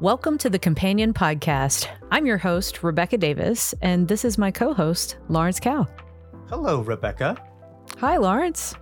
Welcome 0.00 0.38
to 0.38 0.48
the 0.48 0.60
Companion 0.60 1.12
Podcast. 1.12 1.88
I'm 2.12 2.24
your 2.24 2.38
host, 2.38 2.84
Rebecca 2.84 3.18
Davis, 3.18 3.74
and 3.82 4.06
this 4.06 4.24
is 4.24 4.38
my 4.38 4.52
co 4.52 4.72
host, 4.72 5.16
Lawrence 5.28 5.58
Cow. 5.58 5.88
Hello, 6.48 6.82
Rebecca. 6.82 7.36
Hi, 7.98 8.16
Lawrence. 8.16 8.76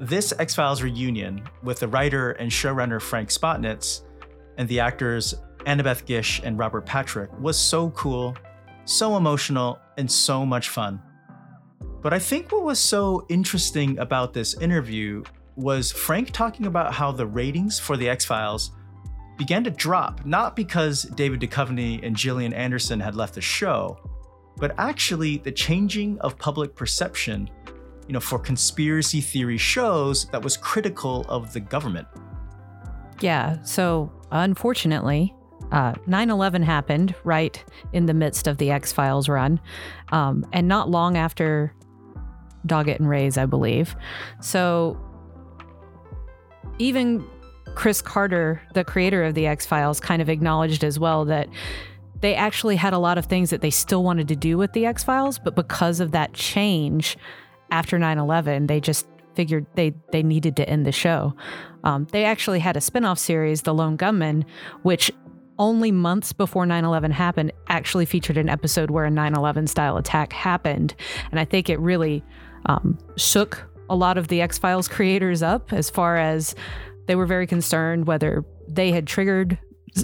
This 0.00 0.34
X 0.36 0.52
Files 0.52 0.82
reunion 0.82 1.44
with 1.62 1.78
the 1.78 1.86
writer 1.86 2.32
and 2.32 2.50
showrunner 2.50 3.00
Frank 3.00 3.28
Spotnitz 3.28 4.02
and 4.58 4.68
the 4.68 4.80
actors 4.80 5.32
Annabeth 5.58 6.06
Gish 6.06 6.40
and 6.42 6.58
Robert 6.58 6.84
Patrick 6.84 7.30
was 7.38 7.56
so 7.56 7.90
cool, 7.90 8.36
so 8.86 9.16
emotional, 9.16 9.78
and 9.96 10.10
so 10.10 10.44
much 10.44 10.70
fun. 10.70 11.00
But 12.02 12.12
I 12.12 12.18
think 12.18 12.50
what 12.50 12.64
was 12.64 12.80
so 12.80 13.24
interesting 13.28 13.96
about 14.00 14.32
this 14.32 14.54
interview 14.54 15.22
was 15.54 15.92
Frank 15.92 16.32
talking 16.32 16.66
about 16.66 16.92
how 16.92 17.12
the 17.12 17.28
ratings 17.28 17.78
for 17.78 17.96
the 17.96 18.08
X 18.08 18.24
Files 18.24 18.72
began 19.36 19.64
to 19.64 19.70
drop, 19.70 20.24
not 20.24 20.56
because 20.56 21.02
David 21.02 21.40
Duchovny 21.40 22.04
and 22.04 22.16
Gillian 22.16 22.52
Anderson 22.52 23.00
had 23.00 23.14
left 23.14 23.34
the 23.34 23.40
show, 23.40 23.98
but 24.56 24.74
actually 24.78 25.38
the 25.38 25.52
changing 25.52 26.18
of 26.20 26.38
public 26.38 26.74
perception, 26.74 27.50
you 28.06 28.12
know, 28.12 28.20
for 28.20 28.38
conspiracy 28.38 29.20
theory 29.20 29.58
shows 29.58 30.26
that 30.26 30.42
was 30.42 30.56
critical 30.56 31.24
of 31.28 31.52
the 31.52 31.60
government. 31.60 32.06
Yeah, 33.20 33.62
so 33.62 34.12
unfortunately, 34.30 35.34
uh, 35.72 35.94
9 36.06 36.30
11 36.30 36.62
happened 36.62 37.14
right 37.24 37.64
in 37.92 38.06
the 38.06 38.14
midst 38.14 38.46
of 38.46 38.58
the 38.58 38.70
X 38.70 38.92
Files 38.92 39.28
run, 39.28 39.60
um, 40.12 40.46
and 40.52 40.68
not 40.68 40.88
long 40.88 41.16
after 41.16 41.74
Doggett 42.66 42.98
and 42.98 43.08
Reyes, 43.08 43.36
I 43.38 43.46
believe. 43.46 43.96
So 44.40 44.98
even 46.78 47.24
Chris 47.74 48.02
Carter, 48.02 48.62
the 48.74 48.84
creator 48.84 49.24
of 49.24 49.34
the 49.34 49.46
X 49.46 49.66
Files, 49.66 50.00
kind 50.00 50.22
of 50.22 50.28
acknowledged 50.28 50.84
as 50.84 50.98
well 50.98 51.24
that 51.24 51.48
they 52.20 52.34
actually 52.34 52.76
had 52.76 52.92
a 52.92 52.98
lot 52.98 53.18
of 53.18 53.26
things 53.26 53.50
that 53.50 53.60
they 53.60 53.70
still 53.70 54.02
wanted 54.02 54.28
to 54.28 54.36
do 54.36 54.56
with 54.56 54.72
the 54.72 54.86
X 54.86 55.04
Files, 55.04 55.38
but 55.38 55.54
because 55.54 56.00
of 56.00 56.12
that 56.12 56.32
change 56.32 57.16
after 57.70 57.98
9 57.98 58.18
11, 58.18 58.66
they 58.66 58.80
just 58.80 59.06
figured 59.34 59.66
they, 59.74 59.92
they 60.12 60.22
needed 60.22 60.56
to 60.56 60.68
end 60.68 60.86
the 60.86 60.92
show. 60.92 61.34
Um, 61.82 62.06
they 62.12 62.24
actually 62.24 62.60
had 62.60 62.76
a 62.76 62.80
spin 62.80 63.04
off 63.04 63.18
series, 63.18 63.62
The 63.62 63.74
Lone 63.74 63.96
Gunmen, 63.96 64.44
which 64.82 65.10
only 65.58 65.92
months 65.92 66.32
before 66.32 66.66
9 66.66 66.84
11 66.84 67.10
happened 67.10 67.52
actually 67.68 68.06
featured 68.06 68.36
an 68.36 68.48
episode 68.48 68.90
where 68.90 69.04
a 69.04 69.10
9 69.10 69.34
11 69.34 69.66
style 69.66 69.96
attack 69.96 70.32
happened. 70.32 70.94
And 71.30 71.38
I 71.38 71.44
think 71.44 71.68
it 71.68 71.78
really 71.78 72.24
um, 72.66 72.98
shook 73.16 73.62
a 73.90 73.96
lot 73.96 74.18
of 74.18 74.28
the 74.28 74.40
X 74.40 74.58
Files 74.58 74.88
creators 74.88 75.42
up 75.42 75.72
as 75.72 75.90
far 75.90 76.16
as 76.16 76.54
they 77.06 77.16
were 77.16 77.26
very 77.26 77.46
concerned 77.46 78.06
whether 78.06 78.44
they 78.68 78.92
had 78.92 79.06
triggered 79.06 79.58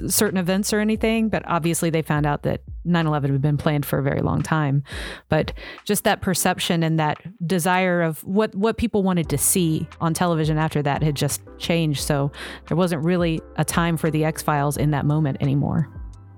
certain 0.08 0.38
events 0.38 0.72
or 0.72 0.78
anything, 0.78 1.28
but 1.28 1.42
obviously 1.46 1.90
they 1.90 2.02
found 2.02 2.26
out 2.26 2.42
that 2.44 2.62
9 2.84 3.06
11 3.06 3.32
had 3.32 3.42
been 3.42 3.56
planned 3.56 3.84
for 3.84 3.98
a 3.98 4.02
very 4.02 4.20
long 4.20 4.42
time. 4.42 4.82
But 5.28 5.52
just 5.84 6.04
that 6.04 6.20
perception 6.20 6.82
and 6.82 6.98
that 6.98 7.18
desire 7.46 8.02
of 8.02 8.22
what, 8.24 8.54
what 8.54 8.76
people 8.76 9.02
wanted 9.02 9.28
to 9.30 9.38
see 9.38 9.88
on 10.00 10.14
television 10.14 10.58
after 10.58 10.82
that 10.82 11.02
had 11.02 11.16
just 11.16 11.42
changed. 11.58 12.02
So 12.02 12.30
there 12.68 12.76
wasn't 12.76 13.04
really 13.04 13.40
a 13.56 13.64
time 13.64 13.96
for 13.96 14.10
the 14.10 14.24
X 14.24 14.42
Files 14.42 14.76
in 14.76 14.92
that 14.92 15.04
moment 15.04 15.38
anymore. 15.40 15.88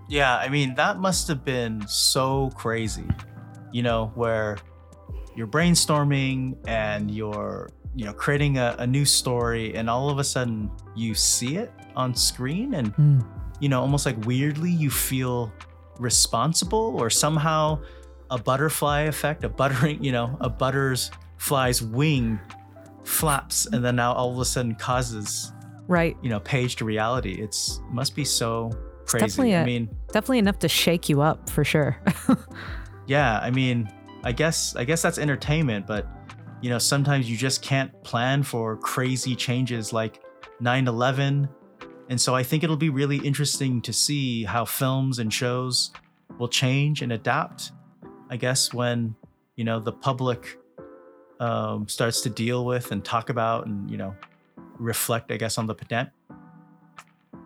Yeah, 0.08 0.36
I 0.36 0.48
mean, 0.48 0.74
that 0.74 0.98
must 0.98 1.28
have 1.28 1.44
been 1.44 1.86
so 1.88 2.50
crazy, 2.54 3.06
you 3.70 3.82
know, 3.82 4.12
where 4.14 4.58
you're 5.36 5.46
brainstorming 5.46 6.56
and 6.66 7.10
you're 7.10 7.70
you 7.94 8.04
know 8.04 8.12
creating 8.12 8.58
a, 8.58 8.74
a, 8.78 8.86
new 8.86 9.04
story 9.04 9.74
and 9.74 9.90
all 9.90 10.08
of 10.08 10.18
a 10.18 10.24
sudden 10.24 10.70
you 10.94 11.14
see 11.14 11.56
it 11.56 11.70
on 11.94 12.14
screen 12.14 12.74
and 12.74 12.94
mm. 12.96 13.26
you 13.60 13.68
know 13.68 13.80
almost 13.80 14.06
like 14.06 14.16
weirdly 14.24 14.70
you 14.70 14.90
feel 14.90 15.52
responsible 15.98 16.96
or 16.98 17.10
somehow 17.10 17.78
a 18.30 18.38
butterfly 18.38 19.02
effect 19.02 19.44
a 19.44 19.48
buttering 19.48 20.02
you 20.02 20.12
know 20.12 20.36
a 20.40 20.48
butter's 20.48 21.10
fly's 21.36 21.82
wing 21.82 22.40
flaps 23.04 23.66
and 23.66 23.84
then 23.84 23.96
now 23.96 24.12
all 24.12 24.32
of 24.32 24.38
a 24.38 24.44
sudden 24.44 24.74
causes 24.74 25.52
right. 25.88 26.16
you 26.22 26.30
know 26.30 26.40
page 26.40 26.76
to 26.76 26.84
reality. 26.84 27.40
It's 27.40 27.80
must 27.90 28.14
be 28.14 28.24
so 28.24 28.70
crazy. 29.06 29.26
definitely 29.26 29.52
a, 29.52 29.62
i 29.62 29.64
mean 29.64 29.88
definitely 30.08 30.38
enough 30.38 30.58
to 30.60 30.68
shake 30.68 31.08
you 31.08 31.20
up 31.20 31.50
for 31.50 31.64
sure. 31.64 31.98
Yeah 33.08 33.40
i 33.40 33.50
mean 33.50 33.92
i 34.22 34.30
guess 34.30 34.76
i 34.76 34.84
guess 34.84 35.02
that's 35.02 35.18
entertainment 35.18 35.88
but 35.88 36.06
you 36.62 36.70
know, 36.70 36.78
sometimes 36.78 37.28
you 37.28 37.36
just 37.36 37.60
can't 37.60 38.02
plan 38.04 38.44
for 38.44 38.76
crazy 38.76 39.34
changes 39.34 39.92
like 39.92 40.22
9 40.60 40.86
11. 40.86 41.48
And 42.08 42.20
so 42.20 42.34
I 42.34 42.44
think 42.44 42.62
it'll 42.62 42.76
be 42.76 42.88
really 42.88 43.18
interesting 43.18 43.82
to 43.82 43.92
see 43.92 44.44
how 44.44 44.64
films 44.64 45.18
and 45.18 45.32
shows 45.32 45.90
will 46.38 46.48
change 46.48 47.02
and 47.02 47.12
adapt. 47.12 47.72
I 48.30 48.36
guess 48.36 48.72
when, 48.72 49.16
you 49.56 49.64
know, 49.64 49.80
the 49.80 49.92
public 49.92 50.56
um, 51.40 51.88
starts 51.88 52.20
to 52.22 52.30
deal 52.30 52.64
with 52.64 52.92
and 52.92 53.04
talk 53.04 53.28
about 53.28 53.66
and, 53.66 53.90
you 53.90 53.96
know, 53.96 54.14
reflect, 54.78 55.32
I 55.32 55.38
guess, 55.38 55.58
on 55.58 55.66
the 55.66 55.74
pandemic, 55.74 56.12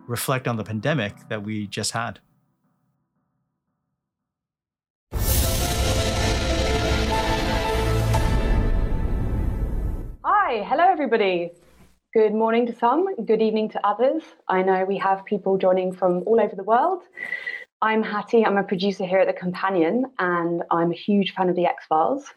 reflect 0.05 0.47
on 0.47 0.57
the 0.57 0.63
pandemic 0.63 1.27
that 1.29 1.41
we 1.41 1.65
just 1.65 1.91
had. 1.91 2.19
Hi, 10.49 10.63
hello 10.63 10.85
everybody. 10.89 11.51
Good 12.13 12.33
morning 12.33 12.65
to 12.67 12.73
some, 12.73 13.13
good 13.25 13.41
evening 13.41 13.67
to 13.71 13.85
others. 13.85 14.23
I 14.47 14.61
know 14.61 14.85
we 14.85 14.97
have 14.97 15.25
people 15.25 15.57
joining 15.57 15.91
from 15.91 16.23
all 16.25 16.39
over 16.39 16.55
the 16.55 16.63
world. 16.63 17.03
I'm 17.81 18.01
Hattie, 18.01 18.45
I'm 18.45 18.55
a 18.55 18.63
producer 18.63 19.03
here 19.03 19.19
at 19.19 19.27
The 19.27 19.33
Companion, 19.33 20.05
and 20.19 20.63
I'm 20.71 20.93
a 20.93 20.95
huge 20.95 21.33
fan 21.33 21.49
of 21.49 21.57
The 21.57 21.65
X 21.65 21.85
Files, 21.87 22.33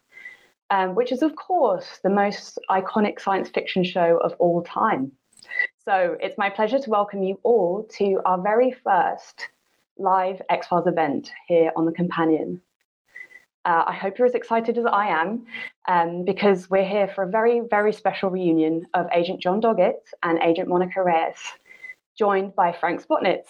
um, 0.71 0.97
which 0.97 1.13
is, 1.13 1.23
of 1.23 1.37
course, 1.37 2.01
the 2.03 2.11
most 2.11 2.59
iconic 2.69 3.21
science 3.21 3.49
fiction 3.49 3.85
show 3.85 4.19
of 4.25 4.35
all 4.41 4.65
time. 4.65 5.13
So 5.85 6.17
it's 6.21 6.37
my 6.37 6.51
pleasure 6.51 6.81
to 6.81 6.91
welcome 6.91 7.23
you 7.23 7.39
all 7.45 7.87
to 7.99 8.21
our 8.25 8.43
very 8.43 8.73
first 8.73 9.51
live 9.99 10.43
X 10.51 10.67
Files 10.67 10.89
event 10.89 11.31
here 11.47 11.71
on 11.77 11.87
The 11.87 11.93
Companion. 11.93 12.61
Uh, 13.65 13.85
I 13.89 13.93
hope 13.93 14.19
you're 14.19 14.27
as 14.27 14.35
excited 14.35 14.79
as 14.79 14.87
I 14.87 15.09
am 15.09 15.45
um, 15.87 16.25
because 16.25 16.71
we're 16.71 16.89
here 16.89 17.09
for 17.09 17.25
a 17.25 17.31
very, 17.31 17.61
very 17.69 17.93
special 17.93 18.31
reunion 18.31 18.87
of 18.95 19.07
Agent 19.13 19.41
John 19.41 19.61
Doggett 19.61 20.01
and 20.23 20.39
Agent 20.43 20.69
Monica 20.69 21.03
Reyes, 21.03 21.37
joined 22.19 22.55
by 22.55 22.73
Frank 22.73 23.07
Spotnitz. 23.07 23.49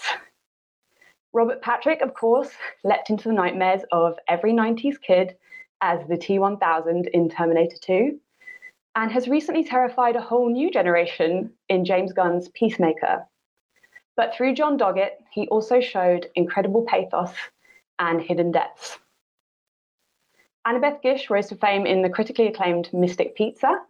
Robert 1.33 1.63
Patrick, 1.63 2.01
of 2.01 2.15
course, 2.15 2.51
leapt 2.83 3.09
into 3.09 3.29
the 3.29 3.35
nightmares 3.35 3.83
of 3.93 4.19
every 4.27 4.53
90s 4.53 5.01
kid 5.01 5.37
as 5.81 6.01
the 6.09 6.17
T 6.17 6.41
1000 6.41 7.07
in 7.09 7.29
Terminator 7.29 7.77
2, 7.81 8.19
and 8.97 9.13
has 9.13 9.29
recently 9.29 9.63
terrified 9.63 10.17
a 10.17 10.21
whole 10.21 10.51
new 10.51 10.73
generation 10.73 11.53
in 11.69 11.85
James 11.85 12.13
Gunn's 12.13 12.49
Peacemaker. 12.49 13.25
But 14.17 14.35
through 14.35 14.55
John 14.55 14.77
Doggett, 14.77 15.13
he 15.31 15.47
also 15.49 15.81
showed 15.81 16.27
incredible 16.35 16.85
pathos 16.89 17.33
and 18.01 18.21
hidden 18.21 18.51
depths. 18.51 18.99
Annabeth 20.67 21.01
Gish 21.01 21.31
rose 21.31 21.49
to 21.49 21.57
fame 21.57 21.87
in 21.87 22.03
the 22.03 22.11
critically 22.11 22.47
acclaimed 22.47 22.93
Mystic 22.93 23.35
Pizza 23.35 23.81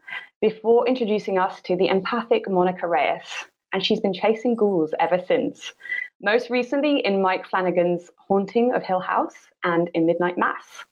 before 0.40 0.86
introducing 0.86 1.36
us 1.36 1.60
to 1.62 1.74
the 1.74 1.88
empathic 1.88 2.48
Monica 2.48 2.86
Reyes, 2.86 3.26
and 3.72 3.84
she's 3.84 3.98
been 3.98 4.14
chasing 4.14 4.54
ghouls 4.54 4.94
ever 5.00 5.18
since. 5.18 5.72
Most 6.22 6.48
recently 6.48 7.00
in 7.00 7.20
Mike 7.20 7.44
Flanagan's 7.44 8.08
Haunting 8.16 8.72
of 8.72 8.84
Hill 8.84 9.00
House 9.00 9.34
and 9.64 9.90
in 9.94 10.06
Midnight 10.06 10.38
Mass. 10.38 10.84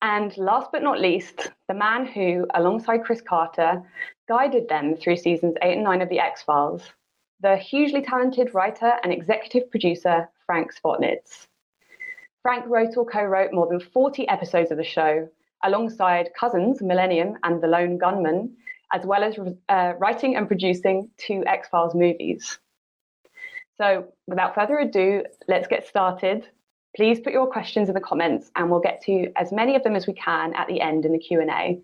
And 0.00 0.34
last 0.38 0.72
but 0.72 0.82
not 0.82 1.00
least, 1.00 1.52
the 1.68 1.74
man 1.74 2.06
who, 2.06 2.46
alongside 2.54 3.04
Chris 3.04 3.20
Carter, 3.20 3.82
guided 4.26 4.70
them 4.70 4.96
through 4.96 5.16
seasons 5.16 5.54
eight 5.60 5.74
and 5.74 5.84
nine 5.84 6.00
of 6.00 6.08
The 6.08 6.18
X 6.18 6.42
Files, 6.42 6.82
the 7.40 7.56
hugely 7.58 8.00
talented 8.00 8.54
writer 8.54 8.94
and 9.04 9.12
executive 9.12 9.70
producer, 9.70 10.30
Frank 10.46 10.72
Spotnitz. 10.74 11.46
Frank 12.42 12.66
wrote 12.66 12.96
or 12.96 13.06
co 13.06 13.22
wrote 13.22 13.52
more 13.52 13.68
than 13.68 13.80
40 13.80 14.28
episodes 14.28 14.70
of 14.70 14.76
the 14.76 14.84
show, 14.84 15.28
alongside 15.64 16.30
cousins 16.38 16.82
Millennium 16.82 17.38
and 17.44 17.62
The 17.62 17.68
Lone 17.68 17.98
Gunmen, 17.98 18.56
as 18.92 19.06
well 19.06 19.22
as 19.22 19.38
uh, 19.68 19.92
writing 19.98 20.36
and 20.36 20.48
producing 20.48 21.08
two 21.18 21.44
X 21.46 21.68
Files 21.68 21.94
movies. 21.94 22.58
So, 23.78 24.12
without 24.26 24.54
further 24.54 24.78
ado, 24.78 25.22
let's 25.48 25.68
get 25.68 25.86
started. 25.86 26.46
Please 26.96 27.20
put 27.20 27.32
your 27.32 27.46
questions 27.46 27.88
in 27.88 27.94
the 27.94 28.00
comments, 28.00 28.50
and 28.56 28.70
we'll 28.70 28.80
get 28.80 29.02
to 29.02 29.32
as 29.36 29.52
many 29.52 29.76
of 29.76 29.82
them 29.82 29.96
as 29.96 30.06
we 30.06 30.12
can 30.12 30.52
at 30.54 30.66
the 30.66 30.80
end 30.80 31.06
in 31.06 31.12
the 31.12 31.18
Q&A. 31.18 31.80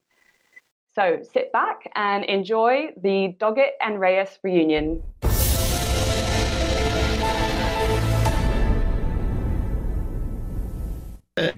So 0.95 1.21
sit 1.33 1.53
back 1.53 1.89
and 1.95 2.25
enjoy 2.25 2.89
the 3.01 3.37
Doggett 3.41 3.75
and 3.81 4.01
Reyes 4.01 4.39
reunion. 4.43 5.03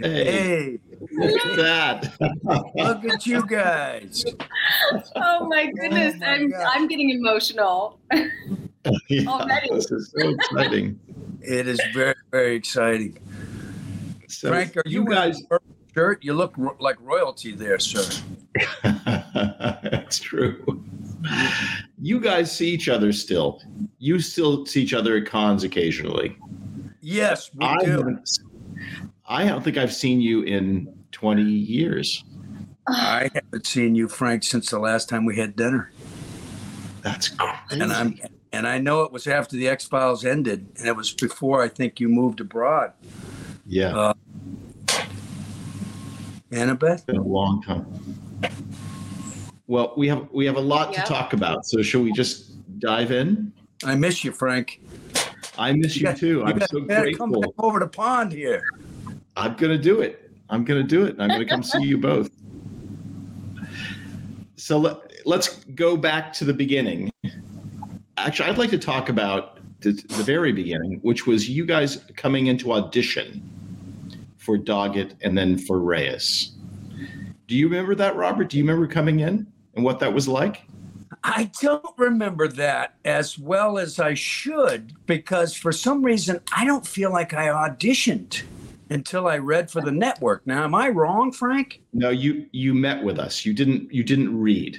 Hey, 0.00 0.78
look 1.12 1.46
at 1.46 1.56
that. 1.56 2.72
look 2.74 3.04
at 3.04 3.26
you 3.26 3.46
guys. 3.46 4.24
Oh 5.16 5.46
my 5.48 5.70
goodness. 5.72 6.14
Oh 6.16 6.18
my 6.18 6.26
I'm 6.26 6.52
I'm 6.54 6.88
getting 6.88 7.10
emotional. 7.10 7.98
yeah, 9.08 9.26
Already. 9.26 9.70
This 9.70 9.90
is 9.90 10.12
so 10.16 10.28
exciting. 10.28 10.98
it 11.40 11.66
is 11.66 11.80
very, 11.92 12.14
very 12.30 12.56
exciting. 12.56 13.18
So 14.28 14.48
Frank, 14.48 14.76
are 14.76 14.82
you, 14.86 15.02
you 15.02 15.08
guys 15.08 15.42
shirt? 15.94 16.22
You 16.22 16.34
look 16.34 16.54
ro- 16.56 16.76
like 16.78 16.96
royalty 17.00 17.52
there, 17.52 17.78
sir. 17.78 18.04
That's 18.82 20.18
true. 20.18 20.82
You 22.00 22.20
guys 22.20 22.54
see 22.54 22.70
each 22.70 22.88
other 22.88 23.12
still. 23.12 23.60
You 23.98 24.20
still 24.20 24.64
see 24.66 24.82
each 24.82 24.94
other 24.94 25.16
at 25.16 25.26
cons 25.26 25.64
occasionally. 25.64 26.36
Yes, 27.00 27.50
we 27.54 27.64
I 27.64 27.76
do. 27.78 28.18
I 29.30 29.46
don't 29.46 29.62
think 29.62 29.76
I've 29.76 29.94
seen 29.94 30.20
you 30.20 30.42
in 30.42 30.92
20 31.12 31.42
years. 31.42 32.24
I 32.88 33.30
haven't 33.32 33.64
seen 33.64 33.94
you, 33.94 34.08
Frank, 34.08 34.42
since 34.42 34.70
the 34.70 34.80
last 34.80 35.08
time 35.08 35.24
we 35.24 35.36
had 35.36 35.54
dinner. 35.54 35.92
That's 37.02 37.28
crazy. 37.28 37.54
And 37.70 37.92
I'm 37.92 38.18
and 38.52 38.66
I 38.66 38.78
know 38.78 39.02
it 39.02 39.12
was 39.12 39.28
after 39.28 39.54
the 39.54 39.68
X 39.68 39.86
Files 39.86 40.24
ended, 40.24 40.66
and 40.76 40.88
it 40.88 40.96
was 40.96 41.12
before 41.12 41.62
I 41.62 41.68
think 41.68 42.00
you 42.00 42.08
moved 42.08 42.40
abroad. 42.40 42.92
Yeah. 43.64 43.96
Uh, 43.96 44.14
Annabeth? 46.50 46.94
It's 46.94 47.02
been 47.04 47.16
a 47.16 47.22
long 47.22 47.62
time. 47.62 47.86
Well, 49.68 49.94
we 49.96 50.08
have 50.08 50.28
we 50.32 50.44
have 50.46 50.56
a 50.56 50.60
lot 50.60 50.92
to 50.94 51.02
talk 51.02 51.32
about, 51.34 51.64
so 51.64 51.80
shall 51.82 52.02
we 52.02 52.10
just 52.10 52.56
dive 52.80 53.12
in? 53.12 53.52
I 53.84 53.94
miss 53.94 54.24
you, 54.24 54.32
Frank. 54.32 54.80
I 55.56 55.72
miss 55.72 55.94
you, 55.94 56.00
you 56.00 56.06
got, 56.06 56.16
too. 56.16 56.26
You 56.26 56.44
I'm 56.44 56.60
so 56.62 56.80
grateful. 56.80 57.28
Come 57.28 57.40
back 57.40 57.50
over 57.58 57.78
the 57.78 57.86
pond 57.86 58.32
here. 58.32 58.64
I'm 59.36 59.54
gonna 59.54 59.78
do 59.78 60.00
it. 60.00 60.30
I'm 60.48 60.64
gonna 60.64 60.82
do 60.82 61.04
it. 61.04 61.16
I'm 61.18 61.28
gonna 61.28 61.46
come 61.46 61.62
see 61.62 61.82
you 61.82 61.98
both. 61.98 62.30
So 64.56 64.78
let, 64.78 64.96
let's 65.24 65.64
go 65.74 65.96
back 65.96 66.32
to 66.34 66.44
the 66.44 66.52
beginning. 66.52 67.10
Actually, 68.16 68.50
I'd 68.50 68.58
like 68.58 68.70
to 68.70 68.78
talk 68.78 69.08
about 69.08 69.58
the, 69.80 69.92
the 69.92 70.22
very 70.22 70.52
beginning, 70.52 70.98
which 71.02 71.26
was 71.26 71.48
you 71.48 71.64
guys 71.64 72.04
coming 72.16 72.48
into 72.48 72.72
audition 72.72 73.42
for 74.36 74.58
Doggett 74.58 75.14
and 75.22 75.36
then 75.36 75.56
for 75.56 75.78
Reyes. 75.78 76.52
Do 77.46 77.56
you 77.56 77.68
remember 77.68 77.94
that, 77.96 78.16
Robert? 78.16 78.48
Do 78.50 78.58
you 78.58 78.64
remember 78.64 78.86
coming 78.86 79.20
in 79.20 79.46
and 79.74 79.84
what 79.84 79.98
that 80.00 80.12
was 80.12 80.28
like? 80.28 80.62
I 81.22 81.50
don't 81.60 81.84
remember 81.98 82.48
that 82.48 82.94
as 83.04 83.38
well 83.38 83.78
as 83.78 83.98
I 83.98 84.14
should 84.14 84.94
because 85.06 85.54
for 85.54 85.72
some 85.72 86.02
reason 86.02 86.40
I 86.54 86.64
don't 86.64 86.86
feel 86.86 87.10
like 87.10 87.34
I 87.34 87.48
auditioned 87.48 88.42
until 88.90 89.28
I 89.28 89.38
read 89.38 89.70
for 89.70 89.80
the 89.80 89.92
network. 89.92 90.46
Now, 90.46 90.64
am 90.64 90.74
I 90.74 90.88
wrong, 90.88 91.32
Frank? 91.32 91.80
No, 91.92 92.10
you 92.10 92.46
you 92.52 92.74
met 92.74 93.02
with 93.02 93.18
us. 93.18 93.44
You 93.46 93.54
didn't 93.54 93.92
you 93.92 94.02
didn't 94.02 94.38
read. 94.38 94.78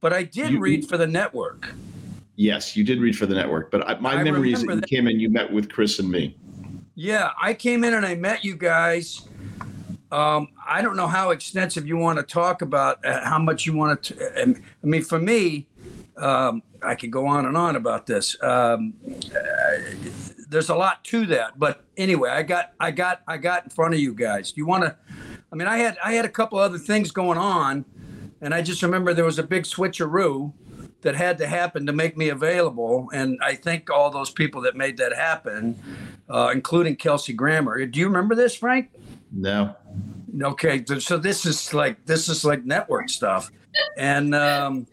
But 0.00 0.12
I 0.12 0.22
did 0.22 0.52
you, 0.52 0.60
read 0.60 0.88
for 0.88 0.96
the 0.96 1.06
network. 1.06 1.74
Yes, 2.36 2.76
you 2.76 2.84
did 2.84 3.00
read 3.00 3.18
for 3.18 3.26
the 3.26 3.34
network. 3.34 3.70
But 3.70 3.88
I, 3.88 3.98
my 3.98 4.14
I 4.14 4.22
memory 4.22 4.52
is 4.52 4.62
that 4.62 4.76
you 4.76 4.80
came 4.82 5.08
in, 5.08 5.18
you 5.18 5.28
met 5.28 5.52
with 5.52 5.68
Chris 5.70 5.98
and 5.98 6.08
me. 6.08 6.36
Yeah, 6.94 7.30
I 7.40 7.54
came 7.54 7.82
in 7.82 7.94
and 7.94 8.06
I 8.06 8.14
met 8.14 8.44
you 8.44 8.56
guys. 8.56 9.26
Um, 10.12 10.48
I 10.66 10.80
don't 10.80 10.96
know 10.96 11.08
how 11.08 11.30
extensive 11.30 11.86
you 11.86 11.96
want 11.96 12.18
to 12.18 12.22
talk 12.22 12.62
about 12.62 13.04
uh, 13.04 13.24
how 13.24 13.38
much 13.38 13.66
you 13.66 13.76
want 13.76 14.02
to. 14.04 14.42
Uh, 14.42 14.54
I 14.82 14.86
mean, 14.86 15.02
for 15.02 15.18
me, 15.18 15.66
um, 16.16 16.62
I 16.82 16.94
could 16.94 17.10
go 17.10 17.26
on 17.26 17.44
and 17.44 17.56
on 17.56 17.76
about 17.76 18.06
this. 18.06 18.36
Um, 18.42 18.94
uh, 19.34 20.27
there's 20.48 20.68
a 20.68 20.74
lot 20.74 21.04
to 21.04 21.26
that, 21.26 21.58
but 21.58 21.84
anyway, 21.96 22.30
I 22.30 22.42
got, 22.42 22.72
I 22.80 22.90
got, 22.90 23.22
I 23.28 23.36
got 23.36 23.64
in 23.64 23.70
front 23.70 23.94
of 23.94 24.00
you 24.00 24.14
guys. 24.14 24.52
Do 24.52 24.60
You 24.60 24.66
want 24.66 24.84
to? 24.84 24.96
I 25.52 25.56
mean, 25.56 25.68
I 25.68 25.78
had, 25.78 25.96
I 26.04 26.12
had 26.12 26.24
a 26.24 26.28
couple 26.30 26.58
other 26.58 26.78
things 26.78 27.10
going 27.10 27.38
on, 27.38 27.84
and 28.40 28.54
I 28.54 28.62
just 28.62 28.82
remember 28.82 29.14
there 29.14 29.24
was 29.24 29.38
a 29.38 29.42
big 29.42 29.64
switcheroo 29.64 30.52
that 31.02 31.14
had 31.14 31.38
to 31.38 31.46
happen 31.46 31.86
to 31.86 31.92
make 31.92 32.16
me 32.16 32.28
available. 32.28 33.08
And 33.12 33.38
I 33.42 33.54
thank 33.54 33.90
all 33.90 34.10
those 34.10 34.30
people 34.30 34.60
that 34.62 34.76
made 34.76 34.96
that 34.98 35.14
happen, 35.14 35.80
uh, 36.28 36.50
including 36.52 36.96
Kelsey 36.96 37.32
Grammer. 37.32 37.84
Do 37.86 38.00
you 38.00 38.06
remember 38.06 38.34
this, 38.34 38.54
Frank? 38.54 38.90
No. 39.32 39.76
Okay, 40.42 40.84
so 40.98 41.16
this 41.18 41.46
is 41.46 41.72
like 41.74 42.04
this 42.04 42.28
is 42.28 42.44
like 42.44 42.64
network 42.64 43.08
stuff, 43.08 43.50
and 43.96 44.34
um, 44.34 44.86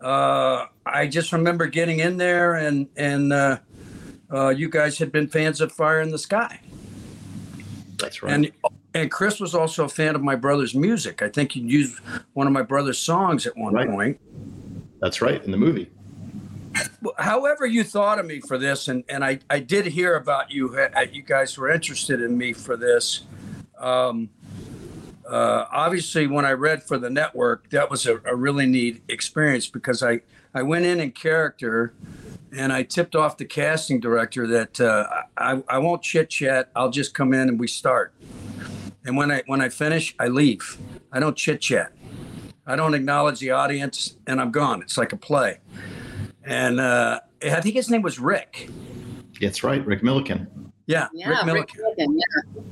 uh, 0.00 0.66
I 0.84 1.06
just 1.06 1.32
remember 1.32 1.66
getting 1.66 2.00
in 2.00 2.16
there, 2.16 2.54
and 2.54 2.88
and 2.96 3.32
uh, 3.32 3.58
uh, 4.32 4.48
you 4.48 4.68
guys 4.68 4.98
had 4.98 5.12
been 5.12 5.28
fans 5.28 5.60
of 5.60 5.72
Fire 5.72 6.00
in 6.00 6.10
the 6.10 6.18
Sky. 6.18 6.60
That's 7.98 8.22
right. 8.22 8.32
And 8.32 8.52
and 8.94 9.10
Chris 9.10 9.38
was 9.38 9.54
also 9.54 9.84
a 9.84 9.88
fan 9.88 10.14
of 10.14 10.22
my 10.22 10.34
brother's 10.34 10.74
music. 10.74 11.22
I 11.22 11.28
think 11.28 11.52
he 11.52 11.60
used 11.60 11.98
one 12.32 12.46
of 12.46 12.52
my 12.52 12.62
brother's 12.62 12.98
songs 12.98 13.46
at 13.46 13.56
one 13.56 13.74
right. 13.74 13.88
point. 13.88 14.20
That's 15.00 15.22
right, 15.22 15.42
in 15.44 15.50
the 15.50 15.56
movie. 15.56 15.90
However, 17.18 17.66
you 17.66 17.84
thought 17.84 18.18
of 18.18 18.26
me 18.26 18.40
for 18.40 18.58
this, 18.58 18.88
and, 18.88 19.04
and 19.08 19.24
I, 19.24 19.38
I 19.48 19.60
did 19.60 19.86
hear 19.86 20.16
about 20.16 20.50
you. 20.50 20.76
Uh, 20.76 21.06
you 21.12 21.22
guys 21.22 21.56
were 21.56 21.70
interested 21.70 22.20
in 22.20 22.36
me 22.36 22.52
for 22.52 22.76
this. 22.76 23.22
Um, 23.78 24.28
uh, 25.28 25.66
obviously, 25.72 26.26
when 26.26 26.44
I 26.44 26.52
read 26.52 26.82
for 26.82 26.98
the 26.98 27.10
network, 27.10 27.70
that 27.70 27.90
was 27.90 28.06
a, 28.06 28.20
a, 28.24 28.34
really 28.34 28.66
neat 28.66 29.02
experience 29.08 29.68
because 29.68 30.02
I, 30.02 30.20
I 30.54 30.62
went 30.62 30.84
in 30.84 31.00
in 31.00 31.12
character 31.12 31.94
and 32.56 32.72
I 32.72 32.82
tipped 32.82 33.14
off 33.14 33.36
the 33.36 33.44
casting 33.44 34.00
director 34.00 34.46
that 34.46 34.80
uh, 34.80 35.06
I, 35.36 35.62
I 35.68 35.78
won't 35.78 36.02
chit 36.02 36.30
chat. 36.30 36.70
I'll 36.74 36.90
just 36.90 37.14
come 37.14 37.32
in 37.32 37.48
and 37.48 37.58
we 37.58 37.66
start. 37.66 38.12
And 39.04 39.16
when 39.16 39.30
I 39.30 39.42
when 39.46 39.60
I 39.60 39.68
finish, 39.68 40.14
I 40.18 40.28
leave. 40.28 40.78
I 41.12 41.20
don't 41.20 41.36
chit 41.36 41.60
chat. 41.60 41.92
I 42.66 42.76
don't 42.76 42.94
acknowledge 42.94 43.40
the 43.40 43.50
audience, 43.50 44.16
and 44.26 44.40
I'm 44.40 44.50
gone. 44.50 44.82
It's 44.82 44.98
like 44.98 45.12
a 45.12 45.16
play. 45.16 45.58
And 46.44 46.80
uh, 46.80 47.20
I 47.42 47.60
think 47.60 47.74
his 47.74 47.90
name 47.90 48.02
was 48.02 48.18
Rick. 48.18 48.68
That's 49.40 49.64
right, 49.64 49.84
Rick 49.84 50.02
Millikan. 50.02 50.46
Yeah, 50.86 51.08
yeah 51.14 51.30
Rick 51.30 51.38
Millikan. 51.38 51.54
Rick 51.54 51.98
Millikan 51.98 52.18
yeah. 52.18 52.62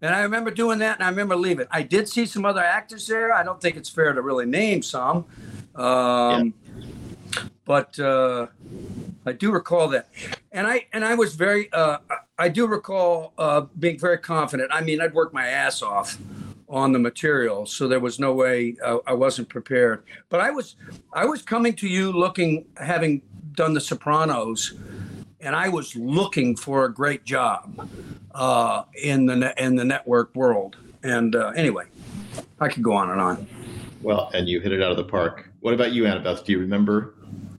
And 0.00 0.14
I 0.14 0.20
remember 0.22 0.52
doing 0.52 0.78
that, 0.78 0.98
and 0.98 1.04
I 1.04 1.08
remember 1.08 1.34
leaving. 1.34 1.66
I 1.72 1.82
did 1.82 2.08
see 2.08 2.24
some 2.24 2.44
other 2.44 2.62
actors 2.62 3.06
there. 3.08 3.32
I 3.32 3.42
don't 3.42 3.60
think 3.60 3.76
it's 3.76 3.88
fair 3.88 4.12
to 4.12 4.22
really 4.22 4.46
name 4.46 4.80
some, 4.80 5.24
um, 5.74 6.54
yeah. 6.64 6.67
But 7.68 8.00
uh, 8.00 8.46
I 9.26 9.32
do 9.32 9.52
recall 9.52 9.88
that. 9.88 10.08
And 10.52 10.66
I 10.66 10.86
and 10.94 11.04
I 11.04 11.14
was 11.14 11.34
very. 11.36 11.70
Uh, 11.70 11.98
I 12.38 12.48
do 12.48 12.66
recall 12.66 13.34
uh, 13.36 13.66
being 13.78 13.98
very 13.98 14.16
confident. 14.18 14.70
I 14.72 14.80
mean, 14.80 15.02
I'd 15.02 15.12
worked 15.12 15.34
my 15.34 15.46
ass 15.46 15.82
off 15.82 16.16
on 16.68 16.92
the 16.92 16.98
material, 16.98 17.66
so 17.66 17.86
there 17.86 18.00
was 18.00 18.18
no 18.18 18.32
way 18.32 18.76
uh, 18.82 18.98
I 19.06 19.12
wasn't 19.12 19.50
prepared. 19.50 20.02
But 20.30 20.40
I 20.40 20.50
was, 20.50 20.76
I 21.12 21.26
was 21.26 21.42
coming 21.42 21.74
to 21.74 21.88
you 21.88 22.10
looking, 22.10 22.64
having 22.76 23.20
done 23.52 23.74
The 23.74 23.80
Sopranos, 23.80 24.74
and 25.40 25.54
I 25.54 25.68
was 25.68 25.94
looking 25.94 26.56
for 26.56 26.86
a 26.86 26.92
great 26.92 27.24
job 27.24 27.86
uh, 28.34 28.84
in 29.02 29.26
the 29.26 29.54
in 29.62 29.76
the 29.76 29.84
network 29.84 30.34
world. 30.34 30.76
And 31.02 31.36
uh, 31.36 31.52
anyway, 31.54 31.84
I 32.60 32.68
could 32.68 32.82
go 32.82 32.94
on 32.94 33.10
and 33.10 33.20
on. 33.20 33.46
Well, 34.00 34.30
and 34.32 34.48
you 34.48 34.60
hit 34.60 34.72
it 34.72 34.82
out 34.82 34.90
of 34.90 34.96
the 34.96 35.04
park. 35.04 35.50
What 35.60 35.74
about 35.74 35.92
you, 35.92 36.04
Annabeth? 36.04 36.44
Do 36.44 36.52
you 36.52 36.60
remember 36.60 37.14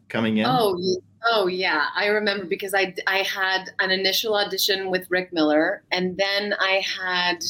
coming 0.10 0.38
in? 0.38 0.46
Oh, 0.46 0.78
oh 1.26 1.48
yeah, 1.48 1.88
I 1.96 2.08
remember 2.08 2.46
because 2.46 2.74
I 2.74 2.94
I 3.08 3.20
had 3.20 3.72
an 3.80 3.92
initial 3.92 4.36
audition 4.36 4.90
with 4.90 5.10
Rick 5.10 5.32
Miller, 5.32 5.84
and 5.92 6.18
then 6.18 6.54
I 6.60 6.84
had 7.00 7.44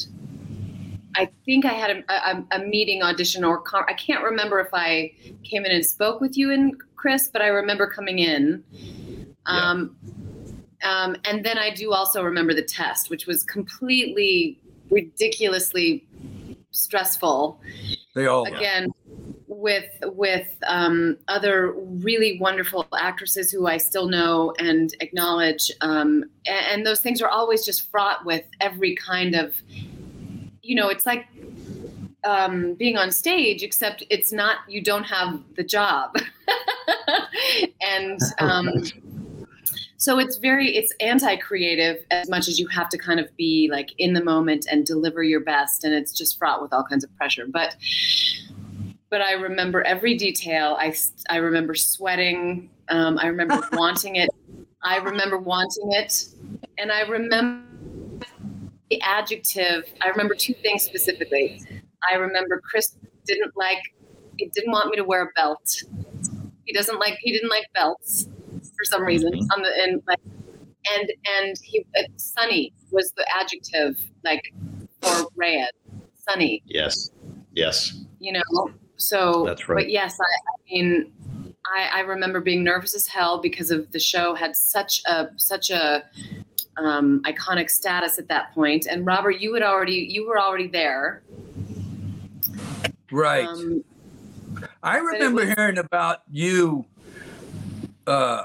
I 1.15 1.29
think 1.45 1.65
I 1.65 1.73
had 1.73 1.91
a, 1.91 2.13
a, 2.13 2.45
a 2.51 2.65
meeting 2.65 3.01
audition 3.01 3.43
or 3.43 3.63
I 3.73 3.93
can't 3.93 4.23
remember 4.23 4.59
if 4.59 4.69
I 4.73 5.13
came 5.43 5.65
in 5.65 5.71
and 5.71 5.85
spoke 5.85 6.21
with 6.21 6.37
you 6.37 6.51
and 6.51 6.75
Chris, 6.95 7.29
but 7.31 7.41
I 7.41 7.47
remember 7.47 7.87
coming 7.87 8.19
in. 8.19 8.63
Um, 9.45 9.95
yeah. 10.81 11.03
um, 11.03 11.15
and 11.25 11.43
then 11.43 11.57
I 11.57 11.71
do 11.71 11.93
also 11.93 12.23
remember 12.23 12.53
the 12.53 12.63
test, 12.63 13.09
which 13.09 13.25
was 13.25 13.43
completely 13.43 14.59
ridiculously 14.89 16.07
stressful. 16.71 17.59
They 18.15 18.27
all 18.27 18.45
again 18.45 18.91
with 19.59 19.89
with 20.03 20.47
um, 20.67 21.17
other 21.27 21.73
really 21.73 22.39
wonderful 22.39 22.87
actresses 22.97 23.51
who 23.51 23.67
I 23.67 23.77
still 23.77 24.07
know 24.07 24.53
and 24.59 24.93
acknowledge, 25.01 25.71
um, 25.81 26.23
and, 26.45 26.65
and 26.71 26.85
those 26.85 27.01
things 27.01 27.21
are 27.21 27.29
always 27.29 27.65
just 27.65 27.89
fraught 27.91 28.25
with 28.25 28.45
every 28.61 28.95
kind 28.95 29.35
of 29.35 29.55
you 30.69 30.75
know, 30.75 30.89
it's 30.89 31.07
like 31.07 31.25
um, 32.23 32.75
being 32.75 32.95
on 32.95 33.11
stage, 33.11 33.63
except 33.63 34.03
it's 34.11 34.31
not, 34.31 34.57
you 34.67 34.81
don't 34.81 35.05
have 35.05 35.41
the 35.55 35.63
job. 35.63 36.15
and 37.81 38.19
um, 38.39 38.69
so 39.97 40.19
it's 40.19 40.37
very, 40.37 40.77
it's 40.77 40.93
anti 40.99 41.35
creative 41.37 42.05
as 42.11 42.29
much 42.29 42.47
as 42.47 42.59
you 42.59 42.67
have 42.67 42.87
to 42.89 42.99
kind 42.99 43.19
of 43.19 43.35
be 43.35 43.67
like 43.71 43.89
in 43.97 44.13
the 44.13 44.23
moment 44.23 44.67
and 44.69 44.85
deliver 44.85 45.23
your 45.23 45.39
best. 45.39 45.83
And 45.83 45.93
it's 45.93 46.13
just 46.13 46.37
fraught 46.37 46.61
with 46.61 46.71
all 46.71 46.83
kinds 46.83 47.03
of 47.03 47.15
pressure. 47.17 47.47
But, 47.47 47.75
but 49.09 49.21
I 49.21 49.33
remember 49.33 49.81
every 49.81 50.15
detail. 50.15 50.75
I, 50.79 50.93
I 51.29 51.37
remember 51.37 51.75
sweating. 51.75 52.69
Um, 52.89 53.17
I 53.17 53.27
remember 53.27 53.59
wanting 53.73 54.15
it. 54.17 54.29
I 54.83 54.97
remember 54.97 55.37
wanting 55.37 55.91
it. 55.93 56.25
And 56.77 56.91
I 56.91 57.01
remember 57.01 57.63
the 58.89 59.01
adjective, 59.01 59.83
I 60.01 60.07
remember 60.09 60.35
two 60.35 60.53
things 60.55 60.83
specifically. 60.83 61.61
I 62.11 62.15
remember 62.15 62.61
Chris 62.63 62.95
didn't 63.25 63.55
like, 63.55 63.79
he 64.37 64.47
didn't 64.49 64.71
want 64.71 64.89
me 64.89 64.95
to 64.97 65.03
wear 65.03 65.23
a 65.23 65.29
belt. 65.35 65.83
He 66.65 66.73
doesn't 66.73 66.99
like, 66.99 67.17
he 67.21 67.31
didn't 67.31 67.49
like 67.49 67.65
belts. 67.73 68.27
for 68.77 68.83
some 68.85 69.03
reason 69.03 69.31
Mhm. 69.33 69.47
on 69.55 69.61
the 69.61 69.69
and 69.83 70.01
like 70.07 70.19
and 70.93 71.11
and 71.37 71.55
he 71.63 71.85
uh, 71.97 72.03
sunny 72.17 72.73
was 72.91 73.11
the 73.17 73.25
adjective 73.37 73.97
like 74.23 74.41
for 75.01 75.27
Reyes. 75.35 75.67
Sunny, 76.15 76.61
Yes. 76.65 77.09
Yes. 77.53 77.93
you 78.19 78.31
know. 78.33 78.69
So 78.99 79.45
That's 79.45 79.67
right. 79.69 79.85
But 79.85 79.89
yes, 79.89 80.19
I, 80.19 80.23
I 80.23 80.73
mean, 80.73 81.11
I, 81.65 81.89
I 81.95 81.99
remember 82.01 82.41
being 82.41 82.63
nervous 82.63 82.93
as 82.93 83.07
hell 83.07 83.39
because 83.41 83.71
of 83.71 83.91
the 83.91 83.99
show 83.99 84.35
had 84.35 84.55
such 84.55 85.01
a 85.07 85.29
such 85.37 85.69
a 85.69 86.03
um, 86.77 87.21
iconic 87.23 87.69
status 87.69 88.19
at 88.19 88.27
that 88.27 88.53
point. 88.53 88.87
And 88.87 89.05
Robert, 89.05 89.39
you 89.39 89.53
had 89.53 89.63
already 89.63 90.07
you 90.09 90.27
were 90.27 90.37
already 90.37 90.67
there. 90.67 91.23
Right. 93.09 93.45
Um, 93.45 93.83
I 94.83 94.97
remember 94.97 95.45
was- 95.45 95.53
hearing 95.55 95.77
about 95.77 96.23
you 96.29 96.85
uh, 98.05 98.43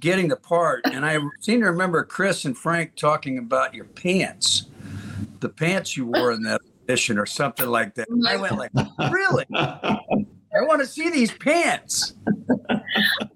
getting 0.00 0.28
the 0.28 0.36
part, 0.36 0.80
and 0.86 1.04
I 1.04 1.18
seem 1.40 1.60
to 1.60 1.66
remember 1.66 2.02
Chris 2.04 2.46
and 2.46 2.56
Frank 2.56 2.96
talking 2.96 3.36
about 3.36 3.74
your 3.74 3.84
pants, 3.84 4.64
the 5.40 5.50
pants 5.50 5.94
you 5.94 6.06
wore 6.06 6.32
in 6.32 6.42
that 6.44 6.62
audition, 6.88 7.18
or 7.18 7.26
something 7.26 7.68
like 7.68 7.94
that. 7.94 8.08
I 8.26 8.36
went 8.36 8.56
like, 8.56 8.70
"Really? 9.12 9.44
I 9.54 10.62
want 10.62 10.80
to 10.80 10.86
see 10.86 11.10
these 11.10 11.30
pants." 11.32 12.14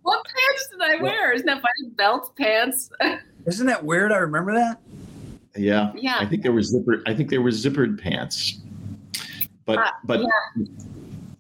what 0.03 0.25
pants 0.25 0.69
did 0.71 0.81
I 0.81 1.03
wear? 1.03 1.33
Isn't 1.33 1.47
that 1.47 1.61
funny? 1.61 1.91
Belt 1.97 2.35
pants. 2.37 2.91
Isn't 3.47 3.67
that 3.67 3.85
weird? 3.85 4.13
I 4.13 4.19
remember 4.19 4.55
that. 4.55 4.81
Yeah. 5.55 5.93
yeah. 5.95 6.17
I 6.19 6.27
think 6.27 6.43
there 6.43 6.53
were 6.53 6.61
zippered. 6.61 7.03
I 7.07 7.15
think 7.15 7.29
there 7.29 7.43
were 7.43 7.51
zippered 7.51 8.01
pants. 8.01 8.61
But 9.65 9.79
Uh, 9.79 9.91
but 10.05 10.27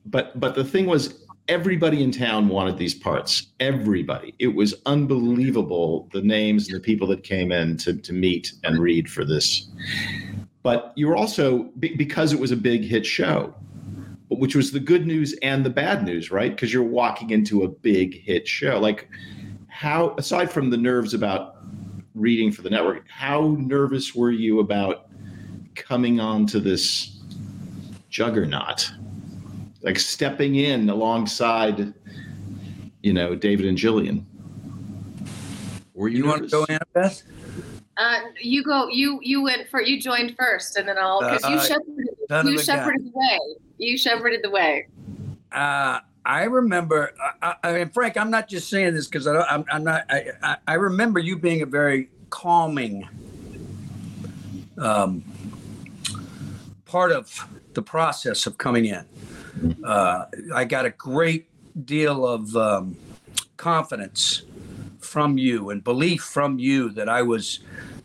but 0.06 0.38
but 0.38 0.54
the 0.54 0.64
thing 0.64 0.86
was, 0.86 1.24
everybody 1.48 2.02
in 2.02 2.10
town 2.10 2.48
wanted 2.48 2.76
these 2.76 2.94
parts. 2.94 3.46
Everybody. 3.58 4.34
It 4.38 4.54
was 4.54 4.74
unbelievable 4.84 6.08
the 6.12 6.20
names 6.20 6.68
and 6.68 6.76
the 6.76 6.80
people 6.80 7.06
that 7.08 7.22
came 7.22 7.52
in 7.52 7.78
to 7.78 7.94
to 7.94 8.12
meet 8.12 8.52
and 8.64 8.78
read 8.78 9.10
for 9.10 9.24
this. 9.24 9.68
But 10.62 10.92
you 10.94 11.08
were 11.08 11.16
also 11.16 11.64
because 11.78 12.32
it 12.32 12.38
was 12.38 12.52
a 12.52 12.56
big 12.56 12.84
hit 12.84 13.04
show, 13.04 13.54
which 14.28 14.54
was 14.54 14.70
the 14.70 14.80
good 14.80 15.06
news 15.06 15.34
and 15.42 15.66
the 15.66 15.70
bad 15.70 16.04
news, 16.04 16.30
right? 16.30 16.50
Because 16.50 16.72
you're 16.72 16.82
walking 16.82 17.30
into 17.30 17.64
a 17.64 17.68
big 17.68 18.22
hit 18.22 18.46
show. 18.46 18.78
Like 18.78 19.08
how 19.68 20.14
aside 20.18 20.52
from 20.52 20.70
the 20.70 20.76
nerves 20.76 21.14
about 21.14 21.56
reading 22.14 22.52
for 22.52 22.62
the 22.62 22.70
network, 22.70 23.08
how 23.08 23.56
nervous 23.58 24.14
were 24.14 24.30
you 24.30 24.60
about 24.60 25.06
coming 25.74 26.20
onto 26.20 26.60
this 26.60 27.20
juggernaut? 28.10 28.92
Like 29.82 29.98
stepping 29.98 30.56
in 30.56 30.88
alongside, 30.90 31.92
you 33.02 33.12
know, 33.12 33.34
David 33.34 33.66
and 33.66 33.76
Gillian. 33.76 34.26
Were 35.94 36.08
you, 36.08 36.18
You 36.18 36.26
want 36.26 36.44
to 36.44 36.48
go, 36.48 36.66
Annabeth? 36.66 37.24
Uh, 38.02 38.18
you 38.40 38.64
go. 38.64 38.88
You 38.88 39.20
you 39.22 39.42
went 39.42 39.68
for 39.68 39.80
you 39.80 40.00
joined 40.00 40.34
first, 40.36 40.76
and 40.76 40.88
then 40.88 40.98
I'll 40.98 41.20
because 41.20 41.44
you 41.44 41.56
Uh, 41.56 41.60
shepherded 41.60 42.08
you 42.08 42.30
of 42.30 42.46
a 42.46 42.46
gun. 42.46 42.64
shepherded 42.64 43.06
the 43.06 43.12
way. 43.14 43.38
You 43.78 43.96
shepherded 43.96 44.40
the 44.42 44.50
way. 44.50 44.88
Uh, 45.52 46.00
I 46.24 46.44
remember, 46.44 47.12
I, 47.40 47.54
I 47.62 47.72
mean, 47.72 47.90
Frank, 47.90 48.16
I'm 48.16 48.30
not 48.30 48.48
just 48.48 48.68
saying 48.68 48.94
this 48.94 49.06
because 49.06 49.26
I'm, 49.26 49.64
I'm 49.70 49.84
not, 49.84 50.04
I, 50.08 50.30
I, 50.42 50.56
I 50.68 50.74
remember 50.74 51.18
you 51.20 51.36
being 51.36 51.62
a 51.62 51.66
very 51.66 52.10
calming 52.30 53.08
um, 54.78 55.24
part 56.84 57.12
of 57.12 57.46
the 57.74 57.82
process 57.82 58.46
of 58.46 58.56
coming 58.56 58.86
in. 58.86 59.04
Uh, 59.84 60.26
I 60.54 60.64
got 60.64 60.86
a 60.86 60.90
great 60.90 61.48
deal 61.84 62.26
of 62.26 62.56
um, 62.56 62.96
confidence 63.56 64.42
from 65.00 65.36
you 65.38 65.70
and 65.70 65.84
belief 65.84 66.22
from 66.22 66.58
you 66.58 66.88
that 66.90 67.08
I 67.08 67.22
was 67.22 67.60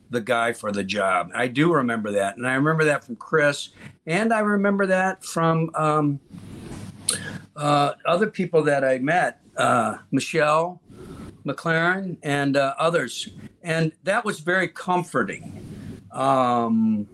the 0.10 0.22
guy 0.22 0.54
for 0.54 0.72
the 0.72 0.84
job. 0.84 1.32
I 1.36 1.48
do 1.48 1.74
remember 1.74 2.12
that. 2.12 2.38
And 2.38 2.48
I 2.48 2.56
remember 2.56 2.86
that 2.86 3.04
from 3.04 3.16
Chris. 3.16 3.70
And 4.06 4.34
I 4.34 4.40
remember 4.40 4.86
that 4.88 5.24
from 5.24 5.70
um, 5.76 6.20
uh, 7.56 7.94
other 8.06 8.28
people 8.28 8.64
that 8.64 8.84
I 8.84 9.00
met, 9.00 9.42
uh, 9.58 9.98
Michelle 10.12 10.82
MacLaren 11.46 12.18
and 12.24 12.58
uh, 12.58 12.74
others. 12.78 13.30
And 13.64 13.92
that 14.04 14.24
was 14.24 14.40
very 14.40 14.68
comforting. 14.68 16.04
Um, 16.12 17.08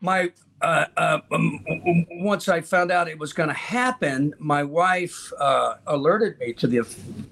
my 0.00 0.32
uh, 0.62 1.20
um, 1.30 1.64
once 2.12 2.48
I 2.48 2.60
found 2.60 2.92
out 2.92 3.08
it 3.08 3.18
was 3.18 3.32
going 3.32 3.48
to 3.48 3.54
happen, 3.54 4.32
my 4.38 4.62
wife 4.62 5.32
uh, 5.38 5.74
alerted 5.86 6.38
me 6.38 6.52
to 6.54 6.66
the 6.66 6.80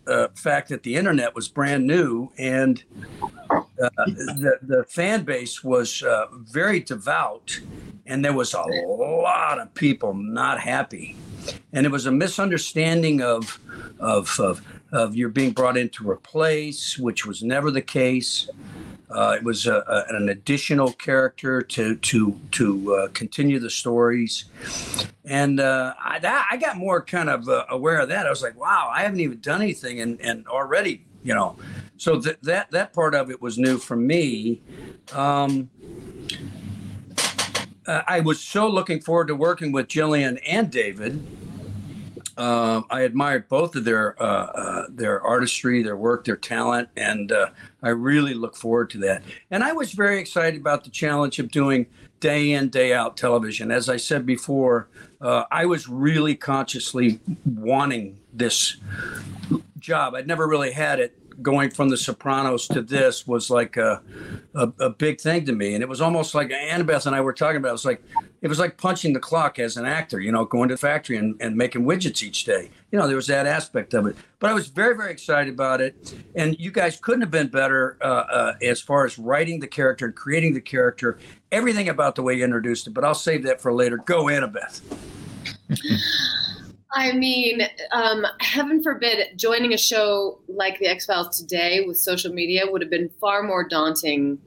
uh, 0.07 0.29
fact 0.35 0.69
that 0.71 0.83
the 0.83 0.97
internet 0.97 1.35
was 1.35 1.47
brand 1.49 1.87
new 1.87 2.31
and 2.39 2.83
uh, 3.51 3.89
the 4.07 4.59
the 4.63 4.85
fan 4.89 5.23
base 5.25 5.63
was 5.63 6.03
uh, 6.03 6.27
very 6.33 6.81
devout, 6.81 7.59
and 8.07 8.25
there 8.25 8.33
was 8.33 8.53
a 8.55 8.63
lot 8.63 9.59
of 9.59 9.73
people 9.75 10.13
not 10.15 10.61
happy, 10.61 11.17
and 11.73 11.87
it 11.87 11.91
was 11.91 12.07
a 12.07 12.13
misunderstanding 12.13 13.23
of 13.23 13.59
of 14.01 14.39
of, 14.41 14.61
of 14.93 15.15
you're 15.15 15.29
being 15.29 15.53
brought 15.53 15.77
in 15.77 15.89
to 15.91 16.09
replace, 16.09 16.99
which 16.99 17.27
was 17.27 17.43
never 17.43 17.71
the 17.71 17.83
case. 17.83 18.49
Uh, 19.11 19.35
it 19.37 19.43
was 19.43 19.67
a, 19.67 19.75
a, 19.75 20.14
an 20.14 20.29
additional 20.29 20.93
character 20.93 21.62
to 21.62 21.97
to 21.97 22.40
to 22.52 22.95
uh, 22.95 23.09
continue 23.09 23.59
the 23.59 23.71
stories, 23.71 24.45
and 25.25 25.59
uh, 25.59 25.95
I 26.02 26.19
that, 26.21 26.49
I 26.50 26.57
got 26.57 26.76
more 26.76 27.02
kind 27.02 27.29
of 27.29 27.49
uh, 27.49 27.64
aware 27.71 27.99
of 27.99 28.09
that. 28.11 28.26
I 28.26 28.31
was 28.31 28.43
like, 28.43 28.59
wow, 28.59 28.90
I 28.95 29.02
haven't 29.02 29.21
even 29.21 29.40
done 29.40 29.62
anything, 29.62 30.00
and 30.00 30.21
and 30.21 30.47
already, 30.47 31.05
you 31.25 31.35
know, 31.35 31.57
so 31.97 32.21
th- 32.21 32.38
that 32.43 32.71
that 32.71 32.93
part 32.93 33.14
of 33.17 33.31
it 33.31 33.43
was 33.43 33.59
new 33.59 33.79
for 33.79 33.97
me. 33.97 34.62
Um, 35.12 35.71
uh, 37.87 38.02
I 38.07 38.21
was 38.21 38.40
so 38.40 38.69
looking 38.69 39.00
forward 39.00 39.26
to 39.29 39.35
working 39.35 39.73
with 39.73 39.88
Gillian 39.88 40.38
and 40.38 40.71
David. 40.71 41.26
Um, 42.40 42.87
I 42.88 43.02
admired 43.02 43.50
both 43.50 43.76
of 43.76 43.85
their 43.85 44.20
uh, 44.20 44.25
uh, 44.25 44.87
their 44.88 45.20
artistry, 45.20 45.82
their 45.82 45.99
work, 45.99 46.25
their 46.25 46.38
talent, 46.38 46.88
and 46.97 47.30
uh, 47.30 47.50
I 47.82 47.90
really 47.90 48.32
look 48.32 48.56
forward 48.56 48.88
to 48.90 48.99
that. 49.00 49.23
And 49.50 49.62
I 49.62 49.73
was 49.75 49.92
very 49.92 50.18
excited 50.18 50.59
about 50.59 50.85
the 50.85 50.90
challenge 50.90 51.38
of 51.38 51.50
doing 51.50 51.85
day 52.18 52.52
in, 52.52 52.70
day 52.70 52.94
out 52.94 53.18
television. 53.18 53.70
As 53.70 53.90
I 53.90 53.99
said 53.99 54.25
before, 54.25 54.88
uh, 55.20 55.44
I 55.50 55.66
was 55.66 55.87
really 55.87 56.35
consciously 56.35 57.20
wanting 57.44 58.18
this 58.32 58.78
job. 59.78 60.14
I'd 60.14 60.26
never 60.26 60.49
really 60.49 60.73
had 60.73 60.99
it. 60.99 61.20
Going 61.42 61.70
from 61.70 61.88
The 61.88 61.97
Sopranos 61.97 62.68
to 62.68 62.82
this 62.82 63.26
was 63.26 63.50
like 63.50 63.76
a, 63.76 64.02
a, 64.54 64.73
a 64.80 64.90
big 64.90 65.20
thing 65.20 65.44
to 65.47 65.52
me, 65.52 65.75
and 65.75 65.82
it 65.82 65.88
was 65.88 66.00
almost 66.00 66.35
like 66.35 66.50
Annabeth 66.50 67.06
and 67.06 67.14
I 67.14 67.20
were 67.20 67.32
talking 67.32 67.56
about. 67.56 67.70
It 67.70 67.73
was 67.73 67.85
like 67.85 68.02
it 68.42 68.49
was 68.49 68.59
like 68.59 68.78
punching 68.78 69.12
the 69.12 69.20
clock 69.20 69.59
as 69.59 69.76
an 69.76 69.85
actor, 69.85 70.18
you 70.18 70.32
know, 70.32 70.44
going 70.44 70.68
to 70.70 70.75
the 70.75 70.78
factory 70.78 71.16
and, 71.18 71.37
and 71.40 71.56
making 71.56 71.85
widgets 71.85 72.23
each 72.23 72.44
day. 72.44 72.70
You 72.90 72.99
know, 72.99 73.06
there 73.06 73.16
was 73.16 73.26
that 73.26 73.47
aspect 73.47 73.92
of 73.92 74.06
it. 74.06 74.16
But 74.38 74.50
I 74.50 74.54
was 74.54 74.68
very, 74.68 74.97
very 74.97 75.12
excited 75.12 75.52
about 75.52 75.80
it. 75.82 76.14
And 76.35 76.56
you 76.59 76.70
guys 76.70 76.99
couldn't 76.99 77.20
have 77.20 77.30
been 77.30 77.49
better 77.49 77.99
uh, 78.00 78.04
uh, 78.04 78.54
as 78.62 78.80
far 78.80 79.04
as 79.04 79.18
writing 79.18 79.61
the 79.61 79.66
character 79.66 80.06
and 80.06 80.14
creating 80.14 80.54
the 80.54 80.61
character, 80.61 81.18
everything 81.52 81.90
about 81.90 82.14
the 82.14 82.23
way 82.23 82.35
you 82.35 82.44
introduced 82.44 82.87
it. 82.87 82.94
But 82.94 83.04
I'll 83.04 83.14
save 83.14 83.42
that 83.44 83.61
for 83.61 83.73
later. 83.73 83.99
Go, 83.99 84.25
Annabeth. 84.25 84.80
I 86.92 87.12
mean, 87.12 87.62
um, 87.92 88.26
heaven 88.40 88.82
forbid, 88.82 89.38
joining 89.38 89.73
a 89.73 89.78
show 89.78 90.40
like 90.49 90.78
The 90.78 90.88
X 90.88 91.06
Files 91.06 91.38
today 91.38 91.85
with 91.87 91.99
social 91.99 92.32
media 92.32 92.64
would 92.68 92.80
have 92.80 92.90
been 92.90 93.11
far 93.20 93.42
more 93.42 93.66
daunting 93.66 94.38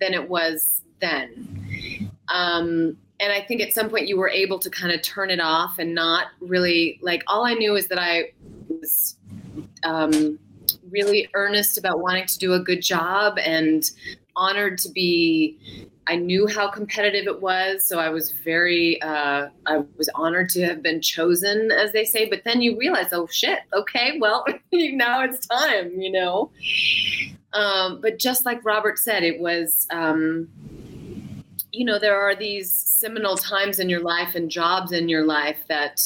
than 0.00 0.12
it 0.12 0.28
was 0.28 0.82
then. 1.00 2.10
Um, 2.28 2.96
and 3.20 3.32
I 3.32 3.40
think 3.40 3.62
at 3.62 3.72
some 3.72 3.88
point 3.88 4.06
you 4.06 4.18
were 4.18 4.28
able 4.28 4.58
to 4.58 4.70
kind 4.70 4.92
of 4.92 5.02
turn 5.02 5.30
it 5.30 5.40
off 5.40 5.78
and 5.78 5.94
not 5.94 6.26
really 6.40 6.98
like. 7.02 7.22
All 7.26 7.46
I 7.46 7.54
knew 7.54 7.74
is 7.74 7.88
that 7.88 7.98
I 7.98 8.32
was 8.68 9.16
um, 9.82 10.38
really 10.90 11.28
earnest 11.34 11.78
about 11.78 12.00
wanting 12.00 12.26
to 12.26 12.38
do 12.38 12.52
a 12.52 12.60
good 12.60 12.82
job 12.82 13.38
and 13.38 13.90
honored 14.36 14.78
to 14.78 14.90
be 14.90 15.58
I 16.08 16.16
knew 16.16 16.46
how 16.46 16.68
competitive 16.68 17.26
it 17.26 17.42
was, 17.42 17.84
so 17.84 17.98
I 17.98 18.08
was 18.08 18.32
very, 18.32 19.00
uh, 19.02 19.48
I 19.66 19.84
was 19.98 20.08
honored 20.14 20.48
to 20.50 20.64
have 20.64 20.82
been 20.82 21.02
chosen, 21.02 21.70
as 21.70 21.92
they 21.92 22.06
say. 22.06 22.26
But 22.26 22.44
then 22.44 22.62
you 22.62 22.78
realize, 22.78 23.12
oh 23.12 23.26
shit, 23.30 23.60
okay, 23.74 24.18
well, 24.18 24.46
now 24.72 25.22
it's 25.22 25.46
time, 25.46 26.00
you 26.00 26.10
know. 26.10 26.50
Um, 27.52 28.00
but 28.00 28.18
just 28.18 28.46
like 28.46 28.64
Robert 28.64 28.98
said, 28.98 29.22
it 29.22 29.38
was, 29.38 29.86
um, 29.90 30.48
you 31.72 31.84
know, 31.84 31.98
there 31.98 32.18
are 32.18 32.34
these 32.34 32.72
seminal 32.72 33.36
times 33.36 33.78
in 33.78 33.90
your 33.90 34.00
life 34.00 34.34
and 34.34 34.50
jobs 34.50 34.92
in 34.92 35.10
your 35.10 35.26
life 35.26 35.58
that 35.68 36.00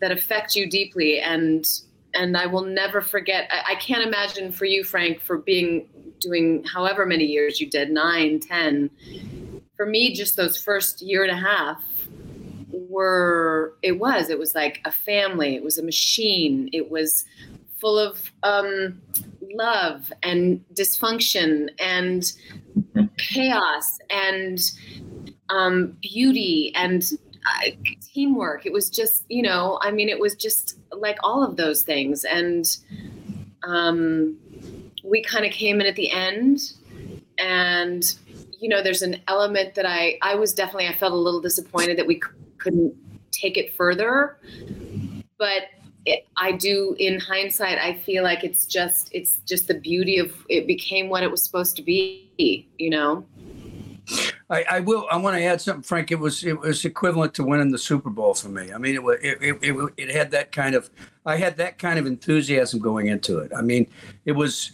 that 0.00 0.12
affect 0.12 0.54
you 0.54 0.70
deeply, 0.70 1.18
and 1.18 1.68
and 2.14 2.36
I 2.36 2.46
will 2.46 2.64
never 2.64 3.00
forget. 3.00 3.50
I, 3.50 3.72
I 3.72 3.74
can't 3.76 4.06
imagine 4.06 4.52
for 4.52 4.64
you, 4.64 4.84
Frank, 4.84 5.20
for 5.20 5.38
being 5.38 5.88
doing 6.20 6.64
however 6.64 7.06
many 7.06 7.24
years 7.24 7.60
you 7.60 7.68
did 7.68 7.90
nine 7.90 8.40
ten. 8.40 8.90
For 9.76 9.86
me 9.86 10.14
just 10.14 10.36
those 10.36 10.60
first 10.60 11.02
year 11.02 11.22
and 11.22 11.30
a 11.30 11.36
half 11.36 11.82
were 12.70 13.74
it 13.82 13.98
was 13.98 14.30
it 14.30 14.38
was 14.38 14.54
like 14.54 14.80
a 14.84 14.90
family 14.90 15.54
it 15.54 15.62
was 15.62 15.78
a 15.78 15.82
machine 15.82 16.70
it 16.72 16.90
was 16.90 17.24
full 17.76 17.98
of 17.98 18.32
um, 18.42 19.00
love 19.54 20.12
and 20.22 20.64
dysfunction 20.74 21.68
and 21.78 22.32
chaos 23.18 23.98
and 24.10 24.72
um, 25.48 25.96
beauty 26.02 26.72
and 26.74 27.12
uh, 27.46 27.70
teamwork. 28.12 28.66
It 28.66 28.72
was 28.72 28.90
just 28.90 29.24
you 29.28 29.42
know 29.42 29.78
i 29.82 29.90
mean 29.90 30.08
it 30.08 30.18
was 30.18 30.34
just 30.34 30.78
like 30.92 31.18
all 31.22 31.44
of 31.44 31.56
those 31.56 31.82
things 31.82 32.24
and 32.24 32.78
um, 33.64 34.38
we 35.08 35.22
kind 35.22 35.44
of 35.44 35.52
came 35.52 35.80
in 35.80 35.86
at 35.86 35.96
the 35.96 36.10
end 36.10 36.74
and 37.38 38.16
you 38.60 38.68
know 38.68 38.82
there's 38.82 39.02
an 39.02 39.20
element 39.28 39.74
that 39.74 39.86
i 39.86 40.18
i 40.22 40.34
was 40.34 40.52
definitely 40.52 40.86
i 40.86 40.94
felt 40.94 41.12
a 41.12 41.16
little 41.16 41.40
disappointed 41.40 41.96
that 41.96 42.06
we 42.06 42.14
c- 42.14 42.30
couldn't 42.58 42.94
take 43.30 43.56
it 43.56 43.74
further 43.74 44.38
but 45.38 45.64
it, 46.04 46.26
i 46.36 46.52
do 46.52 46.94
in 46.98 47.18
hindsight 47.20 47.78
i 47.78 47.94
feel 47.94 48.22
like 48.22 48.44
it's 48.44 48.66
just 48.66 49.08
it's 49.12 49.36
just 49.46 49.68
the 49.68 49.74
beauty 49.74 50.18
of 50.18 50.32
it 50.48 50.66
became 50.66 51.08
what 51.08 51.22
it 51.22 51.30
was 51.30 51.42
supposed 51.44 51.76
to 51.76 51.82
be 51.82 52.68
you 52.78 52.90
know 52.90 53.24
I, 54.50 54.64
I 54.70 54.80
will. 54.80 55.06
I 55.10 55.18
want 55.18 55.36
to 55.36 55.42
add 55.42 55.60
something, 55.60 55.82
Frank. 55.82 56.10
It 56.10 56.18
was 56.18 56.42
it 56.42 56.58
was 56.58 56.84
equivalent 56.86 57.34
to 57.34 57.44
winning 57.44 57.70
the 57.70 57.78
Super 57.78 58.08
Bowl 58.08 58.32
for 58.32 58.48
me. 58.48 58.72
I 58.72 58.78
mean, 58.78 58.94
it 58.94 59.02
was 59.02 59.18
it, 59.20 59.36
it, 59.42 59.58
it, 59.60 59.92
it 59.98 60.10
had 60.10 60.30
that 60.30 60.52
kind 60.52 60.74
of. 60.74 60.88
I 61.26 61.36
had 61.36 61.58
that 61.58 61.78
kind 61.78 61.98
of 61.98 62.06
enthusiasm 62.06 62.80
going 62.80 63.08
into 63.08 63.40
it. 63.40 63.52
I 63.54 63.60
mean, 63.60 63.86
it 64.24 64.32
was 64.32 64.72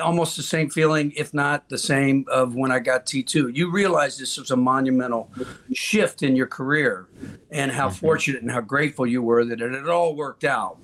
almost 0.00 0.36
the 0.36 0.42
same 0.42 0.70
feeling, 0.70 1.12
if 1.16 1.34
not 1.34 1.68
the 1.68 1.78
same, 1.78 2.24
of 2.28 2.54
when 2.54 2.70
I 2.70 2.78
got 2.78 3.06
T2. 3.06 3.54
You 3.54 3.70
realize 3.70 4.18
this 4.18 4.36
was 4.36 4.50
a 4.50 4.56
monumental 4.56 5.30
shift 5.72 6.22
in 6.22 6.36
your 6.36 6.46
career 6.46 7.08
and 7.50 7.72
how 7.72 7.90
fortunate 7.90 8.42
and 8.42 8.50
how 8.50 8.60
grateful 8.60 9.06
you 9.06 9.22
were 9.22 9.44
that 9.44 9.60
it 9.60 9.72
had 9.72 9.88
all 9.88 10.14
worked 10.14 10.44
out, 10.44 10.78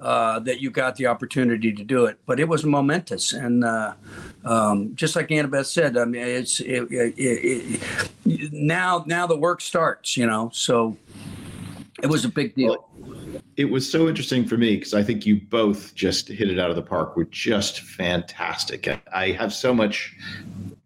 uh, 0.00 0.38
that 0.40 0.60
you 0.60 0.70
got 0.70 0.96
the 0.96 1.06
opportunity 1.06 1.72
to 1.72 1.84
do 1.84 2.06
it. 2.06 2.18
But 2.26 2.40
it 2.40 2.48
was 2.48 2.64
momentous. 2.64 3.32
And 3.32 3.64
uh, 3.64 3.94
um, 4.44 4.94
just 4.94 5.16
like 5.16 5.28
Annabeth 5.28 5.66
said, 5.66 5.96
I 5.96 6.04
mean, 6.04 6.22
it's 6.22 6.60
it, 6.60 6.90
it, 6.90 7.14
it, 8.24 8.52
now, 8.52 9.04
now 9.06 9.26
the 9.26 9.36
work 9.36 9.60
starts, 9.60 10.16
you 10.16 10.26
know, 10.26 10.50
so 10.52 10.96
it 12.02 12.06
was 12.08 12.24
a 12.24 12.28
big 12.28 12.54
deal. 12.54 12.88
It 13.56 13.66
was 13.66 13.90
so 13.90 14.08
interesting 14.08 14.44
for 14.44 14.56
me 14.56 14.76
because 14.76 14.94
I 14.94 15.02
think 15.02 15.26
you 15.26 15.40
both 15.40 15.94
just 15.94 16.28
hit 16.28 16.50
it 16.50 16.58
out 16.58 16.70
of 16.70 16.76
the 16.76 16.82
park. 16.82 17.16
Were 17.16 17.24
just 17.24 17.80
fantastic. 17.80 18.88
I 19.12 19.30
have 19.30 19.52
so 19.52 19.74
much 19.74 20.16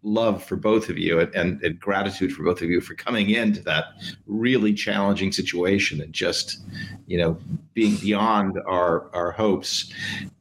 love 0.03 0.43
for 0.43 0.57
both 0.57 0.89
of 0.89 0.97
you 0.97 1.21
and, 1.21 1.35
and, 1.35 1.63
and, 1.63 1.79
gratitude 1.81 2.33
for 2.33 2.43
both 2.43 2.63
of 2.63 2.71
you 2.71 2.81
for 2.81 2.95
coming 2.95 3.31
into 3.31 3.61
that 3.63 3.87
really 4.27 4.73
challenging 4.73 5.33
situation 5.33 6.01
and 6.01 6.13
just, 6.13 6.61
you 7.07 7.19
know, 7.19 7.37
being 7.75 7.97
beyond 7.97 8.59
our 8.67 9.15
our 9.15 9.33
hopes. 9.33 9.93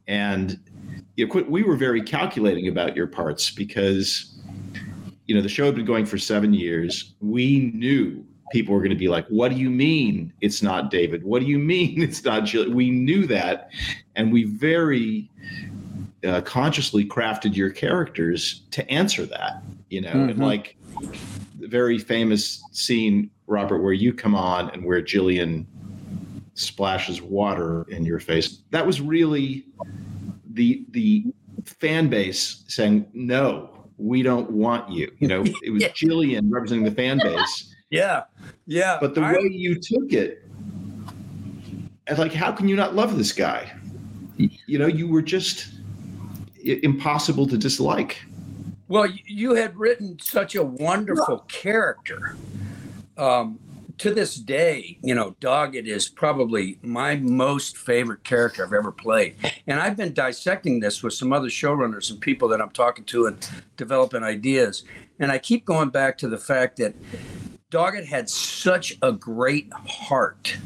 And 0.06 0.58
you 1.16 1.26
know, 1.26 1.44
we 1.48 1.62
were 1.62 1.76
very 1.76 2.02
calculating 2.02 2.68
about 2.68 2.94
your 2.94 3.08
parts 3.08 3.50
because, 3.50 4.38
you 5.26 5.34
know, 5.34 5.42
the 5.42 5.48
show 5.48 5.66
had 5.66 5.74
been 5.74 5.84
going 5.84 6.06
for 6.06 6.18
seven 6.18 6.54
years. 6.54 7.14
We 7.20 7.72
knew 7.74 8.24
people 8.50 8.74
were 8.74 8.80
going 8.80 8.90
to 8.90 8.96
be 8.96 9.08
like, 9.08 9.26
"What 9.28 9.50
do 9.50 9.56
you 9.56 9.70
mean 9.70 10.32
it's 10.40 10.62
not 10.62 10.90
David? 10.90 11.24
What 11.24 11.40
do 11.40 11.46
you 11.46 11.58
mean 11.58 12.02
it's 12.02 12.24
not 12.24 12.44
Jill?" 12.44 12.70
We 12.70 12.90
knew 12.90 13.26
that, 13.26 13.70
and 14.16 14.32
we 14.32 14.44
very 14.44 15.30
uh, 16.26 16.40
consciously 16.42 17.04
crafted 17.04 17.54
your 17.54 17.70
characters 17.70 18.62
to 18.72 18.88
answer 18.90 19.26
that. 19.26 19.62
You 19.90 20.02
know, 20.02 20.10
mm-hmm. 20.10 20.30
and 20.30 20.38
like 20.38 20.76
the 21.58 21.68
very 21.68 21.98
famous 21.98 22.62
scene, 22.72 23.30
Robert, 23.46 23.82
where 23.82 23.92
you 23.92 24.12
come 24.12 24.34
on 24.34 24.70
and 24.70 24.84
where 24.84 25.00
Gillian 25.00 25.66
splashes 26.54 27.22
water 27.22 27.86
in 27.88 28.04
your 28.04 28.20
face. 28.20 28.58
That 28.70 28.86
was 28.86 29.00
really 29.00 29.64
the 30.50 30.84
the 30.90 31.24
fan 31.64 32.08
base 32.08 32.64
saying 32.66 33.06
no 33.12 33.70
we 33.98 34.22
don't 34.22 34.50
want 34.50 34.90
you 34.90 35.10
you 35.18 35.28
know 35.28 35.44
it 35.62 35.70
was 35.70 35.84
gillian 35.94 36.50
representing 36.50 36.84
the 36.84 36.90
fan 36.90 37.18
base 37.18 37.74
yeah, 37.90 38.24
yeah. 38.66 38.98
But 39.00 39.14
the 39.14 39.22
I, 39.22 39.32
way 39.32 39.48
you 39.50 39.74
took 39.74 40.12
it, 40.12 40.44
and 42.06 42.18
like, 42.18 42.32
how 42.32 42.52
can 42.52 42.68
you 42.68 42.76
not 42.76 42.94
love 42.94 43.16
this 43.16 43.32
guy? 43.32 43.72
You 44.36 44.78
know, 44.78 44.86
you 44.86 45.08
were 45.08 45.22
just 45.22 45.68
impossible 46.62 47.46
to 47.48 47.58
dislike. 47.58 48.22
Well, 48.88 49.06
you 49.26 49.54
had 49.54 49.76
written 49.76 50.18
such 50.20 50.54
a 50.54 50.62
wonderful 50.62 51.40
character. 51.48 52.36
Um, 53.16 53.58
to 53.98 54.14
this 54.14 54.36
day, 54.36 54.96
you 55.02 55.14
know, 55.14 55.34
Doggett 55.40 55.86
is 55.86 56.08
probably 56.08 56.78
my 56.82 57.16
most 57.16 57.76
favorite 57.76 58.22
character 58.22 58.64
I've 58.64 58.72
ever 58.72 58.92
played. 58.92 59.34
And 59.66 59.80
I've 59.80 59.96
been 59.96 60.14
dissecting 60.14 60.80
this 60.80 61.02
with 61.02 61.14
some 61.14 61.32
other 61.32 61.48
showrunners 61.48 62.10
and 62.10 62.20
people 62.20 62.48
that 62.48 62.60
I'm 62.60 62.70
talking 62.70 63.04
to 63.06 63.26
and 63.26 63.48
developing 63.76 64.22
ideas. 64.22 64.84
And 65.18 65.32
I 65.32 65.38
keep 65.38 65.64
going 65.64 65.90
back 65.90 66.16
to 66.18 66.28
the 66.28 66.38
fact 66.38 66.76
that 66.76 66.94
Doggett 67.70 68.06
had 68.06 68.30
such 68.30 68.96
a 69.02 69.12
great 69.12 69.70
heart. 69.72 70.56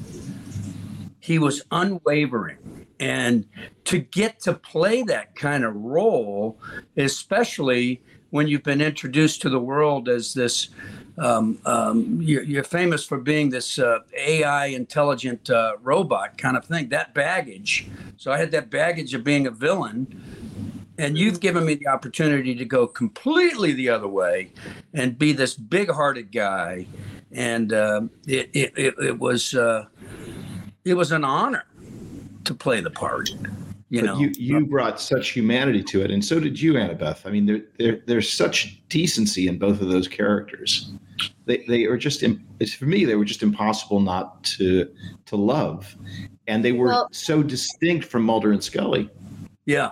He 1.19 1.39
was 1.39 1.63
unwavering. 1.73 2.87
And 3.01 3.47
to 3.87 3.99
get 3.99 4.39
to 4.43 4.55
play 4.55 5.03
that 5.05 5.35
kind 5.35 5.65
of 5.65 5.75
role, 5.75 6.61
especially 6.97 8.01
when 8.31 8.47
you've 8.47 8.63
been 8.63 8.81
introduced 8.81 9.43
to 9.43 9.51
the 9.51 9.59
world 9.59 10.09
as 10.09 10.33
this, 10.33 10.69
um, 11.19 11.59
um, 11.67 12.23
you're, 12.23 12.45
you're, 12.45 12.63
famous 12.63 13.05
for 13.05 13.19
being 13.19 13.51
this 13.51 13.81
uh, 13.81 13.99
AI 14.17 14.67
intelligent 14.67 15.51
uh, 15.51 15.73
robot 15.83 16.39
kind 16.39 16.57
of 16.57 16.65
thing, 16.65 16.89
that 16.91 17.13
baggage. 17.13 17.89
So 18.17 18.31
I 18.31 18.39
had 18.39 18.53
that 18.53 18.71
baggage 18.71 19.13
of 19.13 19.25
being 19.25 19.49
a 19.49 19.51
villain 19.51 20.42
and 20.99 21.17
you've 21.17 21.41
given 21.41 21.65
me 21.65 21.75
the 21.75 21.89
opportunity 21.89 22.55
to 22.55 22.65
go 22.65 22.87
completely 22.87 23.73
the 23.73 23.89
other 23.89 24.09
way 24.09 24.51
and 24.95 25.19
be 25.19 25.33
this 25.33 25.55
big-hearted 25.55 26.31
guy. 26.33 26.87
And 27.31 27.73
uh, 27.73 28.03
it, 28.27 28.51
it, 28.53 28.73
it, 28.77 28.95
it, 28.99 29.19
was 29.19 29.55
uh, 29.55 29.87
it 30.85 30.95
was 30.95 31.13
an 31.13 31.25
honor 31.25 31.65
to 32.45 32.55
play 32.55 32.81
the 32.81 32.91
part 32.91 33.31
you 33.93 34.01
but 34.01 34.07
know? 34.07 34.19
you, 34.19 34.33
you 34.39 34.65
brought 34.65 34.99
such 34.99 35.29
humanity 35.29 35.83
to 35.83 36.01
it 36.01 36.11
and 36.11 36.25
so 36.25 36.41
did 36.41 36.59
you 36.59 36.73
annabeth. 36.73 37.27
I 37.27 37.31
mean 37.31 37.45
there, 37.45 37.61
there, 37.79 38.01
there's 38.07 38.33
such 38.33 38.81
decency 38.89 39.49
in 39.49 39.59
both 39.59 39.83
of 39.83 39.89
those 39.91 40.09
characters. 40.09 40.93
They, 41.45 41.59
they 41.69 41.85
are 41.85 41.99
just 41.99 42.25
for 42.79 42.87
me 42.87 43.05
they 43.05 43.17
were 43.17 43.27
just 43.27 43.43
impossible 43.43 44.01
not 44.01 44.43
to 44.45 44.91
to 45.27 45.37
love. 45.37 45.95
And 46.47 46.65
they 46.65 46.73
were 46.73 46.87
well, 46.87 47.09
so 47.13 47.43
distinct 47.43 48.07
from 48.07 48.23
mulder 48.23 48.53
and 48.53 48.65
scully. 48.65 49.11
Yeah 49.67 49.91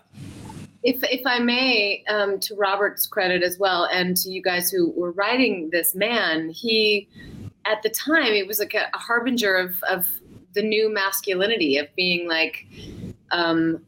if 0.83 1.03
if 1.03 1.27
I 1.27 1.38
may, 1.38 2.05
um, 2.09 2.40
to 2.40 2.55
Robert's 2.55 3.07
credit 3.07 3.43
as 3.43 3.59
well, 3.59 3.88
and 3.93 4.16
to 4.19 4.31
you 4.31 4.43
guys 4.43 4.71
who 4.71 4.90
were 4.93 5.12
writing 5.12 5.71
this 5.71 5.95
man, 5.95 6.51
he 6.51 7.09
at 7.66 7.83
the 7.83 7.90
time 7.90 8.33
it 8.33 8.47
was 8.47 8.59
like 8.59 8.75
a, 8.75 8.88
a 8.95 8.99
harbinger 8.99 9.57
of 9.57 9.83
of 9.85 10.07
the 10.55 10.62
new 10.62 10.93
masculinity 10.93 11.77
of 11.77 11.87
being 11.97 12.29
like 12.29 12.66
um, 13.31 13.81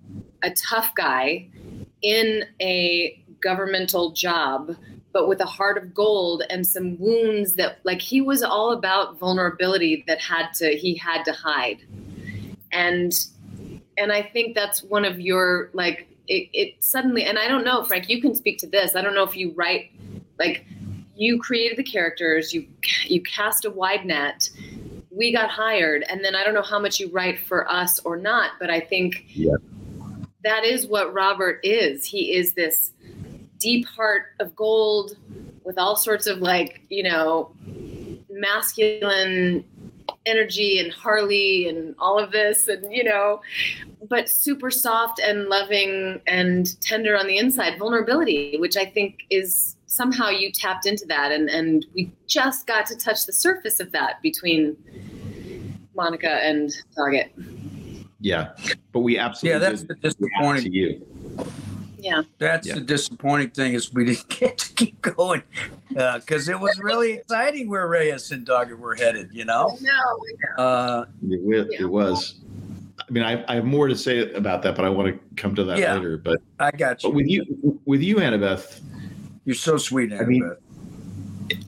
a 0.42 0.50
tough 0.50 0.94
guy 0.94 1.48
in 2.02 2.44
a 2.61 3.20
governmental 3.40 4.12
job 4.12 4.76
but 5.12 5.28
with 5.28 5.40
a 5.40 5.46
heart 5.46 5.76
of 5.76 5.92
gold 5.92 6.42
and 6.48 6.66
some 6.66 6.98
wounds 6.98 7.55
that 7.55 7.78
like 7.85 8.00
he 8.00 8.20
was 8.20 8.42
all 8.42 8.72
about 8.72 9.18
vulnerability 9.18 10.05
that 10.07 10.20
had 10.20 10.52
to 10.55 10.76
he 10.76 10.94
had 10.94 11.22
to 11.24 11.33
hide. 11.33 11.83
And 12.70 13.12
and 13.98 14.11
i 14.11 14.22
think 14.22 14.55
that's 14.55 14.83
one 14.83 15.05
of 15.05 15.20
your 15.20 15.68
like 15.74 16.09
it, 16.28 16.48
it 16.52 16.82
suddenly 16.82 17.24
and 17.24 17.38
i 17.38 17.48
don't 17.48 17.64
know 17.64 17.82
frank 17.82 18.08
you 18.08 18.20
can 18.20 18.35
speak 18.35 18.58
to 18.58 18.66
this 18.66 18.94
i 18.94 19.02
don't 19.02 19.14
know 19.14 19.24
if 19.24 19.37
you 19.37 19.52
write 19.52 19.90
like 20.38 20.64
you 21.14 21.38
created 21.38 21.76
the 21.76 21.82
characters 21.82 22.52
you 22.52 22.66
you 23.04 23.22
cast 23.22 23.64
a 23.64 23.70
wide 23.70 24.04
net 24.04 24.48
we 25.11 25.32
got 25.32 25.50
hired 25.50 26.04
and 26.08 26.24
then 26.24 26.35
i 26.35 26.44
don't 26.44 26.54
know 26.54 26.62
how 26.62 26.78
much 26.78 26.98
you 26.98 27.08
write 27.11 27.38
for 27.38 27.70
us 27.70 27.98
or 28.00 28.16
not 28.16 28.52
but 28.58 28.70
i 28.70 28.80
think 28.80 29.24
yeah. 29.28 29.52
that 30.42 30.64
is 30.64 30.87
what 30.87 31.12
robert 31.12 31.61
is 31.62 32.04
he 32.04 32.35
is 32.35 32.54
this 32.54 32.92
deep 33.58 33.87
heart 33.87 34.35
of 34.40 34.54
gold 34.56 35.16
with 35.64 35.78
all 35.78 35.96
sorts 35.96 36.26
of 36.26 36.38
like 36.38 36.82
you 36.88 37.02
know 37.02 37.54
masculine 38.30 39.64
energy 40.26 40.78
and 40.78 40.92
Harley 40.92 41.68
and 41.68 41.94
all 41.98 42.18
of 42.18 42.30
this 42.30 42.68
and 42.68 42.92
you 42.92 43.02
know 43.02 43.40
but 44.08 44.28
super 44.28 44.70
soft 44.70 45.20
and 45.20 45.48
loving 45.48 46.20
and 46.26 46.80
tender 46.80 47.16
on 47.16 47.26
the 47.26 47.38
inside 47.38 47.78
vulnerability 47.78 48.56
which 48.58 48.76
I 48.76 48.85
think 48.85 49.24
is 49.30 49.76
somehow 49.87 50.28
you 50.28 50.52
tapped 50.52 50.87
into 50.87 51.04
that 51.06 51.32
and 51.32 51.48
and 51.50 51.85
we 51.94 52.12
just 52.26 52.66
got 52.66 52.87
to 52.87 52.96
touch 52.96 53.26
the 53.26 53.32
surface 53.32 53.80
of 53.80 53.90
that 53.92 54.22
between 54.22 54.76
Monica 55.94 56.30
and 56.30 56.72
Target. 56.94 57.32
Yeah. 58.20 58.52
But 58.92 59.00
we 59.00 59.18
absolutely 59.18 59.61
Yeah, 59.61 59.70
that's 59.70 59.82
the 59.82 59.94
disappointing 59.94 60.64
to 60.64 60.70
you. 60.70 61.06
Yeah. 61.98 62.22
That's 62.38 62.66
yeah. 62.66 62.74
the 62.74 62.80
disappointing 62.80 63.50
thing 63.50 63.74
is 63.74 63.92
we 63.92 64.06
didn't 64.06 64.28
get 64.40 64.58
to 64.58 64.72
keep 64.74 65.00
going 65.02 65.42
because 65.94 66.48
it 66.48 66.59
was 66.59 66.78
really 66.78 67.12
exciting 67.14 67.68
where 67.68 67.87
Reyes 67.88 68.31
and 68.31 68.46
Doggett 68.46 68.78
were 68.78 68.94
headed. 68.94 69.31
You 69.33 69.44
know. 69.44 69.76
No. 69.81 70.62
Uh, 70.62 71.05
It, 71.28 71.81
it 71.81 71.85
was. 71.87 72.37
I 73.00 73.11
mean, 73.11 73.24
I, 73.24 73.44
I 73.48 73.57
have 73.57 73.64
more 73.64 73.88
to 73.88 73.96
say 73.96 74.31
about 74.33 74.62
that, 74.62 74.76
but 74.76 74.85
I 74.85 74.88
want 74.88 75.09
to 75.09 75.18
come 75.42 75.55
to 75.57 75.64
that 75.64 75.78
Yeah. 75.78 75.94
later. 75.94 76.16
But 76.18 76.40
I 76.61 76.70
got 76.70 77.00
but 77.02 77.09
you. 77.09 77.14
with 77.14 77.26
you, 77.26 77.81
with 77.85 78.00
you, 78.02 78.16
Annabeth, 78.16 78.81
You're 79.44 79.55
so 79.55 79.76
sweet, 79.76 80.12
I 80.12 80.22
mean- 80.24 80.42
Annabeth. 80.42 80.57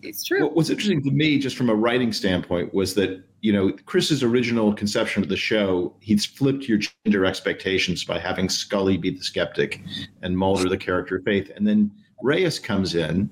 It's 0.02 0.24
true. 0.24 0.42
What 0.44 0.54
was 0.54 0.70
interesting 0.70 1.02
to 1.02 1.10
me, 1.10 1.38
just 1.38 1.56
from 1.56 1.68
a 1.68 1.74
writing 1.74 2.10
standpoint, 2.12 2.72
was 2.72 2.94
that 2.94 3.22
you 3.42 3.52
know 3.52 3.72
Chris's 3.84 4.22
original 4.22 4.72
conception 4.72 5.22
of 5.22 5.28
the 5.28 5.36
show, 5.36 5.94
he's 6.00 6.24
flipped 6.24 6.64
your 6.68 6.78
gender 7.04 7.26
expectations 7.26 8.02
by 8.04 8.18
having 8.18 8.48
Scully 8.48 8.96
be 8.96 9.10
the 9.10 9.22
skeptic 9.22 9.82
and 10.22 10.38
Mulder 10.38 10.68
the 10.70 10.78
character 10.78 11.16
of 11.16 11.24
faith, 11.24 11.50
and 11.54 11.66
then 11.66 11.90
Reyes 12.22 12.58
comes 12.58 12.94
in, 12.94 13.28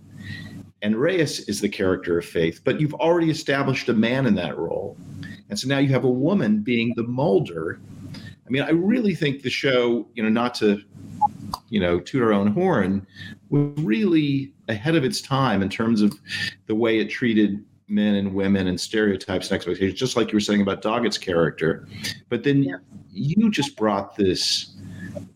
and 0.83 0.97
Reyes 0.97 1.41
is 1.49 1.61
the 1.61 1.69
character 1.69 2.19
of 2.19 2.25
faith, 2.25 2.61
but 2.65 2.81
you've 2.81 2.95
already 2.95 3.31
established 3.31 3.89
a 3.89 3.95
man 3.95 4.27
in 4.27 4.35
that 4.35 4.59
role, 4.59 4.97
and 5.49 5.59
so 5.59 5.69
now 5.69 5.79
you 5.79 5.89
have 5.89 6.05
a 6.05 6.11
woman 6.11 6.61
being 6.61 6.93
the 6.97 7.05
Mulder. 7.05 7.81
I 8.17 8.51
mean, 8.51 8.63
I 8.63 8.71
really 8.71 9.15
think 9.15 9.43
the 9.43 9.51
show, 9.51 10.09
you 10.15 10.23
know, 10.23 10.29
not 10.29 10.55
to 10.57 10.83
you 11.69 11.81
know 11.81 12.01
toot 12.01 12.23
our 12.23 12.33
own 12.33 12.49
horn, 12.49 13.07
was 13.49 13.73
really 13.79 14.53
ahead 14.69 14.97
of 14.97 15.05
its 15.05 15.21
time 15.21 15.63
in 15.63 15.69
terms 15.69 16.03
of 16.03 16.19
the 16.67 16.75
way 16.75 16.99
it 16.99 17.09
treated 17.09 17.65
men 17.89 18.15
and 18.15 18.35
women 18.35 18.67
and 18.69 18.81
stereotypes 18.81 19.51
and 19.51 19.57
expectations, 19.57 19.99
just 19.99 20.17
like 20.17 20.33
you 20.33 20.37
were 20.37 20.41
saying 20.41 20.63
about 20.63 20.83
Doggett's 20.83 21.19
character. 21.19 21.87
But 22.29 22.43
then 22.43 22.63
Yeah. 22.65 22.77
you 23.13 23.51
just 23.51 23.77
brought 23.77 24.17
this 24.17 24.75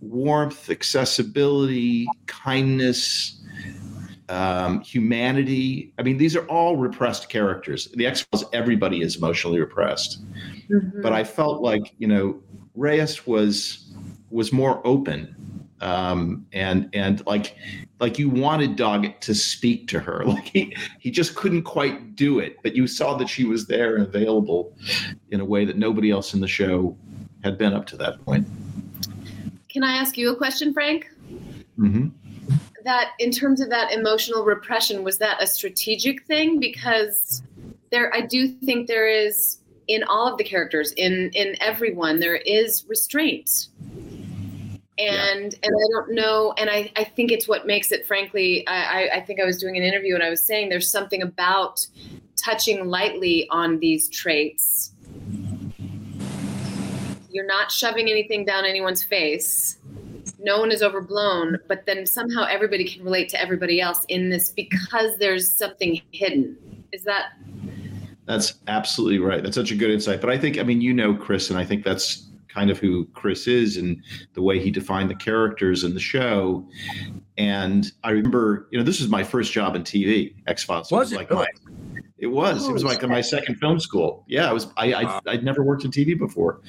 warmth, 0.01 0.71
accessibility, 0.71 2.07
kindness, 2.27 3.43
um, 4.29 4.81
humanity. 4.81 5.93
I 5.99 6.03
mean, 6.03 6.19
these 6.19 6.37
are 6.37 6.47
all 6.47 6.77
repressed 6.77 7.29
characters. 7.29 7.89
The 7.95 8.07
X 8.07 8.23
Files, 8.23 8.45
everybody 8.53 9.03
is 9.03 9.17
emotionally 9.17 9.61
repressed. 9.61 10.25
Mhm. 10.69 11.03
But 11.03 11.12
I 11.12 11.25
felt 11.25 11.62
like, 11.62 11.95
you 11.99 12.09
know, 12.09 12.41
Reyes 12.75 13.27
was 13.27 13.83
was 14.31 14.53
more 14.53 14.85
open 14.85 15.35
um 15.81 16.47
and 16.53 16.89
and 16.95 17.25
like 17.27 17.57
like 18.01 18.19
you 18.19 18.31
wanted 18.31 18.77
Doggett 18.77 19.21
to 19.21 19.35
speak 19.35 19.89
to 19.89 20.01
her 20.01 20.25
like 20.27 20.47
he 20.47 20.75
he 20.99 21.11
just 21.11 21.37
couldn't 21.37 21.62
quite 21.65 22.17
do 22.17 22.39
it 22.39 22.57
but 22.62 22.75
you 22.75 22.87
saw 22.87 23.15
that 23.17 23.29
she 23.29 23.45
was 23.45 23.67
there 23.67 23.95
and 23.97 24.05
available 24.07 24.75
in 25.31 25.41
a 25.41 25.45
way 25.45 25.65
that 25.65 25.77
nobody 25.77 26.11
else 26.11 26.33
in 26.35 26.41
the 26.41 26.49
show 26.49 26.97
had 27.45 27.59
been 27.59 27.75
up 27.75 27.87
to 27.87 27.97
that 27.97 28.25
point 28.25 28.47
Can 29.69 29.85
I 29.85 29.93
ask 29.93 30.17
you 30.17 30.31
a 30.33 30.37
question, 30.37 30.73
Frank? 30.73 31.07
hmm 31.77 32.09
That 32.87 33.11
in 33.18 33.33
terms 33.33 33.61
of 33.61 33.68
that 33.70 33.92
emotional 33.92 34.44
repression, 34.44 35.03
was 35.03 35.18
that 35.18 35.42
a 35.42 35.46
strategic 35.46 36.25
thing? 36.25 36.61
Because 36.61 37.42
there, 37.90 38.14
I 38.14 38.20
do 38.20 38.46
think 38.46 38.87
there 38.87 39.09
is 39.09 39.59
in 39.88 40.05
all 40.05 40.31
of 40.31 40.38
the 40.38 40.44
characters, 40.44 40.92
in 40.92 41.31
in 41.35 41.57
everyone, 41.61 42.20
there 42.20 42.37
is 42.37 42.85
restraint. 42.88 43.66
And 44.99 45.53
and 45.53 45.64
I 45.64 45.87
don't 45.92 46.14
know, 46.14 46.55
and 46.59 46.70
I, 46.70 46.92
I 46.96 47.03
think 47.03 47.33
it's 47.33 47.49
what 47.49 47.66
makes 47.66 47.90
it. 47.90 48.07
Frankly, 48.07 48.64
I, 48.68 48.77
I 48.77 49.16
I 49.16 49.20
think 49.20 49.40
I 49.40 49.44
was 49.44 49.59
doing 49.59 49.77
an 49.77 49.83
interview 49.83 50.14
and 50.14 50.22
I 50.22 50.31
was 50.31 50.40
saying 50.40 50.68
there's 50.68 50.88
something 50.88 51.22
about 51.22 51.85
touching 52.37 52.87
lightly 52.87 53.49
on 53.51 53.81
these 53.81 54.09
traits. 54.09 54.92
You're 57.31 57.46
not 57.46 57.72
shoving 57.72 58.09
anything 58.09 58.44
down 58.44 58.64
anyone's 58.64 59.03
face. 59.03 59.79
No 60.38 60.61
one 60.61 60.70
is 60.70 60.83
overblown, 60.83 61.59
but 61.66 61.87
then 61.87 62.07
somehow 62.07 62.44
everybody 62.44 62.85
can 62.85 63.03
relate 63.05 63.29
to 63.31 63.40
everybody 63.40 63.81
else 63.81 64.05
in 64.09 64.29
this 64.29 64.51
because 64.51 65.16
there's 65.18 65.51
something 65.51 66.01
hidden. 66.12 66.57
Is 66.92 67.05
that 67.05 67.33
That's 68.27 68.55
absolutely 68.68 69.18
right. 69.18 69.42
That's 69.42 69.55
such 69.55 69.70
a 69.70 69.75
good 69.75 69.90
insight. 69.90 70.20
But 70.20 70.31
I 70.31 70.38
think, 70.38 70.59
I 70.59 70.62
mean, 70.62 70.81
you 70.81 70.92
know, 70.92 71.14
Chris, 71.14 71.51
and 71.51 71.59
I 71.59 71.64
think 71.64 71.85
that's 71.85 72.27
kind 72.57 72.70
of 72.70 72.79
who 72.79 73.07
Chris 73.12 73.46
is 73.46 73.77
and 73.77 74.03
the 74.33 74.40
way 74.40 74.59
he 74.59 74.70
defined 74.70 75.11
the 75.11 75.14
characters 75.14 75.85
in 75.85 75.92
the 75.92 76.01
show. 76.01 76.66
And 77.37 77.92
I 78.03 78.11
remember, 78.11 78.68
you 78.70 78.79
know, 78.79 78.85
this 78.85 79.01
was 79.01 79.11
my 79.11 79.22
first 79.22 79.53
job 79.53 79.77
in 79.77 79.83
TV, 79.83 80.35
X 80.46 80.64
Files. 80.64 80.90
Was 80.90 81.12
it 81.12 81.16
like 81.16 81.31
really? 81.31 81.46
my, 81.64 82.01
it 82.18 82.29
was. 82.29 82.66
it 82.66 82.72
was 82.72 82.83
oh, 82.83 82.88
like 82.88 83.03
my 83.03 83.20
second 83.20 83.57
film 83.57 83.79
school. 83.79 84.25
Yeah, 84.27 84.49
I 84.49 84.53
was. 84.55 84.68
I, 84.79 84.94
I 84.94 85.20
I'd 85.27 85.44
never 85.44 85.62
worked 85.62 85.85
in 85.85 85.90
TV 85.90 86.18
before, 86.18 86.61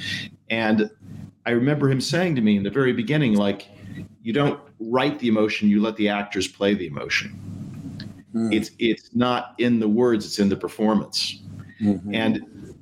and 0.50 0.90
I 1.48 1.52
remember 1.52 1.90
him 1.90 2.02
saying 2.02 2.36
to 2.36 2.42
me 2.42 2.58
in 2.58 2.64
the 2.64 2.70
very 2.70 2.92
beginning, 2.92 3.36
like, 3.36 3.70
you 4.22 4.34
don't 4.34 4.60
write 4.82 5.18
the 5.20 5.30
emotion, 5.30 5.70
you 5.70 5.82
let 5.82 5.96
the 5.96 6.10
actors 6.10 6.46
play 6.46 6.74
the 6.74 6.86
emotion. 6.88 7.30
Hmm. 8.34 8.52
It's 8.52 8.72
it's 8.80 9.16
not 9.16 9.56
in 9.58 9.80
the 9.80 9.88
words, 9.88 10.26
it's 10.26 10.40
in 10.40 10.50
the 10.50 10.58
performance 10.58 11.40
Mhm. 11.82 12.02
and 12.14 12.34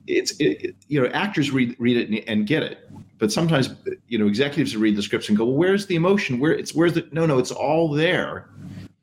it's 0.08 0.32
it, 0.38 0.64
it- 0.66 0.76
you 0.88 1.00
know 1.02 1.08
actors 1.10 1.52
read 1.52 1.76
read 1.80 1.98
it 1.98 2.10
and, 2.10 2.24
and 2.30 2.48
get 2.48 2.64
it 2.64 2.90
but 3.20 3.30
sometimes 3.32 3.70
you 4.08 4.18
know 4.18 4.26
executives 4.28 4.76
read 4.78 4.96
the 4.96 5.02
scripts 5.02 5.28
and 5.28 5.38
go 5.38 5.44
well 5.46 5.54
where's 5.58 5.86
the 5.88 5.96
emotion 5.96 6.40
where 6.40 6.54
it's 6.54 6.74
where's 6.74 6.94
the 6.94 7.06
no 7.12 7.26
no 7.26 7.38
it's 7.38 7.52
all 7.52 7.90
there 7.92 8.48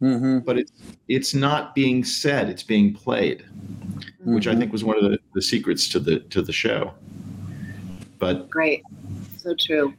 Mhm. 0.00 0.44
but 0.46 0.56
it's 0.58 0.72
it's 1.08 1.34
not 1.34 1.74
being 1.74 2.04
said 2.04 2.48
it's 2.48 2.62
being 2.62 2.94
played 2.94 3.44
which 4.24 4.46
i 4.48 4.54
think 4.56 4.72
was 4.72 4.82
one 4.82 4.96
of 4.96 5.04
the, 5.10 5.18
the 5.34 5.42
secrets 5.42 5.86
to 5.88 6.00
the 6.00 6.20
to 6.34 6.40
the 6.40 6.52
show 6.52 6.94
but 8.18 8.48
great? 8.48 8.82
So 9.42 9.54
true. 9.58 9.92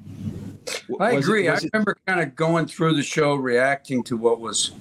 I 1.00 1.16
was 1.16 1.26
it- 1.26 1.28
agree. 1.28 1.50
I 1.50 1.54
was 1.56 1.64
it- 1.66 1.72
remember 1.74 1.98
kind 2.08 2.22
of 2.22 2.36
going 2.36 2.66
through 2.66 2.96
the 2.96 3.04
show, 3.04 3.36
reacting 3.36 4.04
to 4.04 4.16
what 4.16 4.40
was 4.40 4.72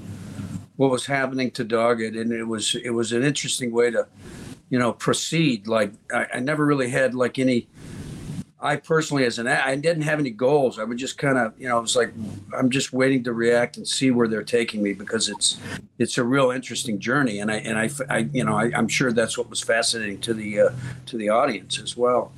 what 0.77 0.91
was 0.91 1.07
happening 1.07 1.51
to 1.53 1.65
Doggett, 1.65 2.19
and 2.21 2.33
it 2.33 2.45
was 2.45 2.77
it 2.77 2.91
was 2.91 3.13
an 3.13 3.25
interesting 3.25 3.73
way 3.73 3.91
to, 3.91 4.07
you 4.71 4.79
know, 4.79 4.93
proceed. 4.93 5.67
Like 5.67 5.93
I, 6.15 6.27
I 6.35 6.41
never 6.41 6.65
really 6.65 6.91
had 6.91 7.15
like 7.15 7.39
any. 7.39 7.69
I 8.61 8.77
personally, 8.77 9.25
as 9.25 9.41
an 9.41 9.49
I 9.49 9.75
didn't 9.75 10.05
have 10.05 10.21
any 10.21 10.31
goals. 10.31 10.79
I 10.79 10.85
would 10.85 10.97
just 10.97 11.19
kind 11.19 11.37
of, 11.37 11.53
you 11.59 11.69
know, 11.69 11.79
it 11.79 11.83
was 11.83 11.97
like 11.97 12.13
I'm 12.57 12.71
just 12.71 12.93
waiting 12.93 13.25
to 13.25 13.33
react 13.33 13.77
and 13.77 13.89
see 13.89 14.13
where 14.13 14.29
they're 14.29 14.45
taking 14.45 14.81
me 14.81 14.93
because 14.93 15.29
it's 15.29 15.59
it's 15.99 16.17
a 16.17 16.23
real 16.23 16.53
interesting 16.53 17.01
journey, 17.01 17.41
and 17.41 17.51
I 17.51 17.57
and 17.57 17.77
I, 17.77 17.91
I 18.09 18.19
you 18.33 18.45
know, 18.45 18.57
I, 18.57 18.71
I'm 18.77 18.87
sure 18.87 19.11
that's 19.11 19.37
what 19.37 19.51
was 19.51 19.61
fascinating 19.61 20.21
to 20.21 20.33
the 20.33 20.61
uh, 20.61 20.71
to 21.07 21.17
the 21.17 21.29
audience 21.29 21.81
as 21.81 21.97
well. 21.97 22.31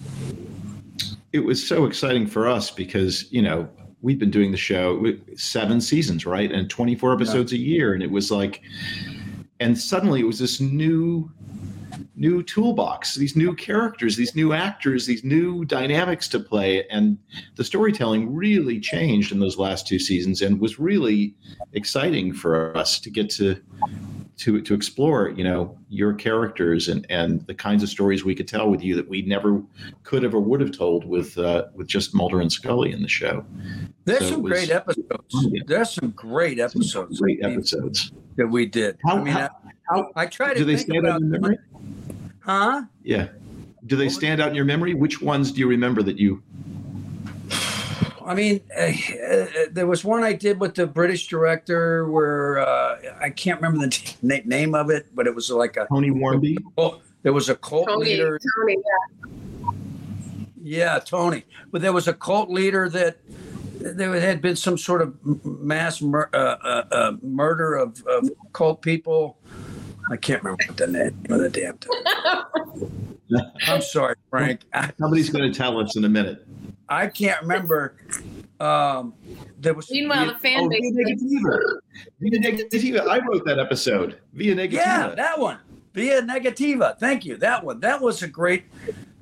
It 1.34 1.44
was 1.44 1.66
so 1.66 1.84
exciting 1.84 2.28
for 2.28 2.48
us 2.48 2.70
because 2.70 3.30
you 3.32 3.42
know 3.42 3.68
we've 4.02 4.20
been 4.20 4.30
doing 4.30 4.52
the 4.52 4.56
show 4.56 5.04
seven 5.34 5.80
seasons 5.80 6.24
right? 6.24 6.52
And 6.52 6.70
24 6.70 7.12
episodes 7.12 7.52
a 7.52 7.58
year. 7.58 7.92
And 7.92 8.02
it 8.02 8.10
was 8.10 8.30
like 8.30 8.62
and 9.58 9.76
suddenly 9.76 10.20
it 10.20 10.26
was 10.26 10.38
this 10.38 10.60
new 10.60 11.30
new 12.16 12.42
toolbox 12.42 13.14
these 13.16 13.34
new 13.34 13.54
characters 13.54 14.16
these 14.16 14.34
new 14.34 14.52
actors 14.52 15.06
these 15.06 15.24
new 15.24 15.64
dynamics 15.64 16.28
to 16.28 16.38
play. 16.38 16.86
And 16.88 17.18
the 17.56 17.64
storytelling 17.64 18.32
really 18.32 18.78
changed 18.78 19.32
in 19.32 19.40
those 19.40 19.58
last 19.58 19.88
two 19.88 19.98
seasons 19.98 20.40
and 20.40 20.60
was 20.60 20.78
really 20.78 21.34
exciting 21.72 22.32
for 22.32 22.76
us 22.76 23.00
to 23.00 23.10
get 23.10 23.28
to 23.30 23.60
to 24.36 24.60
to 24.60 24.74
explore 24.74 25.28
you 25.30 25.44
know 25.44 25.78
your 25.88 26.12
characters 26.12 26.88
and 26.88 27.06
and 27.08 27.46
the 27.46 27.54
kinds 27.54 27.82
of 27.82 27.88
stories 27.88 28.24
we 28.24 28.34
could 28.34 28.48
tell 28.48 28.68
with 28.68 28.82
you 28.82 28.96
that 28.96 29.08
we 29.08 29.22
never 29.22 29.62
could 30.02 30.22
have 30.24 30.34
or 30.34 30.40
would 30.40 30.60
have 30.60 30.72
told 30.76 31.04
with 31.04 31.38
uh, 31.38 31.66
with 31.74 31.86
just 31.86 32.14
Mulder 32.14 32.40
and 32.40 32.50
Scully 32.52 32.90
in 32.92 33.02
the 33.02 33.08
show. 33.08 33.44
There's 34.04 34.20
So 34.20 34.30
some 34.30 34.42
was- 34.42 34.52
great 34.52 34.70
episodes. 34.70 35.08
Yeah. 35.50 35.62
There's 35.66 35.90
some 35.92 36.10
great 36.10 36.58
Some 36.58 36.64
episodes. 36.66 37.20
great 37.20 37.40
that 37.42 37.48
we- 37.50 37.54
episodes. 37.56 38.12
that 38.36 38.46
we 38.48 38.66
did. 38.66 38.98
How, 39.06 39.16
I 39.18 39.22
mean, 39.22 39.32
how, 39.32 39.48
how 39.88 40.10
I, 40.16 40.22
I 40.22 40.26
try 40.26 40.52
to 40.52 40.58
do 40.58 40.64
they 40.64 40.76
think 40.76 40.90
stand 40.90 41.06
out 41.06 41.20
in 41.20 41.28
your 41.30 41.38
memory? 41.40 41.58
Huh? 42.40 42.82
Yeah. 43.02 43.28
Do 43.86 43.96
they 43.96 44.08
stand 44.08 44.40
out 44.40 44.48
in 44.48 44.54
your 44.54 44.64
memory? 44.64 44.94
Which 44.94 45.20
ones 45.22 45.52
do 45.52 45.60
you 45.60 45.68
remember 45.68 46.02
that 46.02 46.18
you? 46.18 46.42
I 48.24 48.34
mean, 48.34 48.60
uh, 48.76 48.80
uh, 48.82 49.46
there 49.70 49.86
was 49.86 50.04
one 50.04 50.22
I 50.24 50.32
did 50.32 50.58
with 50.60 50.74
the 50.74 50.86
British 50.86 51.26
director 51.28 52.08
where 52.08 52.58
uh, 52.58 52.98
I 53.20 53.30
can't 53.30 53.60
remember 53.60 53.86
the 53.86 54.14
na- 54.22 54.38
name 54.44 54.74
of 54.74 54.90
it, 54.90 55.06
but 55.14 55.26
it 55.26 55.34
was 55.34 55.50
like 55.50 55.76
a 55.76 55.86
Tony 55.86 56.10
Wharmby. 56.10 56.56
oh, 56.78 57.00
there 57.22 57.32
was 57.32 57.48
a 57.48 57.54
cult 57.56 57.88
Tony, 57.88 58.10
leader. 58.10 58.38
Tony, 58.58 58.76
yeah. 58.76 59.70
Yeah, 60.62 60.98
Tony. 60.98 61.44
But 61.70 61.82
there 61.82 61.92
was 61.92 62.08
a 62.08 62.14
cult 62.14 62.48
leader 62.48 62.88
that 62.88 63.18
there 63.80 64.18
had 64.18 64.40
been 64.40 64.56
some 64.56 64.78
sort 64.78 65.02
of 65.02 65.44
mass 65.44 66.00
mur- 66.00 66.30
uh, 66.32 66.36
uh, 66.64 66.84
uh, 66.90 67.12
murder 67.22 67.74
of, 67.74 68.02
of 68.06 68.30
cult 68.54 68.80
people. 68.80 69.38
I 70.10 70.16
can't 70.16 70.42
remember 70.42 70.64
what 70.66 70.76
the 70.78 70.86
name 70.86 71.26
of 71.28 71.40
the 71.40 71.50
damn 71.50 71.76
thing. 71.78 71.92
I'm 73.66 73.82
sorry, 73.82 74.14
Frank. 74.30 74.60
Somebody's 74.98 75.30
going 75.30 75.50
to 75.50 75.56
tell 75.56 75.78
us 75.80 75.96
in 75.96 76.04
a 76.04 76.08
minute. 76.08 76.46
I 76.88 77.06
can't 77.06 77.40
remember. 77.42 77.96
Um, 78.60 79.14
there 79.58 79.74
was 79.74 79.90
Meanwhile, 79.90 80.26
the 80.26 80.34
fan 80.34 80.64
Oh, 80.64 80.68
base. 80.68 80.80
Via 80.94 81.16
Negativa. 81.16 81.80
Via 82.20 82.40
Negativa. 82.40 83.08
I 83.08 83.18
wrote 83.26 83.44
that 83.46 83.58
episode. 83.58 84.18
Via 84.34 84.54
Negativa. 84.54 84.72
Yeah, 84.72 85.08
that 85.16 85.38
one. 85.38 85.58
Via 85.94 86.22
Negativa. 86.22 86.98
Thank 86.98 87.24
you. 87.24 87.36
That 87.38 87.64
one. 87.64 87.80
That 87.80 88.00
was 88.00 88.22
a 88.22 88.28
great. 88.28 88.64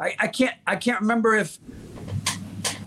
I, 0.00 0.14
I 0.18 0.26
can't. 0.28 0.56
I 0.66 0.76
can't 0.76 1.00
remember 1.00 1.36
if. 1.36 1.58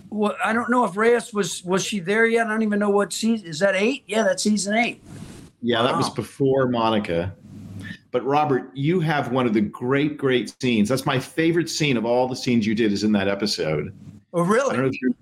Well, 0.10 0.36
I 0.43 0.54
don't 0.54 0.69
know 0.69 0.86
if 0.86 0.95
Reyes 0.95 1.34
was 1.34 1.63
was 1.63 1.84
she 1.84 1.99
there 1.99 2.25
yet. 2.25 2.47
I 2.47 2.49
don't 2.49 2.62
even 2.63 2.80
know 2.80 2.89
what 2.89 3.12
season 3.13 3.47
is 3.47 3.60
that. 3.60 3.75
Eight? 3.75 4.04
Yeah, 4.08 4.23
that's 4.23 4.43
season 4.43 4.75
eight. 4.75 5.01
Yeah, 5.62 5.82
that 5.84 5.95
was 5.95 6.10
before 6.10 6.67
Monica. 6.67 7.34
But 8.15 8.23
Robert, 8.23 8.71
you 8.73 9.01
have 9.01 9.34
one 9.34 9.45
of 9.45 9.54
the 9.54 9.60
great, 9.60 10.15
great 10.17 10.56
scenes. 10.62 10.88
That's 10.88 11.06
my 11.06 11.19
favorite 11.19 11.69
scene 11.69 11.97
of 11.97 12.06
all 12.06 12.30
the 12.30 12.36
scenes 12.38 12.65
you 12.65 12.73
did 12.73 12.93
is 12.93 13.04
in 13.04 13.12
that 13.12 13.28
episode. 13.28 13.93
Oh, 14.32 14.41
really? 14.41 14.73
I 14.73 14.78
really? 14.78 14.78
don't 14.78 14.84
know 14.84 14.88
if 14.88 15.01
you 15.01 15.15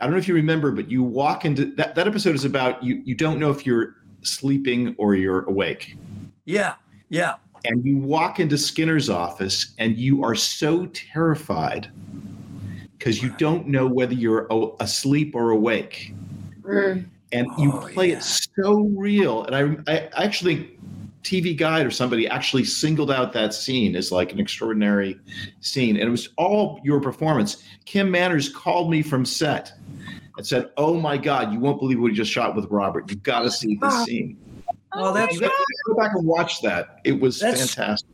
I 0.00 0.04
don't 0.06 0.12
know 0.12 0.18
if 0.18 0.26
you 0.26 0.32
remember, 0.32 0.70
but 0.70 0.90
you 0.90 1.02
walk 1.02 1.44
into 1.44 1.66
that, 1.74 1.94
that 1.94 2.08
episode 2.08 2.34
is 2.34 2.46
about 2.46 2.82
you 2.82 3.02
you 3.04 3.14
don't 3.14 3.38
know 3.38 3.50
if 3.50 3.66
you're 3.66 3.96
sleeping 4.22 4.94
or 4.96 5.14
you're 5.14 5.44
awake. 5.44 5.98
Yeah, 6.46 6.76
yeah. 7.10 7.34
And 7.66 7.84
you 7.84 7.98
walk 7.98 8.40
into 8.40 8.56
Skinner's 8.56 9.10
office 9.10 9.74
and 9.76 9.94
you 9.98 10.24
are 10.24 10.34
so 10.34 10.86
terrified 10.94 11.90
because 12.96 13.22
you 13.22 13.34
don't 13.36 13.68
know 13.68 13.86
whether 13.86 14.14
you're 14.14 14.46
a- 14.50 14.68
asleep 14.80 15.34
or 15.34 15.50
awake. 15.50 16.14
Mm. 16.62 17.04
And 17.32 17.46
you 17.58 17.70
Oh, 17.70 17.86
play 17.92 18.12
yeah. 18.12 18.16
it 18.16 18.22
so 18.22 18.84
real. 18.96 19.44
And 19.44 19.84
I, 19.86 19.92
I 19.92 20.24
actually, 20.24 20.70
TV 21.24 21.56
Guide 21.56 21.86
or 21.86 21.90
somebody 21.90 22.28
actually 22.28 22.64
singled 22.64 23.10
out 23.10 23.32
that 23.32 23.54
scene 23.54 23.96
as 23.96 24.12
like 24.12 24.32
an 24.32 24.38
extraordinary 24.38 25.18
scene. 25.60 25.96
And 25.96 26.06
it 26.06 26.10
was 26.10 26.28
all 26.36 26.80
your 26.84 27.00
performance. 27.00 27.64
Kim 27.86 28.10
Manners 28.10 28.48
called 28.48 28.90
me 28.90 29.02
from 29.02 29.24
set 29.24 29.72
and 30.36 30.46
said, 30.46 30.70
Oh 30.76 30.94
my 31.00 31.16
God, 31.16 31.52
you 31.52 31.58
won't 31.58 31.80
believe 31.80 31.98
what 32.00 32.10
he 32.10 32.16
just 32.16 32.30
shot 32.30 32.54
with 32.54 32.66
Robert. 32.70 33.10
You've 33.10 33.22
got 33.22 33.40
to 33.40 33.50
see 33.50 33.76
this 33.80 34.04
scene. 34.04 34.36
Oh, 34.92 35.12
that's 35.12 35.34
You 35.34 35.40
go 35.40 35.94
back 35.96 36.12
and 36.14 36.26
watch 36.26 36.60
that. 36.62 37.00
It 37.04 37.18
was 37.18 37.40
That's 37.40 37.74
fantastic. 37.74 38.08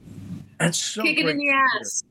that's 0.59 0.79
so 0.79 1.03
Kick 1.03 1.19
it 1.19 1.27
in 1.27 1.37
the 1.37 1.51
ass. 1.51 2.05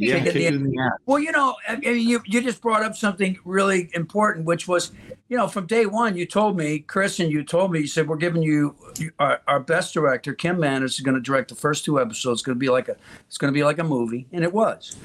Yeah, 0.00 0.24
Kick 0.24 0.36
in 0.36 0.70
the 0.70 0.78
ass. 0.78 0.92
Well, 1.06 1.18
you 1.18 1.32
know, 1.32 1.56
I 1.68 1.74
I 1.74 1.76
mean, 1.76 2.08
you 2.08 2.22
you 2.24 2.40
just 2.40 2.60
brought 2.60 2.82
up 2.82 2.96
something 2.96 3.38
really 3.44 3.90
important, 3.94 4.46
which 4.46 4.66
was, 4.66 4.92
you 5.28 5.36
know, 5.36 5.46
from 5.46 5.66
day 5.66 5.86
one, 5.86 6.16
you 6.16 6.26
told 6.26 6.56
me, 6.56 6.78
Chris, 6.78 7.20
and 7.20 7.30
you 7.30 7.44
told 7.44 7.72
me, 7.72 7.80
you 7.80 7.86
said 7.86 8.08
we're 8.08 8.16
giving 8.16 8.42
you 8.42 8.74
our, 9.18 9.40
our 9.46 9.60
best 9.60 9.92
director, 9.94 10.32
Kim 10.32 10.58
Manners, 10.58 10.94
is 10.94 11.00
going 11.00 11.14
to 11.14 11.20
direct 11.20 11.48
the 11.50 11.54
first 11.54 11.84
two 11.84 12.00
episodes. 12.00 12.40
It's 12.40 12.46
going 12.46 12.56
to 12.56 12.60
be 12.60 12.70
like 12.70 12.88
a 12.88 12.96
it's 13.26 13.38
going 13.38 13.52
to 13.52 13.56
be 13.56 13.64
like 13.64 13.78
a 13.78 13.84
movie, 13.84 14.26
and 14.32 14.42
it 14.42 14.52
was. 14.52 14.96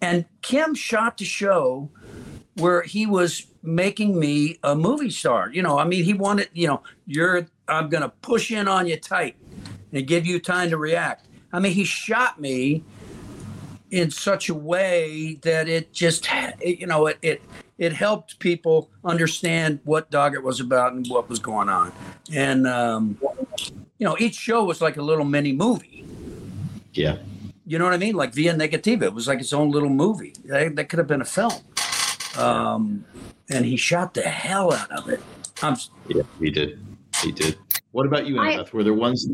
And 0.00 0.24
Kim 0.42 0.74
shot 0.74 1.18
the 1.18 1.24
show 1.24 1.90
where 2.56 2.82
he 2.82 3.06
was 3.06 3.46
making 3.62 4.18
me 4.18 4.58
a 4.62 4.74
movie 4.74 5.10
star. 5.10 5.50
You 5.52 5.62
know, 5.62 5.78
I 5.78 5.84
mean, 5.84 6.04
he 6.04 6.14
wanted, 6.14 6.48
you 6.52 6.66
know, 6.66 6.82
you're 7.06 7.46
I'm 7.68 7.88
going 7.88 8.02
to 8.02 8.08
push 8.08 8.50
in 8.50 8.68
on 8.68 8.86
you 8.86 8.96
tight 8.96 9.36
and 9.92 10.06
give 10.06 10.26
you 10.26 10.40
time 10.40 10.70
to 10.70 10.76
react. 10.76 11.26
I 11.52 11.58
mean, 11.60 11.72
he 11.72 11.84
shot 11.84 12.40
me 12.40 12.84
in 13.96 14.10
such 14.10 14.50
a 14.50 14.54
way 14.54 15.38
that 15.40 15.68
it 15.68 15.90
just 15.92 16.28
it, 16.60 16.78
you 16.80 16.86
know 16.86 17.06
it, 17.06 17.16
it 17.22 17.42
it 17.78 17.92
helped 17.94 18.38
people 18.38 18.90
understand 19.04 19.80
what 19.84 20.10
Doggett 20.10 20.42
was 20.42 20.60
about 20.60 20.92
and 20.92 21.06
what 21.08 21.28
was 21.30 21.38
going 21.38 21.70
on 21.70 21.92
and 22.32 22.66
um, 22.66 23.18
you 23.98 24.04
know 24.06 24.14
each 24.18 24.34
show 24.34 24.64
was 24.64 24.82
like 24.82 24.98
a 24.98 25.02
little 25.02 25.24
mini 25.24 25.52
movie 25.52 26.04
Yeah. 26.92 27.16
you 27.66 27.78
know 27.78 27.84
what 27.86 27.94
I 27.94 27.96
mean 27.96 28.14
like 28.14 28.34
Via 28.34 28.52
Negativa 28.54 29.02
it 29.04 29.14
was 29.14 29.26
like 29.28 29.40
its 29.40 29.54
own 29.54 29.70
little 29.70 29.88
movie 29.88 30.34
that, 30.44 30.76
that 30.76 30.88
could 30.90 30.98
have 30.98 31.08
been 31.08 31.22
a 31.22 31.30
film 31.38 31.54
um, 32.36 33.02
and 33.48 33.64
he 33.64 33.76
shot 33.78 34.12
the 34.12 34.22
hell 34.22 34.74
out 34.74 34.90
of 34.92 35.08
it 35.08 35.20
I'm 35.62 35.74
Yeah, 36.08 36.22
he 36.38 36.50
did. 36.50 36.78
He 37.22 37.32
did. 37.32 37.56
What 37.92 38.04
about 38.04 38.26
you, 38.26 38.38
I- 38.38 38.56
Annabeth? 38.56 38.74
Were 38.74 38.84
there 38.84 38.92
ones? 38.92 39.26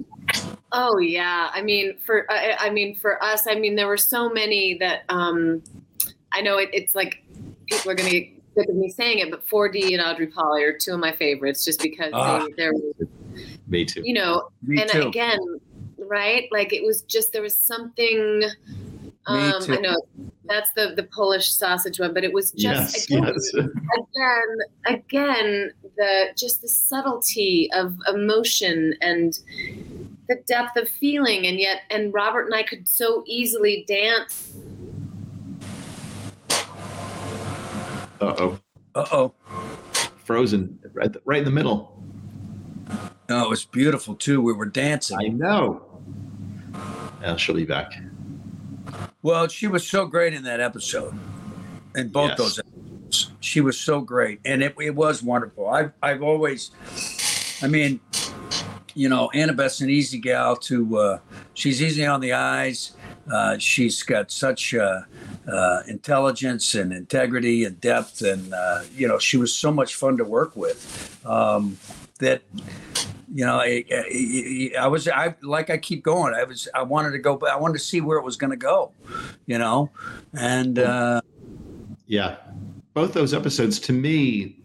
Oh 0.73 0.99
yeah, 0.99 1.51
I 1.53 1.63
mean 1.63 1.99
for 1.99 2.25
I, 2.31 2.57
I 2.59 2.71
mean 2.71 2.95
for 2.95 3.23
us, 3.23 3.47
I 3.47 3.55
mean 3.55 3.77
there 3.77 3.87
were 3.89 3.97
so 3.99 4.31
many 4.31 4.77
that 4.79 5.03
um, 5.09 5.63
I 6.33 6.41
know 6.41 6.57
it, 6.59 6.71
it's 6.73 6.95
like 6.95 7.23
people 7.67 7.91
are 7.91 7.95
gonna 7.95 8.11
get 8.11 8.29
sick 8.57 8.69
of 8.69 8.75
me 8.77 8.89
saying 8.91 9.19
it, 9.19 9.31
but 9.31 9.47
4D 9.47 9.93
and 9.93 10.01
Audrey 10.03 10.27
Pauley 10.29 10.63
are 10.67 10.77
two 10.77 10.95
of 10.95 11.01
my 11.01 11.13
favorites 11.13 11.65
just 11.65 11.81
because 11.83 12.11
Ah. 12.15 12.45
they, 12.47 12.53
they're 12.57 12.73
Me 13.69 13.85
too. 13.85 14.03
you 14.05 14.15
know 14.15 14.49
me 14.63 14.81
and 14.81 14.91
too 14.91 15.09
again 15.09 15.39
right 15.99 16.49
like 16.53 16.73
it 16.73 16.83
was 16.85 17.03
just 17.03 17.33
there 17.33 17.43
was 17.43 17.57
something 17.57 18.43
um 19.27 19.63
too. 19.63 19.75
I 19.75 19.77
know 19.77 19.97
that's 20.45 20.73
the 20.73 20.95
the 20.97 21.05
Polish 21.05 21.53
sausage 21.53 22.01
one, 22.01 22.13
but 22.13 22.25
it 22.25 22.33
was 22.33 22.51
just 22.53 23.09
yes, 23.11 23.11
again, 23.11 23.25
yes. 23.25 23.55
again, 23.55 24.57
again, 24.87 25.71
the 25.97 26.27
just 26.37 26.61
the 26.61 26.69
subtlety 26.69 27.71
of 27.73 27.97
emotion 28.13 28.95
and 29.01 29.39
the 30.33 30.43
depth 30.45 30.77
of 30.77 30.89
feeling, 30.89 31.47
and 31.47 31.59
yet, 31.59 31.83
and 31.91 32.13
Robert 32.15 32.47
and 32.47 32.55
I 32.55 32.63
could 32.63 32.89
so 32.89 33.23
easily 33.27 33.85
dance. 33.87 34.55
Uh 38.21 38.35
oh. 38.39 38.59
uh-oh 38.95 39.35
Frozen 40.25 40.79
right, 40.95 41.15
right 41.25 41.39
in 41.41 41.45
the 41.45 41.51
middle. 41.51 42.01
no 43.29 43.45
it 43.45 43.51
was 43.51 43.65
beautiful 43.65 44.15
too 44.15 44.41
we 44.41 44.53
were 44.53 44.67
dancing 44.67 45.19
I 45.19 45.29
know. 45.29 45.85
Yeah, 47.21 47.37
she'll 47.37 47.57
be 47.57 47.65
back. 47.65 47.93
Well, 49.23 49.49
she 49.49 49.67
was 49.67 49.87
so 49.87 50.07
great 50.07 50.35
in 50.35 50.43
that 50.45 50.61
episode, 50.61 51.15
in 51.95 52.09
both 52.09 52.31
Yes. 52.31 52.39
those 52.39 52.59
episodes. 52.59 53.33
She 53.41 53.61
was 53.61 53.79
so 53.79 54.01
great, 54.01 54.41
and 54.45 54.63
it, 54.63 54.75
it 54.81 54.95
was 54.95 55.23
wonderful. 55.23 55.69
I've 55.69 55.93
I've 56.03 56.23
always, 56.23 56.71
I 57.63 57.67
mean, 57.69 58.01
you 58.95 59.09
know, 59.09 59.31
Annabeth's 59.35 59.81
an 59.81 59.91
easy 59.91 60.19
gal 60.19 60.57
to. 60.57 60.99
Uh, 60.99 61.19
she's 61.55 61.83
easy 61.83 62.07
on 62.07 62.21
the 62.21 62.33
eyes. 62.33 62.93
Uh, 63.31 63.57
she's 63.59 64.03
got 64.03 64.31
such 64.31 64.75
uh, 64.75 65.03
uh, 65.51 65.83
intelligence 65.89 66.75
and 66.75 66.93
integrity 66.93 67.65
and 67.65 67.81
depth, 67.81 68.23
and 68.23 68.53
uh, 68.53 68.83
you 68.95 69.07
know, 69.07 69.19
she 69.19 69.37
was 69.37 69.55
so 69.55 69.71
much 69.71 69.95
fun 69.95 70.17
to 70.17 70.25
work 70.25 70.57
with. 70.57 71.21
Um, 71.25 71.79
that 72.19 72.43
you 73.35 73.45
know, 73.45 73.57
I, 73.57 73.85
I, 73.91 74.73
I 74.81 74.87
was 74.89 75.09
I 75.09 75.35
like 75.43 75.71
I 75.71 75.79
keep 75.79 76.03
going. 76.03 76.35
I 76.35 76.45
was 76.45 76.69
I 76.75 76.83
wanted 76.83 77.13
to 77.13 77.19
go, 77.19 77.37
but 77.37 77.51
I 77.51 77.57
wanted 77.57 77.75
to 77.75 77.85
see 77.85 78.01
where 78.01 78.19
it 78.19 78.25
was 78.25 78.37
going 78.37 78.51
to 78.51 78.57
go, 78.57 78.93
you 79.47 79.59
know, 79.59 79.91
and 80.33 80.79
uh, 80.79 81.21
Yeah, 82.07 82.37
both 82.95 83.15
those 83.15 83.33
episodes 83.33 83.79
to 83.81 83.93
me, 83.93 84.61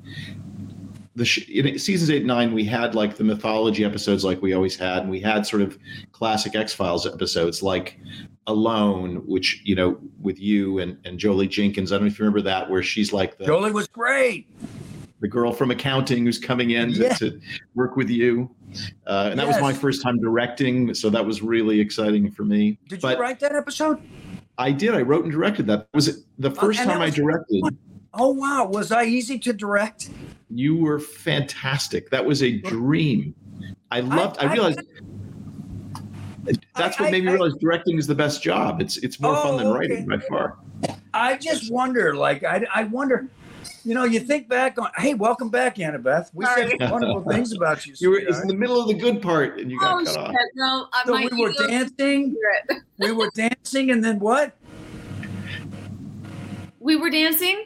the 1.17 1.25
sh- 1.25 1.49
in 1.49 1.77
seasons 1.79 2.09
eight 2.11 2.17
and 2.19 2.27
nine, 2.27 2.53
we 2.53 2.63
had 2.63 2.93
like 2.95 3.17
the 3.17 3.23
mythology 3.23 3.83
episodes, 3.83 4.23
like 4.23 4.41
we 4.41 4.53
always 4.53 4.75
had, 4.77 4.99
and 4.99 5.09
we 5.09 5.19
had 5.19 5.45
sort 5.45 5.61
of 5.63 5.77
classic 6.11 6.55
X 6.55 6.73
Files 6.73 7.05
episodes, 7.07 7.61
like 7.63 7.99
Alone, 8.45 9.23
which 9.25 9.61
you 9.65 9.75
know 9.75 9.97
with 10.21 10.39
you 10.39 10.79
and 10.79 10.97
and 11.05 11.17
Jolie 11.19 11.47
Jenkins. 11.47 11.91
I 11.91 11.95
don't 11.95 12.03
know 12.05 12.07
if 12.11 12.19
you 12.19 12.23
remember 12.25 12.41
that, 12.43 12.69
where 12.69 12.83
she's 12.83 13.11
like 13.11 13.37
the 13.37 13.45
Jolie 13.45 13.71
was 13.71 13.87
great. 13.87 14.47
the 15.19 15.27
girl 15.27 15.51
from 15.51 15.71
accounting 15.71 16.23
who's 16.25 16.37
coming 16.39 16.71
in 16.71 16.93
to, 16.93 16.99
Yeah. 17.03 17.13
to 17.15 17.41
work 17.73 17.95
with 17.97 18.09
you. 18.09 18.49
Uh, 19.07 19.29
and 19.31 19.39
that 19.39 19.47
was 19.47 19.59
my 19.59 19.73
first 19.73 20.03
time 20.03 20.19
directing, 20.19 20.93
so 20.93 21.09
that 21.09 21.25
was 21.25 21.41
really 21.41 21.79
exciting 21.79 22.29
for 22.29 22.43
me. 22.45 22.77
Did 22.89 23.01
but 23.01 23.17
you 23.17 23.21
write 23.23 23.39
that 23.39 23.55
episode? 23.55 23.99
I 24.59 24.71
did. 24.71 24.93
I 24.93 25.01
wrote 25.01 25.23
and 25.23 25.31
directed 25.31 25.65
that. 25.67 25.87
That 25.91 25.95
was 25.95 26.23
the 26.37 26.51
first 26.51 26.79
and 26.79 26.89
that 26.89 26.93
time 26.93 27.01
I 27.01 27.05
was- 27.05 27.15
directed. 27.15 27.63
Oh 28.13 28.29
wow, 28.33 28.65
was 28.67 28.91
I 28.91 29.05
easy 29.05 29.39
to 29.39 29.51
direct? 29.53 30.09
You 30.49 30.77
were 30.77 30.99
fantastic. 30.99 32.09
That 32.09 32.25
was 32.25 32.41
a 32.43 32.57
dream. 32.59 33.35
I 33.91 33.99
loved. 34.01 34.37
I, 34.39 34.47
I- 34.49 34.53
realized 34.53 34.79
that's 36.75 36.99
I- 36.99 37.03
what 37.03 37.11
made 37.11 37.23
me 37.23 37.29
I- 37.29 37.33
realize 37.33 37.53
directing 37.59 37.97
is 37.97 38.07
the 38.07 38.15
best 38.15 38.41
job. 38.41 38.81
It's 38.81 38.97
it's 38.97 39.19
more 39.19 39.35
fun 39.35 39.55
Oh, 39.55 39.57
than 39.57 39.67
okay. 39.67 39.77
writing 39.79 40.05
by 40.05 40.19
far. 40.29 40.57
I 41.13 41.35
just 41.37 41.71
wonder, 41.71 42.15
like, 42.15 42.43
I, 42.43 42.65
I 42.73 42.83
wonder, 42.83 43.27
you 43.83 43.95
know, 43.95 44.03
you 44.03 44.19
think 44.19 44.47
back 44.47 44.77
on, 44.79 44.89
hey, 44.97 45.15
welcome 45.15 45.49
back, 45.49 45.77
Annabeth. 45.77 46.29
We 46.33 46.45
said 46.45 46.73
wonderful 46.91 47.23
things 47.31 47.53
about 47.53 47.85
you. 47.87 47.95
You 47.97 48.11
were 48.11 48.19
in 48.19 48.47
the 48.47 48.53
middle 48.53 48.79
of 48.79 48.87
the 48.87 48.93
good 48.93 49.21
part, 49.21 49.59
and 49.59 49.71
you 49.71 49.79
got 49.79 50.01
Oh 50.01 50.05
cut 50.05 50.13
shit! 50.13 50.17
off. 50.19 50.35
No, 50.55 50.87
uh, 50.93 51.05
So 51.05 51.15
we 51.17 51.41
were 51.41 51.53
dancing. 51.67 52.35
We 52.99 53.11
were 53.11 53.29
dancing, 53.35 53.89
and 53.91 54.03
then 54.03 54.19
what? 54.19 54.55
We 56.79 56.95
were 56.95 57.09
dancing. 57.09 57.65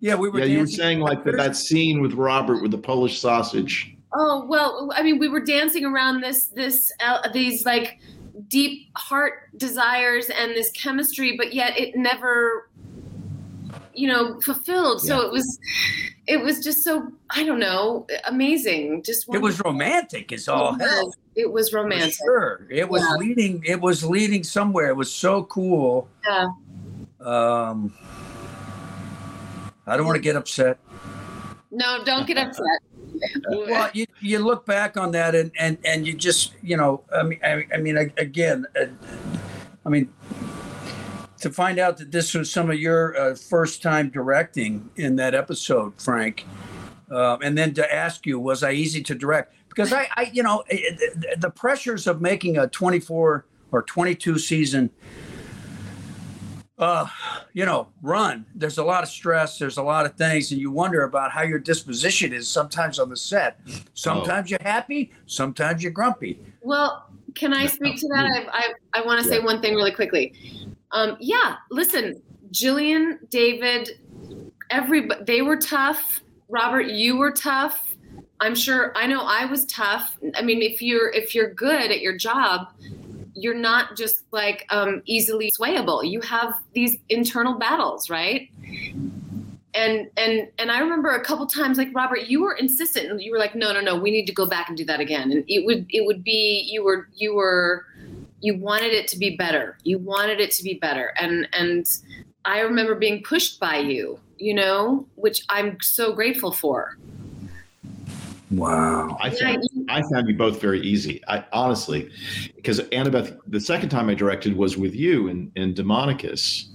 Yeah, 0.00 0.14
we 0.14 0.28
were 0.28 0.38
Yeah, 0.38 0.44
dancing. 0.46 0.52
you 0.54 0.60
were 0.60 0.66
saying 0.66 1.00
like 1.00 1.24
that, 1.24 1.36
that 1.36 1.56
scene 1.56 2.00
with 2.00 2.12
Robert 2.14 2.62
with 2.62 2.70
the 2.70 2.78
Polish 2.78 3.20
sausage. 3.20 3.94
Oh 4.14 4.46
well, 4.48 4.90
I 4.94 5.02
mean, 5.02 5.18
we 5.18 5.28
were 5.28 5.40
dancing 5.40 5.84
around 5.84 6.20
this 6.22 6.46
this 6.48 6.92
uh, 7.04 7.28
these 7.32 7.66
like 7.66 7.98
deep 8.48 8.88
heart 8.96 9.50
desires 9.56 10.30
and 10.30 10.52
this 10.52 10.70
chemistry, 10.70 11.36
but 11.36 11.52
yet 11.52 11.78
it 11.78 11.96
never, 11.96 12.70
you 13.92 14.06
know, 14.08 14.40
fulfilled. 14.40 15.02
So 15.02 15.20
Yeah. 15.20 15.26
it 15.26 15.32
was, 15.32 15.58
it 16.28 16.40
was 16.40 16.62
just 16.64 16.84
so 16.84 17.10
I 17.30 17.42
don't 17.44 17.58
know, 17.58 18.06
amazing. 18.26 19.02
Just 19.02 19.26
It 19.34 19.42
was 19.42 19.60
romantic 19.64 20.32
as 20.32 20.48
all 20.48 20.74
It 20.74 20.78
was. 20.80 21.14
It 21.34 21.52
was 21.52 21.70
For 21.70 21.82
romantic. 21.82 22.14
Sure, 22.14 22.66
it 22.70 22.88
was 22.88 23.02
Yeah. 23.02 23.16
leading. 23.16 23.62
It 23.66 23.80
was 23.80 24.04
leading 24.04 24.42
somewhere. 24.44 24.88
It 24.88 24.96
was 24.96 25.12
so 25.12 25.42
cool. 25.44 26.08
Yeah. 26.26 26.48
Um, 27.20 27.92
I 29.88 29.96
don't 29.96 30.06
want 30.06 30.16
to 30.16 30.22
get 30.22 30.36
upset. 30.36 30.78
No, 31.70 32.04
don't 32.04 32.26
get 32.26 32.38
upset. 32.38 32.64
Well, 33.50 33.90
you, 33.94 34.06
you 34.20 34.38
look 34.38 34.64
back 34.64 34.96
on 34.96 35.10
that 35.10 35.34
and, 35.34 35.50
and, 35.58 35.76
and 35.84 36.06
you 36.06 36.14
just 36.14 36.52
you 36.62 36.76
know 36.76 37.02
I 37.12 37.24
mean 37.24 37.40
I, 37.42 37.66
I 37.74 37.78
mean 37.78 37.96
again 37.96 38.64
uh, 38.80 38.84
I 39.84 39.88
mean 39.88 40.12
to 41.40 41.50
find 41.50 41.78
out 41.78 41.96
that 41.98 42.12
this 42.12 42.34
was 42.34 42.50
some 42.50 42.70
of 42.70 42.78
your 42.78 43.16
uh, 43.16 43.34
first 43.34 43.82
time 43.82 44.10
directing 44.10 44.90
in 44.96 45.16
that 45.16 45.34
episode, 45.34 46.00
Frank. 46.00 46.44
uh, 47.10 47.38
and 47.42 47.56
then 47.56 47.74
to 47.74 47.94
ask 47.94 48.26
you, 48.26 48.38
was 48.38 48.62
I 48.62 48.72
easy 48.72 49.02
to 49.04 49.14
direct? 49.14 49.54
Because 49.68 49.92
I, 49.92 50.08
I 50.16 50.30
you 50.32 50.42
know, 50.42 50.64
it, 50.68 50.98
it, 51.00 51.40
the 51.40 51.50
pressures 51.50 52.06
of 52.06 52.20
making 52.20 52.58
a 52.58 52.66
24 52.68 53.46
or 53.70 53.82
22 53.82 54.38
season 54.38 54.90
uh, 56.78 57.06
you 57.52 57.66
know, 57.66 57.88
run. 58.02 58.46
There's 58.54 58.78
a 58.78 58.84
lot 58.84 59.02
of 59.02 59.08
stress. 59.08 59.58
There's 59.58 59.78
a 59.78 59.82
lot 59.82 60.06
of 60.06 60.14
things, 60.14 60.52
and 60.52 60.60
you 60.60 60.70
wonder 60.70 61.02
about 61.02 61.32
how 61.32 61.42
your 61.42 61.58
disposition 61.58 62.32
is 62.32 62.48
sometimes 62.48 62.98
on 62.98 63.08
the 63.08 63.16
set. 63.16 63.60
Sometimes 63.94 64.48
oh. 64.48 64.50
you're 64.50 64.68
happy. 64.68 65.10
Sometimes 65.26 65.82
you're 65.82 65.92
grumpy. 65.92 66.38
Well, 66.60 67.06
can 67.34 67.52
I 67.52 67.66
speak 67.66 67.96
to 68.00 68.08
that? 68.08 68.26
I 68.26 68.48
I, 68.52 69.00
I 69.00 69.06
want 69.06 69.22
to 69.22 69.28
yeah. 69.28 69.38
say 69.38 69.44
one 69.44 69.60
thing 69.60 69.74
really 69.74 69.92
quickly. 69.92 70.34
Um, 70.92 71.16
yeah, 71.20 71.56
listen, 71.70 72.22
Gillian, 72.50 73.18
David, 73.28 73.90
everybody, 74.70 75.24
they 75.24 75.42
were 75.42 75.56
tough. 75.56 76.22
Robert, 76.48 76.86
you 76.86 77.16
were 77.16 77.32
tough. 77.32 77.96
I'm 78.40 78.54
sure. 78.54 78.92
I 78.96 79.06
know 79.06 79.22
I 79.22 79.46
was 79.46 79.66
tough. 79.66 80.16
I 80.34 80.42
mean, 80.42 80.62
if 80.62 80.80
you're 80.80 81.10
if 81.10 81.34
you're 81.34 81.52
good 81.52 81.90
at 81.90 82.00
your 82.00 82.16
job, 82.16 82.68
you're 83.40 83.54
not 83.54 83.96
just 83.96 84.24
like 84.32 84.66
um, 84.70 85.02
easily 85.06 85.50
swayable. 85.58 86.08
You 86.08 86.20
have 86.22 86.54
these 86.74 86.98
internal 87.08 87.58
battles, 87.58 88.10
right? 88.10 88.50
And 89.74 90.10
and 90.16 90.48
and 90.58 90.72
I 90.72 90.80
remember 90.80 91.10
a 91.10 91.22
couple 91.22 91.46
times, 91.46 91.78
like 91.78 91.88
Robert, 91.94 92.22
you 92.28 92.42
were 92.42 92.54
insistent, 92.54 93.10
and 93.10 93.20
you 93.20 93.30
were 93.30 93.38
like, 93.38 93.54
"No, 93.54 93.72
no, 93.72 93.80
no, 93.80 93.96
we 93.96 94.10
need 94.10 94.26
to 94.26 94.32
go 94.32 94.46
back 94.46 94.68
and 94.68 94.76
do 94.76 94.84
that 94.86 95.00
again." 95.00 95.30
And 95.30 95.44
it 95.46 95.64
would 95.64 95.86
it 95.90 96.04
would 96.06 96.24
be 96.24 96.66
you 96.70 96.82
were 96.82 97.08
you 97.14 97.34
were 97.34 97.84
you 98.40 98.56
wanted 98.56 98.92
it 98.92 99.08
to 99.08 99.18
be 99.18 99.36
better. 99.36 99.78
You 99.84 99.98
wanted 99.98 100.40
it 100.40 100.50
to 100.52 100.62
be 100.62 100.74
better, 100.74 101.12
and 101.20 101.48
and 101.52 101.86
I 102.44 102.60
remember 102.60 102.94
being 102.94 103.22
pushed 103.22 103.60
by 103.60 103.78
you, 103.78 104.18
you 104.38 104.54
know, 104.54 105.06
which 105.16 105.42
I'm 105.48 105.78
so 105.80 106.12
grateful 106.12 106.50
for. 106.50 106.96
Wow. 108.50 109.16
I 109.20 109.30
found, 109.30 109.62
I 109.88 110.02
found 110.02 110.28
you 110.28 110.36
both 110.36 110.60
very 110.60 110.80
easy. 110.80 111.22
I 111.28 111.44
honestly, 111.52 112.10
because 112.56 112.80
Annabeth, 112.80 113.38
the 113.46 113.60
second 113.60 113.90
time 113.90 114.08
I 114.08 114.14
directed 114.14 114.56
was 114.56 114.76
with 114.76 114.94
you 114.94 115.28
in, 115.28 115.52
in 115.56 115.74
Daemonicus. 115.74 116.68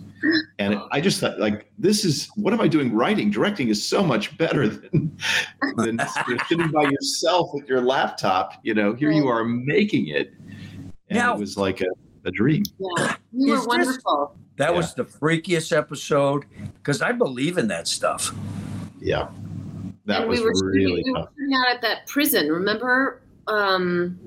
And 0.58 0.80
I 0.92 1.02
just 1.02 1.20
thought, 1.20 1.38
like, 1.38 1.70
this 1.78 2.06
is 2.06 2.30
what 2.36 2.54
am 2.54 2.62
I 2.62 2.68
doing 2.70 2.94
writing? 2.94 3.30
Directing 3.30 3.68
is 3.68 3.86
so 3.86 4.02
much 4.02 4.38
better 4.38 4.70
than, 4.70 5.18
than 5.76 6.00
sitting 6.48 6.72
by 6.72 6.84
yourself 6.84 7.50
with 7.54 7.68
your 7.68 7.82
laptop. 7.82 8.54
You 8.64 8.74
know, 8.74 8.94
here 8.94 9.12
you 9.12 9.28
are 9.28 9.44
making 9.44 10.08
it. 10.08 10.34
And 11.10 11.20
now, 11.20 11.34
it 11.34 11.40
was 11.40 11.58
like 11.58 11.82
a, 11.82 11.88
a 12.24 12.32
dream. 12.32 12.64
Yeah, 12.80 13.16
you 13.34 13.52
were 13.52 13.66
wonderful. 13.66 14.36
This, 14.38 14.58
that 14.58 14.72
yeah. 14.72 14.78
was 14.78 14.94
the 14.94 15.04
freakiest 15.04 15.76
episode 15.76 16.46
because 16.76 17.02
I 17.02 17.12
believe 17.12 17.58
in 17.58 17.68
that 17.68 17.90
stuff. 17.90 18.34
Yeah 19.02 19.28
that 20.06 20.22
and 20.22 20.30
was 20.30 20.40
we 20.40 20.46
were 20.46 20.72
really 20.72 21.04
we 21.06 21.14
tough. 21.14 21.30
were 21.38 21.58
out 21.58 21.76
at 21.76 21.82
that 21.82 22.08
prison. 22.08 22.50
Remember? 22.50 23.22
Um, 23.48 24.20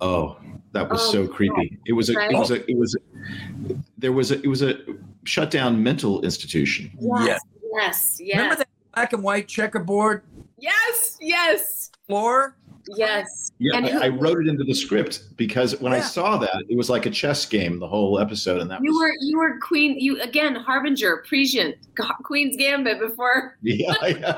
oh, 0.00 0.38
that 0.72 0.88
was 0.88 1.00
oh, 1.02 1.12
so 1.12 1.28
creepy. 1.28 1.78
It 1.86 1.92
was 1.92 2.10
a. 2.10 2.14
Right? 2.14 2.30
It 2.30 2.38
was 2.38 2.50
a. 2.50 2.70
It 2.70 2.76
was. 2.76 2.94
A, 2.94 3.76
there 3.98 4.12
was 4.12 4.30
a. 4.30 4.40
It 4.42 4.46
was 4.46 4.62
a 4.62 4.78
shut 5.24 5.50
down 5.50 5.82
mental 5.82 6.22
institution. 6.22 6.90
Yes. 7.00 7.40
Yes. 7.72 8.20
Yes. 8.20 8.36
Remember 8.36 8.56
that 8.56 8.68
black 8.94 9.12
and 9.12 9.22
white 9.22 9.48
checkerboard? 9.48 10.22
Yes. 10.58 11.16
Yes. 11.20 11.90
Floor. 12.06 12.56
Yes. 12.96 13.52
Yeah, 13.58 13.76
I, 13.76 14.06
I, 14.06 14.08
wrote 14.08 14.38
it 14.38 14.48
into 14.48 14.64
the 14.64 14.74
script 14.74 15.36
because 15.36 15.78
when 15.80 15.92
yeah. 15.92 15.98
I 15.98 16.00
saw 16.00 16.36
that, 16.38 16.64
it 16.68 16.76
was 16.76 16.90
like 16.90 17.06
a 17.06 17.10
chess 17.10 17.46
game, 17.46 17.78
the 17.78 17.86
whole 17.86 18.18
episode, 18.18 18.60
and 18.60 18.70
that 18.70 18.80
you 18.82 18.92
was, 18.92 18.98
were 19.00 19.14
you 19.20 19.38
were 19.38 19.58
queen. 19.60 19.98
You 19.98 20.20
again, 20.20 20.54
harbinger, 20.54 21.24
prescient, 21.26 21.76
Queen's 22.24 22.56
Gambit 22.56 23.00
before. 23.00 23.56
Yeah, 23.62 23.94
yeah 24.02 24.34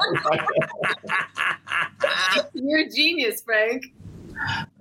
You're 2.55 2.81
a 2.81 2.89
genius, 2.89 3.43
Frank. 3.43 3.87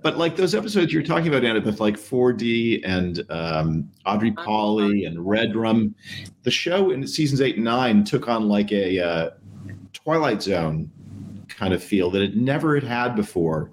But 0.02 0.18
like 0.18 0.36
those 0.36 0.54
episodes 0.54 0.92
you're 0.92 1.02
talking 1.02 1.28
about, 1.28 1.42
Annabeth, 1.42 1.78
like 1.78 1.96
4D 1.96 2.80
and 2.84 3.24
um, 3.30 3.90
Audrey 4.04 4.32
Pauley 4.32 5.06
and 5.06 5.16
Redrum, 5.18 5.94
the 6.42 6.50
show 6.50 6.90
in 6.90 7.06
seasons 7.06 7.40
eight 7.40 7.56
and 7.56 7.64
nine 7.64 8.04
took 8.04 8.28
on 8.28 8.48
like 8.48 8.72
a 8.72 8.98
uh, 8.98 9.30
Twilight 9.92 10.42
Zone 10.42 10.90
kind 11.56 11.74
of 11.74 11.82
feel 11.82 12.10
that 12.10 12.22
it 12.22 12.36
never 12.36 12.74
had 12.74 12.84
had 12.84 13.16
before 13.16 13.70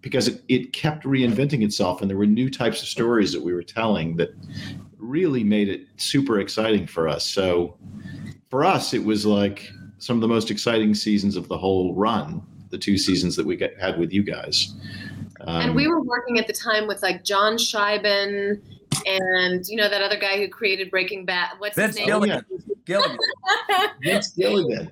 because 0.00 0.28
it, 0.28 0.42
it 0.48 0.72
kept 0.72 1.04
reinventing 1.04 1.62
itself. 1.62 2.00
And 2.00 2.10
there 2.10 2.16
were 2.16 2.26
new 2.26 2.50
types 2.50 2.82
of 2.82 2.88
stories 2.88 3.32
that 3.32 3.42
we 3.42 3.54
were 3.54 3.62
telling 3.62 4.16
that 4.16 4.30
really 4.98 5.44
made 5.44 5.68
it 5.68 5.86
super 5.96 6.40
exciting 6.40 6.86
for 6.86 7.08
us. 7.08 7.24
So 7.26 7.76
for 8.50 8.64
us 8.64 8.92
it 8.94 9.04
was 9.04 9.24
like 9.24 9.70
some 9.98 10.16
of 10.16 10.20
the 10.20 10.28
most 10.28 10.50
exciting 10.50 10.94
seasons 10.94 11.36
of 11.36 11.48
the 11.48 11.56
whole 11.56 11.94
run 11.94 12.42
the 12.70 12.78
two 12.78 12.96
seasons 12.96 13.34
that 13.34 13.44
we 13.44 13.56
get, 13.56 13.78
had 13.80 13.98
with 13.98 14.12
you 14.12 14.22
guys. 14.22 14.74
Um, 15.40 15.60
and 15.60 15.74
we 15.74 15.88
were 15.88 16.00
working 16.00 16.38
at 16.38 16.46
the 16.46 16.52
time 16.52 16.86
with 16.86 17.02
like 17.02 17.24
john 17.24 17.54
Shiban 17.54 18.60
and 19.06 19.66
you 19.66 19.76
know 19.76 19.88
that 19.88 20.02
other 20.02 20.18
guy 20.18 20.36
who 20.36 20.48
created 20.48 20.90
breaking 20.90 21.24
bad. 21.24 21.50
What's 21.58 21.76
Vince 21.76 21.96
his 21.96 22.06
name? 22.06 22.06
Gilligan. 22.06 22.44
Gilligan. 22.84 23.18
Vince 24.02 24.30
Gilligan 24.32 24.90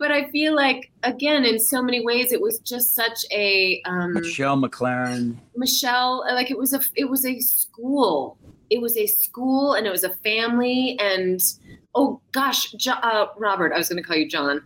but 0.00 0.10
I 0.10 0.30
feel 0.30 0.56
like 0.56 0.90
again, 1.02 1.44
in 1.44 1.60
so 1.60 1.82
many 1.82 2.04
ways, 2.04 2.32
it 2.32 2.40
was 2.40 2.58
just 2.60 2.94
such 2.94 3.24
a 3.30 3.82
um, 3.84 4.14
Michelle 4.14 4.56
MacLaren. 4.56 5.36
Michelle, 5.54 6.24
like 6.32 6.50
it 6.50 6.58
was 6.58 6.72
a 6.72 6.80
it 6.96 7.04
was 7.04 7.24
a 7.26 7.38
school. 7.38 8.38
It 8.70 8.80
was 8.80 8.96
a 8.96 9.06
school, 9.06 9.74
and 9.74 9.86
it 9.86 9.90
was 9.90 10.02
a 10.02 10.14
family, 10.24 10.98
and 10.98 11.40
oh 11.94 12.20
gosh, 12.32 12.72
jo- 12.72 12.92
uh, 12.92 13.26
Robert, 13.36 13.72
I 13.74 13.78
was 13.78 13.90
going 13.90 14.02
to 14.02 14.06
call 14.06 14.16
you 14.16 14.26
John. 14.26 14.62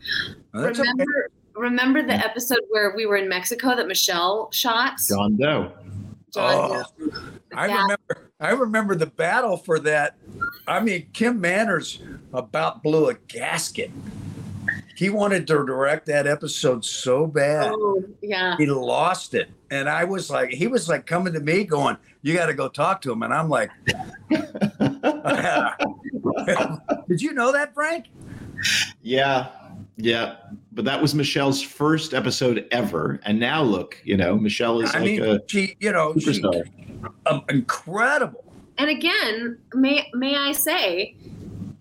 Oh, 0.55 0.62
remember, 0.62 1.03
okay. 1.03 1.35
remember 1.57 2.03
the 2.03 2.14
episode 2.14 2.61
where 2.68 2.94
we 2.94 3.05
were 3.05 3.16
in 3.16 3.29
Mexico 3.29 3.75
that 3.75 3.88
Michelle 3.88 4.53
shot? 4.53 5.01
John 5.09 5.37
Doe. 5.37 5.73
John 6.33 6.55
oh, 6.55 6.85
Doe. 6.99 7.12
I 7.57 7.64
remember. 7.66 8.31
I 8.38 8.51
remember 8.51 8.94
the 8.94 9.07
battle 9.07 9.57
for 9.57 9.81
that. 9.81 10.16
I 10.68 10.79
mean, 10.79 11.07
Kim 11.12 11.40
Manners 11.40 12.01
about 12.33 12.83
blew 12.83 13.09
a 13.09 13.14
gasket 13.14 13.90
he 14.96 15.11
wanted 15.11 15.46
to 15.48 15.64
direct 15.66 16.07
that 16.07 16.26
episode 16.26 16.85
so 16.85 17.26
bad. 17.26 17.72
Oh, 17.74 18.02
yeah. 18.22 18.57
He 18.57 18.66
lost 18.66 19.35
it. 19.35 19.50
And 19.70 19.88
I 19.88 20.04
was 20.04 20.30
like, 20.30 20.50
he 20.50 20.66
was 20.66 20.88
like 20.88 21.07
coming 21.07 21.33
to 21.33 21.40
me 21.40 21.64
going, 21.64 21.96
You 22.22 22.35
got 22.35 22.46
to 22.46 22.54
go 22.54 22.68
talk 22.68 23.00
to 23.02 23.12
him. 23.12 23.22
And 23.22 23.35
I'm 23.35 23.48
like, 23.48 23.70
Did 27.09 27.20
you 27.20 27.33
know 27.33 27.52
that, 27.52 27.74
Frank? 27.74 28.07
Yeah. 29.02 29.48
Yeah. 29.96 30.37
But 30.72 30.85
that 30.85 31.00
was 31.00 31.14
Michelle's 31.14 31.62
first 31.62 32.14
episode 32.14 32.66
ever. 32.70 33.20
And 33.24 33.38
now 33.38 33.62
look, 33.62 34.00
you 34.04 34.16
know, 34.16 34.37
Michelle 34.37 34.80
is 34.80 34.94
I 34.94 34.98
like 34.98 35.07
mean, 35.07 35.24
a 35.24 35.40
she, 35.46 35.76
you 35.80 35.92
know, 35.92 36.14
superstar. 36.14 36.64
She, 36.64 36.94
um, 37.26 37.44
incredible. 37.48 38.44
And 38.78 38.90
again, 38.90 39.59
may 39.72 40.11
may 40.14 40.37
I 40.37 40.52
say, 40.52 41.16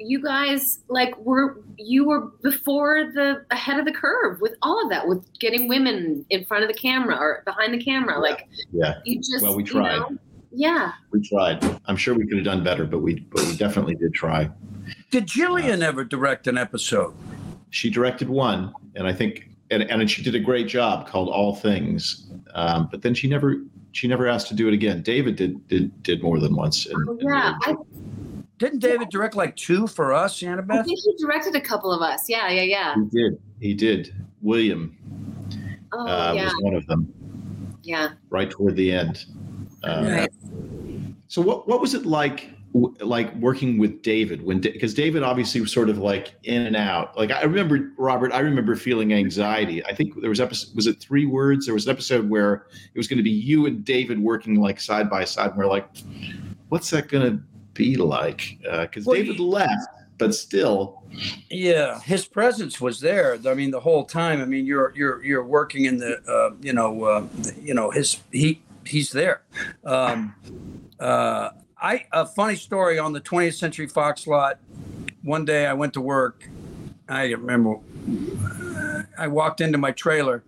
you 0.03 0.21
guys 0.21 0.79
like 0.89 1.17
were 1.17 1.61
you 1.77 2.05
were 2.05 2.27
before 2.41 3.11
the 3.13 3.45
ahead 3.51 3.79
of 3.79 3.85
the 3.85 3.91
curve 3.91 4.39
with 4.41 4.55
all 4.61 4.81
of 4.83 4.89
that 4.89 5.07
with 5.07 5.25
getting 5.39 5.67
women 5.67 6.25
in 6.29 6.43
front 6.45 6.63
of 6.63 6.67
the 6.67 6.73
camera 6.73 7.15
or 7.15 7.41
behind 7.45 7.73
the 7.73 7.83
camera 7.83 8.19
like 8.19 8.47
yeah. 8.71 8.95
you 9.05 9.17
just 9.17 9.41
well 9.41 9.55
we 9.55 9.63
tried. 9.63 9.95
you 9.95 9.99
know, 9.99 10.17
yeah. 10.55 10.91
We 11.11 11.27
tried. 11.27 11.63
I'm 11.87 11.97
sure 11.97 12.13
we 12.13 12.27
could 12.27 12.37
have 12.37 12.45
done 12.45 12.63
better 12.63 12.85
but 12.85 12.99
we 12.99 13.21
but 13.31 13.43
we 13.45 13.55
definitely 13.55 13.95
did 13.95 14.13
try. 14.13 14.49
Did 15.09 15.25
gillian 15.25 15.81
uh, 15.81 15.87
ever 15.87 16.03
direct 16.03 16.47
an 16.47 16.57
episode? 16.57 17.13
She 17.69 17.89
directed 17.89 18.29
one 18.29 18.73
and 18.95 19.07
i 19.07 19.13
think 19.13 19.49
and, 19.71 19.83
and 19.83 20.09
she 20.09 20.21
did 20.21 20.35
a 20.35 20.39
great 20.39 20.67
job 20.67 21.07
called 21.07 21.29
all 21.29 21.55
things. 21.55 22.27
Um, 22.53 22.87
but 22.91 23.01
then 23.01 23.13
she 23.13 23.27
never 23.27 23.57
she 23.93 24.07
never 24.07 24.27
asked 24.27 24.47
to 24.49 24.55
do 24.55 24.67
it 24.67 24.73
again. 24.73 25.01
David 25.01 25.35
did 25.35 25.67
did 25.67 26.03
did 26.03 26.21
more 26.21 26.39
than 26.39 26.55
once 26.55 26.85
and, 26.85 27.09
oh, 27.09 27.17
yeah 27.19 27.55
and 27.67 27.77
didn't 28.63 28.79
David 28.79 29.09
direct 29.09 29.35
like 29.35 29.55
two 29.55 29.87
for 29.87 30.13
us, 30.13 30.39
Annabeth? 30.41 30.79
I 30.79 30.83
think 30.83 30.99
he 30.99 31.15
directed 31.17 31.55
a 31.55 31.61
couple 31.61 31.91
of 31.91 32.01
us. 32.01 32.29
Yeah, 32.29 32.49
yeah, 32.49 32.61
yeah. 32.61 32.95
He 32.95 33.19
did. 33.19 33.41
He 33.59 33.73
did. 33.73 34.15
William 34.41 34.97
oh, 35.93 36.07
uh, 36.07 36.33
yeah. 36.33 36.45
was 36.45 36.55
one 36.59 36.73
of 36.75 36.85
them. 36.87 37.13
Yeah. 37.83 38.09
Right 38.29 38.49
toward 38.49 38.75
the 38.75 38.91
end. 38.91 39.25
Uh, 39.83 40.05
right. 40.07 40.29
So 41.27 41.41
what 41.41 41.67
what 41.67 41.81
was 41.81 41.93
it 41.93 42.05
like? 42.05 42.49
like 43.01 43.31
working 43.35 43.77
with 43.77 44.01
David 44.01 44.41
when 44.41 44.59
because 44.59 44.95
David 44.95 45.21
obviously 45.21 45.61
was 45.61 45.71
sort 45.71 45.91
of 45.91 45.99
like 45.99 46.33
in 46.41 46.63
and 46.63 46.75
out. 46.75 47.15
Like 47.15 47.29
I 47.29 47.43
remember 47.43 47.91
Robert, 47.99 48.33
I 48.33 48.39
remember 48.39 48.75
feeling 48.75 49.13
anxiety. 49.13 49.85
I 49.85 49.93
think 49.93 50.19
there 50.19 50.29
was 50.31 50.41
episode 50.41 50.75
was 50.75 50.87
it 50.87 50.99
three 50.99 51.27
words? 51.27 51.67
There 51.67 51.75
was 51.75 51.85
an 51.85 51.91
episode 51.91 52.27
where 52.27 52.65
it 52.91 52.97
was 52.97 53.07
going 53.07 53.17
to 53.17 53.23
be 53.23 53.29
you 53.29 53.67
and 53.67 53.85
David 53.85 54.17
working 54.17 54.55
like 54.55 54.79
side 54.79 55.07
by 55.07 55.23
side. 55.23 55.51
And 55.51 55.57
we're 55.59 55.67
like, 55.67 55.87
what's 56.69 56.89
that 56.89 57.09
going 57.09 57.31
to 57.31 57.43
be 57.73 57.95
like? 57.95 58.57
Because 58.61 59.07
uh, 59.07 59.11
well, 59.11 59.19
David 59.19 59.37
he, 59.37 59.43
left, 59.43 59.87
but 60.17 60.33
still. 60.33 61.03
Yeah, 61.49 61.99
his 62.01 62.25
presence 62.25 62.79
was 62.81 62.99
there. 62.99 63.37
I 63.45 63.53
mean, 63.53 63.71
the 63.71 63.79
whole 63.79 64.05
time. 64.05 64.41
I 64.41 64.45
mean, 64.45 64.65
you're 64.65 64.93
you're 64.95 65.23
you're 65.23 65.43
working 65.43 65.85
in 65.85 65.97
the 65.97 66.21
uh, 66.27 66.55
you 66.61 66.73
know 66.73 67.03
uh, 67.03 67.27
you 67.61 67.73
know 67.73 67.91
his 67.91 68.21
he 68.31 68.61
he's 68.85 69.11
there. 69.11 69.43
Um, 69.85 70.35
uh, 70.99 71.49
I 71.81 72.05
a 72.11 72.25
funny 72.25 72.55
story 72.55 72.97
on 72.99 73.13
the 73.13 73.21
20th 73.21 73.55
Century 73.55 73.87
Fox 73.87 74.27
lot. 74.27 74.59
One 75.21 75.45
day 75.45 75.65
I 75.65 75.73
went 75.73 75.93
to 75.93 76.01
work. 76.01 76.47
I 77.07 77.31
remember 77.31 77.79
I 79.17 79.27
walked 79.27 79.61
into 79.61 79.77
my 79.77 79.91
trailer, 79.91 80.43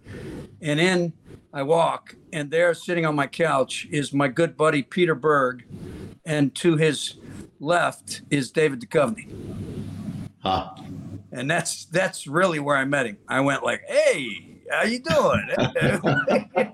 and 0.61 0.79
in 0.79 1.13
I 1.53 1.63
walk, 1.63 2.15
and 2.33 2.51
there, 2.51 2.73
sitting 2.73 3.05
on 3.05 3.15
my 3.15 3.27
couch, 3.27 3.87
is 3.89 4.11
my 4.11 4.27
good 4.27 4.57
buddy 4.57 4.81
Peter 4.81 5.15
Berg, 5.15 5.63
and 6.25 6.53
to 6.55 6.75
his 6.77 7.15
left 7.59 8.21
is 8.29 8.51
David 8.51 8.81
Duchovny. 8.81 9.29
Huh. 10.41 10.75
and 11.31 11.49
that's 11.49 11.85
that's 11.85 12.27
really 12.27 12.59
where 12.59 12.77
I 12.77 12.85
met 12.85 13.07
him. 13.07 13.17
I 13.27 13.41
went 13.41 13.63
like, 13.63 13.81
"Hey, 13.87 14.59
how 14.69 14.83
you 14.83 14.99
doing? 14.99 15.47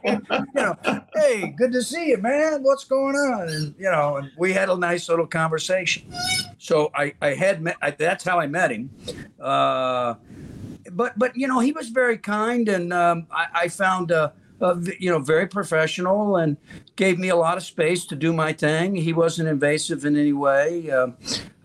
you 0.04 0.46
know, 0.54 0.78
hey, 1.16 1.54
good 1.58 1.72
to 1.72 1.82
see 1.82 2.10
you, 2.10 2.18
man. 2.18 2.64
What's 2.64 2.84
going 2.84 3.16
on?" 3.16 3.48
And 3.48 3.76
you 3.78 3.90
know, 3.90 4.18
and 4.18 4.30
we 4.38 4.52
had 4.52 4.68
a 4.70 4.76
nice 4.76 5.08
little 5.08 5.28
conversation. 5.28 6.14
So 6.58 6.92
I 6.94 7.14
I 7.22 7.34
had 7.34 7.62
met. 7.62 7.78
I, 7.82 7.92
that's 7.92 8.26
how 8.26 8.40
I 8.40 8.48
met 8.48 8.72
him. 8.72 8.90
Uh, 9.40 10.16
but 10.92 11.18
but 11.18 11.36
you 11.38 11.48
know, 11.48 11.60
he 11.60 11.72
was 11.72 11.90
very 11.90 12.18
kind, 12.18 12.68
and 12.68 12.92
um, 12.92 13.28
I, 13.32 13.48
I 13.54 13.68
found. 13.70 14.12
Uh, 14.12 14.32
uh, 14.62 14.76
you 15.00 15.10
know, 15.10 15.20
very 15.20 15.48
professional 15.48 16.38
and 16.38 16.58
gave 16.96 17.18
me 17.18 17.30
a 17.30 17.36
lot 17.36 17.58
of 17.58 17.64
space 17.64 18.06
to 18.06 18.16
do 18.16 18.32
my 18.32 18.54
thing. 18.54 18.96
He 18.96 19.14
wasn't 19.14 19.50
invasive 19.50 20.06
in 20.06 20.16
any 20.16 20.34
way, 20.34 20.90
uh, 20.92 21.08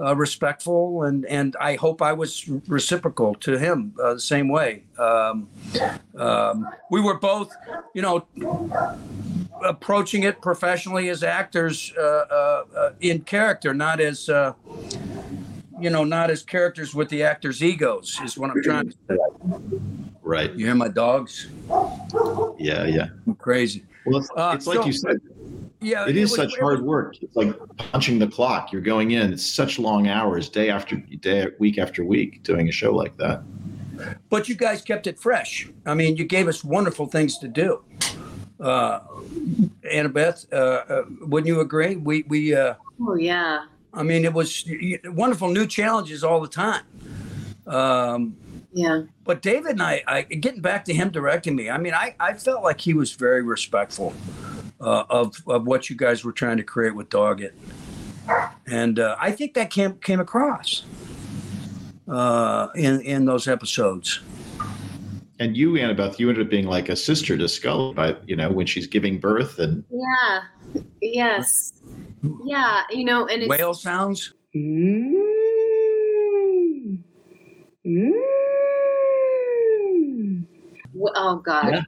uh, 0.01 0.17
respectful, 0.17 1.03
and 1.03 1.27
and 1.27 1.57
I 1.61 1.77
hope 1.77 2.03
I 2.03 2.13
was 2.13 2.49
reciprocal 2.67 3.35
to 3.37 3.59
him 3.59 3.95
uh, 4.03 4.15
the 4.15 4.21
same 4.21 4.49
way. 4.49 4.85
Um, 4.99 5.49
um, 6.17 6.69
we 6.91 7.01
were 7.01 7.19
both, 7.19 7.55
you 7.95 8.03
know, 8.03 8.27
approaching 9.65 10.23
it 10.23 10.41
professionally 10.41 11.09
as 11.09 11.23
actors 11.23 11.93
uh, 11.99 12.01
uh, 12.01 12.93
in 13.01 13.23
character, 13.23 13.75
not 13.75 14.01
as. 14.01 14.29
You 15.79 15.91
know, 15.91 16.05
not 16.05 16.31
as 16.31 16.43
characters 16.43 16.95
with 16.95 17.11
the 17.11 17.23
actors' 17.23 17.63
egos 17.63 18.19
is 18.25 18.39
what 18.39 18.49
I'm 18.49 18.63
trying 18.63 18.89
to 18.89 18.97
say. 19.07 20.06
Right. 20.27 20.53
You 20.55 20.67
hear 20.67 20.75
my 20.75 20.89
dogs? 20.89 21.47
Yeah, 22.59 22.85
yeah. 22.85 23.09
I'm 23.29 23.37
crazy. 23.37 23.85
Well, 24.05 24.19
it's, 24.19 24.29
Uh, 24.37 24.53
it's 24.57 24.67
like 24.67 24.79
so- 24.79 24.87
you 24.87 24.93
said, 24.93 25.19
Yeah, 25.81 26.09
it 26.09 26.17
is 26.17 26.31
was- 26.31 26.37
such 26.37 26.55
it 26.55 26.61
hard 26.61 26.83
work. 26.83 27.15
It's 27.23 27.37
like 27.37 27.55
punching 27.77 28.19
the 28.19 28.27
clock. 28.27 28.73
You're 28.73 28.83
going 28.83 29.13
in. 29.13 29.33
It's 29.33 29.47
such 29.47 29.79
long 29.79 30.09
hours, 30.09 30.49
day 30.49 30.69
after 30.69 30.97
day, 30.97 31.47
week 31.61 31.79
after 31.79 32.05
week, 32.05 32.43
doing 32.43 32.69
a 32.69 32.73
show 32.73 32.93
like 32.95 33.17
that. 33.19 33.43
but 34.29 34.47
you 34.49 34.55
guys 34.57 34.83
kept 34.83 35.07
it 35.07 35.19
fresh. 35.19 35.69
I 35.87 35.95
mean, 35.95 36.17
you 36.17 36.25
gave 36.25 36.49
us 36.49 36.63
wonderful 36.65 37.07
things 37.07 37.39
to 37.39 37.49
do. 37.49 37.83
Uh, 38.61 38.99
Annabeth, 39.91 40.47
uh, 40.53 40.57
uh, 40.57 41.03
wouldn't 41.21 41.47
you 41.47 41.61
agree? 41.61 41.97
We 41.97 42.25
we. 42.29 42.55
Uh, 42.55 42.75
Oh 43.01 43.15
yeah. 43.15 43.65
I 43.95 44.03
mean, 44.03 44.25
it 44.25 44.33
was 44.35 44.65
y- 44.69 44.99
y- 45.05 45.11
wonderful 45.11 45.49
new 45.51 45.67
challenges 45.67 46.25
all 46.25 46.41
the 46.41 46.49
time. 46.49 46.83
Um, 47.67 48.37
Yeah. 48.77 49.05
but 49.25 49.41
David 49.41 49.73
and 49.73 49.83
I, 49.83 50.03
I, 50.07 50.23
getting 50.23 50.61
back 50.61 50.85
to 50.85 50.93
him 50.93 51.09
directing 51.09 51.57
me, 51.57 51.71
I 51.71 51.79
mean, 51.79 51.95
I, 51.95 52.15
I 52.21 52.35
felt 52.35 52.63
like 52.63 52.79
he 52.79 52.93
was 52.93 53.13
very 53.13 53.41
respectful 53.43 54.13
uh, 54.83 55.05
of, 55.09 55.35
of 55.47 55.67
what 55.67 55.89
you 55.89 55.97
guys 55.97 56.25
were 56.25 56.33
trying 56.33 56.59
to 56.59 56.63
create 56.63 56.95
with 56.95 57.09
Doggett. 57.09 57.53
And 58.67 58.99
uh, 58.99 59.17
I 59.19 59.33
think 59.33 59.55
that 59.55 59.71
came, 59.71 59.95
came 59.95 60.21
across 60.21 60.85
uh, 62.07 62.69
in, 62.75 63.01
in 63.01 63.25
those 63.25 63.49
episodes. 63.49 64.21
And 65.39 65.57
you, 65.57 65.73
Annabeth, 65.73 66.19
you 66.19 66.29
ended 66.29 66.45
up 66.45 66.51
being 66.51 66.67
like 66.67 66.91
a 66.91 66.97
sister 66.97 67.39
to 67.39 67.49
Scully, 67.49 67.95
by 67.95 68.15
you 68.27 68.37
know, 68.37 68.51
when 68.51 68.67
she's 68.67 68.87
giving 68.87 69.19
birth, 69.19 69.59
and 69.59 69.85
Yeah. 69.91 70.43
Yes. 71.01 71.73
Yeah. 72.45 72.83
You 72.91 73.07
know, 73.07 73.27
and 73.27 73.43
it's 73.43 73.49
Whale 73.49 73.73
sounds? 73.73 74.35
Mm. 74.55 75.23
Mm. 77.87 78.46
Oh 81.01 81.37
god. 81.37 81.73
Yeah. 81.73 81.83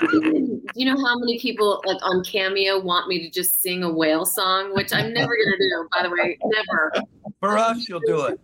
Do 0.00 0.60
you 0.74 0.84
know 0.84 0.96
how 1.04 1.18
many 1.18 1.38
people 1.38 1.82
like 1.86 1.98
on 2.02 2.22
Cameo 2.24 2.80
want 2.80 3.08
me 3.08 3.20
to 3.20 3.30
just 3.30 3.62
sing 3.62 3.82
a 3.82 3.90
whale 3.90 4.26
song, 4.26 4.74
which 4.74 4.92
I'm 4.92 5.12
never 5.12 5.36
gonna 5.36 5.56
do, 5.58 5.88
by 5.92 6.02
the 6.02 6.10
way. 6.10 6.38
Never. 6.44 6.92
For 7.40 7.56
us, 7.56 7.88
you'll 7.88 8.00
do 8.00 8.22
it. 8.26 8.40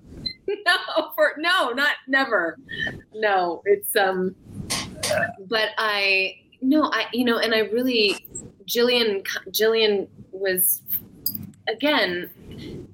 no, 0.67 1.11
for 1.15 1.35
no, 1.39 1.71
not 1.71 1.97
never. 2.09 2.59
No, 3.15 3.63
it's 3.65 3.97
um. 3.97 4.35
But 5.49 5.71
I 5.79 6.37
no, 6.63 6.91
I 6.93 7.07
you 7.13 7.25
know, 7.25 7.39
and 7.39 7.55
I 7.55 7.61
really, 7.61 8.27
Gillian, 8.67 9.23
Gillian 9.51 10.09
was, 10.33 10.83
again, 11.69 12.31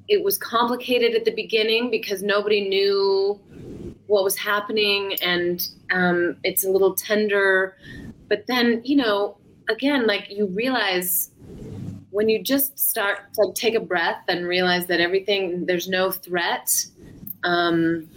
it 0.09 0.23
was 0.23 0.39
complicated 0.39 1.15
at 1.15 1.25
the 1.25 1.33
beginning 1.33 1.91
because 1.91 2.23
nobody 2.23 2.69
knew 2.69 3.41
what 4.07 4.25
was 4.25 4.37
happening, 4.37 5.17
and 5.23 5.69
um, 5.91 6.37
it's 6.45 6.65
a 6.65 6.71
little 6.71 6.95
tender. 6.95 7.77
But 8.29 8.47
then 8.47 8.81
you 8.85 8.97
know, 8.97 9.39
again, 9.69 10.07
like 10.07 10.31
you 10.31 10.47
realize 10.47 11.31
when 12.11 12.29
you 12.29 12.43
just 12.43 12.79
start 12.79 13.33
to 13.35 13.43
like, 13.43 13.55
take 13.55 13.75
a 13.75 13.81
breath 13.81 14.23
and 14.29 14.47
realize 14.47 14.87
that 14.87 15.01
everything 15.01 15.67
there's 15.67 15.89
no 15.89 16.11
threat 16.11 16.87
um, 17.45 18.09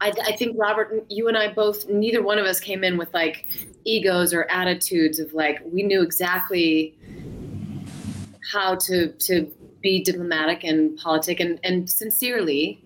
I, 0.00 0.12
I 0.22 0.36
think 0.36 0.56
Robert, 0.58 1.06
you 1.08 1.28
and 1.28 1.36
I 1.36 1.52
both, 1.52 1.88
neither 1.88 2.22
one 2.22 2.38
of 2.38 2.44
us 2.44 2.60
came 2.60 2.84
in 2.84 2.98
with 2.98 3.12
like 3.14 3.46
egos 3.84 4.34
or 4.34 4.44
attitudes 4.50 5.18
of 5.18 5.32
like 5.32 5.60
we 5.64 5.82
knew 5.82 6.02
exactly 6.02 6.94
how 8.52 8.74
to 8.74 9.08
to 9.08 9.50
be 9.82 10.02
diplomatic 10.02 10.62
and 10.62 10.96
politic 10.98 11.40
and 11.40 11.58
and 11.64 11.88
sincerely. 11.88 12.82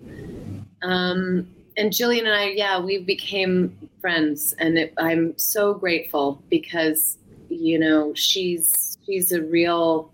Um, 0.82 1.48
and 1.78 1.92
Gillian 1.92 2.26
and 2.26 2.34
I, 2.34 2.48
yeah, 2.50 2.78
we 2.80 2.98
became 2.98 3.76
friends, 4.00 4.54
and 4.58 4.78
it, 4.78 4.94
I'm 4.98 5.36
so 5.38 5.74
grateful 5.74 6.42
because 6.50 7.18
you 7.48 7.78
know 7.78 8.12
she's 8.14 8.98
she's 9.06 9.32
a 9.32 9.42
real 9.42 10.12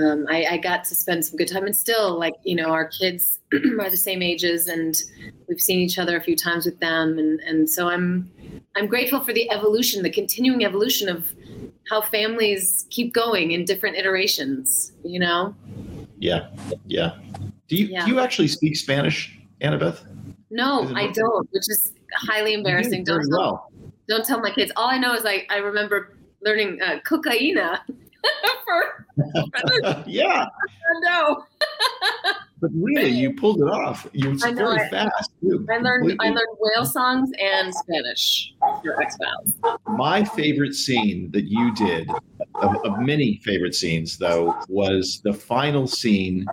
um, 0.00 0.24
I, 0.30 0.44
I 0.52 0.56
got 0.56 0.84
to 0.84 0.94
spend 0.94 1.26
some 1.26 1.36
good 1.36 1.48
time 1.48 1.66
and 1.66 1.76
still 1.76 2.18
like 2.18 2.34
you 2.44 2.54
know 2.54 2.70
our 2.70 2.86
kids 2.86 3.40
are 3.80 3.90
the 3.90 3.96
same 3.96 4.22
ages 4.22 4.68
and 4.68 4.96
we've 5.48 5.60
seen 5.60 5.80
each 5.80 5.98
other 5.98 6.16
a 6.16 6.20
few 6.22 6.36
times 6.36 6.64
with 6.64 6.80
them 6.80 7.18
and, 7.18 7.40
and 7.40 7.68
so 7.68 7.88
i'm 7.88 8.30
i'm 8.74 8.86
grateful 8.86 9.20
for 9.20 9.34
the 9.34 9.50
evolution 9.50 10.02
the 10.02 10.08
continuing 10.08 10.64
evolution 10.64 11.10
of 11.10 11.30
how 11.90 12.00
families 12.00 12.86
keep 12.88 13.12
going 13.12 13.50
in 13.50 13.66
different 13.66 13.96
iterations 13.96 14.92
you 15.04 15.20
know 15.20 15.54
yeah, 16.20 16.48
yeah. 16.86 17.16
Do 17.66 17.76
you 17.76 17.86
Yeah. 17.86 18.04
do 18.04 18.12
you 18.12 18.20
actually 18.20 18.48
speak 18.48 18.76
Spanish, 18.76 19.36
Annabeth? 19.60 20.04
No 20.50 20.90
i 20.94 21.06
don't 21.12 21.48
which 21.52 21.68
is 21.68 21.92
highly 22.14 22.54
embarrassing 22.54 23.04
don't 23.04 23.20
tell, 23.28 23.38
well. 23.38 23.72
don't 24.08 24.24
tell 24.24 24.40
my 24.40 24.50
kids 24.50 24.72
all 24.76 24.88
i 24.88 24.98
know 24.98 25.14
is 25.14 25.24
like 25.24 25.46
i 25.50 25.56
remember 25.58 26.16
learning 26.42 26.78
uh, 26.82 26.98
cocaina 27.06 27.80
for, 28.64 29.06
for 29.16 30.04
yeah, 30.06 30.46
no 31.02 31.44
but 32.60 32.70
really, 32.74 33.08
you 33.08 33.32
pulled 33.34 33.62
it 33.62 33.70
off. 33.70 34.06
You 34.12 34.36
I 34.44 34.50
know, 34.50 34.66
very 34.74 34.82
I- 34.82 34.88
fast. 34.90 35.30
Too. 35.40 35.66
i 35.72 35.78
learned 35.78 36.14
i 36.20 36.26
learned 36.26 36.56
whale 36.58 36.84
songs 36.84 37.30
and 37.40 37.74
spanish 37.74 38.52
for 38.82 39.02
x-files 39.02 39.54
My 39.88 40.22
favorite 40.24 40.74
scene 40.74 41.30
that 41.32 41.44
you 41.46 41.74
did, 41.74 42.10
of, 42.56 42.76
of 42.84 42.98
many 42.98 43.40
favorite 43.44 43.74
scenes 43.74 44.18
though, 44.18 44.54
was 44.68 45.22
the 45.24 45.32
final 45.32 45.86
scene. 45.86 46.44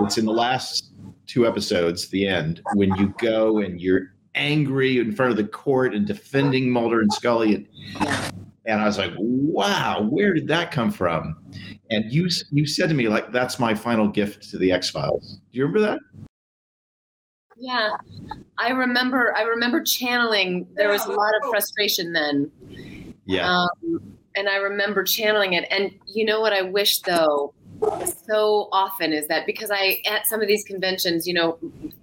It's 0.00 0.18
in 0.18 0.26
the 0.26 0.32
last 0.32 0.92
two 1.26 1.46
episodes, 1.46 2.08
the 2.08 2.26
end, 2.26 2.60
when 2.74 2.94
you 2.96 3.14
go 3.18 3.58
and 3.58 3.80
you're 3.80 4.14
angry 4.34 4.98
in 4.98 5.12
front 5.12 5.30
of 5.30 5.36
the 5.36 5.44
court 5.44 5.94
and 5.94 6.06
defending 6.06 6.70
Mulder 6.70 7.00
and 7.00 7.12
Scully. 7.12 7.54
And, 7.54 7.68
and 8.66 8.80
I 8.80 8.84
was 8.86 8.98
like, 8.98 9.12
wow, 9.16 10.02
where 10.10 10.34
did 10.34 10.48
that 10.48 10.72
come 10.72 10.90
from? 10.90 11.36
And 11.90 12.10
you 12.10 12.28
you 12.50 12.66
said 12.66 12.88
to 12.88 12.94
me, 12.94 13.08
like, 13.08 13.30
that's 13.30 13.58
my 13.58 13.74
final 13.74 14.08
gift 14.08 14.50
to 14.50 14.58
the 14.58 14.72
X 14.72 14.90
Files. 14.90 15.38
Do 15.52 15.58
you 15.58 15.66
remember 15.66 15.80
that? 15.92 15.98
Yeah, 17.56 17.90
I 18.58 18.70
remember. 18.70 19.36
I 19.36 19.42
remember 19.42 19.82
channeling. 19.82 20.66
There 20.74 20.88
was 20.88 21.04
a 21.06 21.12
lot 21.12 21.32
of 21.36 21.50
frustration 21.50 22.12
then, 22.12 22.50
Yeah. 23.26 23.48
um, 23.48 24.16
and 24.34 24.48
I 24.48 24.56
remember 24.56 25.04
channeling 25.04 25.52
it. 25.52 25.66
And 25.70 25.92
you 26.06 26.24
know 26.24 26.40
what 26.40 26.52
I 26.52 26.62
wish 26.62 26.98
though, 27.02 27.54
so 28.26 28.68
often 28.72 29.12
is 29.12 29.28
that 29.28 29.46
because 29.46 29.70
I 29.70 30.00
at 30.06 30.26
some 30.26 30.40
of 30.40 30.48
these 30.48 30.64
conventions, 30.64 31.26
you 31.26 31.34
know, 31.34 31.58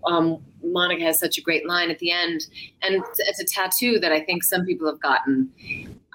um, 0.05 0.43
Monica 0.63 1.03
has 1.03 1.19
such 1.19 1.37
a 1.37 1.41
great 1.41 1.67
line 1.67 1.89
at 1.89 1.99
the 1.99 2.11
end, 2.11 2.45
and 2.81 3.03
it's 3.17 3.39
a 3.39 3.45
tattoo 3.45 3.99
that 3.99 4.11
I 4.11 4.19
think 4.19 4.43
some 4.43 4.65
people 4.65 4.87
have 4.87 4.99
gotten. 4.99 5.51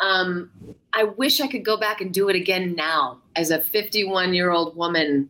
Um, 0.03 0.51
I 0.93 1.05
wish 1.05 1.41
I 1.41 1.47
could 1.47 1.65
go 1.65 1.77
back 1.77 2.01
and 2.01 2.13
do 2.13 2.29
it 2.29 2.37
again 2.37 2.75
now 2.75 3.19
as 3.35 3.51
a 3.51 3.61
51 3.61 4.35
year 4.35 4.51
old 4.51 4.77
woman 4.77 5.29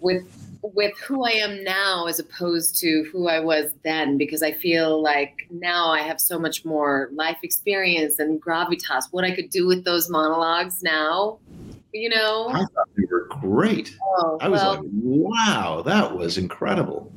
with 0.00 0.24
with 0.62 0.96
who 1.00 1.24
I 1.24 1.30
am 1.30 1.64
now 1.64 2.06
as 2.06 2.20
opposed 2.20 2.76
to 2.80 3.04
who 3.10 3.28
I 3.28 3.40
was 3.40 3.72
then 3.82 4.16
because 4.16 4.42
I 4.42 4.52
feel 4.52 5.02
like 5.02 5.48
now 5.50 5.90
I 5.90 6.00
have 6.00 6.20
so 6.20 6.38
much 6.38 6.64
more 6.64 7.10
life 7.12 7.38
experience 7.42 8.20
and 8.20 8.40
gravitas 8.40 9.04
what 9.10 9.24
I 9.24 9.34
could 9.34 9.50
do 9.50 9.66
with 9.66 9.84
those 9.84 10.08
monologues 10.08 10.82
now 10.82 11.38
you 11.92 12.08
know 12.08 12.48
I 12.50 12.58
thought 12.60 12.88
they 12.96 13.04
were 13.10 13.26
great. 13.40 13.96
oh, 14.02 14.38
I 14.40 14.48
was 14.48 14.60
well, 14.60 14.72
like, 14.74 14.84
wow, 14.92 15.82
that 15.84 16.16
was 16.16 16.38
incredible. 16.38 17.12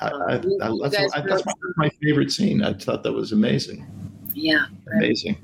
I, 0.00 0.08
I, 0.08 0.32
I, 0.34 0.40
you 0.42 0.58
that's, 0.82 0.96
I, 1.14 1.22
really- 1.22 1.42
that's 1.42 1.56
my 1.76 1.90
favorite 2.02 2.30
scene. 2.30 2.62
I 2.62 2.72
thought 2.74 3.02
that 3.02 3.12
was 3.12 3.32
amazing. 3.32 3.86
yeah. 4.34 4.66
Amazing. 4.94 5.36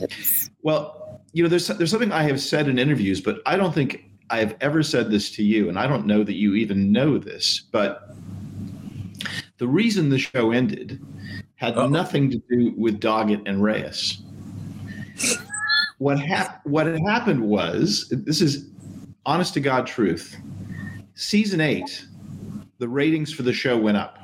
It's- 0.00 0.50
Well, 0.62 1.20
you 1.32 1.42
know, 1.42 1.48
there's 1.48 1.66
there's 1.68 1.90
something 1.90 2.10
I 2.12 2.22
have 2.24 2.40
said 2.40 2.66
in 2.68 2.78
interviews, 2.78 3.20
but 3.20 3.40
I 3.46 3.56
don't 3.56 3.74
think 3.74 4.04
I 4.30 4.38
have 4.38 4.56
ever 4.60 4.82
said 4.82 5.10
this 5.10 5.30
to 5.32 5.42
you, 5.44 5.68
and 5.68 5.78
I 5.78 5.86
don't 5.86 6.06
know 6.06 6.24
that 6.24 6.34
you 6.34 6.54
even 6.54 6.90
know 6.92 7.18
this. 7.18 7.60
But 7.70 8.14
the 9.58 9.68
reason 9.68 10.08
the 10.08 10.18
show 10.18 10.50
ended 10.52 11.00
had 11.56 11.76
Uh-oh. 11.76 11.88
nothing 11.88 12.30
to 12.30 12.38
do 12.50 12.72
with 12.76 13.00
Doggett 13.00 13.42
and 13.46 13.62
Reyes. 13.62 14.22
What 16.00 16.18
hap- 16.18 16.64
what 16.64 16.86
had 16.86 16.98
happened 17.06 17.42
was 17.42 18.08
this 18.10 18.40
is 18.40 18.70
honest 19.26 19.52
to 19.52 19.60
God 19.60 19.86
truth. 19.86 20.34
Season 21.14 21.60
eight, 21.60 22.06
the 22.78 22.88
ratings 22.88 23.30
for 23.34 23.42
the 23.42 23.52
show 23.52 23.76
went 23.76 23.98
up. 23.98 24.18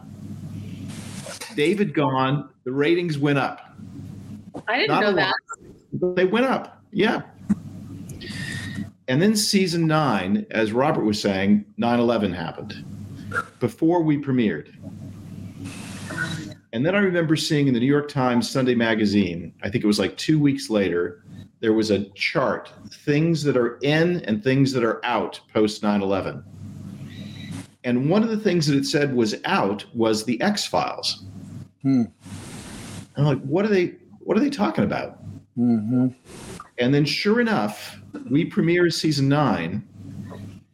David 1.55 1.93
gone, 1.93 2.49
the 2.65 2.73
ratings 2.73 3.19
went 3.19 3.39
up. 3.39 3.77
I 4.67 4.79
didn't 4.79 4.89
Not 4.89 5.01
know 5.03 5.13
that. 5.17 5.35
lot. 5.93 6.17
They 6.17 6.25
went 6.25 6.47
up. 6.47 6.83
Yeah. 6.93 7.21
And 9.09 9.21
then 9.21 9.37
season 9.37 9.87
nine, 9.87 10.47
as 10.53 10.73
Robert 10.73 11.05
was 11.05 11.21
saying, 11.21 11.67
9 11.77 12.01
11 12.01 12.33
happened 12.33 12.87
before 13.61 14.03
we 14.03 14.17
premiered. 14.17 14.73
And 16.73 16.87
then 16.87 16.95
I 16.95 17.01
remember 17.01 17.37
seeing 17.37 17.69
in 17.69 17.75
the 17.75 17.81
New 17.81 17.87
York 17.87 18.09
Times 18.09 18.49
Sunday 18.49 18.75
magazine, 18.75 19.53
I 19.63 19.69
think 19.69 19.85
it 19.85 19.87
was 19.87 19.99
like 19.99 20.17
two 20.17 20.39
weeks 20.39 20.71
later, 20.71 21.23
there 21.61 21.73
was 21.73 21.91
a 21.91 22.05
chart 22.11 22.73
things 22.91 23.43
that 23.43 23.57
are 23.57 23.79
in 23.83 24.21
and 24.25 24.43
things 24.43 24.73
that 24.73 24.85
are 24.85 25.05
out 25.05 25.41
post 25.53 25.83
9 25.83 26.03
11. 26.03 26.45
And 27.85 28.11
one 28.11 28.23
of 28.23 28.31
the 28.31 28.37
things 28.37 28.67
that 28.67 28.77
it 28.77 28.85
said 28.85 29.15
was 29.15 29.37
out 29.45 29.85
was 29.95 30.25
the 30.25 30.41
X 30.41 30.67
Files. 30.67 31.25
Hmm. 31.83 32.05
I'm 33.17 33.25
like, 33.25 33.41
what 33.43 33.65
are 33.65 33.69
they? 33.69 33.95
What 34.19 34.37
are 34.37 34.41
they 34.41 34.51
talking 34.51 34.85
about? 34.85 35.23
Mm-hmm. 35.57 36.09
And 36.79 36.95
then, 36.95 37.05
sure 37.05 37.41
enough, 37.41 37.99
we 38.29 38.45
premiere 38.45 38.91
season 38.91 39.29
nine, 39.29 39.87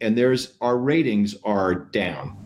and 0.00 0.16
there's 0.16 0.54
our 0.60 0.78
ratings 0.78 1.36
are 1.44 1.74
down. 1.74 2.36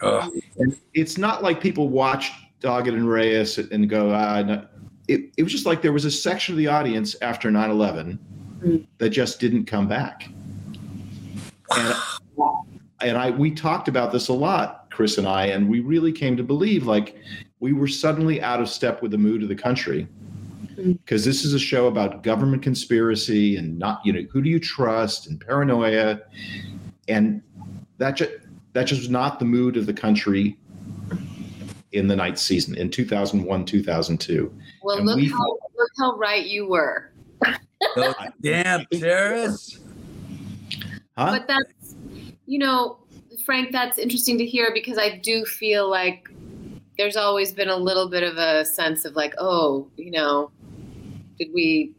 Uh, 0.00 0.28
And 0.56 0.76
it's 0.94 1.18
not 1.18 1.42
like 1.42 1.60
people 1.60 1.88
watch 1.88 2.32
Doggett 2.60 2.94
and 2.94 3.08
Reyes 3.08 3.58
and 3.58 3.88
go, 3.88 4.10
ah. 4.10 4.64
It, 5.12 5.32
it 5.36 5.42
was 5.42 5.52
just 5.52 5.66
like 5.66 5.82
there 5.82 5.92
was 5.92 6.04
a 6.04 6.10
section 6.10 6.54
of 6.54 6.58
the 6.58 6.68
audience 6.68 7.14
after 7.20 7.50
9 7.50 7.70
11 7.70 8.18
mm. 8.62 8.86
that 8.98 9.10
just 9.10 9.40
didn't 9.40 9.66
come 9.66 9.86
back. 9.86 10.28
And, 11.74 11.94
and 13.00 13.18
I, 13.18 13.30
we 13.30 13.50
talked 13.50 13.88
about 13.88 14.12
this 14.12 14.28
a 14.28 14.32
lot, 14.32 14.90
Chris 14.90 15.18
and 15.18 15.26
I, 15.26 15.46
and 15.46 15.68
we 15.68 15.80
really 15.80 16.12
came 16.12 16.36
to 16.36 16.42
believe 16.42 16.86
like 16.86 17.16
we 17.60 17.72
were 17.72 17.88
suddenly 17.88 18.40
out 18.40 18.60
of 18.60 18.68
step 18.68 19.02
with 19.02 19.10
the 19.10 19.18
mood 19.18 19.42
of 19.42 19.48
the 19.48 19.54
country. 19.54 20.08
Mm. 20.76 20.98
Because 21.04 21.24
this 21.24 21.44
is 21.44 21.52
a 21.52 21.58
show 21.58 21.86
about 21.86 22.22
government 22.22 22.62
conspiracy 22.62 23.56
and 23.56 23.78
not 23.78 24.00
you 24.04 24.12
know 24.12 24.22
who 24.30 24.40
do 24.40 24.48
you 24.48 24.58
trust 24.58 25.26
and 25.26 25.38
paranoia? 25.38 26.20
And 27.08 27.42
that 27.98 28.16
just 28.16 28.30
that 28.72 28.84
just 28.84 29.02
was 29.02 29.10
not 29.10 29.38
the 29.38 29.44
mood 29.44 29.76
of 29.76 29.84
the 29.84 29.92
country 29.92 30.56
in 31.92 32.06
the 32.08 32.16
night 32.16 32.38
season 32.38 32.74
in 32.76 32.90
2001 32.90 33.64
2002 33.64 34.52
Well, 34.82 34.96
And 34.98 35.06
look 35.06 35.16
we- 35.16 35.28
how 35.28 35.38
look 35.76 35.90
how 35.98 36.16
right 36.16 36.44
you 36.46 36.66
were. 36.68 37.12
those 37.96 38.14
damn 38.40 38.84
terrorists. 38.92 39.78
huh 41.16 41.38
But 41.38 41.46
that's, 41.48 41.94
you 42.46 42.58
know, 42.58 42.98
Frank, 43.44 43.72
that's 43.72 43.98
interesting 43.98 44.38
to 44.38 44.46
hear 44.46 44.70
because 44.72 44.98
I 44.98 45.18
do 45.18 45.44
feel 45.44 45.88
like 45.90 46.28
there's 46.98 47.16
always 47.16 47.52
been 47.52 47.68
a 47.68 47.76
little 47.76 48.08
bit 48.08 48.22
of 48.22 48.36
a 48.36 48.64
sense 48.64 49.04
of 49.04 49.16
like, 49.16 49.34
oh, 49.38 49.88
you 49.96 50.10
know, 50.12 50.50
did 51.38 51.48
we, 51.52 51.92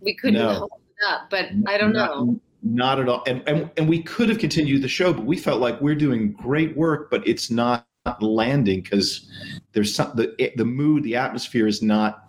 we 0.00 0.14
couldn't 0.14 0.40
No. 0.40 0.54
hold 0.54 0.70
it 0.72 1.06
up, 1.12 1.28
but 1.30 1.46
I 1.66 1.76
don't 1.76 1.92
Not- 1.92 2.26
know. 2.26 2.40
Not 2.62 3.00
at 3.00 3.08
all. 3.08 3.22
And, 3.26 3.42
and 3.46 3.70
and 3.76 3.88
we 3.88 4.02
could 4.02 4.28
have 4.28 4.38
continued 4.38 4.82
the 4.82 4.88
show 4.88 5.12
but 5.12 5.24
we 5.24 5.36
felt 5.36 5.60
like 5.60 5.80
we're 5.80 5.94
doing 5.94 6.32
great 6.32 6.76
work 6.76 7.10
but 7.10 7.26
it's 7.26 7.50
not 7.50 7.86
landing 8.20 8.82
because 8.82 9.30
there's 9.72 9.94
some 9.94 10.12
the 10.14 10.34
eh, 10.38 10.50
the 10.56 10.64
mood 10.64 11.04
the 11.04 11.16
atmosphere 11.16 11.66
is 11.66 11.82
not 11.82 12.24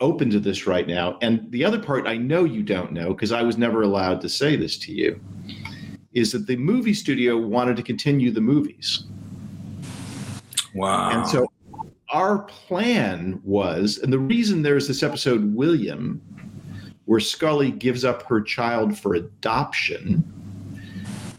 open 0.00 0.28
to 0.30 0.38
this 0.38 0.66
right 0.66 0.86
now. 0.86 1.18
And 1.22 1.50
the 1.50 1.64
other 1.64 1.80
part 1.80 2.06
i 2.06 2.16
know 2.16 2.44
you 2.44 2.62
don't 2.62 2.92
know 2.92 3.08
because 3.08 3.32
i 3.32 3.42
was 3.42 3.56
never 3.56 3.82
allowed 3.82 4.20
to 4.20 4.28
say 4.28 4.56
this 4.56 4.76
to 4.78 4.92
you 4.92 5.20
is 6.12 6.32
that 6.32 6.46
the 6.46 6.56
movie 6.56 6.94
studio 6.94 7.36
wanted 7.36 7.76
to 7.76 7.82
continue 7.82 8.30
the 8.30 8.40
movies. 8.40 9.04
Wow. 10.74 11.10
and 11.10 11.26
so 11.26 11.46
our 12.10 12.38
plan 12.38 13.40
was, 13.44 13.98
and 13.98 14.12
the 14.12 14.18
reason 14.18 14.62
there's 14.62 14.86
this 14.86 15.02
episode, 15.02 15.54
William, 15.54 16.20
where 17.06 17.20
Scully 17.20 17.70
gives 17.70 18.04
up 18.04 18.22
her 18.24 18.40
child 18.40 18.98
for 18.98 19.14
adoption, 19.14 20.32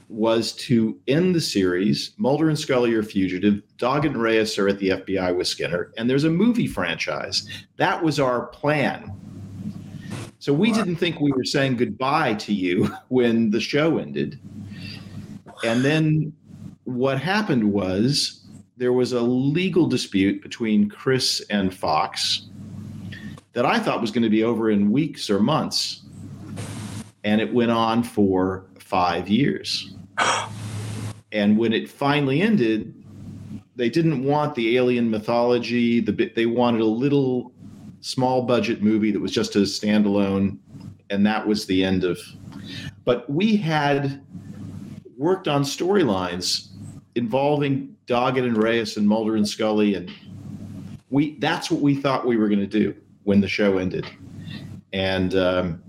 was 0.09 0.53
to 0.53 0.99
end 1.07 1.35
the 1.35 1.41
series. 1.41 2.13
Mulder 2.17 2.49
and 2.49 2.57
Scully 2.57 2.93
are 2.93 3.03
fugitive. 3.03 3.61
Doggett 3.77 4.07
and 4.07 4.21
Reyes 4.21 4.57
are 4.57 4.67
at 4.67 4.79
the 4.79 4.89
FBI 4.89 5.35
with 5.37 5.47
Skinner, 5.47 5.91
and 5.97 6.09
there's 6.09 6.23
a 6.23 6.29
movie 6.29 6.67
franchise. 6.67 7.47
That 7.77 8.03
was 8.03 8.19
our 8.19 8.47
plan. 8.47 9.11
So 10.39 10.53
we 10.53 10.71
didn't 10.71 10.95
think 10.95 11.19
we 11.19 11.31
were 11.31 11.43
saying 11.43 11.77
goodbye 11.77 12.35
to 12.35 12.53
you 12.53 12.85
when 13.09 13.51
the 13.51 13.59
show 13.59 13.97
ended. 13.97 14.39
And 15.63 15.83
then 15.83 16.33
what 16.85 17.19
happened 17.19 17.71
was 17.71 18.45
there 18.77 18.93
was 18.93 19.11
a 19.11 19.21
legal 19.21 19.87
dispute 19.87 20.41
between 20.41 20.89
Chris 20.89 21.41
and 21.49 21.73
Fox 21.73 22.47
that 23.57 23.65
I 23.65 23.79
thought 23.79 24.01
was 24.01 24.11
going 24.11 24.21
to 24.21 24.29
be 24.29 24.43
over 24.43 24.69
in 24.69 24.91
weeks 24.91 25.31
or 25.31 25.39
months. 25.39 26.03
And 27.23 27.41
it 27.41 27.51
went 27.51 27.71
on 27.71 28.03
for 28.03 28.67
five 28.79 29.27
years. 29.27 29.95
And 31.33 31.57
when 31.57 31.73
it 31.73 31.89
finally 31.89 32.41
ended, 32.41 32.93
they 33.75 33.89
didn't 33.89 34.23
want 34.23 34.55
the 34.55 34.77
alien 34.77 35.11
mythology. 35.11 35.99
The 35.99 36.13
bit 36.13 36.35
they 36.35 36.45
wanted 36.45 36.79
a 36.79 36.85
little 36.85 37.51
small 37.99 38.43
budget 38.43 38.81
movie 38.81 39.11
that 39.11 39.19
was 39.19 39.33
just 39.33 39.57
a 39.57 39.59
standalone, 39.59 40.57
and 41.09 41.25
that 41.25 41.45
was 41.45 41.65
the 41.65 41.83
end 41.83 42.05
of. 42.05 42.17
But 43.03 43.29
we 43.29 43.57
had 43.57 44.23
worked 45.17 45.49
on 45.49 45.63
storylines 45.63 46.69
involving 47.15 47.93
Doggett 48.07 48.45
and 48.45 48.55
Reyes 48.55 48.95
and 48.95 49.05
Mulder 49.05 49.35
and 49.35 49.47
Scully, 49.47 49.95
and 49.95 50.09
we 51.09 51.37
that's 51.39 51.69
what 51.69 51.81
we 51.81 51.93
thought 51.93 52.25
we 52.25 52.37
were 52.37 52.47
going 52.47 52.61
to 52.61 52.65
do 52.67 52.95
when 53.27 53.41
the 53.41 53.47
show 53.47 53.77
ended. 53.77 54.07
And 54.93 55.35
um, 55.35 55.83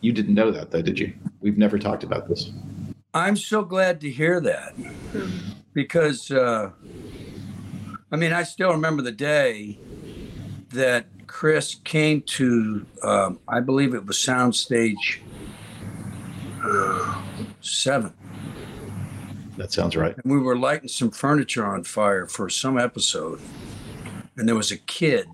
you 0.00 0.12
didn't 0.12 0.34
know 0.34 0.52
that, 0.52 0.70
though, 0.70 0.80
did 0.80 0.96
you? 0.96 1.12
We've 1.40 1.58
never 1.58 1.76
talked 1.76 2.04
about 2.04 2.28
this. 2.28 2.52
I'm 3.14 3.34
so 3.34 3.64
glad 3.64 4.00
to 4.02 4.10
hear 4.10 4.40
that 4.40 4.76
because, 5.72 6.30
uh, 6.30 6.70
I 8.12 8.16
mean, 8.16 8.32
I 8.32 8.44
still 8.44 8.70
remember 8.70 9.02
the 9.02 9.10
day 9.10 9.76
that 10.68 11.06
Chris 11.26 11.74
came 11.74 12.22
to, 12.22 12.86
um, 13.02 13.40
I 13.48 13.58
believe 13.58 13.92
it 13.92 14.06
was 14.06 14.18
Soundstage 14.18 15.18
uh, 16.62 17.22
7. 17.60 18.14
That 19.56 19.72
sounds 19.72 19.96
right. 19.96 20.14
And 20.22 20.32
we 20.32 20.38
were 20.38 20.56
lighting 20.56 20.88
some 20.88 21.10
furniture 21.10 21.66
on 21.66 21.82
fire 21.82 22.26
for 22.28 22.48
some 22.48 22.78
episode. 22.78 23.40
And 24.36 24.46
there 24.46 24.54
was 24.54 24.70
a 24.70 24.76
kid. 24.76 25.26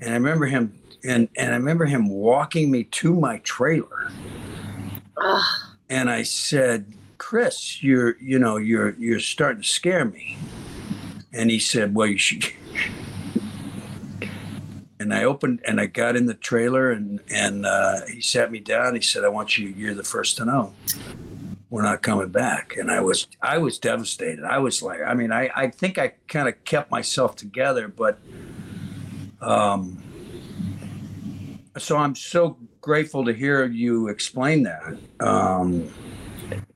And 0.00 0.10
I 0.10 0.14
remember 0.14 0.46
him 0.46 0.72
and, 1.04 1.28
and 1.36 1.52
I 1.52 1.56
remember 1.56 1.84
him 1.84 2.08
walking 2.08 2.70
me 2.70 2.84
to 2.84 3.14
my 3.14 3.38
trailer. 3.38 4.10
Ugh. 5.16 5.44
and 5.90 6.08
I 6.10 6.22
said, 6.22 6.92
"Chris, 7.18 7.82
you're 7.82 8.16
you 8.20 8.38
know 8.38 8.56
you're 8.56 8.90
you're 8.98 9.20
starting 9.20 9.62
to 9.62 9.68
scare 9.68 10.04
me." 10.04 10.38
And 11.32 11.50
he 11.50 11.58
said, 11.58 11.94
"Well, 11.94 12.06
you 12.06 12.18
should." 12.18 12.46
And 15.00 15.14
I 15.14 15.22
opened 15.22 15.60
and 15.64 15.80
I 15.80 15.86
got 15.86 16.16
in 16.16 16.26
the 16.26 16.34
trailer 16.34 16.90
and 16.90 17.20
and 17.30 17.64
uh, 17.64 18.04
he 18.12 18.20
sat 18.20 18.50
me 18.50 18.58
down. 18.58 18.96
He 18.96 19.00
said, 19.00 19.24
"I 19.24 19.28
want 19.28 19.56
you. 19.56 19.68
You're 19.68 19.94
the 19.94 20.02
first 20.02 20.36
to 20.38 20.44
know. 20.44 20.74
We're 21.70 21.82
not 21.82 22.02
coming 22.02 22.30
back." 22.30 22.76
And 22.76 22.90
I 22.90 23.00
was 23.00 23.28
I 23.40 23.58
was 23.58 23.78
devastated. 23.78 24.44
I 24.44 24.58
was 24.58 24.82
like, 24.82 25.00
I 25.00 25.14
mean, 25.14 25.30
I 25.30 25.50
I 25.54 25.68
think 25.68 25.98
I 25.98 26.14
kind 26.26 26.48
of 26.48 26.64
kept 26.64 26.90
myself 26.90 27.36
together, 27.36 27.86
but 27.86 28.18
um. 29.40 30.02
So 31.76 31.96
I'm 31.96 32.16
so 32.16 32.56
grateful 32.80 33.24
to 33.24 33.32
hear 33.32 33.64
you 33.66 34.08
explain 34.08 34.64
that. 34.64 34.98
Um, 35.20 35.88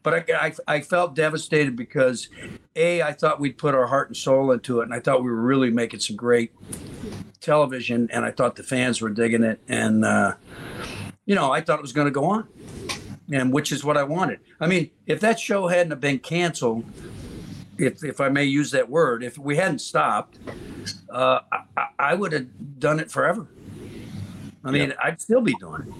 but 0.04 0.30
I, 0.30 0.46
I, 0.46 0.76
I 0.76 0.80
felt 0.80 1.16
devastated 1.16 1.74
because, 1.74 2.28
A, 2.76 3.02
I 3.02 3.12
thought 3.12 3.40
we'd 3.40 3.58
put 3.58 3.74
our 3.74 3.86
heart 3.88 4.08
and 4.10 4.16
soul 4.16 4.52
into 4.52 4.80
it, 4.80 4.84
and 4.84 4.94
I 4.94 5.00
thought 5.00 5.24
we 5.24 5.30
were 5.30 5.42
really 5.42 5.70
making 5.70 5.98
some 5.98 6.14
great 6.14 6.52
television, 7.40 8.08
and 8.12 8.24
I 8.24 8.30
thought 8.30 8.54
the 8.54 8.62
fans 8.62 9.00
were 9.00 9.10
digging 9.10 9.42
it. 9.42 9.60
And, 9.66 10.04
uh, 10.04 10.34
you 11.26 11.34
know, 11.34 11.50
I 11.50 11.62
thought 11.62 11.80
it 11.80 11.82
was 11.82 11.92
going 11.92 12.06
to 12.06 12.12
go 12.12 12.26
on. 12.26 12.46
and 13.30 13.52
which 13.52 13.72
is 13.72 13.84
what 13.84 13.96
I 13.96 14.02
wanted. 14.02 14.40
I 14.60 14.66
mean, 14.66 14.90
if 15.06 15.20
that 15.20 15.38
show 15.38 15.68
hadn't 15.68 15.90
have 15.90 16.00
been 16.00 16.18
canceled, 16.18 16.84
if 17.78 18.04
if 18.04 18.20
I 18.20 18.28
may 18.28 18.44
use 18.44 18.70
that 18.72 18.88
word, 18.88 19.22
if 19.24 19.38
we 19.38 19.56
hadn't 19.56 19.80
stopped, 19.80 20.38
uh, 21.10 21.40
I, 21.76 21.86
I 21.98 22.14
would 22.14 22.32
have 22.32 22.78
done 22.78 23.00
it 23.00 23.10
forever. 23.10 23.46
I 24.64 24.70
mean, 24.70 24.90
Yeah. 24.90 24.94
I'd 25.02 25.20
still 25.20 25.40
be 25.40 25.54
doing 25.54 25.82
it. 25.82 25.92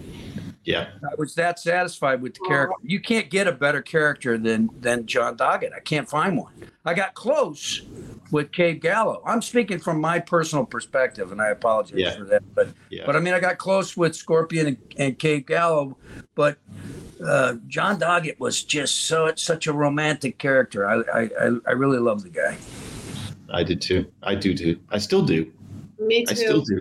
Yeah. 0.64 0.90
I 1.02 1.14
was 1.18 1.34
that 1.34 1.58
satisfied 1.58 2.22
with 2.22 2.34
the 2.34 2.40
character. 2.46 2.76
You 2.84 3.00
can't 3.00 3.28
get 3.28 3.48
a 3.48 3.52
better 3.52 3.82
character 3.82 4.38
than 4.38 4.70
than 4.80 5.06
John 5.06 5.36
Doggett. 5.36 5.72
I 5.74 5.80
can't 5.80 6.08
find 6.08 6.36
one. 6.36 6.52
I 6.84 6.94
got 6.94 7.14
close 7.14 7.82
with 8.30 8.52
Cave 8.52 8.80
Gallo. 8.80 9.22
I'm 9.26 9.42
speaking 9.42 9.78
from 9.80 10.00
my 10.00 10.18
personal 10.20 10.64
perspective, 10.64 11.32
and 11.32 11.40
I 11.42 11.48
apologize 11.48 11.98
Yeah. 11.98 12.16
for 12.16 12.24
that. 12.26 12.42
But 12.54 12.68
Yeah. 12.90 13.02
but 13.06 13.16
I 13.16 13.20
mean, 13.20 13.34
I 13.34 13.40
got 13.40 13.58
close 13.58 13.96
with 13.96 14.14
Scorpion 14.14 14.66
and, 14.68 14.76
and 14.96 15.18
Cave 15.18 15.46
Gallo, 15.46 15.96
but 16.36 16.58
uh, 17.26 17.54
John 17.68 17.98
Doggett 17.98 18.38
was 18.38 18.62
just 18.62 19.06
so 19.06 19.32
such 19.36 19.66
a 19.66 19.72
romantic 19.72 20.38
character. 20.38 20.86
I 20.86 21.02
I, 21.12 21.20
I, 21.22 21.56
I 21.66 21.72
really 21.72 21.98
love 21.98 22.22
the 22.22 22.30
guy. 22.30 22.56
I 23.52 23.62
did 23.62 23.80
too. 23.80 24.10
I 24.22 24.34
do 24.34 24.56
too. 24.56 24.80
I 24.90 24.98
still 24.98 25.22
do. 25.22 25.50
Me 25.98 26.24
too. 26.24 26.30
I 26.30 26.34
still 26.34 26.64
too. 26.64 26.80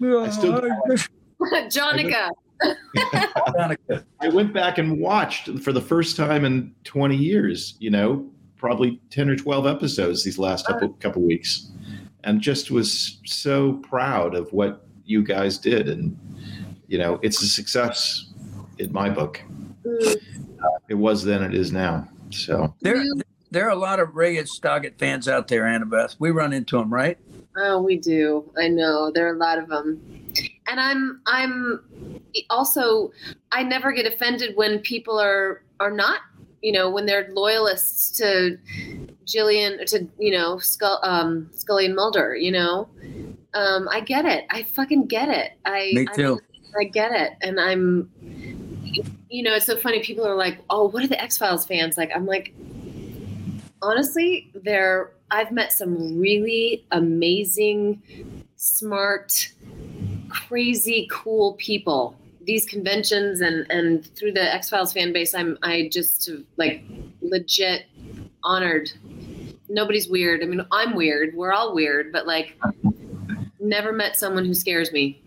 do. 0.00 0.20
I 0.20 0.30
still 0.30 0.60
Jonica. 1.42 2.30
I 4.20 4.28
went 4.28 4.52
back 4.52 4.78
and 4.78 5.00
watched 5.00 5.58
for 5.60 5.72
the 5.72 5.80
first 5.80 6.16
time 6.16 6.44
in 6.44 6.74
20 6.84 7.16
years, 7.16 7.76
you 7.78 7.90
know, 7.90 8.26
probably 8.56 9.00
10 9.10 9.30
or 9.30 9.36
12 9.36 9.66
episodes 9.66 10.24
these 10.24 10.38
last 10.38 10.66
couple, 10.66 10.90
couple 10.94 11.22
weeks, 11.22 11.70
and 12.24 12.40
just 12.40 12.70
was 12.70 13.18
so 13.24 13.74
proud 13.74 14.34
of 14.34 14.52
what 14.52 14.84
you 15.06 15.22
guys 15.22 15.56
did. 15.56 15.88
And, 15.88 16.18
you 16.86 16.98
know, 16.98 17.18
it's 17.22 17.42
a 17.42 17.46
success 17.46 18.26
in 18.78 18.92
my 18.92 19.08
book. 19.08 19.40
It 20.88 20.94
was 20.94 21.24
then, 21.24 21.42
it 21.42 21.54
is 21.54 21.72
now. 21.72 22.08
So, 22.30 22.74
There 22.80 23.02
there 23.50 23.66
are 23.66 23.70
a 23.70 23.76
lot 23.76 23.98
of 23.98 24.14
Ray 24.14 24.36
Doggett 24.36 24.98
fans 24.98 25.26
out 25.28 25.48
there, 25.48 25.62
Annabeth. 25.64 26.16
We 26.18 26.30
run 26.30 26.52
into 26.52 26.76
them, 26.78 26.92
right? 26.92 27.18
Oh, 27.56 27.82
we 27.82 27.96
do. 27.98 28.50
I 28.56 28.68
know 28.68 29.10
there 29.10 29.26
are 29.28 29.34
a 29.34 29.38
lot 29.38 29.58
of 29.58 29.68
them, 29.68 30.00
and 30.68 30.78
I'm 30.78 31.20
I'm 31.26 31.80
also 32.48 33.10
I 33.50 33.64
never 33.64 33.90
get 33.92 34.06
offended 34.06 34.54
when 34.54 34.78
people 34.78 35.18
are 35.18 35.62
are 35.80 35.90
not 35.90 36.20
you 36.62 36.70
know 36.70 36.88
when 36.90 37.06
they're 37.06 37.28
loyalists 37.32 38.10
to 38.18 38.56
Gillian 39.26 39.84
to 39.86 40.06
you 40.18 40.30
know 40.30 40.58
Scull, 40.58 41.00
um, 41.02 41.50
Scully 41.52 41.86
and 41.86 41.96
Mulder. 41.96 42.36
You 42.36 42.52
know, 42.52 42.88
um, 43.54 43.88
I 43.90 44.00
get 44.00 44.24
it. 44.26 44.44
I 44.50 44.62
fucking 44.62 45.06
get 45.06 45.28
it. 45.28 45.52
I 45.64 45.90
Me 45.92 46.06
I- 46.08 46.14
too. 46.14 46.40
I 46.78 46.84
get 46.84 47.10
it, 47.10 47.32
and 47.42 47.58
I'm. 47.58 48.08
You 49.30 49.44
know, 49.44 49.54
it's 49.54 49.66
so 49.66 49.76
funny. 49.76 50.00
People 50.00 50.26
are 50.26 50.34
like, 50.34 50.58
"Oh, 50.68 50.88
what 50.88 51.04
are 51.04 51.06
the 51.06 51.20
X 51.20 51.38
Files 51.38 51.64
fans 51.64 51.96
like?" 51.96 52.10
I'm 52.14 52.26
like, 52.26 52.52
honestly, 53.82 54.50
they're. 54.54 55.12
I've 55.30 55.52
met 55.52 55.72
some 55.72 56.18
really 56.18 56.84
amazing, 56.90 58.02
smart, 58.56 59.52
crazy, 60.28 61.06
cool 61.10 61.54
people. 61.54 62.16
These 62.42 62.66
conventions 62.66 63.40
and 63.40 63.70
and 63.70 64.04
through 64.16 64.32
the 64.32 64.52
X 64.54 64.68
Files 64.68 64.92
fan 64.92 65.12
base, 65.12 65.34
I'm 65.34 65.56
I 65.62 65.88
just 65.92 66.28
like 66.56 66.82
legit 67.20 67.86
honored. 68.42 68.90
Nobody's 69.68 70.08
weird. 70.08 70.42
I 70.42 70.46
mean, 70.46 70.66
I'm 70.72 70.96
weird. 70.96 71.34
We're 71.36 71.52
all 71.52 71.72
weird, 71.72 72.10
but 72.10 72.26
like, 72.26 72.58
never 73.60 73.92
met 73.92 74.16
someone 74.16 74.44
who 74.44 74.54
scares 74.54 74.90
me. 74.90 75.22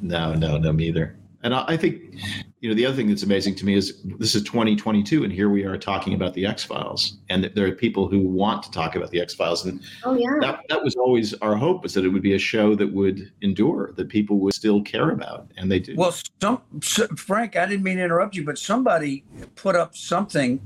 no, 0.00 0.32
no, 0.32 0.56
no, 0.56 0.72
me 0.72 0.86
either. 0.86 1.14
And 1.42 1.54
I, 1.54 1.64
I 1.68 1.76
think, 1.76 2.14
you 2.60 2.68
know, 2.68 2.74
the 2.74 2.86
other 2.86 2.94
thing 2.96 3.08
that's 3.08 3.22
amazing 3.24 3.56
to 3.56 3.66
me 3.66 3.74
is 3.74 4.00
this 4.18 4.34
is 4.34 4.42
2022, 4.44 5.24
and 5.24 5.32
here 5.32 5.48
we 5.50 5.64
are 5.64 5.76
talking 5.76 6.14
about 6.14 6.34
the 6.34 6.46
X 6.46 6.62
Files, 6.64 7.18
and 7.28 7.42
that 7.42 7.54
there 7.54 7.66
are 7.66 7.72
people 7.72 8.06
who 8.08 8.20
want 8.20 8.62
to 8.62 8.70
talk 8.70 8.94
about 8.94 9.10
the 9.10 9.20
X 9.20 9.34
Files, 9.34 9.64
and 9.66 9.80
Oh 10.04 10.14
yeah. 10.14 10.38
that 10.40 10.60
that 10.68 10.82
was 10.82 10.94
always 10.94 11.34
our 11.34 11.56
hope 11.56 11.82
was 11.82 11.94
that 11.94 12.04
it 12.04 12.08
would 12.08 12.22
be 12.22 12.34
a 12.34 12.38
show 12.38 12.74
that 12.76 12.92
would 12.92 13.32
endure 13.42 13.92
that 13.96 14.08
people 14.08 14.38
would 14.38 14.54
still 14.54 14.82
care 14.82 15.10
about. 15.10 15.50
And 15.56 15.70
they 15.70 15.80
do 15.80 15.94
Well, 15.96 16.14
some 16.40 16.60
s- 16.80 17.00
Frank, 17.16 17.56
I 17.56 17.66
didn't 17.66 17.82
mean 17.82 17.96
to 17.96 18.04
interrupt 18.04 18.36
you, 18.36 18.44
but 18.44 18.58
somebody 18.58 19.24
put 19.56 19.74
up 19.74 19.96
something, 19.96 20.60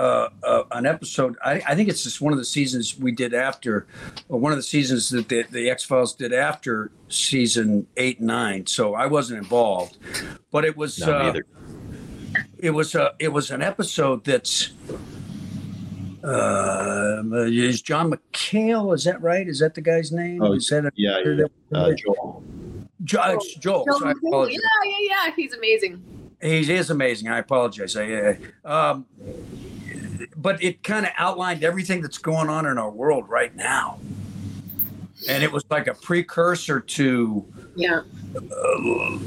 uh, 0.00 0.30
uh, 0.42 0.62
an 0.72 0.86
episode. 0.86 1.36
I, 1.44 1.62
I 1.68 1.74
think 1.74 1.90
it's 1.90 2.02
just 2.02 2.22
one 2.22 2.32
of 2.32 2.38
the 2.38 2.44
seasons 2.44 2.98
we 2.98 3.12
did 3.12 3.34
after, 3.34 3.86
or 4.30 4.40
one 4.40 4.50
of 4.50 4.56
the 4.56 4.62
seasons 4.62 5.10
that 5.10 5.28
the, 5.28 5.42
the 5.50 5.68
X 5.68 5.84
Files 5.84 6.14
did 6.14 6.32
after 6.32 6.90
season 7.08 7.86
eight 7.98 8.18
and 8.18 8.28
nine. 8.28 8.66
So 8.66 8.94
I 8.94 9.06
wasn't 9.06 9.40
involved, 9.40 9.98
but 10.50 10.64
it 10.64 10.74
was 10.74 10.98
no, 11.00 11.14
uh, 11.14 11.22
neither. 11.24 11.46
it 12.58 12.70
was 12.70 12.94
a 12.94 13.12
it 13.18 13.28
was 13.28 13.50
an 13.50 13.60
episode 13.60 14.24
that's. 14.24 14.70
Uh, 16.24 17.22
is 17.46 17.80
John 17.80 18.10
McHale? 18.10 18.94
Is 18.94 19.04
that 19.04 19.20
right? 19.22 19.46
Is 19.46 19.58
that 19.60 19.74
the 19.74 19.80
guy's 19.80 20.12
name? 20.12 20.42
Oh, 20.42 20.52
is 20.52 20.68
that 20.68 20.84
a, 20.84 20.92
yeah, 20.94 21.18
yeah, 21.24 21.46
yeah. 21.72 21.78
Uh, 21.78 21.92
Joel. 21.94 22.42
Jo- 23.04 23.22
it's 23.32 23.54
Joel. 23.54 23.86
so 23.90 24.06
I 24.06 24.12
yeah, 24.22 24.48
yeah, 24.50 24.92
yeah. 25.00 25.32
He's 25.34 25.54
amazing. 25.54 26.02
He 26.42 26.72
is 26.72 26.88
amazing. 26.90 27.28
I 27.28 27.38
apologize. 27.38 27.96
I, 27.96 28.36
uh, 28.64 28.92
um, 28.92 29.06
but 30.40 30.62
it 30.62 30.82
kind 30.82 31.06
of 31.06 31.12
outlined 31.16 31.62
everything 31.64 32.00
that's 32.02 32.18
going 32.18 32.48
on 32.48 32.66
in 32.66 32.78
our 32.78 32.90
world 32.90 33.28
right 33.28 33.54
now, 33.54 33.98
and 35.28 35.42
it 35.42 35.52
was 35.52 35.64
like 35.70 35.86
a 35.86 35.94
precursor 35.94 36.80
to. 36.80 37.44
Yeah. 37.76 38.00
Uh, 38.34 39.18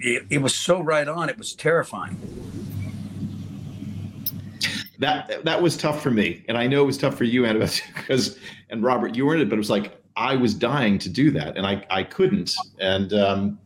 it, 0.00 0.24
it 0.30 0.38
was 0.42 0.54
so 0.54 0.80
right 0.82 1.08
on. 1.08 1.28
It 1.28 1.38
was 1.38 1.54
terrifying. 1.54 2.18
that 4.98 5.44
that 5.44 5.60
was 5.60 5.76
tough 5.76 6.00
for 6.00 6.12
me 6.12 6.44
and 6.48 6.56
i 6.56 6.68
know 6.68 6.82
it 6.82 6.86
was 6.86 6.96
tough 6.96 7.16
for 7.18 7.24
you 7.24 7.42
annabeth 7.42 7.80
because 7.96 8.38
and 8.70 8.82
robert 8.84 9.16
you 9.16 9.26
were 9.26 9.34
in 9.34 9.40
it 9.40 9.48
but 9.48 9.56
it 9.56 9.58
was 9.58 9.68
like 9.68 10.00
i 10.16 10.36
was 10.36 10.54
dying 10.54 10.98
to 10.98 11.08
do 11.08 11.32
that 11.32 11.56
and 11.56 11.66
i 11.66 11.84
i 11.90 12.00
couldn't 12.02 12.54
and 12.78 13.12
um 13.12 13.58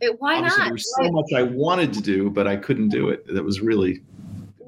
It, 0.00 0.14
why 0.20 0.40
not? 0.40 0.56
there 0.56 0.72
was 0.72 0.94
so 0.96 1.10
much 1.10 1.26
i 1.34 1.42
wanted 1.42 1.92
to 1.94 2.00
do 2.00 2.30
but 2.30 2.46
i 2.46 2.54
couldn't 2.56 2.88
do 2.90 3.08
it 3.08 3.26
that 3.34 3.42
was 3.42 3.60
really 3.60 4.00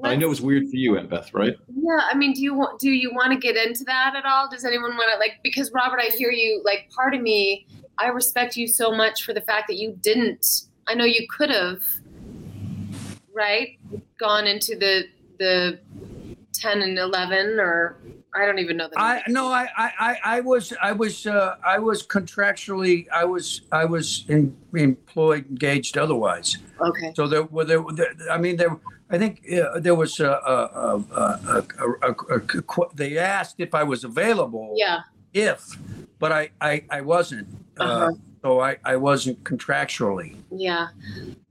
i 0.03 0.15
know 0.15 0.29
it's 0.31 0.41
weird 0.41 0.67
for 0.69 0.75
you 0.75 0.93
annabeth 0.93 1.33
right 1.33 1.55
Yeah, 1.75 1.99
I 2.11 2.13
mean, 2.15 2.33
do 2.33 2.41
you 2.41 2.53
want 2.53 2.79
do 2.79 2.89
you 2.89 3.13
want 3.13 3.31
to 3.33 3.37
get 3.39 3.55
into 3.55 3.83
that 3.85 4.15
at 4.15 4.25
all? 4.25 4.49
Does 4.49 4.63
anyone 4.65 4.91
want 4.95 5.11
to 5.13 5.19
like 5.19 5.39
because 5.43 5.71
Robert, 5.73 5.99
I 5.99 6.07
hear 6.15 6.31
you 6.31 6.61
like 6.63 6.89
part 6.95 7.13
of 7.13 7.21
me, 7.21 7.67
I 7.97 8.07
respect 8.07 8.55
you 8.55 8.67
so 8.67 8.91
much 8.91 9.23
for 9.23 9.33
the 9.33 9.41
fact 9.41 9.67
that 9.67 9.75
you 9.75 9.97
didn't. 10.01 10.45
I 10.87 10.93
know 10.95 11.05
you 11.05 11.25
could 11.29 11.49
have, 11.49 11.81
right, 13.33 13.77
gone 14.19 14.47
into 14.47 14.75
the 14.75 15.03
the 15.39 15.79
ten 16.53 16.81
and 16.81 16.97
eleven 16.97 17.59
or 17.59 17.97
I 18.35 18.45
don't 18.45 18.59
even 18.59 18.77
know 18.77 18.87
the. 18.89 18.99
I 18.99 19.23
no, 19.27 19.47
I 19.47 19.67
I 19.77 19.91
I- 19.99 20.19
I 20.37 20.39
was 20.41 20.73
I 20.81 20.91
was 20.91 21.27
uh, 21.27 21.55
I 21.65 21.79
was 21.79 22.05
contractually 22.05 23.07
I 23.13 23.25
was 23.25 23.61
I 23.71 23.85
was 23.85 24.25
in, 24.29 24.55
employed 24.73 25.45
engaged 25.49 25.97
otherwise. 25.97 26.57
okay. 26.79 27.13
So 27.15 27.27
there 27.27 27.43
were 27.43 27.65
there, 27.65 27.83
there 27.93 28.13
I 28.31 28.37
mean 28.37 28.55
there 28.57 28.77
I 29.09 29.17
think 29.17 29.41
uh, 29.51 29.79
there 29.79 29.95
was 29.95 30.19
a, 30.19 30.31
a, 30.31 30.55
a, 30.81 31.05
a, 31.15 31.65
a, 32.01 32.07
a, 32.09 32.35
a 32.35 32.39
qu- 32.39 32.89
they 32.95 33.17
asked 33.17 33.55
if 33.59 33.73
I 33.75 33.83
was 33.83 34.03
available 34.03 34.73
Yeah. 34.77 35.01
if 35.33 35.77
but 36.19 36.31
I 36.31 36.49
I, 36.61 36.83
I 36.89 37.01
wasn't 37.01 37.47
uh, 37.79 37.83
Uh-huh. 37.83 38.11
so 38.41 38.59
I, 38.61 38.77
I 38.85 38.95
wasn't 38.95 39.43
contractually 39.43 40.35
Yeah, 40.51 40.87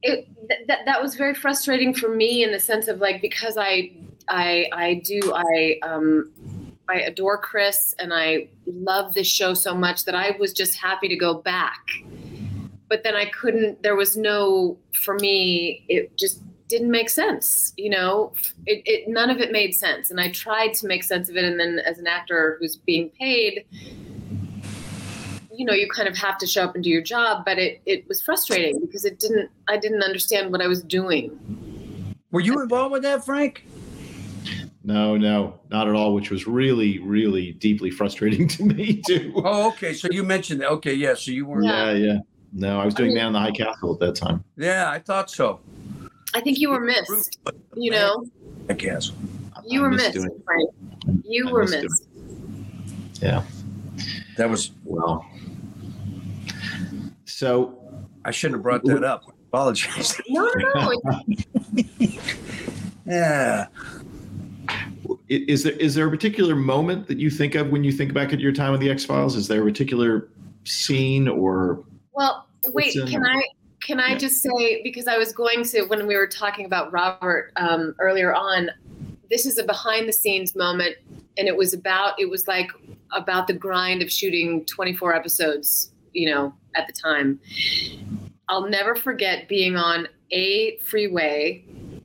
it 0.02 0.28
th- 0.48 0.66
that 0.68 0.80
that 0.86 1.02
was 1.02 1.14
very 1.14 1.34
frustrating 1.34 1.92
for 1.94 2.08
me 2.08 2.42
in 2.44 2.52
the 2.52 2.60
sense 2.60 2.88
of 2.88 2.98
like 3.00 3.20
because 3.20 3.56
I 3.56 3.92
I 4.28 4.66
I 4.72 5.02
do 5.04 5.20
I 5.34 5.78
um 5.82 6.30
I 6.88 7.00
adore 7.00 7.38
Chris 7.38 7.94
and 8.00 8.12
I 8.12 8.48
love 8.66 9.14
this 9.14 9.26
show 9.28 9.54
so 9.54 9.74
much 9.74 10.04
that 10.04 10.14
I 10.14 10.36
was 10.38 10.52
just 10.52 10.76
happy 10.76 11.08
to 11.08 11.16
go 11.16 11.34
back, 11.34 11.80
but 12.88 13.02
then 13.04 13.14
I 13.14 13.26
couldn't. 13.26 13.82
There 13.82 13.94
was 13.96 14.16
no 14.16 14.76
for 15.04 15.14
me. 15.14 15.84
It 15.88 16.16
just 16.18 16.40
didn't 16.72 16.90
make 16.90 17.10
sense. 17.10 17.72
You 17.76 17.90
know, 17.90 18.32
it, 18.66 18.82
it 18.86 19.08
none 19.08 19.30
of 19.30 19.38
it 19.38 19.52
made 19.52 19.74
sense, 19.74 20.10
and 20.10 20.20
I 20.20 20.30
tried 20.30 20.74
to 20.74 20.86
make 20.86 21.04
sense 21.04 21.28
of 21.28 21.36
it. 21.36 21.44
And 21.44 21.60
then 21.60 21.78
as 21.78 21.98
an 21.98 22.06
actor 22.06 22.56
who's 22.58 22.76
being 22.76 23.10
paid 23.10 23.64
you 25.54 25.66
know 25.66 25.74
you 25.74 25.88
kind 25.88 26.08
of 26.08 26.16
have 26.16 26.38
to 26.38 26.46
show 26.46 26.64
up 26.64 26.74
and 26.74 26.82
do 26.82 26.90
your 26.90 27.02
job. 27.02 27.44
But 27.44 27.58
it 27.58 27.80
it 27.86 28.08
was 28.08 28.22
frustrating 28.22 28.80
because 28.80 29.04
it 29.04 29.18
didn't 29.18 29.50
i 29.68 29.76
didn't 29.76 30.02
understand 30.02 30.50
what 30.50 30.60
i 30.62 30.66
was 30.66 30.82
doing. 30.82 31.30
Were 32.30 32.40
you 32.40 32.60
involved 32.60 32.92
with 32.92 33.02
that 33.02 33.24
Frank? 33.24 33.66
No 34.84 35.16
no 35.16 35.60
not 35.70 35.88
at 35.88 35.94
all 35.94 36.14
which 36.14 36.30
was 36.30 36.46
really 36.46 36.98
really 37.00 37.52
deeply 37.52 37.90
frustrating 37.90 38.48
to 38.56 38.64
me 38.64 39.02
too. 39.06 39.32
Oh 39.36 39.68
okay. 39.68 39.92
So 39.92 40.08
you 40.10 40.24
mentioned 40.24 40.60
that. 40.62 40.70
Okay 40.70 40.94
yeah 40.94 41.14
so 41.14 41.30
you 41.30 41.46
weren't 41.46 41.66
yeah 41.66 41.92
yeah. 41.92 42.18
No 42.54 42.80
i 42.80 42.84
was 42.84 42.94
doing 42.94 43.14
man 43.14 43.28
in 43.28 43.32
the 43.32 43.40
high 43.40 43.50
castle 43.50 43.92
at 43.94 44.00
that 44.00 44.14
time. 44.14 44.42
Yeah 44.56 44.90
I 44.90 44.98
thought 44.98 45.30
so 45.30 45.60
i 46.34 46.40
think 46.40 46.58
you 46.58 46.70
were 46.70 46.80
missed 46.80 47.38
you 47.74 47.90
know 47.90 48.24
I 48.68 48.74
guess 48.74 49.12
you 49.66 49.80
I 49.80 49.82
were 49.82 49.90
missed 49.90 50.14
missed 50.14 50.28
Frank. 50.44 50.70
you 51.24 51.48
I 51.48 51.52
were 51.52 51.64
missed 51.64 51.82
missed 51.82 52.08
yeah 53.20 53.42
that 54.36 54.48
was 54.48 54.72
well 54.84 55.26
so 57.24 57.78
I 58.24 58.30
shouldn't 58.30 58.58
have 58.58 58.62
brought 58.62 58.84
that 58.84 59.02
up 59.02 59.24
Apologize. 59.52 60.18
No, 60.30 60.50
no, 60.56 60.92
no. 61.04 61.20
yeah. 63.06 63.66
Is 65.28 65.62
there 65.62 65.74
is 65.74 65.94
there 65.94 66.06
a 66.06 66.10
particular 66.10 66.56
moment 66.56 67.06
that 67.08 67.18
you 67.18 67.28
think 67.28 67.54
of 67.54 67.68
when 67.68 67.84
you 67.84 67.92
think 67.92 68.14
back 68.14 68.32
at 68.32 68.40
your 68.40 68.52
time 68.52 68.72
on 68.72 68.80
the 68.80 68.88
X 68.90 69.04
Files? 69.04 69.36
Is 69.36 69.48
there 69.48 69.60
a 69.60 69.64
particular 69.64 70.30
scene 70.64 71.28
or 71.28 71.84
Well, 72.14 72.46
wait, 72.68 72.94
can 72.94 73.10
there? 73.10 73.26
I 73.26 73.42
can 73.82 74.00
I 74.00 74.10
Yeah. 74.10 74.18
just 74.18 74.42
say 74.42 74.82
because 74.82 75.06
I 75.06 75.18
was 75.18 75.32
going 75.32 75.64
to 75.64 75.82
when 75.82 76.06
we 76.06 76.16
were 76.16 76.26
talking 76.26 76.64
about 76.64 76.92
Robert 76.92 77.52
um, 77.56 77.94
earlier 77.98 78.34
on, 78.34 78.70
this 79.30 79.46
is 79.46 79.58
a 79.58 79.64
behind 79.64 80.08
the 80.08 80.12
scenes 80.12 80.54
moment, 80.54 80.96
and 81.36 81.48
it 81.48 81.56
was 81.56 81.74
about 81.74 82.20
it 82.20 82.28
was 82.30 82.46
like 82.46 82.70
about 83.12 83.46
the 83.46 83.52
grind 83.52 84.02
of 84.02 84.10
shooting 84.10 84.64
24 84.66 85.14
episodes, 85.14 85.92
you 86.12 86.30
know, 86.30 86.54
at 86.74 86.86
the 86.86 86.92
time. 86.92 87.38
I'll 88.48 88.68
never 88.68 88.94
forget 88.94 89.48
being 89.48 89.76
on 89.76 90.08
a 90.30 90.76
freeway. 90.78 91.64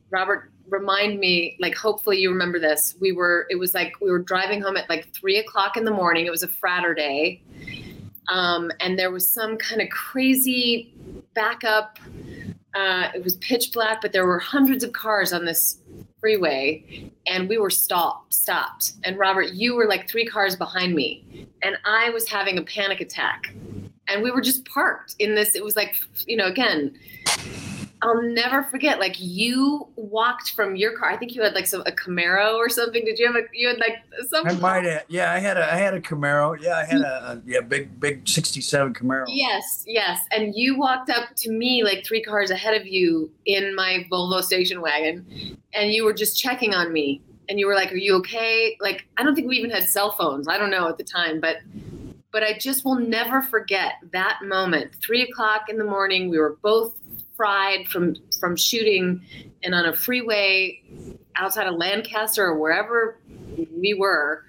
Robert, 0.10 0.52
remind 0.70 1.20
me, 1.20 1.58
like, 1.60 1.76
hopefully 1.76 2.20
you 2.20 2.30
remember 2.30 2.60
this. 2.60 2.96
We 3.00 3.12
were, 3.12 3.48
it 3.50 3.56
was 3.56 3.74
like 3.74 3.94
we 4.02 4.10
were 4.10 4.20
driving 4.20 4.62
home 4.62 4.78
at 4.78 4.90
like 4.90 5.14
three 5.14 5.38
o'clock 5.38 5.78
in 5.78 5.84
the 5.86 5.92
morning. 5.92 6.26
It 6.26 6.32
was 6.32 6.44
a 6.44 6.48
Fratter 6.48 6.96
Um, 8.28 8.72
and 8.80 8.98
there 8.98 9.12
was 9.12 9.30
some 9.30 9.58
kind 9.58 9.82
of 9.82 9.90
crazy 9.90 10.94
backup. 11.34 12.00
Uh, 12.74 13.10
it 13.16 13.24
was 13.24 13.38
pitch 13.38 13.72
black, 13.72 14.02
but 14.02 14.12
there 14.12 14.26
were 14.26 14.40
hundreds 14.40 14.84
of 14.84 14.94
cars 14.94 15.34
on 15.34 15.46
this 15.46 15.80
freeway, 16.20 17.12
and 17.26 17.48
we 17.48 17.58
were 17.58 17.70
stopped. 17.70 18.34
Stopped. 18.34 18.94
And 19.04 19.18
Robert, 19.18 19.54
you 19.54 19.76
were 19.76 19.88
like 19.88 20.10
three 20.10 20.26
cars 20.26 20.56
behind 20.56 20.94
me, 20.94 21.48
and 21.64 21.78
I 21.86 22.10
was 22.10 22.28
having 22.28 22.58
a 22.58 22.64
panic 22.64 23.02
attack 23.02 23.54
and 24.08 24.24
we 24.24 24.32
were 24.32 24.42
just 24.42 24.66
parked 24.66 25.16
in 25.20 25.36
this 25.36 25.56
it 25.56 25.64
was 25.64 25.76
like 25.76 25.96
you 26.26 26.38
know 26.38 26.48
again 26.48 26.98
i'll 28.02 28.22
never 28.22 28.64
forget 28.64 29.00
like 29.00 29.16
you 29.20 29.88
walked 29.96 30.52
from 30.52 30.76
your 30.76 30.98
car 30.98 31.10
i 31.10 31.18
think 31.18 31.34
you 31.34 31.42
had 31.42 31.54
like 31.54 31.66
some 31.66 31.82
a 31.86 31.92
camaro 31.92 32.56
or 32.56 32.70
something 32.70 33.04
did 33.06 33.18
you 33.18 33.26
have 33.26 33.36
a 33.36 33.42
you 33.54 33.68
had 33.68 33.80
like 33.80 34.04
some 34.30 34.48
I 34.48 34.54
might 34.54 34.84
have. 34.86 35.04
Yeah, 35.08 35.32
I 35.32 35.40
had 35.40 35.58
a 35.58 35.74
I 35.74 35.78
had 35.78 35.94
a 35.94 36.02
Camaro. 36.02 36.60
Yeah, 36.60 36.78
I 36.78 36.86
had 36.86 37.02
a, 37.02 37.32
a 37.32 37.42
yeah 37.46 37.62
big 37.62 38.00
big 38.00 38.28
'67 38.28 38.94
Camaro. 38.94 39.26
yes 39.28 39.84
yes 39.86 40.22
and 40.32 40.56
you 40.56 40.78
walked 40.78 41.10
up 41.10 41.30
to 41.38 41.52
me 41.52 41.84
like 41.84 42.06
three 42.06 42.22
cars 42.22 42.50
ahead 42.50 42.80
of 42.80 42.88
you 42.88 43.32
in 43.46 43.76
my 43.76 44.06
volvo 44.12 44.42
station 44.42 44.82
wagon 44.82 45.58
and 45.74 45.92
you 45.92 46.04
were 46.04 46.14
just 46.14 46.40
checking 46.40 46.74
on 46.74 46.92
me 46.92 47.22
and 47.50 47.60
you 47.60 47.68
were 47.68 47.76
like 47.76 47.92
are 47.92 47.98
you 47.98 48.16
okay 48.16 48.78
like 48.80 49.08
i 49.18 49.24
don't 49.24 49.36
think 49.36 49.48
we 49.48 49.58
even 49.58 49.70
had 49.70 49.84
cell 49.84 50.12
phones 50.12 50.48
i 50.48 50.58
don't 50.58 50.72
know 50.72 50.88
at 50.88 50.98
the 50.98 51.04
time 51.04 51.40
but 51.40 51.58
but 52.32 52.44
I 52.44 52.58
just 52.58 52.86
will 52.86 53.00
never 53.00 53.42
forget 53.42 53.94
that 54.12 54.42
moment. 54.44 54.94
Three 55.02 55.24
o'clock 55.24 55.70
in 55.70 55.78
the 55.78 55.84
morning, 55.84 56.30
we 56.30 56.38
were 56.38 56.58
both 56.62 56.94
fried 57.38 57.88
from 57.88 58.16
from 58.40 58.56
shooting, 58.56 59.22
and 59.64 59.74
on 59.74 59.86
a 59.86 59.94
freeway 59.94 60.82
outside 61.38 61.68
of 61.68 61.76
Lancaster 61.76 62.46
or 62.46 62.58
wherever 62.58 63.20
we 63.80 63.94
were, 63.94 64.44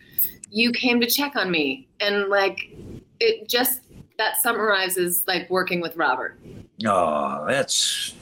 you 0.51 0.73
came 0.73 1.01
to 1.01 1.07
check 1.07 1.37
on 1.37 1.51
me, 1.51 1.87
and 2.01 2.29
like 2.29 2.75
it 3.21 3.49
just 3.49 3.83
that 4.17 4.39
summarizes 4.39 5.25
like 5.29 5.49
working 5.49 5.81
with 5.81 5.97
Robert. 5.97 6.39
Oh, 6.87 7.45
that's 7.47 8.15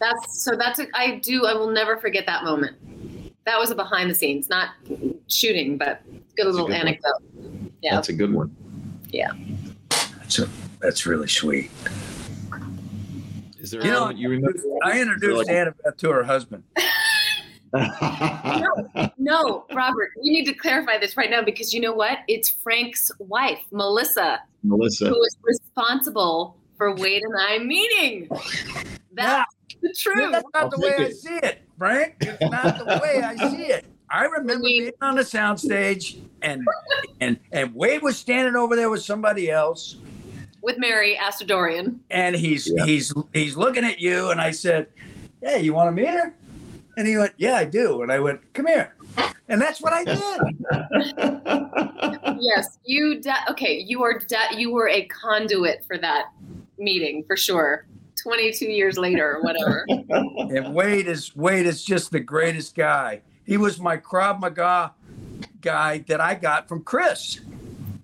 That's 0.00 0.42
so 0.42 0.56
that's 0.56 0.78
a, 0.78 0.86
I 0.94 1.16
do 1.22 1.46
I 1.46 1.54
will 1.54 1.70
never 1.70 1.96
forget 1.96 2.26
that 2.26 2.44
moment. 2.44 2.76
That 3.46 3.58
was 3.58 3.70
a 3.70 3.74
behind 3.74 4.10
the 4.10 4.14
scenes, 4.14 4.48
not 4.48 4.70
shooting, 5.28 5.76
but 5.76 6.02
good 6.36 6.46
a 6.46 6.50
little 6.50 6.66
good 6.66 6.72
one. 6.72 6.80
anecdote. 6.80 7.22
Yeah. 7.82 7.94
that's 7.94 8.08
a 8.08 8.12
good 8.12 8.32
one. 8.32 8.54
Yeah. 9.08 9.32
That's 10.18 10.38
a, 10.38 10.48
that's 10.80 11.06
really 11.06 11.28
sweet. 11.28 11.70
Is 13.70 13.78
there 13.78 13.84
You 13.84 13.90
a 13.90 13.94
know, 13.94 14.00
moment 14.00 14.18
you 14.18 14.28
remember? 14.30 14.58
I 14.82 15.00
introduced 15.00 15.46
Like- 15.46 15.56
Annabeth 15.56 15.96
to 15.98 16.10
her 16.10 16.24
husband. 16.24 16.64
No, 19.16 19.64
Robert, 19.72 20.10
you 20.20 20.32
need 20.32 20.44
to 20.46 20.54
clarify 20.54 20.98
this 20.98 21.16
right 21.16 21.30
now 21.30 21.40
because 21.40 21.72
you 21.72 21.80
know 21.80 21.92
what? 21.92 22.18
It's 22.26 22.48
Frank's 22.48 23.12
wife, 23.20 23.60
Melissa, 23.70 24.40
Melissa. 24.64 25.04
who 25.08 25.14
was 25.14 25.36
responsible 25.44 26.56
for 26.76 26.92
Wade 26.96 27.22
and 27.22 27.32
I 27.38 27.58
meeting. 27.58 28.28
That's 29.12 29.54
the 29.80 29.94
truth. 29.96 30.32
That's 30.32 30.44
not 30.52 30.64
I'll 30.64 30.70
the 30.70 30.80
way 30.80 30.96
take 30.96 31.06
I 31.06 31.10
see 31.12 31.38
it, 31.44 31.62
Frank. 31.78 32.16
It's 32.22 32.50
not 32.50 32.78
the 32.78 33.00
way 33.00 33.22
I 33.22 33.36
see 33.50 33.66
it. 33.66 33.84
I 34.10 34.24
remember 34.24 34.58
mean- 34.58 34.82
being 34.82 34.92
on 35.00 35.14
the 35.14 35.22
soundstage 35.22 36.20
and 36.42 36.66
and 37.20 37.38
and 37.52 37.72
Wade 37.72 38.02
was 38.02 38.18
standing 38.18 38.56
over 38.56 38.74
there 38.74 38.90
with 38.90 39.04
somebody 39.04 39.48
else, 39.48 39.94
With 40.62 40.78
Mary 40.78 41.18
Astadourian. 41.20 41.98
and 42.10 42.36
he's 42.36 42.70
Yeah. 42.70 42.84
he's 42.84 43.12
he's 43.32 43.56
looking 43.56 43.84
at 43.84 43.98
you, 44.00 44.30
and 44.30 44.40
I 44.40 44.50
said, 44.50 44.86
"Hey, 45.42 45.62
you 45.62 45.72
want 45.74 45.88
to 45.88 45.92
meet 46.02 46.08
her?" 46.10 46.34
And 46.96 47.06
he 47.08 47.16
went, 47.16 47.32
"Yeah, 47.38 47.54
I 47.56 47.64
do." 47.64 48.02
And 48.02 48.12
I 48.12 48.18
went, 48.20 48.40
"Come 48.52 48.66
here," 48.66 48.94
and 49.48 49.60
that's 49.60 49.80
what 49.80 49.92
I 49.92 50.04
did. 50.04 50.20
Yes, 52.42 52.78
you. 52.84 53.20
De- 53.20 53.50
okay, 53.50 53.78
you 53.86 54.02
are. 54.02 54.18
De- 54.18 54.56
you 54.56 54.70
were 54.72 54.88
a 54.88 55.04
conduit 55.06 55.84
for 55.86 55.98
that 55.98 56.26
meeting 56.78 57.22
for 57.26 57.36
sure. 57.36 57.86
Twenty-two 58.22 58.66
years 58.70 58.96
later, 58.98 59.36
or 59.36 59.42
whatever. 59.42 59.86
And 60.10 60.74
Wade 60.74 61.06
is 61.06 61.34
Wade 61.36 61.66
is 61.66 61.84
just 61.84 62.10
the 62.12 62.20
greatest 62.20 62.74
guy. 62.74 63.20
He 63.44 63.56
was 63.56 63.78
my 63.80 63.96
Krav 63.98 64.40
Maga 64.40 64.92
guy 65.60 65.98
that 66.08 66.20
I 66.20 66.34
got 66.34 66.68
from 66.68 66.82
Chris. 66.82 67.40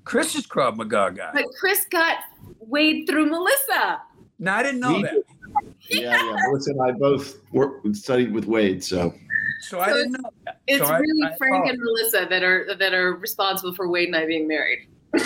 Chris 0.04 0.34
is 0.34 0.46
Krav 0.46 0.76
Maga 0.76 1.12
guy. 1.16 1.30
but 1.32 1.44
Chris 1.58 1.86
got 1.90 2.18
Wade 2.66 3.06
through 3.08 3.26
Melissa. 3.26 4.02
No, 4.38 4.52
I 4.52 4.62
didn't 4.62 4.80
know 4.80 4.94
We 4.96 5.02
that. 5.02 5.12
did. 5.12 6.02
yeah, 6.02 6.22
yeah. 6.22 6.36
Melissa 6.46 6.70
and 6.72 6.82
I 6.82 6.92
both 6.92 7.36
worked, 7.52 7.96
studied 7.96 8.32
with 8.32 8.44
Wade, 8.46 8.82
so 8.84 9.14
So 9.62 9.80
I 9.80 9.92
didn't 9.92 10.12
know 10.12 10.30
that. 10.44 10.60
It's 10.66 10.86
So 10.86 10.94
really 10.94 11.22
I 11.24 11.34
Frank 11.36 11.54
apologize. 11.54 11.70
and 11.74 11.82
Melissa 11.82 12.26
that 12.28 12.42
are 12.42 12.74
that 12.78 12.92
are 12.94 13.14
responsible 13.16 13.74
for 13.74 13.88
Wade 13.88 14.08
and 14.08 14.16
I 14.16 14.26
being 14.26 14.46
married. 14.48 14.88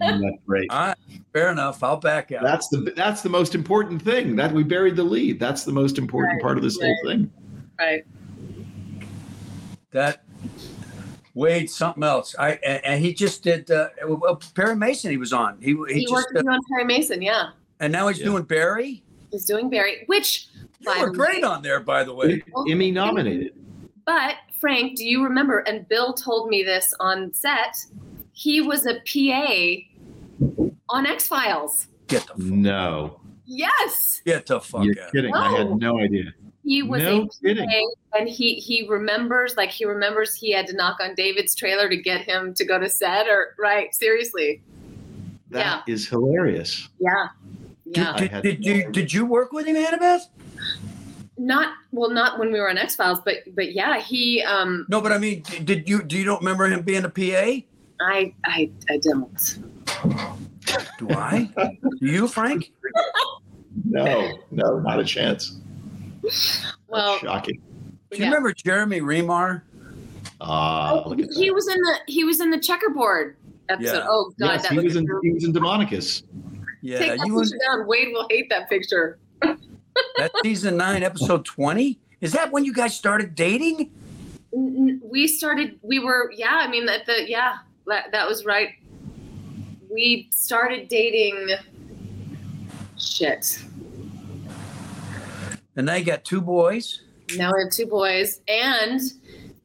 Mm, 0.00 0.20
that's 0.22 0.42
great. 0.46 0.70
All 0.70 0.88
right, 0.88 0.96
fair 1.32 1.50
enough. 1.50 1.82
I'll 1.82 1.96
back 1.96 2.30
out. 2.32 2.42
That's 2.42 2.68
the 2.68 2.92
that's 2.96 3.22
the 3.22 3.28
most 3.28 3.54
important 3.54 4.02
thing. 4.02 4.34
That 4.36 4.52
we 4.52 4.62
buried 4.64 4.96
the 4.96 5.04
lead. 5.04 5.38
That's 5.38 5.64
the 5.64 5.72
most 5.72 5.98
important 5.98 6.34
Right, 6.36 6.42
part 6.42 6.56
of 6.56 6.62
this 6.64 6.78
whole 6.80 6.96
thing. 7.04 7.30
Right. 7.78 8.02
that 9.92 10.23
Wade 11.34 11.68
something 11.70 12.02
else. 12.02 12.34
I 12.38 12.52
and, 12.64 12.84
and 12.84 13.04
he 13.04 13.12
just 13.12 13.42
did 13.42 13.70
uh, 13.70 13.88
well, 14.06 14.40
Perry 14.54 14.76
Mason. 14.76 15.10
He 15.10 15.16
was 15.16 15.32
on. 15.32 15.58
He 15.60 15.76
he, 15.88 15.94
He, 15.94 16.00
just 16.02 16.12
worked 16.12 16.28
uh, 16.30 16.34
with 16.36 16.44
you 16.44 16.50
on 16.50 16.60
Perry 16.70 16.84
Mason, 16.84 17.20
yeah. 17.22 17.50
and 17.80 17.92
now 17.92 18.08
he's 18.08 18.18
Yeah. 18.18 18.26
doing 18.26 18.44
Barry. 18.44 19.02
He's 19.30 19.44
doing 19.44 19.68
Barry, 19.68 20.04
which 20.06 20.48
You 20.78 20.86
by 20.86 21.00
were 21.00 21.10
great 21.10 21.42
on 21.42 21.62
there, 21.62 21.80
by 21.80 22.04
the 22.04 22.14
way. 22.14 22.42
Emmy 22.70 22.90
nominated. 22.92 23.52
But 24.06 24.36
Frank, 24.60 24.96
do 24.96 25.04
you 25.04 25.24
remember? 25.24 25.58
And 25.60 25.88
Bill 25.88 26.12
told 26.12 26.48
me 26.48 26.62
this 26.62 26.94
on 27.00 27.32
set. 27.34 27.76
He 28.32 28.60
was 28.60 28.86
a 28.86 29.00
PA 29.00 30.64
on 30.90 31.06
X 31.06 31.26
Files. 31.26 31.88
Get 32.06 32.22
the 32.26 32.34
fuck, 32.34 32.38
No, 32.38 33.20
Yes, 33.46 34.22
get 34.24 34.46
the 34.46 34.60
fuck 34.60 34.84
you're 34.84 34.94
out. 35.02 35.12
kidding. 35.12 35.34
I 35.34 35.50
had 35.56 35.76
no 35.78 35.98
idea. 35.98 36.32
He 36.64 36.82
was 36.82 37.02
No 37.02 37.22
a 37.22 37.28
kidding. 37.46 37.68
PA, 37.68 38.18
and 38.18 38.28
he 38.28 38.54
he 38.54 38.86
remembers 38.88 39.56
like 39.56 39.70
he 39.70 39.84
remembers 39.84 40.34
he 40.34 40.52
had 40.52 40.66
to 40.68 40.74
knock 40.76 40.98
on 41.00 41.14
David's 41.14 41.54
trailer 41.54 41.88
to 41.88 41.96
get 41.96 42.22
him 42.22 42.54
to 42.54 42.64
go 42.64 42.78
to 42.78 42.88
set. 42.88 43.28
Or 43.28 43.54
right, 43.58 43.94
seriously, 43.94 44.62
That 45.50 45.82
is 45.86 46.08
hilarious. 46.08 46.88
yeah, 46.98 47.28
yeah. 47.84 48.12
I 48.14 48.28
Did, 48.28 48.42
did, 48.42 48.64
you, 48.64 48.90
did 48.92 49.12
you 49.12 49.26
work 49.26 49.52
with 49.52 49.66
him, 49.66 49.76
Annabeth? 49.76 50.22
not 51.36 51.74
well, 51.90 52.10
not 52.10 52.38
when 52.38 52.52
we 52.52 52.60
were 52.60 52.70
on 52.70 52.78
X 52.78 52.94
Files, 52.96 53.18
but 53.24 53.38
but 53.54 53.72
yeah, 53.72 53.98
he 54.00 54.42
um 54.42 54.86
No, 54.88 55.00
but 55.00 55.12
I 55.12 55.18
mean, 55.18 55.42
did- 55.42 55.66
did 55.66 55.88
you 55.88 56.02
do 56.02 56.16
you 56.16 56.24
don't 56.24 56.40
remember 56.40 56.66
him 56.66 56.82
being 56.82 57.04
a 57.04 57.08
PA? 57.10 57.60
I 58.00 58.32
I 58.44 58.70
I 58.88 58.98
don't. 59.02 59.58
Do 60.98 61.10
I? 61.10 61.50
do 62.00 62.06
you, 62.06 62.26
Frank? 62.28 62.72
No, 63.84 64.38
no, 64.52 64.78
not 64.78 65.00
a 65.00 65.04
chance. 65.04 65.58
Well, 66.88 67.18
Shocking. 67.18 67.60
Do 68.10 68.18
you 68.18 68.24
yeah. 68.24 68.28
remember 68.28 68.52
Jeremy 68.52 69.00
Remar? 69.00 69.62
Uh, 70.40 71.02
oh, 71.04 71.08
look 71.08 71.20
at 71.20 71.30
he 71.32 71.50
was 71.50 71.66
in 71.68 71.80
the 71.80 71.98
he 72.06 72.22
was 72.22 72.40
in 72.40 72.50
the 72.50 72.58
checkerboard 72.60 73.36
episode. 73.68 73.98
Yeah. 73.98 74.06
Oh 74.08 74.32
God, 74.38 74.52
Yes, 74.52 74.62
that 74.62 74.72
he 74.72 74.78
was 74.78 74.96
in 74.96 75.06
he 75.22 75.32
was 75.32 75.44
in 75.44 75.52
Daemonicus. 75.52 76.22
Yeah, 76.82 76.98
Take 76.98 77.18
that 77.18 77.26
you 77.26 77.40
picture 77.40 77.58
down. 77.66 77.86
Wade 77.86 78.08
will 78.12 78.26
hate 78.30 78.48
that 78.50 78.68
picture. 78.68 79.18
that 79.42 80.30
season 80.42 80.76
nine, 80.76 81.02
episode 81.02 81.44
twenty. 81.44 81.98
Is 82.20 82.32
that 82.32 82.52
when 82.52 82.64
you 82.64 82.72
guys 82.72 82.94
started 82.94 83.34
dating? 83.34 83.90
N- 84.54 84.76
n- 84.78 85.02
We 85.04 85.26
started. 85.26 85.78
We 85.82 85.98
were. 85.98 86.30
Yeah. 86.36 86.60
I 86.62 86.68
mean 86.68 86.86
that. 86.86 87.06
The 87.06 87.28
yeah. 87.28 87.58
That, 87.86 88.12
that 88.12 88.28
was 88.28 88.44
right. 88.44 88.70
We 89.90 90.28
started 90.30 90.88
dating. 90.88 91.48
Shit. 92.98 93.62
And 95.76 95.86
now 95.86 95.94
you 95.94 96.04
got 96.04 96.24
two 96.24 96.40
boys. 96.40 97.00
Now 97.36 97.52
we 97.54 97.62
have 97.64 97.72
two 97.72 97.86
boys, 97.86 98.40
and 98.48 99.00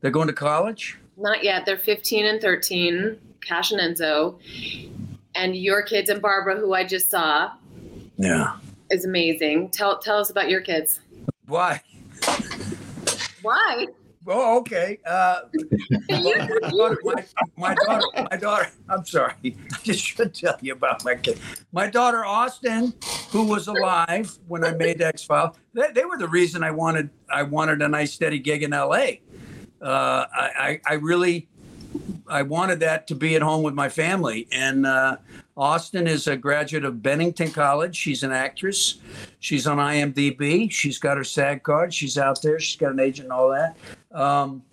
They're 0.01 0.11
going 0.11 0.27
to 0.27 0.33
college. 0.33 0.97
not 1.17 1.43
yet. 1.43 1.65
They're 1.65 1.77
15 1.77 2.25
and 2.25 2.41
13. 2.41 3.17
Cash 3.41 3.71
and 3.71 3.79
Enzo, 3.97 4.35
and 5.33 5.55
your 5.55 5.81
kids 5.81 6.09
and 6.09 6.21
Barbara, 6.21 6.57
who 6.57 6.73
I 6.73 6.83
just 6.85 7.09
saw. 7.09 7.51
Yeah. 8.17 8.57
is 8.91 9.05
amazing. 9.05 9.69
Tell 9.69 9.97
tell 9.99 10.17
us 10.19 10.29
about 10.29 10.49
your 10.49 10.59
kids. 10.61 10.99
Why? 11.47 11.81
Why? 13.41 13.87
Oh, 14.31 14.59
okay. 14.59 14.99
Uh, 15.07 15.41
my, 16.09 16.45
daughter, 16.69 16.99
my, 17.03 17.25
my 17.57 17.73
daughter, 17.73 18.27
my 18.29 18.37
daughter. 18.37 18.71
I'm 18.87 19.03
sorry. 19.03 19.33
I 19.43 19.77
just 19.81 20.03
should 20.03 20.35
tell 20.35 20.55
you 20.61 20.73
about 20.73 21.03
my 21.03 21.15
kid. 21.15 21.39
My 21.71 21.89
daughter 21.89 22.23
Austin, 22.23 22.93
who 23.31 23.43
was 23.45 23.67
alive 23.67 24.37
when 24.47 24.63
I 24.63 24.73
made 24.73 25.01
X 25.01 25.23
File. 25.23 25.57
They, 25.73 25.91
they, 25.93 26.05
were 26.05 26.17
the 26.19 26.27
reason 26.27 26.63
I 26.63 26.69
wanted 26.69 27.09
I 27.27 27.41
wanted 27.41 27.81
a 27.81 27.87
nice 27.87 28.13
steady 28.13 28.37
gig 28.37 28.61
in 28.61 28.71
L.A. 28.71 29.23
Uh, 29.81 30.25
I, 30.31 30.51
I, 30.59 30.81
I 30.85 30.93
really 30.93 31.48
I 32.29 32.43
wanted 32.43 32.79
that 32.81 33.07
to 33.07 33.15
be 33.15 33.35
at 33.35 33.41
home 33.41 33.63
with 33.63 33.73
my 33.73 33.89
family. 33.89 34.47
And 34.51 34.85
uh, 34.85 35.17
Austin 35.57 36.07
is 36.07 36.27
a 36.27 36.37
graduate 36.37 36.85
of 36.85 37.01
Bennington 37.01 37.51
College. 37.51 37.95
She's 37.95 38.23
an 38.23 38.31
actress. 38.31 38.99
She's 39.39 39.67
on 39.67 39.77
IMDb. 39.77 40.71
She's 40.71 40.97
got 40.99 41.17
her 41.17 41.23
SAG 41.23 41.63
card. 41.63 41.93
She's 41.93 42.17
out 42.17 42.41
there. 42.41 42.59
She's 42.59 42.77
got 42.77 42.91
an 42.91 42.99
agent 42.99 43.25
and 43.25 43.33
all 43.33 43.49
that. 43.49 43.75
Um, 44.17 44.63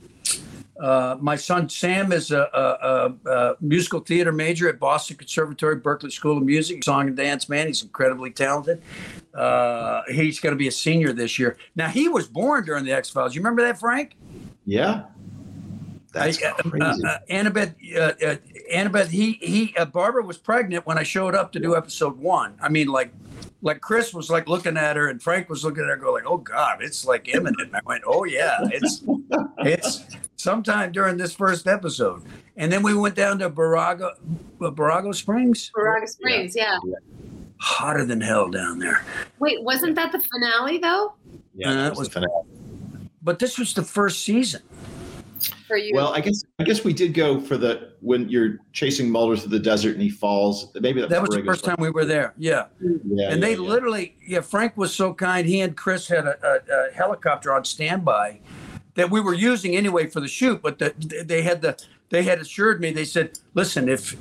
uh, 0.80 1.16
my 1.20 1.36
son 1.36 1.68
Sam 1.68 2.12
is 2.12 2.30
a, 2.30 2.48
a, 2.52 3.18
a, 3.30 3.30
a, 3.30 3.56
musical 3.60 4.00
theater 4.00 4.30
major 4.30 4.68
at 4.68 4.78
Boston 4.78 5.16
Conservatory, 5.16 5.80
Berklee 5.80 6.12
School 6.12 6.36
of 6.36 6.42
Music, 6.42 6.84
song 6.84 7.08
and 7.08 7.16
dance 7.16 7.48
man. 7.48 7.66
He's 7.66 7.82
incredibly 7.82 8.30
talented. 8.30 8.82
Uh, 9.32 10.02
he's 10.08 10.38
going 10.38 10.52
to 10.52 10.58
be 10.58 10.68
a 10.68 10.72
senior 10.72 11.14
this 11.14 11.38
year. 11.38 11.56
Now 11.76 11.88
he 11.88 12.08
was 12.08 12.26
born 12.26 12.66
during 12.66 12.84
the 12.84 12.92
X 12.92 13.08
Files. 13.08 13.34
You 13.34 13.40
remember 13.40 13.62
that, 13.62 13.80
Frank? 13.80 14.16
Yeah. 14.66 15.04
That's 16.16 16.42
I, 16.42 16.48
uh, 16.48 16.54
crazy. 16.54 17.04
Uh, 17.04 17.08
uh, 17.08 17.18
Annabeth, 17.28 17.74
uh, 17.94 18.26
uh, 18.26 18.36
Annabeth, 18.72 19.08
he 19.08 19.32
he, 19.42 19.76
uh, 19.76 19.84
Barbara 19.84 20.24
was 20.24 20.38
pregnant 20.38 20.86
when 20.86 20.98
I 20.98 21.02
showed 21.02 21.34
up 21.34 21.52
to 21.52 21.60
do 21.60 21.76
episode 21.76 22.16
one. 22.18 22.54
I 22.60 22.70
mean, 22.70 22.88
like, 22.88 23.12
like 23.60 23.82
Chris 23.82 24.14
was 24.14 24.30
like 24.30 24.48
looking 24.48 24.78
at 24.78 24.96
her, 24.96 25.08
and 25.08 25.22
Frank 25.22 25.50
was 25.50 25.62
looking 25.62 25.82
at 25.82 25.90
her, 25.90 25.96
go 25.96 26.12
like, 26.12 26.24
"Oh 26.26 26.38
God, 26.38 26.82
it's 26.82 27.04
like 27.04 27.28
imminent." 27.28 27.60
And 27.60 27.76
I 27.76 27.80
went, 27.84 28.02
"Oh 28.06 28.24
yeah, 28.24 28.58
it's 28.72 29.02
it's 29.58 30.06
sometime 30.36 30.90
during 30.90 31.18
this 31.18 31.34
first 31.34 31.66
episode." 31.66 32.22
And 32.56 32.72
then 32.72 32.82
we 32.82 32.94
went 32.94 33.14
down 33.14 33.38
to 33.40 33.50
Borrego, 33.50 34.12
Borrego 34.58 35.14
Springs. 35.14 35.70
Borrego 35.76 36.08
Springs, 36.08 36.56
yeah. 36.56 36.78
yeah. 36.84 36.94
Hotter 37.58 38.06
than 38.06 38.22
hell 38.22 38.48
down 38.48 38.78
there. 38.78 39.04
Wait, 39.38 39.62
wasn't 39.62 39.94
that 39.96 40.12
the 40.12 40.20
finale 40.20 40.78
though? 40.78 41.14
Yeah, 41.54 41.74
that 41.74 41.90
was, 41.90 41.98
was 41.98 42.08
the 42.08 42.14
finale. 42.14 42.44
But 43.22 43.38
this 43.38 43.58
was 43.58 43.74
the 43.74 43.82
first 43.82 44.24
season 44.24 44.62
for 45.66 45.76
you? 45.76 45.94
Well, 45.94 46.12
I 46.12 46.20
guess 46.20 46.44
I 46.58 46.64
guess 46.64 46.84
we 46.84 46.92
did 46.92 47.14
go 47.14 47.40
for 47.40 47.56
the 47.56 47.92
when 48.00 48.28
you're 48.28 48.58
chasing 48.72 49.10
Mulder 49.10 49.36
through 49.36 49.50
the 49.50 49.58
desert 49.58 49.94
and 49.94 50.02
he 50.02 50.10
falls. 50.10 50.74
Maybe 50.74 51.00
that 51.00 51.20
was 51.20 51.30
the 51.30 51.44
first 51.44 51.64
time 51.64 51.76
we 51.78 51.90
were 51.90 52.04
there. 52.04 52.34
Yeah, 52.36 52.66
yeah. 53.04 53.30
And 53.30 53.42
they 53.42 53.52
yeah. 53.52 53.60
literally, 53.60 54.16
yeah. 54.26 54.40
Frank 54.40 54.76
was 54.76 54.94
so 54.94 55.12
kind. 55.12 55.46
He 55.46 55.60
and 55.60 55.76
Chris 55.76 56.08
had 56.08 56.26
a, 56.26 56.36
a, 56.42 56.88
a, 56.88 56.92
helicopter 56.92 57.52
on 57.52 57.64
standby 57.64 58.40
that 58.94 59.10
we 59.10 59.20
were 59.20 59.34
using 59.34 59.76
anyway 59.76 60.06
for 60.06 60.20
the 60.20 60.28
shoot. 60.28 60.62
But 60.62 60.78
the, 60.78 60.94
they 61.24 61.42
had 61.42 61.62
the 61.62 61.82
they 62.10 62.22
had 62.22 62.38
assured 62.38 62.80
me. 62.80 62.92
They 62.92 63.04
said, 63.04 63.38
"Listen, 63.54 63.88
if 63.88 64.16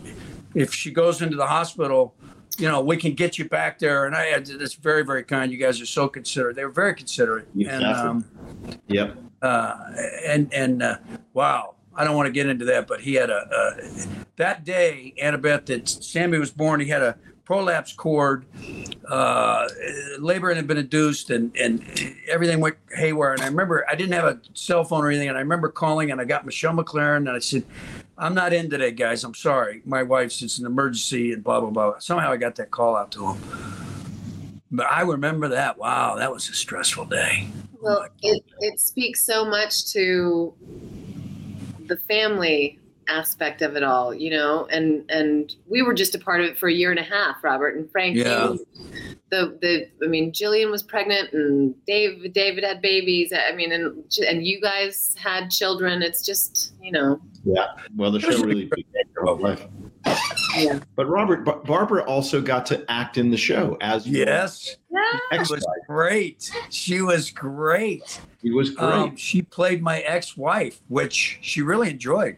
if 0.53 0.73
she 0.73 0.91
goes 0.91 1.21
into 1.21 1.37
the 1.37 1.47
hospital." 1.47 2.15
you 2.57 2.67
know, 2.67 2.81
we 2.81 2.97
can 2.97 3.13
get 3.13 3.37
you 3.37 3.45
back 3.45 3.79
there. 3.79 4.05
And 4.05 4.15
I 4.15 4.25
had 4.25 4.45
this 4.45 4.75
very, 4.75 5.03
very 5.03 5.23
kind. 5.23 5.51
You 5.51 5.57
guys 5.57 5.81
are 5.81 5.85
so 5.85 6.07
considerate. 6.07 6.55
They 6.55 6.65
were 6.65 6.71
very 6.71 6.95
considerate. 6.95 7.47
Yeah, 7.53 7.75
and, 7.75 7.85
um, 7.85 8.25
yep. 8.87 9.17
Uh, 9.45 9.93
and 10.25 10.51
and 10.53 10.81
uh, 10.81 10.97
wow, 11.33 11.75
I 11.95 12.03
don't 12.03 12.15
want 12.15 12.25
to 12.25 12.31
get 12.31 12.47
into 12.47 12.65
that, 12.65 12.87
but 12.87 13.01
he 13.01 13.13
had 13.13 13.29
a, 13.29 13.77
that 14.37 14.65
day, 14.65 15.13
Annabeth, 15.21 15.67
that 15.67 15.87
Sammy 15.87 16.39
was 16.39 16.49
born. 16.49 16.79
He 16.79 16.87
had 16.87 17.03
a 17.03 17.15
prolapse 17.43 17.93
cord. 17.93 18.45
Uh, 19.07 19.67
labor 20.17 20.51
had 20.53 20.65
been 20.65 20.77
induced, 20.77 21.29
and 21.29 21.55
and 21.55 21.83
everything 22.27 22.59
went 22.59 22.77
haywire. 22.95 23.33
And 23.33 23.41
I 23.41 23.47
remember 23.47 23.85
I 23.87 23.93
didn't 23.93 24.13
have 24.13 24.25
a 24.25 24.39
cell 24.55 24.83
phone 24.83 25.03
or 25.03 25.09
anything, 25.09 25.29
and 25.29 25.37
I 25.37 25.41
remember 25.41 25.69
calling, 25.69 26.09
and 26.09 26.19
I 26.19 26.25
got 26.25 26.43
Michelle 26.45 26.73
MacLaren, 26.73 27.17
and 27.17 27.29
I 27.29 27.39
said. 27.39 27.63
I'm 28.17 28.33
not 28.33 28.53
in 28.53 28.69
today, 28.69 28.91
guys. 28.91 29.25
I'm 29.25 29.33
sorry. 29.33 29.81
My 29.83 30.01
wife's 30.01 30.41
it's 30.41 30.57
an 30.57 30.65
emergency 30.65 31.33
and 31.33 31.43
blah 31.43 31.59
blah 31.59 31.69
blah. 31.69 31.99
Somehow 31.99 32.31
I 32.31 32.37
got 32.37 32.55
that 32.55 32.71
call 32.71 32.95
out 32.95 33.11
to 33.11 33.33
him. 33.33 33.84
But 34.71 34.87
I 34.91 35.01
remember 35.01 35.47
that. 35.49 35.77
Wow, 35.77 36.15
that 36.15 36.31
was 36.31 36.49
a 36.49 36.53
stressful 36.53 37.05
day. 37.05 37.47
Oh 37.75 37.77
well, 37.81 38.07
it, 38.21 38.43
it 38.59 38.79
speaks 38.79 39.23
so 39.23 39.45
much 39.45 39.91
to 39.93 40.53
the 41.87 41.97
family 41.97 42.79
aspect 43.07 43.61
of 43.61 43.75
it 43.75 43.83
all, 43.83 44.13
you 44.13 44.31
know, 44.31 44.65
and 44.71 45.09
and 45.09 45.53
we 45.67 45.81
were 45.81 45.93
just 45.93 46.15
a 46.15 46.19
part 46.19 46.41
of 46.41 46.47
it 46.47 46.57
for 46.57 46.67
a 46.67 46.73
year 46.73 46.89
and 46.89 46.99
a 46.99 47.03
half, 47.03 47.43
Robert 47.43 47.75
and 47.75 47.89
Frank. 47.91 48.17
Yeah. 48.17 48.55
The 49.29 49.57
the 49.61 49.87
I 50.03 50.07
mean, 50.07 50.31
Gillian 50.33 50.71
was 50.71 50.83
pregnant 50.83 51.33
and 51.33 51.75
Dave 51.85 52.33
David 52.33 52.63
had 52.63 52.81
babies. 52.81 53.33
I 53.33 53.55
mean, 53.55 53.71
and 53.71 54.03
and 54.27 54.45
you 54.45 54.61
guys 54.61 55.15
had 55.19 55.49
children. 55.49 56.01
It's 56.01 56.25
just 56.25 56.73
you 56.81 56.91
know. 56.91 57.19
Yeah. 57.43 57.67
Well, 57.95 58.11
the 58.11 58.19
show 58.19 58.43
really 58.43 58.65
became 58.65 59.03
your 59.15 59.35
life. 59.37 59.65
Yeah. 60.57 60.79
But 60.95 61.07
Robert, 61.07 61.43
Barbara 61.65 62.03
also 62.05 62.41
got 62.41 62.65
to 62.67 62.89
act 62.89 63.17
in 63.17 63.29
the 63.29 63.37
show 63.37 63.77
as 63.81 64.07
yes, 64.07 64.77
yeah. 64.89 65.19
She 65.43 65.53
was 65.53 65.65
great. 65.87 66.51
She 66.69 67.01
was 67.01 67.29
great. 67.29 68.21
She 68.41 68.51
was 68.51 68.69
great. 68.69 68.93
Um, 68.93 69.15
she 69.17 69.41
played 69.41 69.81
my 69.81 69.99
ex-wife, 70.01 70.81
which 70.87 71.39
she 71.41 71.61
really 71.61 71.89
enjoyed. 71.89 72.37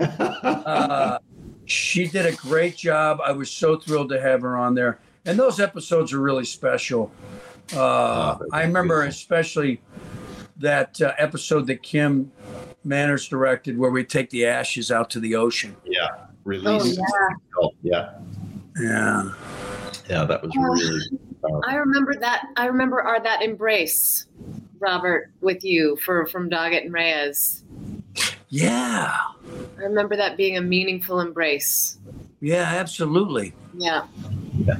uh, 0.00 1.18
she 1.64 2.06
did 2.06 2.26
a 2.26 2.36
great 2.36 2.76
job. 2.76 3.18
I 3.24 3.32
was 3.32 3.50
so 3.50 3.76
thrilled 3.76 4.10
to 4.10 4.20
have 4.20 4.42
her 4.42 4.56
on 4.56 4.74
there, 4.74 5.00
and 5.24 5.38
those 5.38 5.58
episodes 5.58 6.12
are 6.12 6.20
really 6.20 6.44
special. 6.44 7.10
Uh, 7.74 8.36
oh, 8.40 8.46
I 8.52 8.62
remember 8.62 9.02
especially 9.04 9.80
that 10.58 11.00
uh, 11.00 11.14
episode 11.18 11.66
that 11.66 11.82
Kim 11.82 12.30
Manners 12.84 13.28
directed, 13.28 13.78
where 13.78 13.90
we 13.90 14.04
take 14.04 14.30
the 14.30 14.46
ashes 14.46 14.90
out 14.90 15.10
to 15.10 15.20
the 15.20 15.34
ocean. 15.34 15.74
Yeah, 15.84 16.08
release. 16.44 16.98
Oh, 17.60 17.70
yeah. 17.82 17.92
yeah. 18.00 18.18
Yeah. 18.80 19.32
Yeah, 20.08 20.24
that 20.24 20.42
was 20.42 20.52
really. 20.56 21.00
Powerful. 21.40 21.62
I 21.66 21.76
remember 21.76 22.14
that. 22.16 22.48
I 22.56 22.66
remember 22.66 23.00
our 23.02 23.22
that 23.22 23.42
embrace, 23.42 24.26
Robert, 24.78 25.32
with 25.40 25.64
you 25.64 25.96
for 25.96 26.26
from 26.26 26.50
Doggett 26.50 26.84
and 26.84 26.92
Reyes. 26.92 27.64
Yeah. 28.48 29.16
I 29.78 29.82
remember 29.82 30.16
that 30.16 30.36
being 30.36 30.56
a 30.56 30.60
meaningful 30.60 31.20
embrace. 31.20 31.98
Yeah, 32.40 32.62
absolutely. 32.62 33.52
Yeah. 33.76 34.06
yeah. 34.58 34.76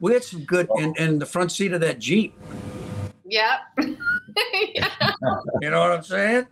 We 0.00 0.12
had 0.12 0.24
some 0.24 0.44
good 0.44 0.68
in, 0.76 0.94
in 0.98 1.18
the 1.18 1.26
front 1.26 1.52
seat 1.52 1.72
of 1.72 1.80
that 1.80 1.98
Jeep. 1.98 2.38
Yep. 3.24 3.58
yeah. 4.74 4.90
You 5.62 5.70
know 5.70 5.80
what 5.80 5.92
I'm 5.92 6.02
saying? 6.02 6.46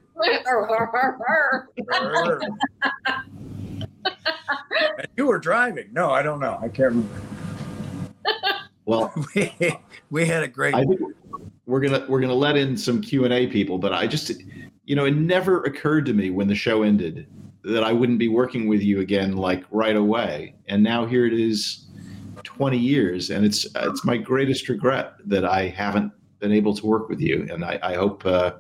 You 5.17 5.27
were 5.27 5.39
driving. 5.39 5.89
No, 5.93 6.11
I 6.11 6.23
don't 6.23 6.41
know. 6.41 6.59
I 6.61 6.69
can't 6.69 6.95
remember. 6.95 7.21
Well, 8.87 9.15
we, 9.35 9.51
we 10.11 10.27
had 10.27 10.43
a 10.43 10.49
great. 10.49 10.75
I 10.75 10.85
think 10.85 11.01
we're 11.67 11.81
gonna 11.81 12.05
we're 12.09 12.21
gonna 12.21 12.35
let 12.35 12.57
in 12.57 12.77
some 12.77 13.01
Q 13.01 13.25
and 13.25 13.33
A 13.33 13.47
people, 13.47 13.79
but 13.79 13.95
I 13.95 14.07
just, 14.07 14.31
you 14.85 14.95
know, 14.95 15.07
it 15.07 15.17
never 15.17 15.63
occurred 15.63 16.05
to 16.07 16.13
me 16.13 16.31
when 16.31 16.49
the 16.49 16.55
show 16.55 16.83
ended 16.83 17.27
that 17.63 17.83
I 17.83 17.93
wouldn't 17.93 18.19
be 18.19 18.29
working 18.29 18.69
with 18.69 18.83
you 18.83 19.01
again 19.01 19.37
like 19.37 19.65
right 19.71 19.97
away, 19.97 20.55
and 20.69 20.83
now 20.83 21.07
here 21.07 21.25
it 21.27 21.33
is, 21.33 21.87
twenty 22.43 22.79
years, 22.79 23.31
and 23.31 23.47
it's 23.47 23.67
it's 23.75 24.05
my 24.05 24.19
greatest 24.19 24.69
regret 24.69 25.15
that 25.25 25.47
I 25.47 25.69
haven't 25.69 26.13
been 26.41 26.53
able 26.53 26.75
to 26.75 26.87
work 26.87 27.09
with 27.09 27.21
you, 27.21 27.47
and 27.51 27.65
I, 27.65 27.79
I 27.83 27.95
hope 27.95 28.27
uh, 28.27 28.53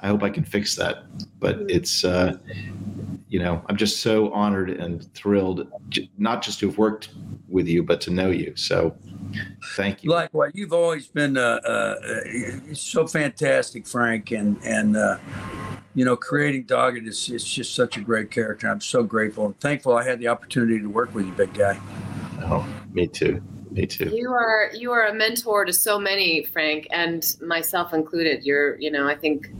I 0.00 0.08
hope 0.08 0.22
I 0.22 0.30
can 0.30 0.44
fix 0.44 0.76
that. 0.76 1.04
But 1.38 1.62
it's. 1.68 2.04
Uh, 2.04 2.38
you 3.28 3.38
know, 3.38 3.62
I'm 3.68 3.76
just 3.76 4.00
so 4.00 4.32
honored 4.32 4.70
and 4.70 5.12
thrilled, 5.12 5.70
not 6.16 6.42
just 6.42 6.60
to 6.60 6.68
have 6.68 6.78
worked 6.78 7.10
with 7.48 7.68
you, 7.68 7.82
but 7.82 8.00
to 8.02 8.10
know 8.10 8.30
you. 8.30 8.54
So 8.56 8.96
thank 9.76 10.02
you. 10.02 10.10
Likewise, 10.10 10.52
you've 10.54 10.72
always 10.72 11.08
been 11.08 11.36
uh, 11.36 11.60
uh, 11.64 11.94
so 12.72 13.06
fantastic, 13.06 13.86
Frank, 13.86 14.30
and 14.30 14.56
and 14.64 14.96
uh, 14.96 15.18
you 15.94 16.04
know, 16.04 16.16
creating 16.16 16.64
Doggett 16.64 17.06
is 17.06 17.28
it's 17.28 17.44
just 17.44 17.74
such 17.74 17.96
a 17.96 18.00
great 18.00 18.30
character. 18.30 18.68
I'm 18.68 18.80
so 18.80 19.02
grateful 19.02 19.46
and 19.46 19.60
thankful 19.60 19.96
I 19.96 20.04
had 20.04 20.20
the 20.20 20.28
opportunity 20.28 20.80
to 20.80 20.88
work 20.88 21.14
with 21.14 21.26
you, 21.26 21.32
big 21.32 21.52
guy. 21.52 21.78
Oh, 22.44 22.66
me 22.92 23.06
too. 23.06 23.42
Me 23.70 23.86
too. 23.86 24.10
You 24.14 24.32
are 24.32 24.70
you 24.74 24.92
are 24.92 25.06
a 25.06 25.14
mentor 25.14 25.64
to 25.64 25.72
so 25.72 25.98
many, 25.98 26.44
Frank, 26.44 26.86
and 26.90 27.36
myself 27.40 27.92
included. 27.92 28.44
You're, 28.44 28.78
you 28.80 28.90
know, 28.90 29.06
I 29.06 29.14
think 29.14 29.50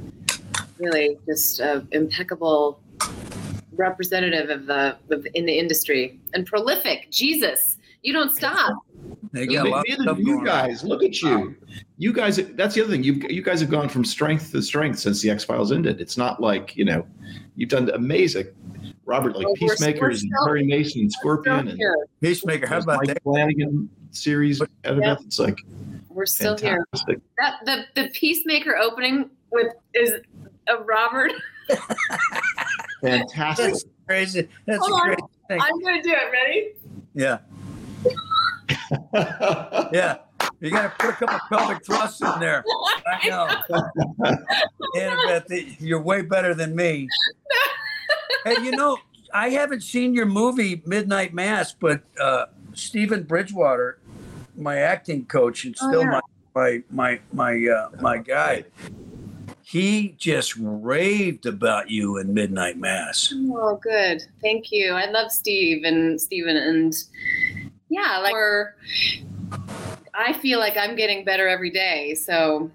really 0.78 1.18
just 1.26 1.60
an 1.60 1.86
impeccable 1.92 2.80
representative 3.72 4.50
of 4.50 4.66
the 4.66 4.96
of, 5.10 5.26
in 5.34 5.46
the 5.46 5.58
industry 5.58 6.18
and 6.34 6.46
prolific. 6.46 7.10
Jesus, 7.10 7.76
you 8.02 8.12
don't 8.12 8.34
stop. 8.34 8.76
They 9.32 9.46
got 9.46 9.86
you 10.18 10.44
guys. 10.44 10.82
Look 10.84 11.02
at 11.02 11.20
you. 11.20 11.54
You 11.98 12.12
guys. 12.12 12.36
That's 12.54 12.74
the 12.74 12.82
other 12.82 12.92
thing. 12.92 13.02
You 13.02 13.14
you 13.28 13.42
guys 13.42 13.60
have 13.60 13.70
gone 13.70 13.88
from 13.88 14.04
strength 14.04 14.52
to 14.52 14.62
strength 14.62 14.98
since 14.98 15.20
the 15.22 15.30
X 15.30 15.44
Files 15.44 15.72
ended. 15.72 16.00
It's 16.00 16.16
not 16.16 16.40
like 16.40 16.76
you 16.76 16.84
know, 16.84 17.06
you've 17.56 17.68
done 17.68 17.90
amazing. 17.90 18.46
Robert, 19.04 19.36
like 19.36 19.46
well, 19.46 19.54
Peacemakers 19.54 20.22
and 20.22 20.32
Perry 20.44 20.64
Mason, 20.66 21.02
and 21.02 21.12
Scorpion, 21.12 21.68
and 21.68 21.80
Peacemaker. 22.20 22.66
How 22.66 22.78
about 22.78 22.98
Mike 22.98 23.08
that? 23.08 23.22
Flanagan, 23.22 23.88
series, 24.10 24.60
Annabeth? 24.84 25.24
It's 25.24 25.38
like 25.38 25.58
We're 26.08 26.26
still 26.26 26.56
here. 26.56 26.86
That 27.38 27.54
the 27.64 27.84
the 27.94 28.08
peacemaker 28.14 28.76
opening 28.76 29.30
with 29.50 29.72
is 29.94 30.14
a 30.68 30.76
Robert. 30.78 31.32
Fantastic. 33.02 33.74
Crazy. 34.06 34.48
That's 34.66 34.86
Hold 34.86 35.00
a 35.00 35.10
on. 35.10 35.16
thing. 35.48 35.60
I'm 35.60 35.80
gonna 35.80 36.02
do 36.02 36.12
it. 36.12 36.32
Ready? 36.32 36.72
Yeah. 37.14 37.38
Yeah. 39.92 40.18
You 40.60 40.70
got 40.70 40.82
to 40.82 40.88
put 41.06 41.10
a 41.10 41.12
couple 41.14 41.38
pelvic 41.48 41.84
thrusts 41.84 42.20
in 42.20 42.40
there. 42.40 42.64
I 43.06 43.28
know. 44.20 44.36
Annabeth, 44.96 45.76
you're 45.80 46.00
way 46.00 46.22
better 46.22 46.54
than 46.54 46.74
me. 46.74 47.08
Hey, 48.44 48.56
you 48.62 48.72
know, 48.72 48.98
I 49.32 49.50
haven't 49.50 49.82
seen 49.82 50.14
your 50.14 50.26
movie 50.26 50.82
Midnight 50.84 51.34
Mass, 51.34 51.72
but 51.72 52.02
uh, 52.20 52.46
Stephen 52.72 53.22
Bridgewater, 53.24 53.97
my 54.58 54.78
acting 54.78 55.24
coach 55.26 55.64
and 55.64 55.76
Oh, 55.80 55.88
still 55.88 56.02
yeah. 56.02 56.10
my 56.10 56.20
my 56.54 56.82
my 56.90 57.20
my 57.32 57.66
uh, 57.68 57.90
my 58.00 58.18
guy, 58.18 58.64
he 59.62 60.14
just 60.18 60.56
raved 60.56 61.46
about 61.46 61.90
you 61.90 62.18
in 62.18 62.34
Midnight 62.34 62.78
Mass. 62.78 63.32
Oh, 63.52 63.78
good. 63.82 64.22
Thank 64.42 64.72
you. 64.72 64.92
I 64.92 65.06
love 65.10 65.30
Steve 65.30 65.84
and 65.84 66.20
Steven 66.20 66.56
and 66.56 66.94
yeah, 67.88 68.18
like 68.18 68.32
we're 68.32 68.74
I 70.14 70.32
feel 70.32 70.58
like 70.58 70.76
I'm 70.76 70.96
getting 70.96 71.24
better 71.24 71.46
every 71.46 71.70
day. 71.70 72.14
So 72.14 72.70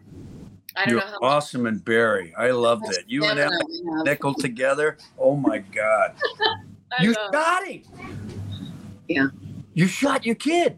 I 0.75 0.85
don't 0.85 0.91
You're 0.91 0.99
know 1.01 1.11
how 1.11 1.17
awesome 1.21 1.65
and 1.65 1.83
Barry. 1.83 2.33
I 2.37 2.51
loved 2.51 2.83
much 2.83 2.97
it. 2.97 3.05
You 3.07 3.23
and 3.25 3.37
stamina 3.37 3.55
Ellen 3.55 3.67
we 3.69 3.91
have. 3.97 4.05
Nickel 4.05 4.33
together. 4.33 4.97
Oh 5.19 5.35
my 5.35 5.59
God. 5.59 6.15
You 7.01 7.11
know. 7.11 7.29
shot 7.33 7.65
him. 7.65 7.81
Yeah. 9.07 9.27
You 9.73 9.87
shot 9.87 10.27
your 10.27 10.35
kid. 10.35 10.77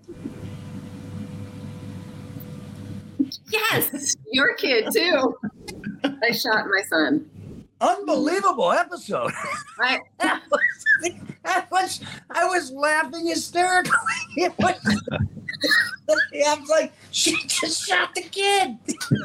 Yes, 3.50 4.16
your 4.32 4.56
kid 4.56 4.88
too. 4.94 5.36
I 6.24 6.32
shot 6.32 6.66
my 6.68 6.82
son. 6.90 7.30
Unbelievable 7.82 8.72
episode. 8.72 9.32
I 9.80 10.00
That 10.20 10.42
was, 10.50 11.20
that 11.44 11.72
was 11.72 12.02
I 12.32 12.46
was 12.46 12.72
laughing 12.72 13.28
hysterically. 13.28 13.92
It 14.38 14.54
was, 14.60 14.76
I 16.48 16.56
was 16.60 16.70
like, 16.70 16.94
she 17.12 17.36
just 17.48 17.88
shot 17.88 18.14
the 18.14 18.22
kid. 18.22 18.78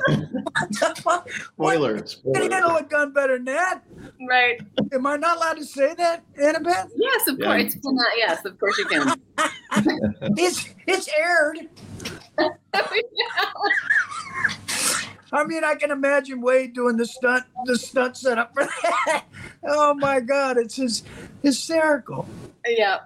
what 0.06 0.70
the 0.70 1.02
fuck? 1.02 1.28
Spoiler. 1.30 1.96
Can 1.98 2.06
spoiler. 2.06 2.50
handle 2.50 2.76
a 2.76 2.82
gun 2.84 3.12
better 3.12 3.36
than 3.36 3.44
that? 3.46 3.82
right. 4.28 4.60
Am 4.92 5.06
I 5.06 5.16
not 5.16 5.36
allowed 5.36 5.56
to 5.58 5.64
say 5.64 5.94
that, 5.94 6.22
Annabeth? 6.36 6.90
Yes, 6.96 7.28
of 7.28 7.38
Yeah. 7.38 7.46
course. 7.58 7.76
Not, 7.82 8.06
yes, 8.16 8.44
of 8.44 8.58
course 8.58 8.78
you 8.78 8.86
can. 8.86 9.14
It's 10.38 10.68
it's 10.86 11.08
aired. 11.18 11.68
I 15.32 15.44
mean, 15.44 15.62
I 15.64 15.74
can 15.76 15.90
imagine 15.92 16.40
Wade 16.40 16.72
doing 16.74 16.96
the 16.96 17.06
stunt, 17.06 17.44
the 17.64 17.78
stunt 17.78 18.16
setup 18.16 18.52
for 18.54 18.64
that. 18.64 19.24
Oh 19.62 19.92
my 19.92 20.20
God, 20.20 20.56
it's 20.56 20.76
his 20.76 21.02
hysterical. 21.42 22.26
yeah, 22.66 23.00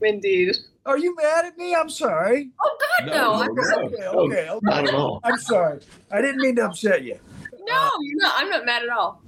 indeed. 0.00 0.54
Are 0.86 0.96
you 0.96 1.12
mad 1.16 1.44
at 1.46 1.58
me? 1.58 1.74
I'm 1.74 1.90
sorry. 1.90 2.50
Oh 2.62 2.78
God, 3.00 3.06
no! 3.10 3.12
No, 3.12 3.32
I'm 3.42 3.54
no, 3.54 3.62
Okay, 3.86 3.96
no, 3.98 4.10
okay, 4.12 4.48
okay. 4.48 4.58
Not 4.62 4.86
at 4.88 4.94
all. 4.94 5.20
I'm 5.24 5.38
sorry. 5.38 5.80
I 6.12 6.22
didn't 6.22 6.40
mean 6.40 6.54
to 6.54 6.66
upset 6.66 7.02
you. 7.02 7.18
no, 7.66 7.74
uh, 7.74 7.90
you're 8.00 8.20
not. 8.20 8.34
I'm 8.36 8.48
not 8.48 8.64
mad 8.64 8.84
at 8.84 8.90
all. 8.90 9.20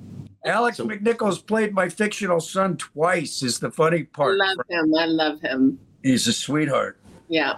Alex 0.44 0.76
So- 0.76 0.86
McNichols 0.86 1.44
played 1.44 1.74
my 1.74 1.88
fictional 1.88 2.38
son 2.38 2.76
twice. 2.76 3.42
Is 3.42 3.58
the 3.58 3.72
funny 3.72 4.04
part. 4.04 4.38
I 4.40 4.54
part. 4.54 4.56
love 4.58 4.66
him. 4.68 4.94
I 4.96 5.06
love 5.06 5.40
him. 5.40 5.80
He's 6.04 6.28
a 6.28 6.32
sweetheart. 6.32 7.00
Yeah. 7.28 7.54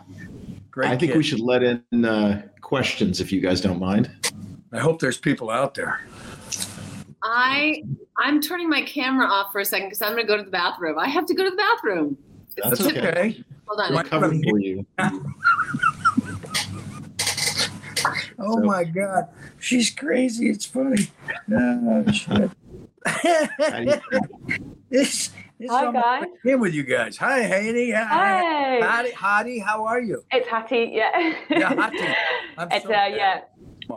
Great. 0.73 0.91
I 0.91 0.97
think 0.97 1.13
kid. 1.13 1.19
we 1.19 1.23
should 1.23 1.41
let 1.41 1.63
in 1.63 2.05
uh, 2.05 2.43
questions 2.63 3.21
if 3.21 3.31
you 3.31 3.41
guys 3.41 3.61
don't 3.61 3.79
mind. 3.79 4.11
I 4.73 4.79
hope 4.81 5.01
there's 5.01 5.19
people 5.19 5.51
out 5.51 5.75
there. 5.75 6.01
I 7.23 7.85
I'm 8.19 8.41
turning 8.41 8.69
my 8.69 8.83
camera 8.83 9.27
off 9.27 9.53
for 9.53 9.61
a 9.61 9.65
second 9.65 9.89
because 9.91 10.03
I'm 10.03 10.11
gonna 10.13 10.25
go 10.27 10.37
to 10.37 10.43
the 10.43 10.51
bathroom. 10.51 10.99
I 10.99 11.09
have 11.09 11.27
to 11.27 11.35
go 11.35 11.45
to 11.45 11.51
the 11.51 11.57
bathroom. 11.57 12.17
That's 12.57 12.79
That's 12.79 12.91
okay. 12.91 13.09
okay. 13.09 13.45
Hold 13.67 13.81
on. 13.81 13.95
We're 13.95 14.03
covered 14.03 14.43
for 14.49 14.59
you. 14.59 14.85
Oh 18.39 18.57
So- 18.57 18.65
my 18.65 18.83
God, 18.83 19.29
she's 19.61 19.91
crazy. 19.91 20.49
It's 20.51 20.65
funny. 20.67 21.09
Oh, 21.53 22.05
shit. 22.11 22.51
How 23.07 24.01
do 25.69 25.75
you- 25.75 25.81
this, 25.83 25.93
this 25.93 26.03
Hi, 26.03 26.21
guys. 26.21 26.29
In 26.45 26.61
with 26.61 26.75
you 26.75 26.83
guys. 26.83 27.17
Hi, 27.19 27.43
Haney. 27.43 27.91
Hi. 27.93 28.05
Hi. 28.05 28.81
Hottie, 28.83 29.13
Hottie, 29.13 29.63
how 29.65 29.85
are 29.85 30.01
you? 30.01 30.25
It's 30.33 30.49
Hattie, 30.49 30.91
yeah. 30.93 31.35
Yeah, 31.51 31.75
Hattie. 31.75 32.15
I'm 32.59 32.69
it's, 32.71 32.85
so 32.85 32.91
uh, 32.91 33.07
yeah. 33.07 33.41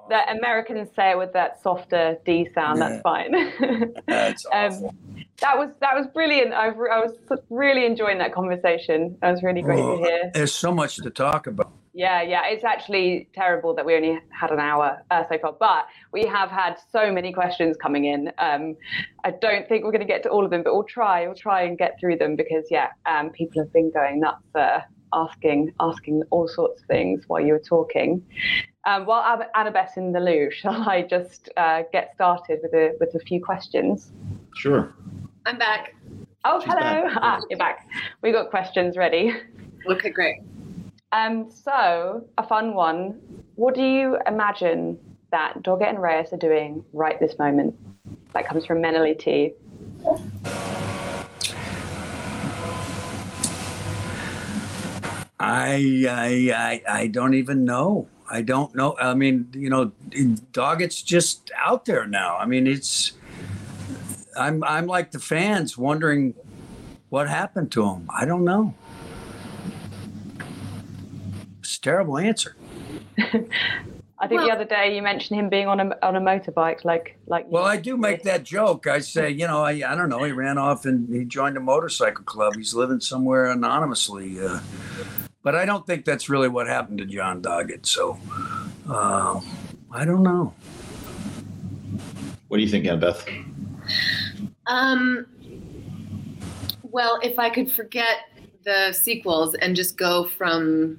The 0.09 0.29
Americans 0.31 0.89
say 0.95 1.11
it 1.11 1.17
with 1.17 1.31
that 1.33 1.61
softer 1.61 2.17
D 2.25 2.49
sound. 2.53 2.79
Yeah. 2.79 2.89
That's 2.89 3.01
fine. 3.01 3.93
That's 4.07 4.45
awful. 4.51 4.87
um, 4.87 4.95
that 5.39 5.57
was 5.57 5.69
that 5.79 5.95
was 5.95 6.07
brilliant. 6.13 6.53
I, 6.53 6.67
I 6.67 6.99
was 7.05 7.13
really 7.49 7.85
enjoying 7.85 8.17
that 8.17 8.33
conversation. 8.33 9.17
That 9.21 9.31
was 9.31 9.43
really 9.43 9.61
great 9.61 9.79
Oh, 9.79 9.97
to 9.97 10.03
hear. 10.03 10.31
There's 10.33 10.53
so 10.53 10.73
much 10.73 10.97
to 10.97 11.09
talk 11.09 11.47
about. 11.47 11.71
Yeah, 11.95 12.21
yeah. 12.21 12.41
It's 12.47 12.65
actually 12.65 13.29
terrible 13.33 13.73
that 13.75 13.85
we 13.85 13.95
only 13.95 14.19
had 14.29 14.51
an 14.51 14.59
hour 14.59 15.01
uh, 15.11 15.23
so 15.29 15.37
far, 15.39 15.53
but 15.57 15.85
we 16.11 16.25
have 16.25 16.51
had 16.51 16.75
so 16.91 17.09
many 17.09 17.31
questions 17.31 17.77
coming 17.77 18.03
in. 18.03 18.33
Um, 18.37 18.75
I 19.23 19.31
don't 19.31 19.65
think 19.69 19.85
we're 19.85 19.93
going 19.93 20.01
to 20.01 20.05
get 20.05 20.21
to 20.23 20.29
all 20.29 20.43
of 20.43 20.51
them, 20.51 20.61
but 20.61 20.73
we'll 20.73 20.83
try. 20.83 21.25
We'll 21.25 21.35
try 21.35 21.61
and 21.61 21.77
get 21.77 21.97
through 21.97 22.17
them 22.17 22.35
because 22.35 22.65
yeah, 22.69 22.89
um, 23.05 23.29
people 23.29 23.61
have 23.61 23.71
been 23.71 23.91
going 23.91 24.19
nuts, 24.19 24.43
uh, 24.55 24.81
asking 25.13 25.73
asking 25.79 26.23
all 26.31 26.49
sorts 26.49 26.81
of 26.81 26.87
things 26.87 27.23
while 27.27 27.39
you 27.39 27.53
were 27.53 27.59
talking. 27.59 28.21
Um, 28.83 29.05
while 29.05 29.21
Ab- 29.21 29.47
Annabeth's 29.55 29.95
in 29.95 30.11
the 30.11 30.19
loo, 30.19 30.51
shall 30.51 30.73
I 30.73 31.01
just 31.01 31.47
uh, 31.55 31.83
get 31.93 32.13
started 32.13 32.59
with 32.61 32.73
a 32.73 32.97
with 32.99 33.15
a 33.15 33.19
few 33.19 33.41
questions? 33.41 34.11
Sure. 34.53 34.93
I'm 35.45 35.57
back. 35.57 35.95
Oh, 36.43 36.59
She's 36.59 36.73
hello. 36.73 37.07
back. 37.07 37.17
Ah, 37.21 37.39
you're 37.49 37.57
back. 37.57 37.87
We 38.21 38.33
got 38.33 38.49
questions 38.49 38.97
ready. 38.97 39.33
Okay, 39.89 40.09
great. 40.09 40.35
Um, 41.11 41.49
so 41.51 42.25
a 42.37 42.47
fun 42.47 42.73
one. 42.73 43.19
What 43.55 43.75
do 43.75 43.83
you 43.83 44.17
imagine 44.27 44.99
that 45.31 45.61
Doggett 45.63 45.89
and 45.89 46.01
Reyes 46.01 46.33
are 46.33 46.37
doing 46.37 46.83
right 46.93 47.19
this 47.19 47.37
moment? 47.39 47.75
That 48.33 48.47
comes 48.47 48.65
from 48.65 48.81
Menely 48.81 49.17
T. 49.17 49.53
I, 55.39 56.05
I 56.09 56.51
I 56.55 56.81
I 56.87 57.07
don't 57.07 57.33
even 57.33 57.65
know. 57.65 58.07
I 58.29 58.41
don't 58.41 58.73
know. 58.75 58.95
I 58.99 59.13
mean, 59.13 59.47
you 59.53 59.69
know, 59.69 59.91
Doggett's 60.51 61.01
just 61.01 61.51
out 61.57 61.85
there 61.85 62.07
now. 62.07 62.37
I 62.37 62.45
mean, 62.45 62.67
it's. 62.67 63.13
I'm 64.37 64.63
I'm 64.63 64.87
like 64.87 65.11
the 65.11 65.19
fans 65.19 65.77
wondering 65.77 66.33
what 67.09 67.29
happened 67.29 67.71
to 67.73 67.85
him. 67.85 68.09
I 68.09 68.25
don't 68.25 68.43
know. 68.43 68.73
It's 71.65 71.77
a 71.77 71.81
terrible 71.81 72.19
answer. 72.19 72.55
I 73.17 74.27
think 74.27 74.39
Well- 74.39 74.45
the 74.47 74.53
other 74.53 74.65
day 74.65 74.95
you 74.95 75.01
mentioned 75.01 75.39
him 75.39 75.49
being 75.49 75.67
on 75.67 75.79
a 75.79 75.97
on 76.03 76.15
a 76.15 76.21
motorbike, 76.21 76.85
like 76.85 77.17
like. 77.25 77.45
Well, 77.49 77.65
I 77.65 77.77
do 77.77 77.97
make 77.97 78.21
that 78.23 78.43
joke. 78.43 78.85
I 78.87 78.99
say, 78.99 79.31
you 79.31 79.47
know, 79.47 79.63
I, 79.63 79.71
I 79.71 79.95
don't 79.95 80.09
know. 80.09 80.23
He 80.23 80.31
ran 80.31 80.57
off 80.59 80.85
and 80.85 81.13
he 81.13 81.25
joined 81.25 81.57
a 81.57 81.59
motorcycle 81.59 82.23
club. 82.23 82.55
He's 82.55 82.73
living 82.75 82.99
somewhere 82.99 83.47
anonymously. 83.47 84.39
Uh, 84.39 84.59
but 85.41 85.55
I 85.55 85.65
don't 85.65 85.85
think 85.87 86.05
that's 86.05 86.29
really 86.29 86.47
what 86.49 86.67
happened 86.67 86.99
to 86.99 87.05
John 87.05 87.41
Doggett. 87.41 87.85
So 87.87 88.19
uh, 88.87 89.41
I 89.91 90.05
don't 90.05 90.23
know. 90.23 90.53
What 92.47 92.57
do 92.57 92.63
you 92.63 92.69
think, 92.69 92.85
Annabeth? 92.85 93.27
Um, 94.67 95.25
well, 96.83 97.19
if 97.23 97.39
I 97.39 97.49
could 97.49 97.71
forget 97.71 98.17
the 98.63 98.93
sequels 98.93 99.55
and 99.55 99.75
just 99.75 99.97
go 99.97 100.25
from 100.25 100.97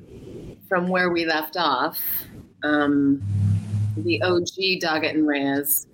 from 0.69 0.89
where 0.89 1.11
we 1.11 1.25
left 1.25 1.57
off, 1.57 2.01
um, 2.63 3.23
the 3.97 4.21
OG 4.23 4.81
Doggett 4.81 5.11
and 5.15 5.27
Reyes. 5.27 5.87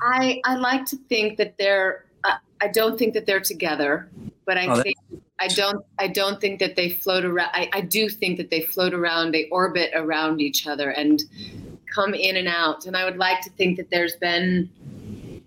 I 0.00 0.40
I 0.44 0.56
like 0.56 0.84
to 0.86 0.96
think 1.08 1.36
that 1.38 1.56
they're. 1.58 2.04
I, 2.24 2.38
I 2.60 2.68
don't 2.68 2.98
think 2.98 3.14
that 3.14 3.26
they're 3.26 3.40
together, 3.40 4.08
but 4.44 4.58
I 4.58 4.66
Oh, 4.66 4.82
think. 4.82 4.96
I 5.40 5.48
don't. 5.48 5.84
I 5.98 6.08
don't 6.08 6.40
think 6.40 6.58
that 6.60 6.76
they 6.76 6.90
float 6.90 7.24
around. 7.24 7.50
I, 7.52 7.68
I 7.72 7.80
do 7.80 8.08
think 8.08 8.38
that 8.38 8.50
they 8.50 8.62
float 8.62 8.92
around. 8.94 9.32
They 9.32 9.48
orbit 9.50 9.90
around 9.94 10.40
each 10.40 10.66
other 10.66 10.90
and 10.90 11.22
come 11.94 12.14
in 12.14 12.36
and 12.36 12.48
out. 12.48 12.86
And 12.86 12.96
I 12.96 13.04
would 13.04 13.18
like 13.18 13.40
to 13.42 13.50
think 13.50 13.76
that 13.76 13.90
there's 13.90 14.16
been 14.16 14.68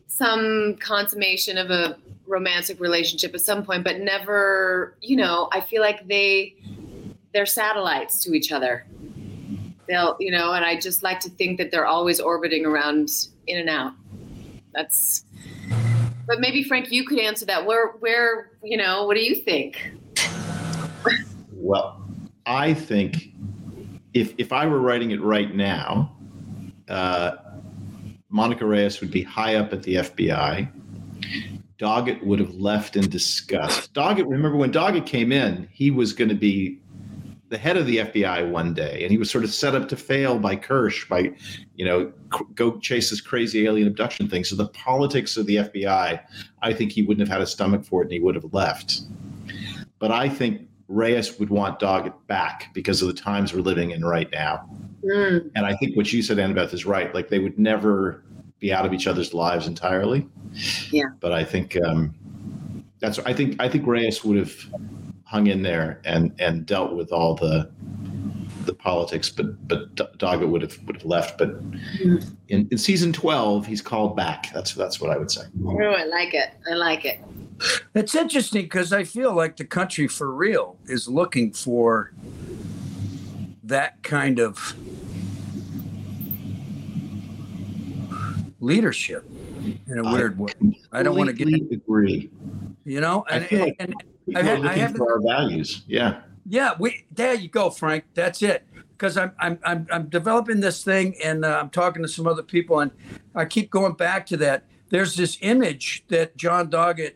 some 0.07 0.75
consummation 0.79 1.57
of 1.57 1.71
a 1.71 1.97
romantic 2.25 2.79
relationship 2.79 3.33
at 3.33 3.41
some 3.41 3.63
point, 3.63 3.83
but 3.83 3.99
never, 3.99 4.95
you 5.01 5.17
know, 5.17 5.49
I 5.51 5.61
feel 5.61 5.81
like 5.81 6.07
they 6.07 6.55
they're 7.33 7.45
satellites 7.45 8.23
to 8.23 8.33
each 8.33 8.51
other. 8.51 8.85
They'll, 9.87 10.15
you 10.19 10.31
know, 10.31 10.53
and 10.53 10.63
I 10.63 10.79
just 10.79 11.03
like 11.03 11.19
to 11.21 11.29
think 11.29 11.57
that 11.57 11.71
they're 11.71 11.85
always 11.85 12.19
orbiting 12.19 12.65
around 12.65 13.09
in 13.47 13.59
and 13.59 13.69
out. 13.69 13.93
That's 14.73 15.25
but 16.27 16.39
maybe 16.39 16.63
Frank, 16.63 16.91
you 16.91 17.05
could 17.05 17.19
answer 17.19 17.45
that. 17.47 17.65
Where 17.65 17.89
where, 17.99 18.51
you 18.63 18.77
know, 18.77 19.05
what 19.05 19.17
do 19.17 19.23
you 19.23 19.35
think? 19.35 19.91
Well, 21.51 22.01
I 22.45 22.73
think 22.73 23.33
if 24.13 24.33
if 24.37 24.53
I 24.53 24.65
were 24.65 24.79
writing 24.79 25.11
it 25.11 25.21
right 25.21 25.53
now, 25.53 26.15
uh, 26.87 27.33
Monica 28.29 28.65
Reyes 28.65 29.01
would 29.01 29.11
be 29.11 29.23
high 29.23 29.55
up 29.55 29.73
at 29.73 29.83
the 29.83 29.95
FBI. 29.95 30.71
Doggett 31.77 32.23
would 32.23 32.39
have 32.39 32.53
left 32.55 32.95
in 32.95 33.09
disgust. 33.09 33.93
Doggett, 33.93 34.29
remember 34.29 34.55
when 34.55 34.71
Doggett 34.71 35.05
came 35.05 35.31
in, 35.31 35.67
he 35.71 35.89
was 35.89 36.13
going 36.13 36.29
to 36.29 36.35
be 36.35 36.79
the 37.51 37.57
head 37.57 37.75
of 37.75 37.85
the 37.85 37.97
FBI 37.97 38.49
one 38.49 38.73
day, 38.73 39.03
and 39.03 39.11
he 39.11 39.17
was 39.17 39.29
sort 39.29 39.43
of 39.43 39.53
set 39.53 39.75
up 39.75 39.89
to 39.89 39.97
fail 39.97 40.39
by 40.39 40.55
Kersh, 40.55 41.07
by, 41.09 41.33
you 41.75 41.83
know, 41.83 42.11
go 42.55 42.79
chase 42.79 43.09
this 43.09 43.19
crazy 43.19 43.65
alien 43.65 43.89
abduction 43.89 44.29
thing. 44.29 44.45
So 44.45 44.55
the 44.55 44.69
politics 44.69 45.35
of 45.35 45.45
the 45.47 45.57
FBI, 45.57 46.21
I 46.61 46.73
think 46.73 46.93
he 46.93 47.01
wouldn't 47.03 47.27
have 47.27 47.33
had 47.33 47.43
a 47.43 47.45
stomach 47.45 47.83
for 47.83 48.01
it, 48.01 48.05
and 48.05 48.13
he 48.13 48.21
would 48.21 48.35
have 48.35 48.53
left. 48.53 49.01
But 49.99 50.11
I 50.11 50.29
think 50.29 50.61
Reyes 50.87 51.39
would 51.39 51.49
want 51.49 51.81
Doggett 51.81 52.13
back 52.27 52.73
because 52.73 53.01
of 53.01 53.09
the 53.09 53.13
times 53.13 53.53
we're 53.53 53.59
living 53.59 53.91
in 53.91 54.05
right 54.05 54.31
now. 54.31 54.69
Mm. 55.03 55.51
And 55.53 55.65
I 55.65 55.75
think 55.75 55.97
what 55.97 56.11
you 56.13 56.23
said, 56.23 56.37
Annabeth, 56.37 56.73
is 56.73 56.85
right. 56.85 57.13
Like 57.13 57.27
they 57.27 57.39
would 57.39 57.59
never 57.59 58.23
be 58.59 58.71
out 58.71 58.85
of 58.85 58.93
each 58.93 59.07
other's 59.07 59.33
lives 59.33 59.67
entirely. 59.67 60.25
Yeah. 60.89 61.03
But 61.19 61.33
I 61.33 61.43
think 61.43 61.77
um, 61.85 62.15
that's. 62.99 63.19
I 63.19 63.33
think 63.33 63.57
I 63.59 63.67
think 63.67 63.85
Reyes 63.85 64.23
would 64.23 64.37
have 64.37 64.55
hung 65.31 65.47
in 65.47 65.63
there 65.63 66.01
and 66.03 66.33
and 66.39 66.65
dealt 66.65 66.93
with 66.93 67.13
all 67.13 67.35
the 67.35 67.71
the 68.65 68.73
politics, 68.73 69.29
but 69.29 69.65
but 69.67 69.95
Doggett 69.95 70.49
would 70.49 70.61
have 70.61 70.77
would 70.85 70.97
have 70.97 71.05
left. 71.05 71.37
But 71.37 71.49
mm-hmm. 71.71 72.17
in, 72.49 72.67
in 72.69 72.77
season 72.77 73.13
twelve, 73.13 73.65
he's 73.65 73.81
called 73.81 74.15
back. 74.17 74.51
That's 74.53 74.73
that's 74.73 74.99
what 74.99 75.09
I 75.09 75.17
would 75.17 75.31
say. 75.31 75.43
Oh, 75.65 75.79
I 75.79 76.03
like 76.03 76.33
it. 76.33 76.49
I 76.69 76.73
like 76.73 77.05
it. 77.05 77.21
It's 77.95 78.13
interesting 78.13 78.63
because 78.63 78.91
I 78.91 79.05
feel 79.05 79.33
like 79.33 79.55
the 79.55 79.65
country 79.65 80.07
for 80.07 80.33
real 80.33 80.77
is 80.85 81.07
looking 81.07 81.53
for 81.53 82.11
that 83.63 84.03
kind 84.03 84.39
of 84.39 84.75
leadership 88.59 89.23
in 89.87 89.99
a 89.99 90.07
I 90.07 90.13
weird 90.13 90.37
way. 90.37 90.51
I 90.91 91.03
don't 91.03 91.15
want 91.15 91.29
to 91.29 91.33
get, 91.33 91.47
Completely 91.47 91.77
agree. 91.77 92.31
you 92.83 92.99
know, 92.99 93.23
I 93.29 93.37
and, 93.37 93.45
feel 93.45 93.59
like 93.59 93.75
and, 93.79 93.93
People 94.27 94.41
I 94.41 94.51
are 94.51 94.59
looking 94.59 94.79
have- 94.79 94.95
for 94.95 95.13
our 95.13 95.21
values. 95.21 95.83
Yeah. 95.87 96.21
Yeah, 96.47 96.71
we 96.79 97.05
there 97.11 97.35
you 97.35 97.49
go, 97.49 97.69
Frank. 97.69 98.05
That's 98.15 98.41
it. 98.41 98.65
Because 98.97 99.15
I'm 99.17 99.31
I'm 99.39 99.59
I'm 99.63 99.87
I'm 99.91 100.09
developing 100.09 100.59
this 100.59 100.83
thing, 100.83 101.15
and 101.23 101.45
uh, 101.45 101.59
I'm 101.61 101.69
talking 101.69 102.01
to 102.01 102.07
some 102.07 102.25
other 102.27 102.41
people, 102.43 102.79
and 102.79 102.91
I 103.35 103.45
keep 103.45 103.69
going 103.69 103.93
back 103.93 104.25
to 104.27 104.37
that. 104.37 104.63
There's 104.89 105.15
this 105.15 105.37
image 105.41 106.03
that 106.09 106.35
John 106.37 106.69
Doggett 106.69 107.13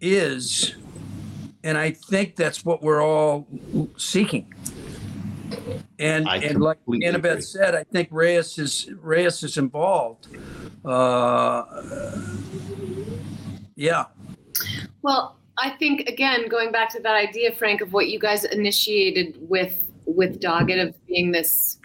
is, 0.00 0.74
and 1.62 1.76
I 1.78 1.90
think 1.92 2.36
that's 2.36 2.64
what 2.64 2.82
we're 2.82 3.02
all 3.02 3.46
seeking. 3.96 4.52
And 5.98 6.28
I 6.28 6.36
and 6.36 6.60
like 6.60 6.78
Annabeth 6.86 7.30
agree. 7.30 7.40
said, 7.42 7.74
I 7.74 7.84
think 7.84 8.08
Reyes 8.10 8.58
is 8.58 8.88
Reyes 9.00 9.42
is 9.42 9.56
involved. 9.58 10.28
Uh, 10.84 11.64
yeah, 13.74 14.06
Well, 15.02 15.36
I 15.58 15.70
think 15.70 16.08
again, 16.08 16.48
going 16.48 16.70
back 16.72 16.88
to 16.90 17.00
that 17.00 17.14
idea, 17.14 17.52
Frank, 17.52 17.80
of 17.80 17.92
what 17.92 18.08
you 18.08 18.18
guys 18.18 18.44
initiated 18.44 19.36
with 19.48 19.84
with 20.06 20.40
Doggett 20.40 20.80
of 20.88 21.06
being 21.06 21.32
this 21.32 21.78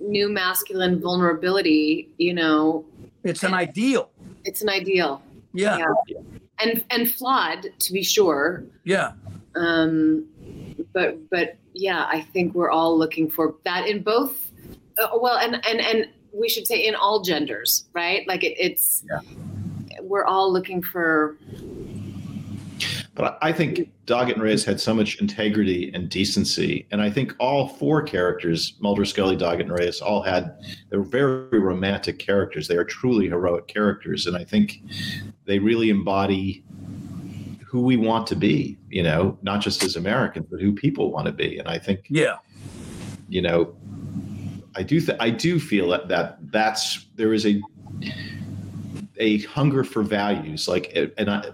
new 0.00 0.28
masculine 0.28 1.00
vulnerability, 1.00 2.08
you 2.18 2.34
know, 2.34 2.84
it's 3.24 3.42
an 3.42 3.54
ideal. 3.54 4.10
it's 4.44 4.62
an 4.62 4.68
ideal. 4.68 5.22
Yeah, 5.52 5.78
Yeah. 5.78 6.20
And 6.60 6.84
and 6.90 7.10
flawed 7.10 7.68
to 7.78 7.92
be 7.92 8.02
sure. 8.02 8.64
yeah. 8.84 9.12
Um 9.54 10.26
but 10.92 11.30
but 11.30 11.56
yeah, 11.74 12.06
I 12.10 12.20
think 12.20 12.54
we're 12.54 12.70
all 12.70 12.98
looking 12.98 13.30
for 13.30 13.54
that 13.64 13.86
in 13.86 14.02
both 14.02 14.50
uh, 14.98 15.08
well 15.20 15.38
and 15.38 15.64
and 15.66 15.80
and 15.80 16.08
we 16.32 16.48
should 16.48 16.66
say 16.66 16.86
in 16.86 16.94
all 16.94 17.22
genders, 17.22 17.88
right? 17.92 18.26
Like 18.28 18.44
it, 18.44 18.56
it's 18.58 19.04
we're 20.08 20.24
all 20.24 20.52
looking 20.52 20.82
for 20.82 21.36
But 23.14 23.38
I 23.42 23.48
I 23.48 23.52
think 23.52 23.90
Doggett 24.06 24.34
and 24.34 24.42
Reyes 24.42 24.64
had 24.64 24.80
so 24.80 24.94
much 24.94 25.20
integrity 25.20 25.90
and 25.94 26.08
decency, 26.08 26.86
and 26.90 27.00
I 27.02 27.10
think 27.10 27.34
all 27.38 27.68
four 27.68 28.02
characters, 28.02 28.74
Mulder, 28.80 29.04
Scully, 29.04 29.36
Doggett, 29.36 29.62
and 29.62 29.72
Reyes, 29.72 30.00
all 30.00 30.22
had 30.22 30.56
they 30.90 30.96
were 30.96 31.02
very 31.04 31.58
romantic 31.58 32.18
characters. 32.18 32.68
They 32.68 32.76
are 32.76 32.84
truly 32.84 33.28
heroic 33.28 33.66
characters, 33.66 34.26
and 34.26 34.36
I 34.36 34.44
think 34.44 34.82
they 35.44 35.58
really 35.58 35.90
embody 35.90 36.62
who 37.66 37.82
we 37.82 37.96
want 37.96 38.26
to 38.28 38.36
be. 38.36 38.78
You 38.88 39.02
know, 39.02 39.36
not 39.42 39.60
just 39.60 39.82
as 39.82 39.96
Americans, 39.96 40.46
but 40.50 40.60
who 40.60 40.72
people 40.72 41.10
want 41.10 41.26
to 41.26 41.32
be. 41.32 41.58
And 41.58 41.68
I 41.68 41.78
think 41.78 42.06
Yeah. 42.08 42.36
you 43.28 43.42
know, 43.42 43.74
I 44.76 44.82
do 44.82 45.00
th- 45.00 45.18
I 45.20 45.30
do 45.30 45.58
feel 45.58 45.88
that 45.88 46.08
that 46.08 46.38
that's 46.52 47.06
there 47.16 47.32
is 47.34 47.44
a 47.46 47.60
a 49.18 49.38
hunger 49.42 49.84
for 49.84 50.02
values 50.02 50.68
like 50.68 50.92
and 51.16 51.30
I, 51.30 51.50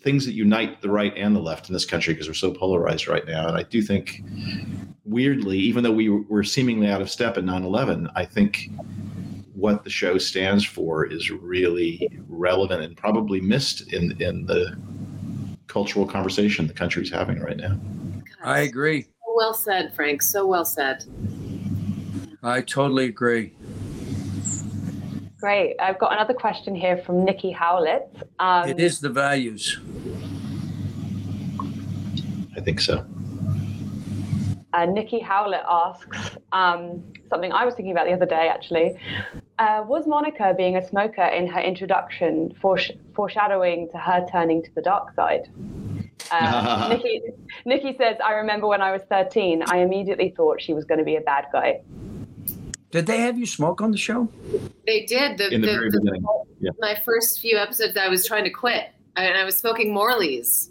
things 0.00 0.26
that 0.26 0.32
unite 0.32 0.80
the 0.80 0.90
right 0.90 1.12
and 1.16 1.34
the 1.34 1.40
left 1.40 1.68
in 1.68 1.72
this 1.72 1.84
country 1.84 2.14
because 2.14 2.28
we're 2.28 2.34
so 2.34 2.50
polarized 2.50 3.08
right 3.08 3.26
now 3.26 3.48
and 3.48 3.56
I 3.56 3.62
do 3.62 3.82
think 3.82 4.22
weirdly 5.04 5.58
even 5.58 5.84
though 5.84 5.92
we 5.92 6.08
were 6.08 6.44
seemingly 6.44 6.88
out 6.88 7.00
of 7.00 7.10
step 7.10 7.36
at 7.36 7.44
9/11 7.44 8.10
I 8.14 8.24
think 8.24 8.70
what 9.54 9.84
the 9.84 9.90
show 9.90 10.18
stands 10.18 10.64
for 10.64 11.06
is 11.06 11.30
really 11.30 12.08
relevant 12.28 12.82
and 12.82 12.96
probably 12.96 13.40
missed 13.40 13.92
in 13.92 14.20
in 14.20 14.46
the 14.46 14.76
cultural 15.66 16.06
conversation 16.06 16.66
the 16.66 16.72
country's 16.72 17.10
having 17.10 17.40
right 17.40 17.56
now. 17.56 17.78
I 18.44 18.60
agree. 18.60 19.02
So 19.02 19.34
well 19.34 19.54
said, 19.54 19.94
Frank. 19.94 20.22
So 20.22 20.46
well 20.46 20.64
said. 20.64 21.04
I 22.42 22.60
totally 22.60 23.06
agree. 23.06 23.56
Great. 25.44 25.76
I've 25.78 25.98
got 25.98 26.14
another 26.14 26.32
question 26.32 26.74
here 26.74 26.96
from 26.96 27.22
Nikki 27.22 27.50
Howlett. 27.50 28.08
Um, 28.38 28.66
it 28.66 28.80
is 28.80 28.98
the 28.98 29.10
values. 29.10 29.78
I 32.56 32.60
think 32.60 32.80
so. 32.80 33.04
Uh, 34.72 34.86
Nikki 34.86 35.20
Howlett 35.20 35.66
asks 35.68 36.38
um, 36.52 37.04
something 37.28 37.52
I 37.52 37.66
was 37.66 37.74
thinking 37.74 37.92
about 37.92 38.06
the 38.06 38.14
other 38.14 38.24
day, 38.24 38.48
actually. 38.48 38.98
Uh, 39.58 39.84
was 39.86 40.06
Monica 40.06 40.54
being 40.56 40.78
a 40.78 40.88
smoker 40.88 41.26
in 41.26 41.46
her 41.46 41.60
introduction 41.60 42.56
foresh- 42.62 42.98
foreshadowing 43.14 43.90
to 43.90 43.98
her 43.98 44.26
turning 44.32 44.62
to 44.62 44.74
the 44.74 44.80
dark 44.80 45.14
side? 45.14 45.50
Uh, 46.30 46.86
Nikki, 46.96 47.20
Nikki 47.66 47.94
says, 47.98 48.16
I 48.24 48.32
remember 48.32 48.66
when 48.66 48.80
I 48.80 48.92
was 48.92 49.02
13, 49.10 49.62
I 49.66 49.80
immediately 49.80 50.32
thought 50.34 50.62
she 50.62 50.72
was 50.72 50.86
going 50.86 51.00
to 51.00 51.04
be 51.04 51.16
a 51.16 51.20
bad 51.20 51.48
guy. 51.52 51.82
Did 52.94 53.06
they 53.06 53.18
have 53.22 53.36
you 53.36 53.44
smoke 53.44 53.80
on 53.80 53.90
the 53.90 53.98
show? 53.98 54.28
They 54.86 55.04
did. 55.04 55.36
The, 55.36 55.52
In 55.52 55.62
the 55.62 55.66
the- 55.66 55.72
very 55.72 55.90
the- 55.90 55.98
beginning. 56.00 56.24
Yeah. 56.60 56.70
My 56.78 56.94
first 57.04 57.40
few 57.40 57.56
episodes, 57.58 57.96
I 57.96 58.06
was 58.06 58.24
trying 58.24 58.44
to 58.44 58.50
quit, 58.50 58.90
and 59.16 59.36
I 59.36 59.42
was 59.42 59.58
smoking 59.58 59.92
Morley's. 59.92 60.70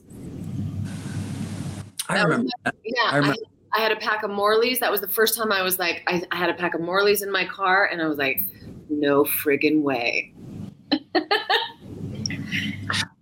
I 2.07 2.15
That 2.15 2.27
was 2.29 2.37
remember. 2.37 2.49
that. 2.63 2.75
Yeah, 2.85 2.93
I 3.03 3.09
I, 3.11 3.17
remember. 3.17 3.37
I 3.73 3.79
had 3.81 3.91
a 3.91 3.97
pack 3.97 4.23
of 4.23 4.31
Morley's. 4.31 4.79
That 4.79 4.89
was 4.89 5.01
the 5.01 5.07
first 5.09 5.35
time 5.37 5.51
I 5.51 5.63
was 5.63 5.79
like, 5.79 6.01
I, 6.07 6.23
I 6.31 6.37
had 6.37 6.49
a 6.49 6.53
pack 6.53 6.75
of 6.75 6.79
Morley's 6.79 7.23
in 7.23 7.29
my 7.29 7.43
car, 7.43 7.87
and 7.91 8.01
I 8.01 8.07
was 8.07 8.17
like, 8.17 8.41
no 8.89 9.25
friggin' 9.25 9.81
way. 9.81 10.33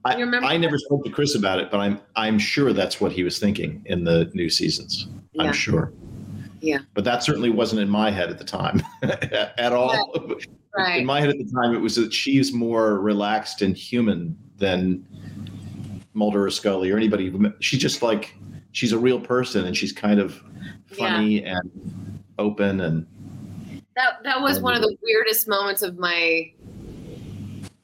I, 0.05 0.17
You 0.17 0.25
remember 0.25 0.45
I 0.47 0.57
never 0.57 0.77
spoke 0.77 1.03
to 1.05 1.09
Chris 1.09 1.34
about 1.34 1.59
it, 1.59 1.71
but 1.71 1.80
I'm 1.80 1.99
I'm 2.15 2.38
sure 2.38 2.71
that's 2.71 3.01
what 3.01 3.11
he 3.11 3.23
was 3.23 3.39
thinking 3.39 3.81
in 3.88 4.03
the 4.03 4.30
new 4.35 4.49
seasons. 4.51 5.07
Yeah. 5.34 5.43
I'm 5.45 5.53
sure. 5.53 5.91
Yeah. 6.61 6.79
But 6.93 7.03
that 7.05 7.23
certainly 7.23 7.49
wasn't 7.49 7.81
in 7.81 7.89
my 7.89 8.11
head 8.11 8.29
at 8.29 8.38
the 8.38 8.43
time 8.43 8.81
at 9.03 9.73
all. 9.73 10.13
In 10.13 10.38
Right. 10.77 11.03
my 11.03 11.19
head 11.19 11.29
at 11.29 11.38
the 11.38 11.51
time, 11.51 11.73
it 11.73 11.79
was 11.79 11.95
that 11.95 12.13
she's 12.13 12.53
more 12.53 12.99
relaxed 13.01 13.61
and 13.61 13.75
human 13.75 14.38
than 14.57 15.05
Mulder 16.13 16.45
or 16.45 16.49
Scully 16.49 16.89
or 16.91 16.95
anybody. 16.95 17.33
She's 17.59 17.79
just 17.81 18.01
like 18.01 18.35
she's 18.71 18.93
a 18.93 18.97
real 18.97 19.19
person, 19.19 19.65
and 19.65 19.75
she's 19.75 19.91
kind 19.91 20.19
of 20.19 20.41
funny 20.85 21.43
and 21.43 22.21
open 22.39 22.79
and 22.81 23.05
That 23.97 24.23
that 24.23 24.39
was 24.39 24.61
one 24.61 24.73
of 24.73 24.81
the 24.81 24.95
weirdest 25.03 25.47
moments 25.47 25.81
of 25.81 25.97
my 25.97 26.51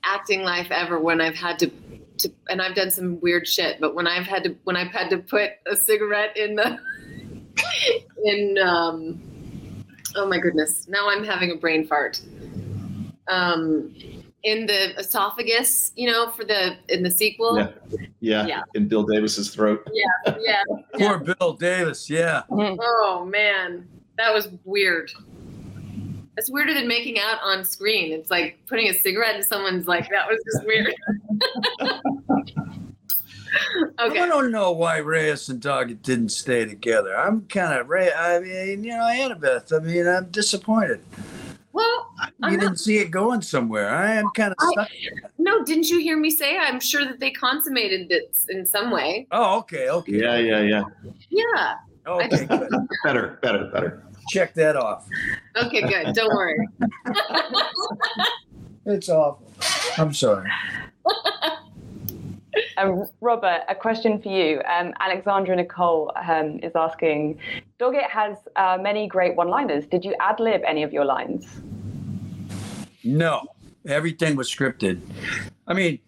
acting 0.04 0.44
life 0.44 0.68
ever 0.72 1.00
when 1.00 1.20
I've 1.20 1.36
had 1.36 1.60
to 1.60 1.72
to 2.20 2.32
and 2.50 2.62
I've 2.62 2.74
done 2.76 2.90
some 2.90 3.20
weird 3.20 3.48
shit, 3.48 3.80
but 3.82 3.96
when 3.96 4.08
I've 4.08 4.26
had 4.26 4.44
to 4.46 4.56
when 4.64 4.76
I've 4.78 4.92
had 4.92 5.10
to 5.10 5.18
put 5.18 5.52
a 5.70 5.76
cigarette 5.76 6.36
in 6.38 6.56
the 6.56 6.80
in 8.26 8.58
um 8.60 9.22
oh 10.16 10.28
my 10.28 10.40
goodness. 10.40 10.88
Now 10.88 11.10
I'm 11.10 11.24
having 11.24 11.52
a 11.52 11.56
brain 11.56 11.86
fart. 11.88 12.22
Um 13.28 13.94
in 14.44 14.66
the 14.66 14.98
esophagus, 14.98 15.92
you 15.96 16.10
know, 16.10 16.30
for 16.30 16.46
the 16.46 16.78
in 16.90 17.04
the 17.04 17.12
sequel. 17.12 17.58
Yeah. 17.58 17.70
yeah, 18.20 18.46
Yeah. 18.48 18.62
in 18.76 18.88
Bill 18.88 19.04
Davis's 19.04 19.54
throat. 19.54 19.86
Yeah. 19.94 20.36
yeah. 20.40 20.64
Poor 20.94 21.18
Bill 21.18 21.54
Davis. 21.54 22.10
Yeah. 22.10 22.44
Oh 22.50 23.26
man, 23.30 23.88
that 24.18 24.34
was 24.34 24.50
weird. 24.64 25.12
It's 26.38 26.52
weirder 26.52 26.76
than 26.76 26.88
making 26.88 27.18
out 27.20 27.40
on 27.44 27.66
screen. 27.66 28.12
It's 28.14 28.30
like 28.30 28.60
putting 28.68 28.88
a 28.90 28.94
cigarette 28.94 29.36
in 29.36 29.44
someone's 29.44 29.88
like 29.88 30.08
that 30.12 30.28
was 30.28 30.40
just 30.54 30.66
weird. 30.68 30.94
Okay. 34.00 34.20
I 34.22 34.26
don't 34.28 34.52
know 34.52 34.72
why 34.72 34.98
Reyes 34.98 35.50
and 35.50 35.62
Doggett 35.62 36.02
didn't 36.02 36.30
stay 36.30 36.66
together. 36.66 37.18
I'm 37.18 37.42
kind 37.48 37.80
of 37.80 37.88
Ray. 37.90 38.12
I 38.12 38.40
mean, 38.40 38.84
you 38.84 38.92
know, 38.92 39.04
Annabeth. 39.04 39.74
I 39.76 39.84
mean, 39.84 40.08
I'm 40.08 40.26
disappointed. 40.30 41.02
Well, 41.74 42.08
You 42.20 42.28
I'm 42.44 42.54
not- 42.54 42.60
didn't 42.60 42.78
see 42.80 42.98
it 42.98 43.12
going 43.12 43.42
somewhere. 43.42 43.90
I 43.90 44.14
am 44.14 44.30
kind 44.36 44.52
of 44.52 44.58
I- 44.60 44.72
stuck. 44.72 44.90
no, 45.38 45.64
didn't 45.64 45.90
you 45.90 46.00
hear 46.00 46.18
me 46.18 46.30
say? 46.32 46.58
I'm 46.58 46.80
sure 46.80 47.06
that 47.06 47.20
they 47.20 47.32
consummated 47.32 48.12
it 48.12 48.36
in 48.50 48.66
some 48.66 48.90
way. 48.92 49.28
Oh, 49.32 49.58
okay, 49.60 49.90
okay. 49.90 50.12
Yeah, 50.14 50.38
yeah, 50.38 50.62
yeah. 50.62 50.84
Yeah. 51.30 51.76
Okay, 52.08 52.46
good. 52.46 52.70
Better, 53.04 53.38
better, 53.42 53.66
better. 53.66 54.04
Check 54.30 54.54
that 54.56 54.76
off. 54.76 55.08
Okay, 55.56 55.82
good. 55.82 56.14
Don't 56.16 56.34
worry. 56.34 56.58
It's 58.90 59.10
awful. 59.10 59.52
I'm 59.98 60.14
sorry. 60.14 60.50
Um, 62.78 63.06
Robert, 63.22 63.62
a 63.70 63.76
question 63.76 64.22
for 64.22 64.30
you. 64.30 64.62
Um, 64.64 64.94
Alexandra 65.00 65.56
Nicole 65.56 66.12
um, 66.16 66.60
is 66.62 66.74
asking 66.76 67.40
Doggett 67.80 68.10
has 68.10 68.38
uh, 68.56 68.78
many 68.80 69.08
great 69.08 69.36
one 69.36 69.50
liners. 69.50 69.86
Did 69.88 70.06
you 70.06 70.16
ad 70.20 70.40
lib 70.40 70.62
any 70.66 70.84
of 70.84 70.94
your 70.94 71.06
lines? 71.06 71.46
No, 73.04 73.42
everything 73.86 74.36
was 74.36 74.50
scripted. 74.50 75.02
I 75.68 75.74
mean, 75.74 76.00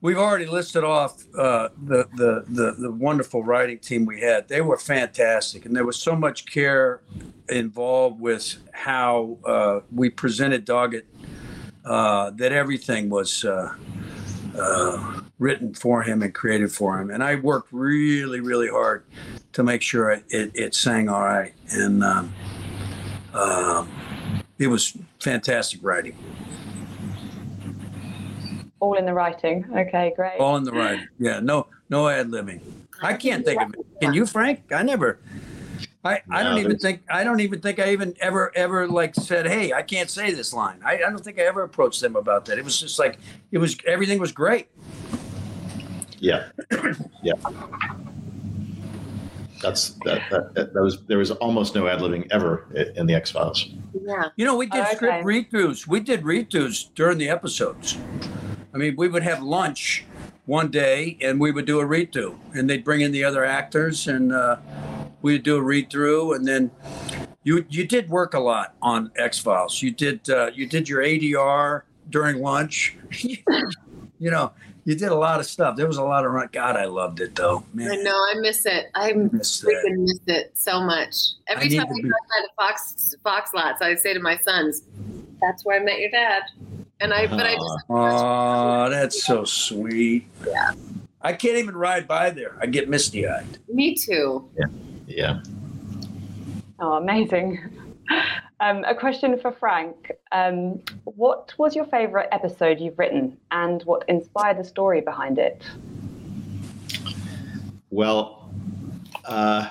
we've 0.00 0.18
already 0.18 0.46
listed 0.46 0.84
off 0.84 1.22
uh, 1.36 1.68
the, 1.82 2.08
the 2.16 2.44
the 2.48 2.72
the 2.78 2.90
wonderful 2.90 3.42
writing 3.42 3.78
team 3.78 4.06
we 4.06 4.20
had. 4.20 4.48
They 4.48 4.60
were 4.60 4.78
fantastic, 4.78 5.66
and 5.66 5.74
there 5.74 5.84
was 5.84 5.96
so 5.96 6.14
much 6.16 6.46
care 6.46 7.00
involved 7.48 8.20
with 8.20 8.56
how 8.72 9.38
uh, 9.46 9.80
we 9.92 10.10
presented 10.10 10.66
Doggett 10.66 11.04
uh, 11.84 12.30
that 12.30 12.52
everything 12.52 13.10
was. 13.10 13.44
Uh, 14.60 14.70
uh, 14.70 15.20
written 15.38 15.72
for 15.72 16.02
him 16.02 16.22
and 16.22 16.34
created 16.34 16.70
for 16.70 17.00
him, 17.00 17.10
and 17.10 17.24
I 17.24 17.36
worked 17.36 17.68
really, 17.72 18.40
really 18.40 18.68
hard 18.68 19.04
to 19.52 19.62
make 19.62 19.80
sure 19.80 20.10
it, 20.10 20.24
it, 20.28 20.50
it 20.54 20.74
sang 20.74 21.08
all 21.08 21.22
right, 21.22 21.54
and 21.70 22.04
um, 22.04 22.32
um, 23.32 23.88
it 24.58 24.66
was 24.66 24.96
fantastic 25.18 25.80
writing. 25.82 26.14
All 28.80 28.94
in 28.94 29.06
the 29.06 29.14
writing. 29.14 29.64
Okay, 29.74 30.12
great. 30.14 30.38
All 30.38 30.56
in 30.56 30.64
the 30.64 30.72
writing. 30.72 31.08
Yeah, 31.18 31.40
no, 31.40 31.66
no 31.88 32.08
ad 32.08 32.28
libbing. 32.28 32.60
I 33.02 33.14
can't 33.14 33.44
think 33.44 33.62
of 33.62 33.72
it. 33.72 33.80
Can 34.02 34.12
you, 34.12 34.26
Frank? 34.26 34.72
I 34.72 34.82
never. 34.82 35.18
I, 36.02 36.22
I 36.30 36.42
don't 36.42 36.58
even 36.58 36.78
think 36.78 37.02
I 37.10 37.24
don't 37.24 37.40
even 37.40 37.60
think 37.60 37.78
I 37.78 37.92
even 37.92 38.14
ever 38.20 38.50
ever 38.56 38.88
like 38.88 39.14
said 39.14 39.46
hey 39.46 39.72
I 39.74 39.82
can't 39.82 40.08
say 40.08 40.32
this 40.32 40.54
line 40.54 40.80
I, 40.84 40.94
I 40.94 41.10
don't 41.10 41.22
think 41.22 41.38
I 41.38 41.42
ever 41.42 41.62
approached 41.62 42.00
them 42.00 42.16
about 42.16 42.46
that 42.46 42.58
it 42.58 42.64
was 42.64 42.80
just 42.80 42.98
like 42.98 43.18
it 43.52 43.58
was 43.58 43.76
everything 43.86 44.18
was 44.18 44.32
great 44.32 44.68
Yeah, 46.20 46.48
yeah. 47.22 47.32
That's 49.62 49.90
that, 50.04 50.22
that. 50.30 50.54
That 50.54 50.72
that 50.72 50.82
was 50.82 51.02
there 51.06 51.18
was 51.18 51.30
almost 51.32 51.74
no 51.74 51.86
ad 51.86 52.00
libbing 52.00 52.26
ever 52.30 52.66
in 52.96 53.06
the 53.06 53.14
X 53.14 53.30
Files. 53.30 53.68
Yeah. 54.02 54.28
You 54.36 54.46
know, 54.46 54.56
we 54.56 54.66
did 54.66 54.80
Okay. 54.80 54.94
script 54.96 55.24
read-throughs. 55.24 55.86
We 55.86 56.00
did 56.00 56.24
read-throughs 56.24 56.88
during 56.94 57.18
the 57.18 57.28
episodes. 57.28 57.98
I 58.72 58.78
mean, 58.78 58.96
we 58.96 59.08
would 59.08 59.22
have 59.22 59.42
lunch 59.42 60.04
one 60.46 60.70
day 60.70 61.18
and 61.20 61.38
we 61.38 61.52
would 61.52 61.66
do 61.66 61.78
a 61.80 61.84
read-through, 61.84 62.38
and 62.54 62.70
they'd 62.70 62.84
bring 62.84 63.02
in 63.02 63.12
the 63.12 63.24
other 63.24 63.44
actors, 63.44 64.06
and 64.08 64.32
uh, 64.32 64.56
we'd 65.22 65.42
do 65.42 65.56
a 65.56 65.62
read-through, 65.62 66.34
and 66.34 66.46
then 66.46 66.70
you 67.44 67.64
you 67.68 67.86
did 67.86 68.08
work 68.10 68.34
a 68.34 68.40
lot 68.40 68.74
on 68.82 69.10
X 69.16 69.38
Files. 69.38 69.82
You 69.82 69.90
did 69.90 70.28
uh, 70.28 70.50
you 70.54 70.66
did 70.66 70.88
your 70.88 71.02
ADR 71.02 71.82
during 72.10 72.40
lunch. 72.40 72.96
you 73.22 74.30
know, 74.30 74.52
you 74.84 74.94
did 74.94 75.08
a 75.08 75.14
lot 75.14 75.40
of 75.40 75.46
stuff. 75.46 75.76
There 75.76 75.86
was 75.86 75.96
a 75.96 76.02
lot 76.04 76.24
of 76.26 76.32
run. 76.32 76.48
God, 76.52 76.76
I 76.76 76.84
loved 76.84 77.20
it 77.20 77.34
though. 77.34 77.64
I 77.78 77.96
know. 77.96 78.16
I 78.16 78.34
miss 78.40 78.66
it. 78.66 78.86
I 78.94 79.12
miss 79.12 79.60
that. 79.60 79.68
freaking 79.68 79.98
miss 79.98 80.20
it 80.26 80.52
so 80.56 80.80
much. 80.80 81.14
Every 81.48 81.68
need 81.68 81.78
time 81.78 81.86
to 81.86 81.92
I 81.92 81.96
be- 81.96 82.02
drive 82.02 82.12
by 82.28 82.42
the 82.42 82.50
Fox 82.56 83.14
Fox 83.22 83.50
lots, 83.54 83.82
I 83.82 83.94
say 83.94 84.12
to 84.14 84.20
my 84.20 84.36
sons, 84.38 84.82
"That's 85.40 85.64
where 85.64 85.80
I 85.80 85.84
met 85.84 85.98
your 86.00 86.10
dad." 86.10 86.42
And 87.02 87.14
I, 87.14 87.26
but 87.26 87.46
I 87.46 87.54
just 87.54 87.84
Oh, 87.88 88.90
that's 88.90 89.24
so 89.24 89.44
sweet. 89.44 90.26
Yeah. 90.46 90.72
I 91.22 91.32
can't 91.32 91.56
even 91.56 91.74
ride 91.74 92.06
by 92.06 92.28
there. 92.28 92.56
I 92.60 92.66
get 92.66 92.90
misty 92.90 93.26
eyed. 93.26 93.58
me 93.72 93.94
too. 93.94 94.48
Yeah. 94.58 94.66
Oh, 96.78 96.94
amazing. 96.94 97.58
Um, 98.60 98.84
a 98.84 98.94
question 98.94 99.38
for 99.38 99.52
Frank. 99.52 100.12
Um, 100.32 100.82
what 101.04 101.54
was 101.56 101.74
your 101.74 101.86
favorite 101.86 102.28
episode 102.30 102.78
you've 102.78 102.98
written 102.98 103.38
and 103.50 103.82
what 103.84 104.04
inspired 104.08 104.58
the 104.58 104.64
story 104.64 105.00
behind 105.00 105.38
it? 105.38 105.62
Well, 107.90 108.52
uh, 109.24 109.68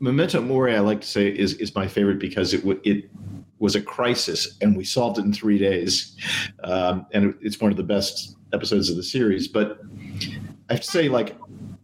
Memento 0.00 0.40
Mori, 0.40 0.76
I 0.76 0.80
like 0.80 1.00
to 1.00 1.06
say, 1.06 1.28
is 1.28 1.54
is 1.54 1.74
my 1.74 1.88
favorite 1.88 2.18
because 2.18 2.54
it 2.54 2.58
w- 2.58 2.80
it 2.84 3.10
was 3.58 3.74
a 3.74 3.80
crisis 3.80 4.56
and 4.60 4.76
we 4.76 4.84
solved 4.84 5.18
it 5.18 5.24
in 5.24 5.32
three 5.32 5.58
days, 5.58 6.16
um, 6.64 7.06
and 7.12 7.34
it's 7.40 7.60
one 7.60 7.70
of 7.70 7.76
the 7.76 7.82
best 7.82 8.36
episodes 8.52 8.90
of 8.90 8.96
the 8.96 9.02
series. 9.02 9.48
But 9.48 9.80
I 10.68 10.74
have 10.74 10.80
to 10.80 10.90
say, 10.90 11.08
like 11.08 11.36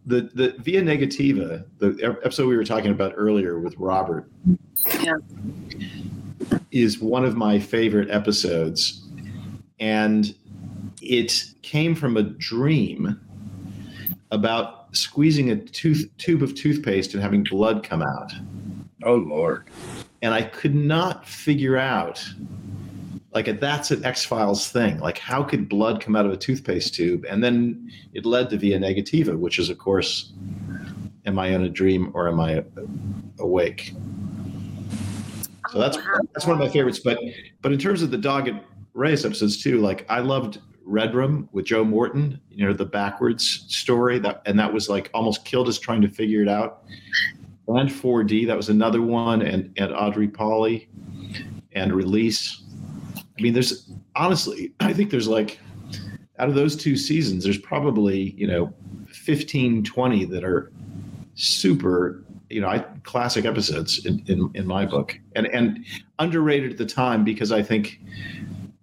the 0.05 0.29
the 0.33 0.55
Via 0.59 0.81
Negativa, 0.81 1.63
the 1.77 2.17
episode 2.23 2.47
we 2.47 2.57
were 2.57 2.63
talking 2.65 2.91
about 2.91 3.13
earlier 3.15 3.59
with 3.59 3.75
Robert, 3.77 4.29
Yeah. 5.03 5.15
is 6.71 6.99
one 6.99 7.23
of 7.25 7.35
my 7.35 7.59
favorite 7.59 8.09
episodes, 8.09 9.07
and 9.79 10.33
it 11.01 11.45
came 11.61 11.95
from 11.95 12.17
a 12.17 12.23
dream 12.23 13.19
about 14.31 14.95
squeezing 14.95 15.51
a 15.51 15.55
tooth 15.55 16.09
tube 16.17 16.41
of 16.43 16.55
toothpaste 16.55 17.13
and 17.13 17.21
having 17.21 17.43
blood 17.43 17.83
come 17.83 18.01
out. 18.01 18.31
Oh 19.03 19.15
Lord. 19.15 19.67
And 20.21 20.33
I 20.33 20.43
could 20.43 20.75
not 20.75 21.27
figure 21.27 21.77
out 21.77 22.23
like 23.33 23.59
that's 23.59 23.91
an 23.91 24.03
X 24.03 24.25
Files 24.25 24.69
thing. 24.69 24.99
Like 24.99 25.17
how 25.17 25.43
could 25.43 25.69
blood 25.69 26.01
come 26.01 26.15
out 26.15 26.25
of 26.25 26.31
a 26.31 26.37
toothpaste 26.37 26.93
tube? 26.93 27.25
And 27.29 27.43
then 27.43 27.91
it 28.13 28.25
led 28.25 28.49
to 28.49 28.57
Via 28.57 28.79
Negativa, 28.79 29.37
which 29.37 29.59
is 29.59 29.69
of 29.69 29.77
course, 29.77 30.33
am 31.25 31.39
I 31.39 31.47
in 31.47 31.63
a 31.63 31.69
dream 31.69 32.11
or 32.13 32.27
am 32.27 32.39
I 32.39 32.63
awake? 33.39 33.93
So 35.71 35.79
that's 35.79 35.97
that's 36.33 36.45
one 36.45 36.55
of 36.55 36.59
my 36.59 36.69
favorites. 36.69 36.99
But 36.99 37.17
but 37.61 37.71
in 37.71 37.79
terms 37.79 38.01
of 38.01 38.11
the 38.11 38.17
Dog 38.17 38.49
and 38.49 38.59
Reyes 38.93 39.25
episodes 39.25 39.61
too, 39.61 39.79
like 39.79 40.05
I 40.09 40.19
loved 40.19 40.59
Redrum 40.85 41.47
with 41.53 41.65
Joe 41.65 41.85
Morton, 41.85 42.39
you 42.49 42.65
know, 42.65 42.73
the 42.73 42.85
backwards 42.85 43.65
story 43.69 44.19
that 44.19 44.41
and 44.45 44.59
that 44.59 44.73
was 44.73 44.89
like 44.89 45.09
almost 45.13 45.45
killed 45.45 45.69
us 45.69 45.79
trying 45.79 46.01
to 46.01 46.09
figure 46.09 46.41
it 46.41 46.49
out. 46.49 46.83
And 47.67 47.89
4D, 47.89 48.47
that 48.47 48.57
was 48.57 48.67
another 48.67 49.01
one, 49.01 49.41
and 49.41 49.71
and 49.77 49.93
Audrey 49.93 50.27
Pauley 50.27 50.87
and 51.71 51.93
Release. 51.93 52.60
I 53.37 53.41
mean, 53.41 53.53
there's 53.53 53.91
honestly, 54.15 54.73
I 54.79 54.93
think 54.93 55.11
there's 55.11 55.27
like 55.27 55.59
out 56.39 56.49
of 56.49 56.55
those 56.55 56.75
two 56.75 56.97
seasons, 56.97 57.43
there's 57.43 57.57
probably, 57.57 58.31
you 58.37 58.47
know, 58.47 58.73
15, 59.07 59.83
20 59.83 60.25
that 60.25 60.43
are 60.43 60.71
super 61.35 62.23
you 62.51 62.59
know, 62.59 62.67
I, 62.67 62.79
classic 63.03 63.45
episodes 63.45 64.05
in, 64.05 64.23
in, 64.27 64.51
in 64.53 64.67
my 64.67 64.85
book, 64.85 65.17
and 65.35 65.47
and 65.47 65.85
underrated 66.19 66.71
at 66.71 66.77
the 66.77 66.85
time 66.85 67.23
because 67.23 67.51
I 67.51 67.63
think, 67.63 68.01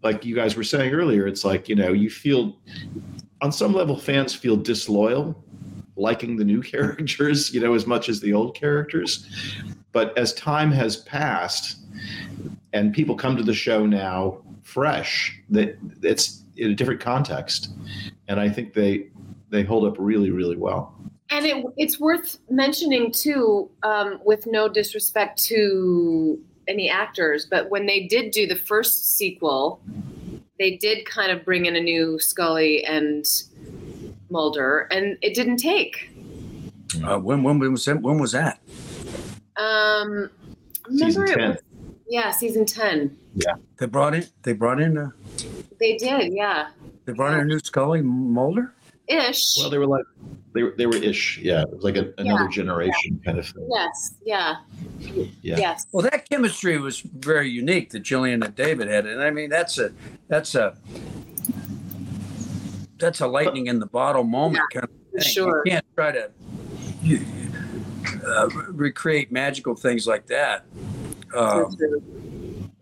like 0.03 0.25
you 0.25 0.35
guys 0.35 0.57
were 0.57 0.65
saying 0.65 0.93
earlier, 0.93 1.27
it's 1.27 1.45
like 1.45 1.69
you 1.69 1.77
know 1.77 1.93
you 1.93 2.11
feel, 2.11 2.57
on 3.43 3.53
some 3.53 3.75
level, 3.75 3.97
fans 3.97 4.35
feel 4.35 4.57
disloyal, 4.57 5.37
liking 5.97 6.37
the 6.37 6.45
new 6.45 6.63
characters, 6.75 7.53
you 7.53 7.61
know, 7.61 7.75
as 7.75 7.87
much 7.87 8.09
as 8.09 8.21
the 8.21 8.33
old 8.33 8.57
characters, 8.57 9.29
but 9.93 10.17
as 10.17 10.33
time 10.35 10.73
has 10.73 10.97
passed, 10.97 11.77
and 12.73 12.93
people 12.93 13.15
come 13.15 13.37
to 13.37 13.43
the 13.43 13.55
show 13.55 13.87
now 13.87 14.39
fresh, 14.63 15.41
that 15.51 15.79
it's 16.03 16.43
in 16.57 16.71
a 16.71 16.75
different 16.75 17.01
context, 17.01 17.71
and 18.29 18.41
I 18.41 18.49
think 18.49 18.75
they 18.75 19.09
they 19.51 19.63
hold 19.63 19.85
up 19.85 19.97
really 19.99 20.31
really 20.31 20.57
well. 20.57 20.95
And 21.31 21.45
it, 21.45 21.65
it's 21.77 22.01
worth 22.01 22.39
mentioning 22.49 23.13
too, 23.13 23.71
um, 23.83 24.19
with 24.25 24.47
no 24.47 24.69
disrespect 24.69 25.43
to 25.45 26.41
any 26.67 26.89
actors, 26.89 27.47
but 27.51 27.71
when 27.71 27.87
they 27.87 28.07
did 28.07 28.31
do 28.31 28.47
the 28.47 28.57
first 28.57 29.17
sequel, 29.17 29.81
they 30.59 30.77
did 30.77 31.07
kind 31.07 31.31
of 31.31 31.45
bring 31.45 31.67
in 31.67 31.77
a 31.77 31.81
new 31.81 32.19
Scully 32.19 32.85
and 32.85 33.27
Mulder, 34.31 34.89
and 34.91 35.17
it 35.23 35.35
didn't 35.35 35.59
take. 35.59 36.11
Uh, 37.05 37.19
when 37.19 37.43
when 37.43 37.59
was? 37.59 37.87
When 37.87 38.19
was 38.19 38.33
that? 38.33 38.61
Um, 39.57 40.31
Season 40.91 41.23
remember 41.23 41.25
it 41.25 41.39
10. 41.39 41.49
was 41.51 41.59
yeah, 42.09 42.31
season 42.31 42.65
ten. 42.67 43.17
Yeah, 43.35 43.55
They 43.79 43.87
brought 43.87 44.15
in. 44.15 44.27
They 44.43 44.53
brought 44.53 44.81
in. 44.81 44.97
Uh, 44.99 45.11
They 45.81 45.97
did, 45.97 46.33
yeah, 46.33 46.69
they 47.05 47.13
brought 47.13 47.35
in 47.35 47.41
a 47.41 47.45
new 47.45 47.59
Scully 47.61 48.03
Mulder. 48.03 48.73
ish. 49.07 49.57
Well, 49.59 49.71
they 49.71 49.79
were 49.79 49.87
like 49.87 50.05
they 50.55 50.63
were 50.65 50.75
they 50.77 50.87
were 50.87 50.97
ish, 50.97 51.39
yeah. 51.39 51.63
It 51.63 51.71
was 51.75 51.85
like 51.85 51.97
a, 51.97 52.13
another 52.19 52.49
generation 52.49 53.21
kind 53.25 53.39
of 53.39 53.47
thing. 53.47 53.69
yes, 53.71 54.15
yeah, 54.25 54.57
Yeah. 55.43 55.57
yes. 55.59 55.87
Well, 55.93 56.03
that 56.11 56.29
chemistry 56.29 56.79
was 56.79 57.01
very 57.01 57.49
unique 57.49 57.91
that 57.91 58.01
Gillian 58.01 58.43
and 58.43 58.55
David 58.55 58.89
had, 58.89 59.07
and 59.07 59.23
I 59.23 59.31
mean 59.31 59.51
that's 59.51 59.79
a 59.79 59.93
that's 60.29 60.55
a 60.55 60.77
that's 62.99 63.21
a 63.21 63.27
lightning 63.27 63.67
in 63.69 63.79
the 63.79 63.87
bottle 63.87 64.25
moment 64.25 64.65
kind 64.73 64.85
of 64.85 64.91
thing. 65.23 65.33
sure. 65.33 65.63
You 65.65 65.73
can't 65.73 65.85
try 65.95 66.13
to 66.13 66.31
you, 67.03 67.25
uh, 68.27 68.49
recreate 68.71 69.31
magical 69.31 69.77
things 69.77 70.07
like 70.07 70.27
that. 70.27 70.65
Um, 71.37 71.77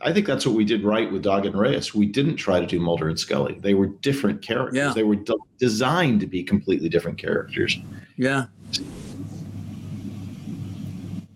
I 0.02 0.12
think 0.12 0.26
that's 0.26 0.46
what 0.46 0.54
we 0.54 0.64
did 0.64 0.84
right 0.84 1.10
with 1.10 1.22
Dog 1.22 1.46
and 1.46 1.58
Reyes. 1.58 1.94
We 1.94 2.06
didn't 2.06 2.36
try 2.36 2.60
to 2.60 2.66
do 2.66 2.78
Mulder 2.78 3.08
and 3.08 3.18
Scully. 3.18 3.58
They 3.60 3.74
were 3.74 3.86
different 3.86 4.42
characters. 4.42 4.76
Yeah. 4.76 4.92
They 4.94 5.02
were 5.04 5.16
de- 5.16 5.36
designed 5.58 6.20
to 6.20 6.26
be 6.26 6.42
completely 6.44 6.88
different 6.88 7.18
characters. 7.18 7.78
yeah. 8.16 8.46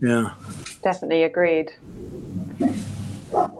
Yeah. 0.03 0.33
Definitely 0.83 1.25
agreed. 1.25 1.73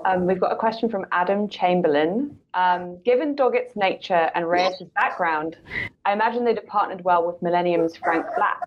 Um, 0.05 0.27
we've 0.27 0.41
got 0.41 0.53
a 0.53 0.57
question 0.57 0.89
from 0.89 1.05
Adam 1.13 1.49
Chamberlain. 1.49 2.37
Um, 2.55 2.99
given 3.05 3.35
Doggett's 3.37 3.77
nature 3.77 4.31
and 4.35 4.49
Reyes' 4.49 4.83
background, 4.95 5.57
I 6.05 6.13
imagine 6.13 6.45
they'd 6.45 6.57
have 6.57 6.67
partnered 6.67 7.05
well 7.05 7.27
with 7.27 7.41
Millennium's 7.43 7.97
Frank 7.97 8.25
Black. 8.37 8.61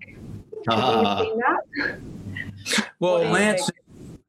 Have 0.70 0.80
Ah. 0.80 1.22
you 1.22 1.26
seen 1.30 1.40
that? 1.40 2.00
Well, 3.00 3.14
What 3.14 3.22
do 3.22 3.28
you 3.28 3.34
Lance, 3.34 3.70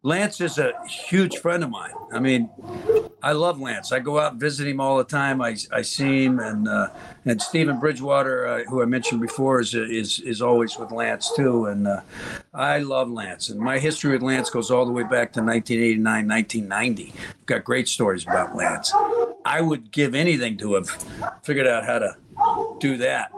Lance 0.07 0.39
is 0.43 0.59
a 0.59 0.73
huge 0.87 1.39
friend 1.39 1.65
of 1.65 1.71
mine. 1.71 1.95
I 2.13 2.19
mean, 2.21 2.51
I 3.23 3.33
love 3.33 3.59
Lance. 3.59 3.91
I 3.91 4.01
go 4.01 4.21
out 4.21 4.33
and 4.33 4.41
visit 4.41 4.69
him 4.69 4.79
all 4.79 4.99
the 4.99 5.05
time. 5.05 5.41
I, 5.41 5.57
I 5.73 5.81
see 5.81 6.25
him, 6.27 6.41
and 6.41 6.69
uh, 6.69 6.89
and 7.25 7.41
Stephen 7.41 7.81
Bridgewater, 7.81 8.47
uh, 8.47 8.65
who 8.65 8.83
I 8.83 8.85
mentioned 8.85 9.23
before, 9.23 9.61
is 9.61 9.73
is 9.75 10.21
is 10.21 10.43
always 10.43 10.77
with 10.79 10.91
Lance 10.91 11.33
too. 11.35 11.65
And 11.67 11.89
uh, 11.89 12.03
I 12.53 12.81
love 12.81 13.11
Lance. 13.11 13.49
And 13.49 13.59
my 13.59 13.79
history 13.79 14.13
with 14.13 14.21
Lance 14.23 14.51
goes 14.51 14.71
all 14.71 14.85
the 14.85 14.93
way 14.93 15.05
back 15.05 15.33
to 15.33 15.41
1989, 15.43 16.29
1990. 16.29 17.15
I've 17.17 17.47
got 17.47 17.65
great 17.65 17.89
stories 17.89 18.25
about 18.25 18.55
Lance. 18.55 18.93
I 19.47 19.63
would 19.63 19.91
give 19.91 20.15
anything 20.15 20.59
to 20.59 20.75
have 20.75 20.91
figured 21.43 21.67
out 21.67 21.87
how 21.87 21.99
to 22.01 22.15
do 22.79 22.99
that. 22.99 23.31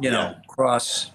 You 0.00 0.12
know, 0.12 0.30
Yeah. 0.30 0.34
cross. 0.46 1.10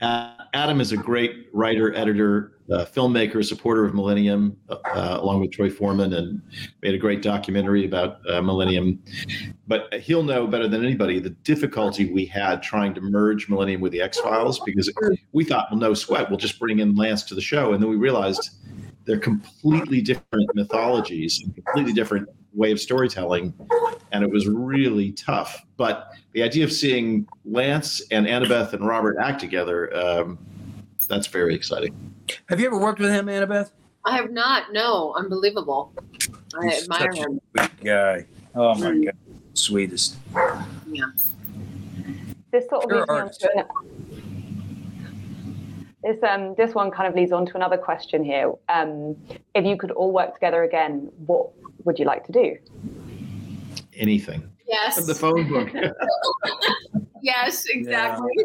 Uh, 0.00 0.32
Adam 0.54 0.80
is 0.80 0.92
a 0.92 0.96
great 0.96 1.48
writer, 1.52 1.94
editor, 1.94 2.52
uh, 2.70 2.84
filmmaker, 2.84 3.44
supporter 3.44 3.84
of 3.84 3.94
Millennium, 3.94 4.56
uh, 4.68 5.18
along 5.20 5.40
with 5.40 5.50
Troy 5.50 5.70
Foreman, 5.70 6.12
and 6.14 6.40
made 6.82 6.94
a 6.94 6.98
great 6.98 7.22
documentary 7.22 7.84
about 7.84 8.18
uh, 8.30 8.40
Millennium. 8.40 9.02
But 9.66 9.92
he'll 9.94 10.22
know 10.22 10.46
better 10.46 10.68
than 10.68 10.84
anybody 10.84 11.18
the 11.18 11.30
difficulty 11.30 12.12
we 12.12 12.26
had 12.26 12.62
trying 12.62 12.94
to 12.94 13.00
merge 13.00 13.48
Millennium 13.48 13.80
with 13.80 13.92
the 13.92 14.00
X 14.00 14.20
Files 14.20 14.60
because 14.64 14.92
we 15.32 15.44
thought, 15.44 15.68
well, 15.70 15.80
no 15.80 15.94
sweat, 15.94 16.28
we'll 16.28 16.38
just 16.38 16.58
bring 16.58 16.78
in 16.78 16.94
Lance 16.94 17.24
to 17.24 17.34
the 17.34 17.40
show, 17.40 17.72
and 17.72 17.82
then 17.82 17.90
we 17.90 17.96
realized 17.96 18.50
they're 19.04 19.18
completely 19.18 20.00
different 20.00 20.54
mythologies, 20.54 21.42
completely 21.54 21.92
different 21.92 22.28
way 22.54 22.72
of 22.72 22.80
storytelling, 22.80 23.52
and 24.12 24.24
it 24.24 24.30
was 24.30 24.46
really 24.48 25.12
tough. 25.12 25.64
But 25.76 26.10
the 26.32 26.42
idea 26.42 26.64
of 26.64 26.72
seeing 26.72 27.26
Lance 27.44 28.00
and 28.10 28.26
Annabeth 28.26 28.72
and 28.72 28.86
Robert 28.86 29.16
act 29.18 29.40
together, 29.40 29.94
um, 29.96 30.38
that's 31.08 31.26
very 31.26 31.54
exciting. 31.54 31.94
Have 32.48 32.60
you 32.60 32.66
ever 32.66 32.78
worked 32.78 33.00
with 33.00 33.10
him, 33.10 33.26
Annabeth? 33.26 33.70
I 34.04 34.16
have 34.16 34.30
not. 34.30 34.72
No, 34.72 35.12
unbelievable. 35.14 35.92
I 36.58 36.68
He's 36.68 36.82
admire 36.82 37.12
such 37.12 37.18
a 37.18 37.22
him. 37.28 37.40
Sweet 37.56 37.84
guy. 37.84 38.26
Oh 38.54 38.74
my 38.76 38.90
Mm. 38.90 39.04
god, 39.06 39.14
sweetest. 39.54 40.16
Yeah. 40.86 41.04
This 42.50 42.66
sort 42.68 42.84
of 42.84 42.90
Sure, 42.90 43.00
leads 43.00 43.10
on 43.10 43.30
to 43.30 43.66
this 46.02 46.22
um 46.22 46.54
this 46.56 46.74
one 46.74 46.90
kind 46.90 47.08
of 47.08 47.14
leads 47.14 47.32
on 47.32 47.44
to 47.46 47.56
another 47.56 47.76
question 47.76 48.24
here. 48.24 48.52
Um, 48.68 49.16
if 49.54 49.64
you 49.66 49.76
could 49.76 49.90
all 49.90 50.12
work 50.12 50.34
together 50.34 50.62
again, 50.62 51.10
what 51.26 51.50
would 51.88 51.98
you 51.98 52.04
like 52.04 52.24
to 52.26 52.32
do? 52.32 52.56
Anything. 53.96 54.42
Yes. 54.68 55.04
The 55.06 55.14
phone 55.14 55.48
book. 55.48 55.70
Yes, 57.20 57.64
exactly. 57.66 58.32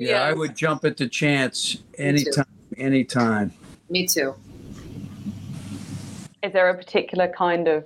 Yeah, 0.00 0.22
I 0.22 0.28
Yes. 0.30 0.38
would 0.38 0.56
jump 0.56 0.84
at 0.84 0.96
the 0.96 1.08
chance 1.08 1.78
anytime. 1.96 2.44
Anytime. 2.76 3.52
Me 3.90 4.06
too. 4.06 4.34
Is 6.42 6.52
there 6.52 6.68
a 6.70 6.76
particular 6.76 7.28
kind 7.28 7.66
of 7.68 7.84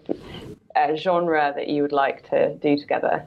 uh, 0.77 0.95
genre 0.95 1.53
that 1.57 1.69
you 1.69 1.83
would 1.83 1.93
like 1.93 2.29
to 2.31 2.55
do 2.57 2.77
together? 2.77 3.27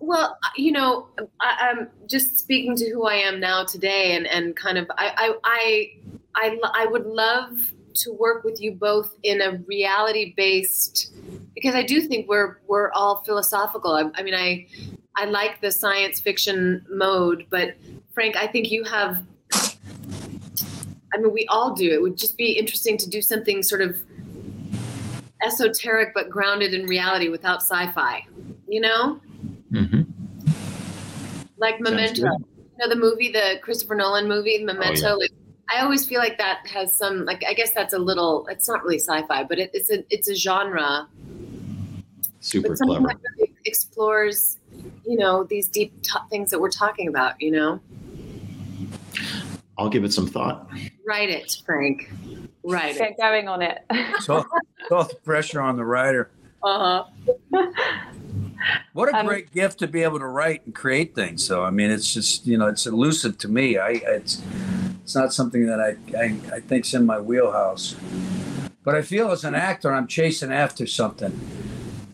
Well, 0.00 0.38
you 0.56 0.72
know, 0.72 1.08
I, 1.40 1.50
I'm 1.60 1.88
just 2.06 2.38
speaking 2.38 2.74
to 2.76 2.90
who 2.90 3.06
I 3.06 3.16
am 3.16 3.38
now 3.38 3.64
today, 3.64 4.16
and 4.16 4.26
and 4.26 4.56
kind 4.56 4.78
of, 4.78 4.90
I 4.96 5.06
I 5.24 5.34
I 5.44 5.90
I, 6.36 6.82
I 6.82 6.86
would 6.86 7.06
love 7.06 7.72
to 7.94 8.12
work 8.12 8.44
with 8.44 8.60
you 8.60 8.72
both 8.72 9.14
in 9.22 9.40
a 9.40 9.58
reality 9.66 10.34
based, 10.36 11.12
because 11.54 11.74
I 11.74 11.82
do 11.82 12.00
think 12.02 12.28
we're 12.28 12.58
we're 12.66 12.90
all 12.92 13.22
philosophical. 13.24 13.92
I, 13.92 14.10
I 14.14 14.22
mean, 14.22 14.34
I 14.34 14.66
I 15.16 15.24
like 15.26 15.60
the 15.60 15.70
science 15.70 16.20
fiction 16.20 16.84
mode, 16.90 17.46
but 17.50 17.76
Frank, 18.12 18.36
I 18.36 18.46
think 18.46 18.70
you 18.70 18.84
have. 18.84 19.22
I 21.12 21.18
mean, 21.18 21.32
we 21.32 21.46
all 21.48 21.74
do. 21.74 21.90
It 21.92 22.00
would 22.00 22.16
just 22.16 22.36
be 22.36 22.52
interesting 22.52 22.96
to 22.98 23.10
do 23.10 23.20
something 23.20 23.62
sort 23.64 23.82
of 23.82 24.00
esoteric 25.44 26.14
but 26.14 26.30
grounded 26.30 26.72
in 26.72 26.86
reality 26.86 27.28
without 27.28 27.62
sci-fi. 27.62 28.24
You 28.68 28.80
know, 28.80 29.20
hmm 29.72 30.02
like 31.60 31.78
Memento. 31.80 32.22
You 32.22 32.86
know 32.86 32.88
the 32.88 32.96
movie, 32.96 33.30
the 33.30 33.58
Christopher 33.62 33.94
Nolan 33.94 34.26
movie, 34.26 34.64
Memento. 34.64 35.08
yeah. 35.08 35.14
like, 35.14 35.32
I 35.72 35.80
always 35.80 36.04
feel 36.06 36.18
like 36.18 36.36
that 36.38 36.66
has 36.66 36.96
some 36.96 37.24
like 37.24 37.42
I 37.48 37.54
guess 37.54 37.70
that's 37.72 37.94
a 37.94 37.98
little. 37.98 38.46
It's 38.48 38.68
not 38.68 38.82
really 38.82 38.98
sci-fi, 38.98 39.44
but 39.44 39.58
it, 39.58 39.70
it's 39.72 39.90
a 39.90 40.04
it's 40.10 40.28
a 40.28 40.34
genre. 40.34 41.06
Super 42.40 42.70
but 42.70 42.78
clever. 42.78 43.06
that 43.06 43.18
really 43.38 43.54
explores, 43.66 44.58
you 45.06 45.16
know, 45.18 45.44
these 45.44 45.68
deep 45.68 46.02
t- 46.02 46.10
things 46.30 46.50
that 46.50 46.58
we're 46.60 46.70
talking 46.70 47.06
about. 47.06 47.40
You 47.40 47.50
know, 47.52 47.80
I'll 49.78 49.90
give 49.90 50.04
it 50.04 50.12
some 50.12 50.26
thought. 50.26 50.68
write 51.06 51.28
it, 51.30 51.56
Frank. 51.64 52.10
Write 52.64 52.96
it. 52.96 52.98
Get 52.98 53.16
going 53.18 53.46
on 53.48 53.62
it. 53.62 53.84
So, 54.20 54.38
it's 54.80 54.90
all 54.90 55.04
the 55.04 55.14
pressure 55.16 55.60
on 55.60 55.76
the 55.76 55.84
writer. 55.84 56.30
Uh 56.62 57.04
huh. 57.52 57.66
What 58.92 59.08
a 59.08 59.16
Um, 59.16 59.26
great 59.26 59.50
gift 59.52 59.78
to 59.78 59.86
be 59.86 60.02
able 60.02 60.18
to 60.18 60.26
write 60.26 60.66
and 60.66 60.74
create 60.74 61.14
things. 61.14 61.42
So, 61.46 61.64
I 61.64 61.70
mean, 61.70 61.90
it's 61.90 62.12
just 62.12 62.46
you 62.46 62.58
know, 62.58 62.66
it's 62.66 62.86
elusive 62.86 63.38
to 63.38 63.48
me. 63.48 63.78
I 63.78 63.90
it's 64.04 64.42
it's 65.10 65.16
not 65.16 65.32
something 65.34 65.66
that 65.66 65.80
I 65.80 65.96
I, 66.16 66.36
I 66.54 66.60
think's 66.60 66.94
in 66.94 67.04
my 67.04 67.18
wheelhouse. 67.20 67.96
But 68.84 68.94
I 68.94 69.02
feel 69.02 69.32
as 69.32 69.42
an 69.42 69.56
actor, 69.56 69.92
I'm 69.92 70.06
chasing 70.06 70.52
after 70.52 70.86
something, 70.86 71.32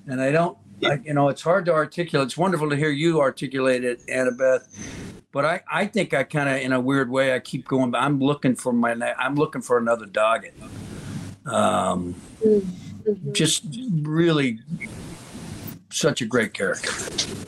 and 0.07 0.19
I 0.19 0.33
don't. 0.33 0.57
I, 0.83 0.95
you 1.05 1.13
know, 1.13 1.29
it's 1.29 1.43
hard 1.43 1.67
to 1.67 1.75
articulate. 1.75 2.25
It's 2.29 2.39
wonderful 2.39 2.71
to 2.71 2.77
hear 2.77 2.89
you 2.89 3.21
articulate 3.21 3.85
it, 3.85 4.01
Annabeth. 4.07 4.63
But 5.31 5.45
I, 5.45 5.61
I 5.71 5.87
think 5.87 6.15
I 6.15 6.23
kind 6.23 6.49
of, 6.49 6.57
in 6.57 6.73
a 6.73 6.81
weird 6.81 7.11
way, 7.11 7.35
I 7.35 7.39
keep 7.39 7.69
going. 7.69 7.91
But 7.91 7.99
I'm 8.03 8.19
looking 8.19 8.55
for 8.55 8.73
my, 8.73 8.93
I'm 9.19 9.35
looking 9.35 9.61
for 9.61 9.77
another 9.77 10.07
Doggett. 10.07 10.55
Um, 11.45 12.15
Mm-hmm. 13.07 13.33
just 13.33 13.63
really 14.03 14.59
such 15.93 16.21
a 16.23 16.27
great 16.27 16.53
character. 16.55 16.91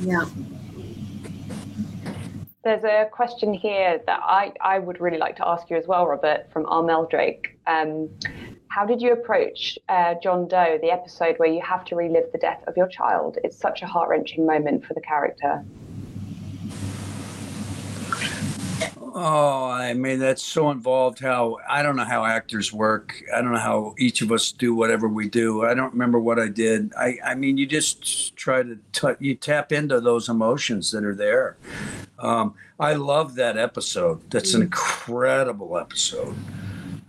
Yeah. 0.00 0.24
There's 2.68 2.84
a 2.84 3.08
question 3.10 3.54
here 3.54 3.98
that 4.04 4.20
I, 4.22 4.52
I 4.60 4.78
would 4.78 5.00
really 5.00 5.16
like 5.16 5.36
to 5.36 5.48
ask 5.48 5.70
you 5.70 5.78
as 5.78 5.86
well, 5.86 6.06
Robert, 6.06 6.52
from 6.52 6.66
Armel 6.66 7.06
Drake. 7.08 7.58
Um, 7.66 8.10
how 8.68 8.84
did 8.84 9.00
you 9.00 9.14
approach 9.14 9.78
uh, 9.88 10.16
John 10.22 10.48
Doe, 10.48 10.78
the 10.82 10.90
episode 10.90 11.38
where 11.38 11.48
you 11.48 11.62
have 11.62 11.86
to 11.86 11.96
relive 11.96 12.30
the 12.30 12.36
death 12.36 12.62
of 12.66 12.76
your 12.76 12.86
child? 12.86 13.38
It's 13.42 13.56
such 13.56 13.80
a 13.80 13.86
heart 13.86 14.10
wrenching 14.10 14.44
moment 14.44 14.84
for 14.84 14.92
the 14.92 15.00
character. 15.00 15.64
Oh, 19.14 19.70
I 19.70 19.94
mean, 19.94 20.18
that's 20.18 20.42
so 20.42 20.70
involved. 20.70 21.18
How 21.20 21.58
I 21.68 21.82
don't 21.82 21.96
know 21.96 22.04
how 22.04 22.24
actors 22.24 22.72
work. 22.72 23.22
I 23.34 23.40
don't 23.40 23.52
know 23.52 23.58
how 23.58 23.94
each 23.98 24.22
of 24.22 24.32
us 24.32 24.52
do 24.52 24.74
whatever 24.74 25.08
we 25.08 25.28
do. 25.28 25.64
I 25.64 25.74
don't 25.74 25.92
remember 25.92 26.18
what 26.18 26.38
I 26.38 26.48
did. 26.48 26.92
I, 26.96 27.18
I 27.24 27.34
mean, 27.34 27.56
you 27.56 27.66
just 27.66 28.36
try 28.36 28.62
to 28.62 28.78
t- 28.92 29.16
you 29.18 29.34
tap 29.34 29.72
into 29.72 30.00
those 30.00 30.28
emotions 30.28 30.90
that 30.92 31.04
are 31.04 31.14
there. 31.14 31.56
Um, 32.18 32.54
I 32.78 32.94
love 32.94 33.34
that 33.36 33.56
episode. 33.56 34.30
That's 34.30 34.54
an 34.54 34.62
incredible 34.62 35.78
episode. 35.78 36.36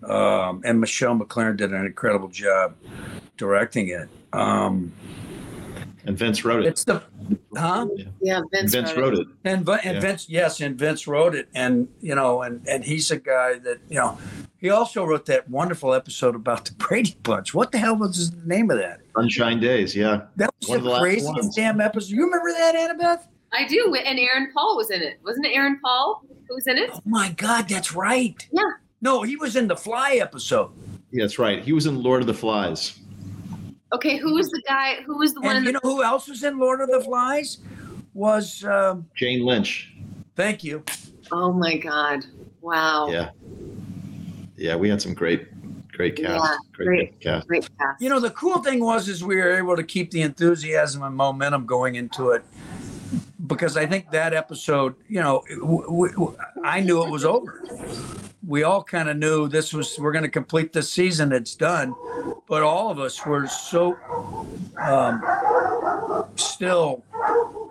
Um, 0.03 0.61
and 0.65 0.79
Michelle 0.79 1.15
MacLaren 1.15 1.57
did 1.57 1.73
an 1.73 1.85
incredible 1.85 2.29
job 2.29 2.75
directing 3.37 3.89
it. 3.89 4.09
Um, 4.33 4.93
And 6.05 6.17
Vince 6.17 6.45
wrote 6.45 6.63
it. 6.63 6.67
it's 6.67 6.83
the, 6.85 7.01
huh? 7.55 7.87
Yeah. 8.21 8.41
Vince, 8.53 8.73
Vince 8.73 8.93
wrote 8.95 9.13
it. 9.13 9.17
wrote 9.17 9.19
it. 9.19 9.27
And 9.43 9.67
and 9.69 9.83
Yeah. 9.95 9.99
Vince, 9.99 10.29
yes, 10.29 10.61
and 10.61 10.77
Vince 10.77 11.07
wrote 11.07 11.35
it, 11.35 11.49
and 11.53 11.87
you 12.01 12.15
know, 12.15 12.41
and 12.41 12.65
and 12.67 12.83
he's 12.83 13.11
a 13.11 13.17
guy 13.17 13.59
that 13.59 13.79
you 13.89 13.97
know, 13.97 14.17
he 14.57 14.69
also 14.69 15.03
wrote 15.03 15.25
that 15.25 15.49
wonderful 15.49 15.93
episode 15.93 16.35
about 16.35 16.65
the 16.65 16.73
Brady 16.73 17.15
Bunch. 17.23 17.53
What 17.53 17.71
the 17.71 17.77
hell 17.79 17.95
was 17.97 18.31
the 18.31 18.47
name 18.47 18.71
of 18.71 18.77
that? 18.77 19.01
Sunshine 19.15 19.59
Days. 19.59 19.95
Yeah. 19.95 20.21
That 20.37 20.53
was 20.61 20.69
One 20.69 20.83
the 20.83 20.89
the 20.91 20.99
craziest 20.99 21.33
ones. 21.33 21.55
damn 21.55 21.81
episode. 21.81 22.11
You 22.11 22.23
remember 22.25 22.51
that, 22.53 22.75
Annabeth? 22.75 23.27
I 23.51 23.67
do, 23.67 23.93
and 23.95 24.19
Aaron 24.19 24.51
Paul 24.53 24.77
was 24.77 24.91
in 24.91 25.01
it. 25.01 25.19
Wasn't 25.25 25.45
it 25.45 25.49
Aaron 25.55 25.79
Paul 25.83 26.23
who 26.47 26.55
was 26.55 26.67
in 26.67 26.77
it? 26.77 26.91
Oh 26.93 27.01
my 27.05 27.31
God, 27.37 27.67
that's 27.67 27.93
right. 27.93 28.47
Yeah. 28.51 28.61
No, 29.01 29.23
he 29.23 29.35
was 29.37 29.55
in 29.55 29.67
the 29.67 29.75
Fly 29.75 30.15
episode. 30.15 30.71
Yeah, 31.11 31.23
that's 31.23 31.39
right. 31.39 31.63
He 31.63 31.73
was 31.73 31.87
in 31.87 32.03
Lord 32.03 32.21
of 32.21 32.27
the 32.27 32.33
Flies. 32.33 32.98
Okay, 33.93 34.17
who 34.17 34.35
was 34.35 34.49
the 34.49 34.61
guy? 34.67 35.01
Who 35.01 35.17
was 35.17 35.33
the 35.33 35.41
one? 35.41 35.55
And 35.55 35.65
you 35.65 35.71
the, 35.71 35.79
know 35.83 35.95
who 35.95 36.03
else 36.03 36.27
was 36.27 36.43
in 36.43 36.59
Lord 36.59 36.81
of 36.81 36.89
the 36.89 37.01
Flies? 37.01 37.59
Was 38.13 38.63
um, 38.63 39.07
Jane 39.15 39.45
Lynch. 39.45 39.93
thank 40.35 40.63
you. 40.63 40.83
oh 41.31 41.51
my 41.51 41.77
God! 41.77 42.25
Wow. 42.61 43.09
Yeah. 43.09 43.29
Yeah, 44.57 44.75
we 44.75 44.89
had 44.89 45.01
some 45.01 45.13
great, 45.13 45.47
great 45.91 46.17
cast. 46.17 46.43
Yeah, 46.43 46.57
great, 46.73 46.85
great. 46.85 47.19
cast. 47.21 47.47
Great 47.47 47.69
cast. 47.79 48.01
You 48.01 48.09
know, 48.09 48.19
the 48.19 48.31
cool 48.31 48.61
thing 48.61 48.83
was 48.83 49.07
is 49.07 49.23
we 49.23 49.37
were 49.37 49.57
able 49.57 49.77
to 49.77 49.83
keep 49.83 50.11
the 50.11 50.21
enthusiasm 50.21 51.01
and 51.03 51.15
momentum 51.15 51.65
going 51.65 51.95
into 51.95 52.31
it 52.31 52.43
because 53.47 53.77
I 53.77 53.85
think 53.85 54.11
that 54.11 54.33
episode, 54.33 54.95
you 55.07 55.21
know, 55.21 55.43
w- 55.59 56.11
w- 56.11 56.37
I 56.63 56.81
knew 56.81 57.03
it 57.03 57.09
was 57.09 57.25
over. 57.25 57.63
We 58.45 58.63
all 58.63 58.83
kind 58.83 59.09
of 59.09 59.17
knew 59.17 59.47
this 59.47 59.73
was 59.73 59.97
we're 59.99 60.11
going 60.11 60.23
to 60.23 60.29
complete 60.29 60.73
this 60.73 60.91
season. 60.91 61.31
It's 61.31 61.55
done, 61.55 61.93
but 62.47 62.63
all 62.63 62.89
of 62.89 62.99
us 62.99 63.25
were 63.25 63.47
so 63.47 63.97
um, 64.77 66.27
still 66.35 67.03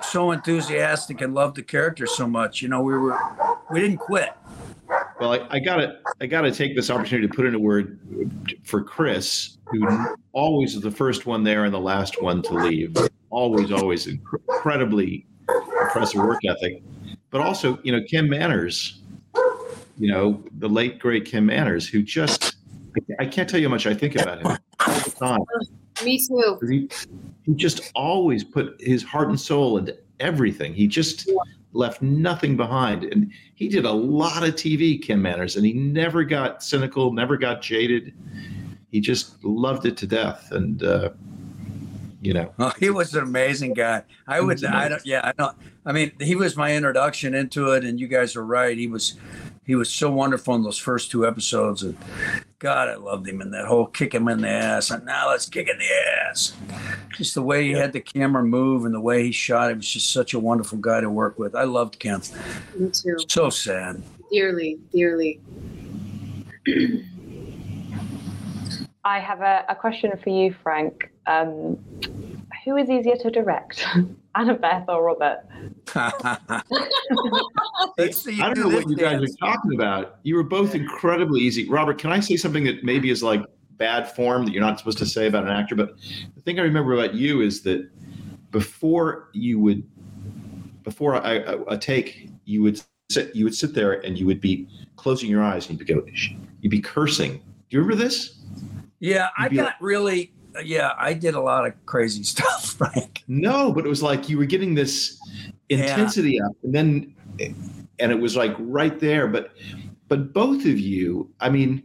so 0.03 0.31
enthusiastic 0.31 1.21
and 1.21 1.35
loved 1.35 1.57
the 1.57 1.63
character 1.63 2.07
so 2.07 2.27
much. 2.27 2.63
You 2.63 2.69
know, 2.69 2.81
we 2.83 2.97
were 2.97 3.19
we 3.71 3.81
didn't 3.81 3.99
quit. 3.99 4.31
Well, 5.21 5.33
I, 5.33 5.47
I 5.51 5.59
gotta, 5.59 5.99
I 6.21 6.27
gotta 6.27 6.53
take 6.53 6.77
this 6.77 6.91
opportunity 6.91 7.27
to 7.27 7.35
put 7.35 7.45
in 7.45 7.55
a 7.55 7.59
word 7.59 7.99
for 8.63 8.83
Chris, 8.83 9.59
who 9.65 9.87
always 10.33 10.77
is 10.77 10.81
the 10.81 10.91
first 10.91 11.27
one 11.27 11.43
there 11.43 11.65
and 11.65 11.75
the 11.75 11.81
last 11.81 12.23
one 12.23 12.41
to 12.43 12.55
leave. 12.55 12.97
Always, 13.31 13.73
always 13.73 14.07
incredibly 14.07 15.27
impressive 15.83 16.21
work 16.21 16.41
ethic, 16.49 16.83
but 17.31 17.41
also, 17.41 17.79
you 17.83 17.93
know, 17.93 18.03
Kim 18.03 18.29
Manners, 18.29 19.01
you 19.99 20.11
know, 20.11 20.43
the 20.59 20.69
late 20.69 20.99
great 20.99 21.25
Kim 21.25 21.47
Manners, 21.47 21.89
who 21.89 22.03
just, 22.03 22.57
I 23.19 23.27
can't 23.27 23.49
tell 23.49 23.61
you 23.61 23.69
how 23.69 23.75
much 23.75 23.87
I 23.87 23.95
think 23.95 24.17
about 24.17 24.41
him 24.41 24.47
all 24.47 25.01
the 25.01 25.11
time. 25.19 25.41
Me 26.05 26.19
too. 26.19 26.59
He, 26.69 26.89
he 27.45 27.55
just 27.55 27.91
always 27.95 28.45
put 28.45 28.81
his 28.81 29.03
heart 29.03 29.29
and 29.29 29.39
soul 29.39 29.79
into 29.79 29.97
everything. 30.21 30.75
He 30.75 30.87
just 30.87 31.29
left 31.73 32.03
nothing 32.03 32.57
behind. 32.57 33.05
And 33.05 33.33
he 33.55 33.69
did 33.69 33.85
a 33.85 33.93
lot 33.93 34.43
of 34.43 34.55
TV, 34.55 35.01
Kim 35.01 35.21
Manners, 35.21 35.57
and 35.57 35.67
he 35.67 35.73
never 35.73 36.25
got 36.25 36.63
cynical, 36.63 37.13
never 37.13 37.37
got 37.37 37.61
jaded. 37.61 38.15
He 38.91 39.01
just 39.01 39.43
loved 39.45 39.85
it 39.87 39.97
to 39.99 40.07
death. 40.07 40.51
And, 40.53 40.83
uh, 40.83 41.11
you 42.21 42.35
know, 42.35 42.53
Oh, 42.59 42.73
he 42.79 42.91
was 42.91 43.15
an 43.15 43.23
amazing 43.23 43.75
guy. 43.75 44.03
I 44.27 44.41
would, 44.41 44.65
I 44.65 44.89
don't, 44.89 45.05
yeah, 45.07 45.21
I 45.25 45.33
don't. 45.33 45.57
I 45.85 45.93
mean, 45.93 46.13
he 46.21 46.35
was 46.35 46.57
my 46.57 46.75
introduction 46.75 47.35
into 47.35 47.73
it, 47.73 47.85
and 47.85 47.99
you 47.99 48.09
guys 48.09 48.37
are 48.37 48.45
right. 48.45 48.77
He 48.77 48.87
was, 48.87 49.15
he 49.65 49.75
was 49.75 49.91
so 49.91 50.11
wonderful 50.11 50.55
in 50.55 50.63
those 50.63 50.79
first 50.79 51.11
two 51.11 51.27
episodes, 51.27 51.83
and 51.83 51.97
God, 52.59 52.89
I 52.89 52.97
loved 52.97 53.29
him 53.29 53.41
in 53.41 53.53
that 53.53 53.67
whole 53.67 53.87
kick 53.87 54.13
him 54.15 54.27
in 54.29 54.41
the 54.41 54.49
ass. 54.49 54.91
And 54.91 55.05
now 55.07 55.29
let's 55.29 55.49
kick 55.49 55.69
in 55.69 55.79
the 55.79 56.29
ass. 56.29 56.55
Just 57.17 57.35
the 57.35 57.43
way 57.43 57.65
he 57.65 57.73
had 57.73 57.93
the 57.93 58.01
camera 58.01 58.43
move 58.43 58.85
and 58.85 58.93
the 58.93 59.01
way 59.01 59.23
he 59.23 59.33
shot. 59.33 59.71
it 59.71 59.77
was 59.77 59.89
just 59.89 60.13
such 60.13 60.35
a 60.35 60.41
wonderful 60.41 60.79
guy 60.79 61.01
to 61.01 61.09
work 61.09 61.39
with. 61.39 61.55
I 61.55 61.65
loved 61.65 62.01
Kim. 62.01 62.21
Me 62.77 62.91
too. 62.91 63.17
So 63.29 63.49
sad. 63.49 64.03
Dearly, 64.33 64.79
dearly. 64.93 65.41
I 69.05 69.21
have 69.21 69.41
a, 69.41 69.65
a 69.69 69.75
question 69.77 70.13
for 70.23 70.31
you, 70.31 70.55
Frank. 70.63 71.11
Um, 71.29 71.79
who 72.65 72.77
is 72.77 72.89
easier 72.89 73.17
to 73.17 73.31
direct, 73.31 73.79
Annabeth 74.37 74.89
or 74.89 75.05
Robert? 75.05 75.45
Let's 77.99 78.23
see. 78.23 78.41
I 78.41 78.53
don't 78.53 78.59
know 78.59 78.75
what 78.75 78.89
you 78.89 78.97
guys 78.97 79.21
dance. 79.21 79.37
are 79.41 79.53
talking 79.53 79.75
about. 79.75 80.19
You 80.23 80.37
were 80.37 80.43
both 80.43 80.75
incredibly 80.75 81.41
easy. 81.41 81.69
Robert, 81.69 81.99
can 81.99 82.13
I 82.13 82.21
say 82.21 82.37
something 82.37 82.65
that 82.65 82.83
maybe 82.83 83.11
is 83.11 83.23
like 83.23 83.43
bad 83.77 84.11
form 84.11 84.45
that 84.47 84.53
you're 84.53 84.63
not 84.63 84.79
supposed 84.79 84.99
to 84.99 85.07
say 85.07 85.27
about 85.27 85.45
an 85.45 85.51
actor? 85.51 85.75
But 85.75 85.99
the 86.35 86.41
thing 86.43 86.59
I 86.59 86.63
remember 86.63 86.95
about 86.95 87.15
you 87.15 87.43
is 87.43 87.63
that 87.63 87.89
before 88.51 89.29
you 89.35 89.59
would, 89.61 89.83
before 90.83 91.15
a, 91.15 91.21
a, 91.21 91.63
a 91.65 91.79
take, 91.79 92.31
you 92.45 92.63
would 92.63 92.81
sit, 93.11 93.35
you 93.37 93.45
would 93.45 93.55
sit 93.55 93.75
there 93.75 94.05
and 94.05 94.19
you 94.19 94.27
would 94.27 94.41
be 94.41 94.67
closing 94.97 95.31
your 95.31 95.43
eyes 95.43 95.69
and 95.69 95.79
you'd 95.79 95.89
go, 95.89 96.05
you'd 96.61 96.71
be 96.71 96.81
cursing. 96.81 97.35
Do 97.35 97.77
you 97.77 97.81
remember 97.81 98.03
this? 98.03 98.39
Yeah, 99.01 99.29
I 99.37 99.45
You'd 99.45 99.51
be 99.51 99.57
got 99.57 99.75
really. 99.81 100.33
Yeah, 100.65 100.93
I 100.99 101.15
did 101.15 101.35
a 101.35 101.41
lot 101.41 101.67
of 101.67 101.75
crazy 101.87 102.23
stuff, 102.25 102.75
Frank. 102.75 103.23
No, 103.29 103.73
but 103.73 103.85
it 103.85 103.89
was 103.89 104.03
like 104.03 104.29
you 104.29 104.39
were 104.39 104.47
getting 104.47 104.75
this 104.75 105.21
intensity 105.69 106.41
up, 106.41 106.53
and 106.63 106.75
then, 106.75 107.15
and 107.99 108.13
it 108.13 108.19
was 108.19 108.37
like 108.37 108.55
right 108.59 108.99
there. 108.99 109.27
But, 109.29 109.53
but 110.09 110.33
both 110.33 110.61
of 110.61 110.79
you, 110.81 111.31
I 111.41 111.51
mean, 111.51 111.83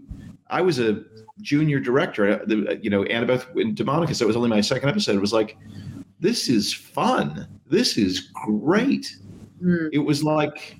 I 0.48 0.62
was 0.62 0.80
a 0.80 1.04
junior 1.42 1.80
director, 1.80 2.42
uh, 2.42 2.76
you 2.82 2.90
know, 2.90 3.04
Annabeth 3.06 3.46
in 3.60 3.76
Daemonicus. 3.76 4.20
That 4.20 4.28
was 4.28 4.36
only 4.36 4.50
my 4.50 4.62
second 4.62 4.90
episode. 4.90 5.16
It 5.16 5.22
was 5.22 5.34
like, 5.34 5.58
this 6.20 6.48
is 6.48 6.74
fun. 6.74 7.48
This 7.68 7.98
is 7.98 8.30
great. 8.46 9.16
Hmm. 9.60 9.88
It 9.92 10.00
was 10.00 10.24
like 10.24 10.78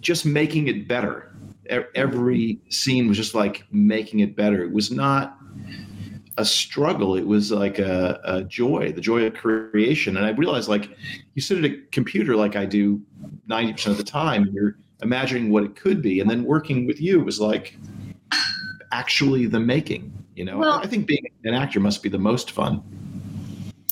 just 0.00 0.26
making 0.26 0.68
it 0.68 0.88
better. 0.88 1.34
E- 1.70 1.78
Every 1.94 2.58
scene 2.68 3.06
was 3.06 3.16
just 3.16 3.34
like 3.34 3.64
making 3.70 4.20
it 4.20 4.34
better. 4.34 4.62
It 4.62 4.72
was 4.72 4.90
not 4.90 5.38
a 6.36 6.44
struggle. 6.44 7.16
It 7.16 7.26
was 7.26 7.52
like 7.52 7.78
a, 7.78 8.20
a 8.24 8.42
joy, 8.44 8.92
the 8.92 9.00
joy 9.00 9.24
of 9.26 9.34
creation. 9.34 10.16
And 10.16 10.26
I 10.26 10.30
realized, 10.30 10.68
like, 10.68 10.90
you 11.34 11.42
sit 11.42 11.58
at 11.58 11.64
a 11.64 11.76
computer 11.92 12.36
like 12.36 12.56
I 12.56 12.66
do 12.66 13.00
90% 13.48 13.86
of 13.88 13.96
the 13.96 14.04
time, 14.04 14.42
and 14.44 14.54
you're 14.54 14.76
imagining 15.02 15.50
what 15.50 15.64
it 15.64 15.76
could 15.76 16.02
be. 16.02 16.20
And 16.20 16.28
then 16.28 16.44
working 16.44 16.86
with 16.86 17.00
you 17.00 17.20
was 17.20 17.40
like 17.40 17.76
actually 18.92 19.46
the 19.46 19.60
making. 19.60 20.12
You 20.34 20.44
know, 20.44 20.58
Well- 20.58 20.80
I 20.82 20.86
think 20.86 21.06
being 21.06 21.24
an 21.44 21.54
actor 21.54 21.80
must 21.80 22.02
be 22.02 22.08
the 22.08 22.18
most 22.18 22.50
fun. 22.50 22.82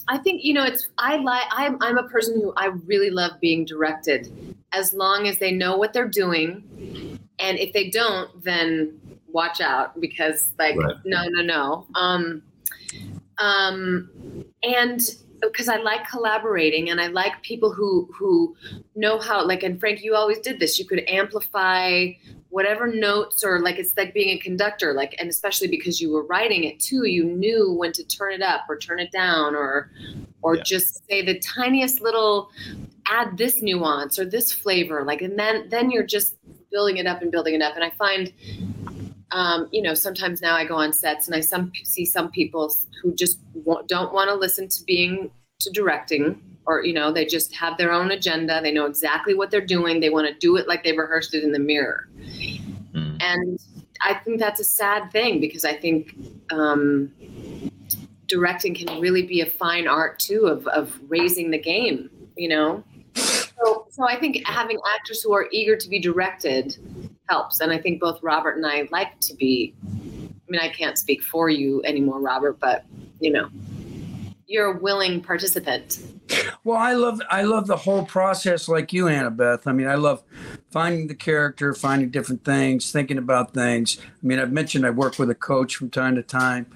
I 0.08 0.18
think 0.18 0.42
you 0.44 0.52
know 0.52 0.64
it's 0.64 0.88
I 0.98 1.16
like 1.16 1.44
I'm 1.50 1.78
I'm 1.80 1.96
a 1.96 2.02
person 2.08 2.34
who 2.34 2.52
I 2.56 2.66
really 2.86 3.08
love 3.08 3.32
being 3.40 3.64
directed 3.64 4.30
as 4.72 4.92
long 4.92 5.28
as 5.28 5.38
they 5.38 5.52
know 5.52 5.76
what 5.76 5.92
they're 5.92 6.08
doing 6.08 7.18
and 7.38 7.58
if 7.58 7.72
they 7.72 7.88
don't 7.88 8.42
then 8.42 9.00
watch 9.32 9.60
out 9.60 9.98
because 10.00 10.50
like 10.58 10.76
Right. 10.76 10.96
no 11.04 11.22
no 11.30 11.42
no 11.42 11.86
um 11.94 12.42
um 13.38 14.08
and 14.62 15.00
because 15.40 15.68
I 15.68 15.76
like 15.78 16.08
collaborating 16.08 16.90
and 16.90 17.00
I 17.00 17.08
like 17.08 17.42
people 17.42 17.72
who 17.72 18.08
who 18.16 18.54
know 18.94 19.18
how 19.18 19.44
like 19.44 19.62
and 19.62 19.80
Frank 19.80 20.02
you 20.02 20.14
always 20.14 20.38
did 20.38 20.60
this 20.60 20.78
you 20.78 20.86
could 20.86 21.02
amplify 21.08 22.08
whatever 22.50 22.86
notes 22.86 23.42
or 23.42 23.60
like 23.60 23.78
it's 23.78 23.96
like 23.96 24.12
being 24.14 24.28
a 24.28 24.38
conductor 24.38 24.92
like 24.92 25.14
and 25.18 25.28
especially 25.28 25.68
because 25.68 26.00
you 26.00 26.12
were 26.12 26.24
writing 26.26 26.64
it 26.64 26.78
too 26.78 27.06
you 27.06 27.24
knew 27.24 27.72
when 27.72 27.92
to 27.92 28.04
turn 28.04 28.32
it 28.32 28.42
up 28.42 28.62
or 28.68 28.76
turn 28.78 29.00
it 29.00 29.10
down 29.10 29.56
or 29.56 29.90
or 30.42 30.56
Yeah. 30.56 30.62
just 30.62 31.02
say 31.08 31.22
the 31.24 31.38
tiniest 31.40 32.00
little 32.02 32.50
add 33.06 33.36
this 33.38 33.62
nuance 33.62 34.18
or 34.18 34.24
this 34.26 34.52
flavor 34.52 35.02
like 35.04 35.22
and 35.22 35.38
then 35.38 35.68
then 35.70 35.90
you're 35.90 36.06
just 36.06 36.36
building 36.70 36.98
it 36.98 37.06
up 37.06 37.20
and 37.22 37.32
building 37.32 37.54
it 37.54 37.62
up 37.62 37.74
and 37.74 37.82
i 37.84 37.90
find 37.90 38.32
um, 39.32 39.68
you 39.72 39.82
know 39.82 39.94
sometimes 39.94 40.40
now 40.40 40.54
i 40.54 40.64
go 40.64 40.76
on 40.76 40.92
sets 40.92 41.26
and 41.26 41.34
i 41.34 41.40
some 41.40 41.72
see 41.84 42.04
some 42.04 42.30
people 42.30 42.74
who 43.02 43.14
just 43.14 43.38
don't 43.86 44.12
want 44.12 44.28
to 44.28 44.34
listen 44.34 44.68
to 44.68 44.82
being 44.84 45.30
to 45.60 45.70
directing 45.70 46.40
or 46.66 46.84
you 46.84 46.92
know 46.92 47.12
they 47.12 47.24
just 47.24 47.54
have 47.54 47.76
their 47.76 47.92
own 47.92 48.12
agenda. 48.12 48.60
They 48.62 48.72
know 48.72 48.86
exactly 48.86 49.34
what 49.34 49.50
they're 49.50 49.60
doing. 49.66 49.98
They 49.98 50.10
want 50.10 50.28
to 50.28 50.34
do 50.34 50.56
it 50.56 50.68
like 50.68 50.84
they 50.84 50.92
rehearsed 50.92 51.34
it 51.34 51.42
in 51.42 51.50
the 51.50 51.58
mirror. 51.58 52.08
Mm. 52.94 53.22
and 53.22 53.58
i 54.02 54.12
think 54.12 54.38
that's 54.38 54.60
a 54.60 54.64
sad 54.64 55.10
thing 55.12 55.40
because 55.40 55.64
i 55.64 55.74
think 55.74 56.14
um, 56.50 57.10
directing 58.26 58.74
can 58.74 59.00
really 59.00 59.22
be 59.22 59.40
a 59.40 59.46
fine 59.46 59.88
art 59.88 60.18
too 60.18 60.46
of, 60.46 60.66
of 60.68 61.00
raising 61.08 61.50
the 61.50 61.58
game 61.58 62.10
you 62.36 62.48
know? 62.48 62.84
So, 63.14 63.86
so 63.90 64.06
i 64.06 64.18
think 64.18 64.46
having 64.46 64.78
actors 64.94 65.22
who 65.22 65.32
are 65.32 65.48
eager 65.52 65.76
to 65.76 65.88
be 65.88 65.98
directed 65.98 66.76
helps 67.32 67.60
and 67.60 67.72
i 67.72 67.78
think 67.78 68.00
both 68.00 68.18
robert 68.22 68.56
and 68.56 68.66
i 68.66 68.86
like 68.90 69.18
to 69.20 69.34
be 69.34 69.74
i 69.88 70.50
mean 70.52 70.60
i 70.60 70.68
can't 70.68 70.98
speak 70.98 71.22
for 71.22 71.48
you 71.48 71.82
anymore 71.84 72.20
robert 72.20 72.58
but 72.60 72.84
you 73.20 73.30
know 73.32 73.48
you're 74.46 74.76
a 74.76 74.78
willing 74.78 75.20
participant 75.20 76.02
Well, 76.64 76.76
I 76.76 76.92
love 76.92 77.20
I 77.28 77.42
love 77.42 77.66
the 77.66 77.76
whole 77.76 78.04
process, 78.04 78.68
like 78.68 78.92
you, 78.92 79.06
Annabeth. 79.06 79.66
I 79.66 79.72
mean, 79.72 79.88
I 79.88 79.96
love 79.96 80.22
finding 80.70 81.08
the 81.08 81.14
character, 81.14 81.74
finding 81.74 82.10
different 82.10 82.44
things, 82.44 82.92
thinking 82.92 83.18
about 83.18 83.52
things. 83.52 83.98
I 84.00 84.26
mean, 84.26 84.38
I've 84.38 84.52
mentioned 84.52 84.86
I 84.86 84.90
work 84.90 85.18
with 85.18 85.28
a 85.30 85.34
coach 85.34 85.74
from 85.76 85.90
time 85.90 86.14
to 86.14 86.22
time, 86.22 86.66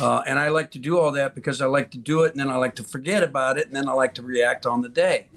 uh, 0.00 0.22
and 0.26 0.38
I 0.38 0.48
like 0.48 0.70
to 0.72 0.78
do 0.78 0.98
all 0.98 1.12
that 1.12 1.34
because 1.34 1.60
I 1.60 1.66
like 1.66 1.90
to 1.90 1.98
do 1.98 2.22
it, 2.24 2.32
and 2.32 2.40
then 2.40 2.48
I 2.48 2.56
like 2.56 2.74
to 2.76 2.82
forget 2.82 3.22
about 3.22 3.58
it, 3.58 3.66
and 3.66 3.76
then 3.76 3.88
I 3.88 3.92
like 3.92 4.14
to 4.14 4.22
react 4.22 4.64
on 4.66 4.80
the 4.80 4.88
day. 4.88 5.28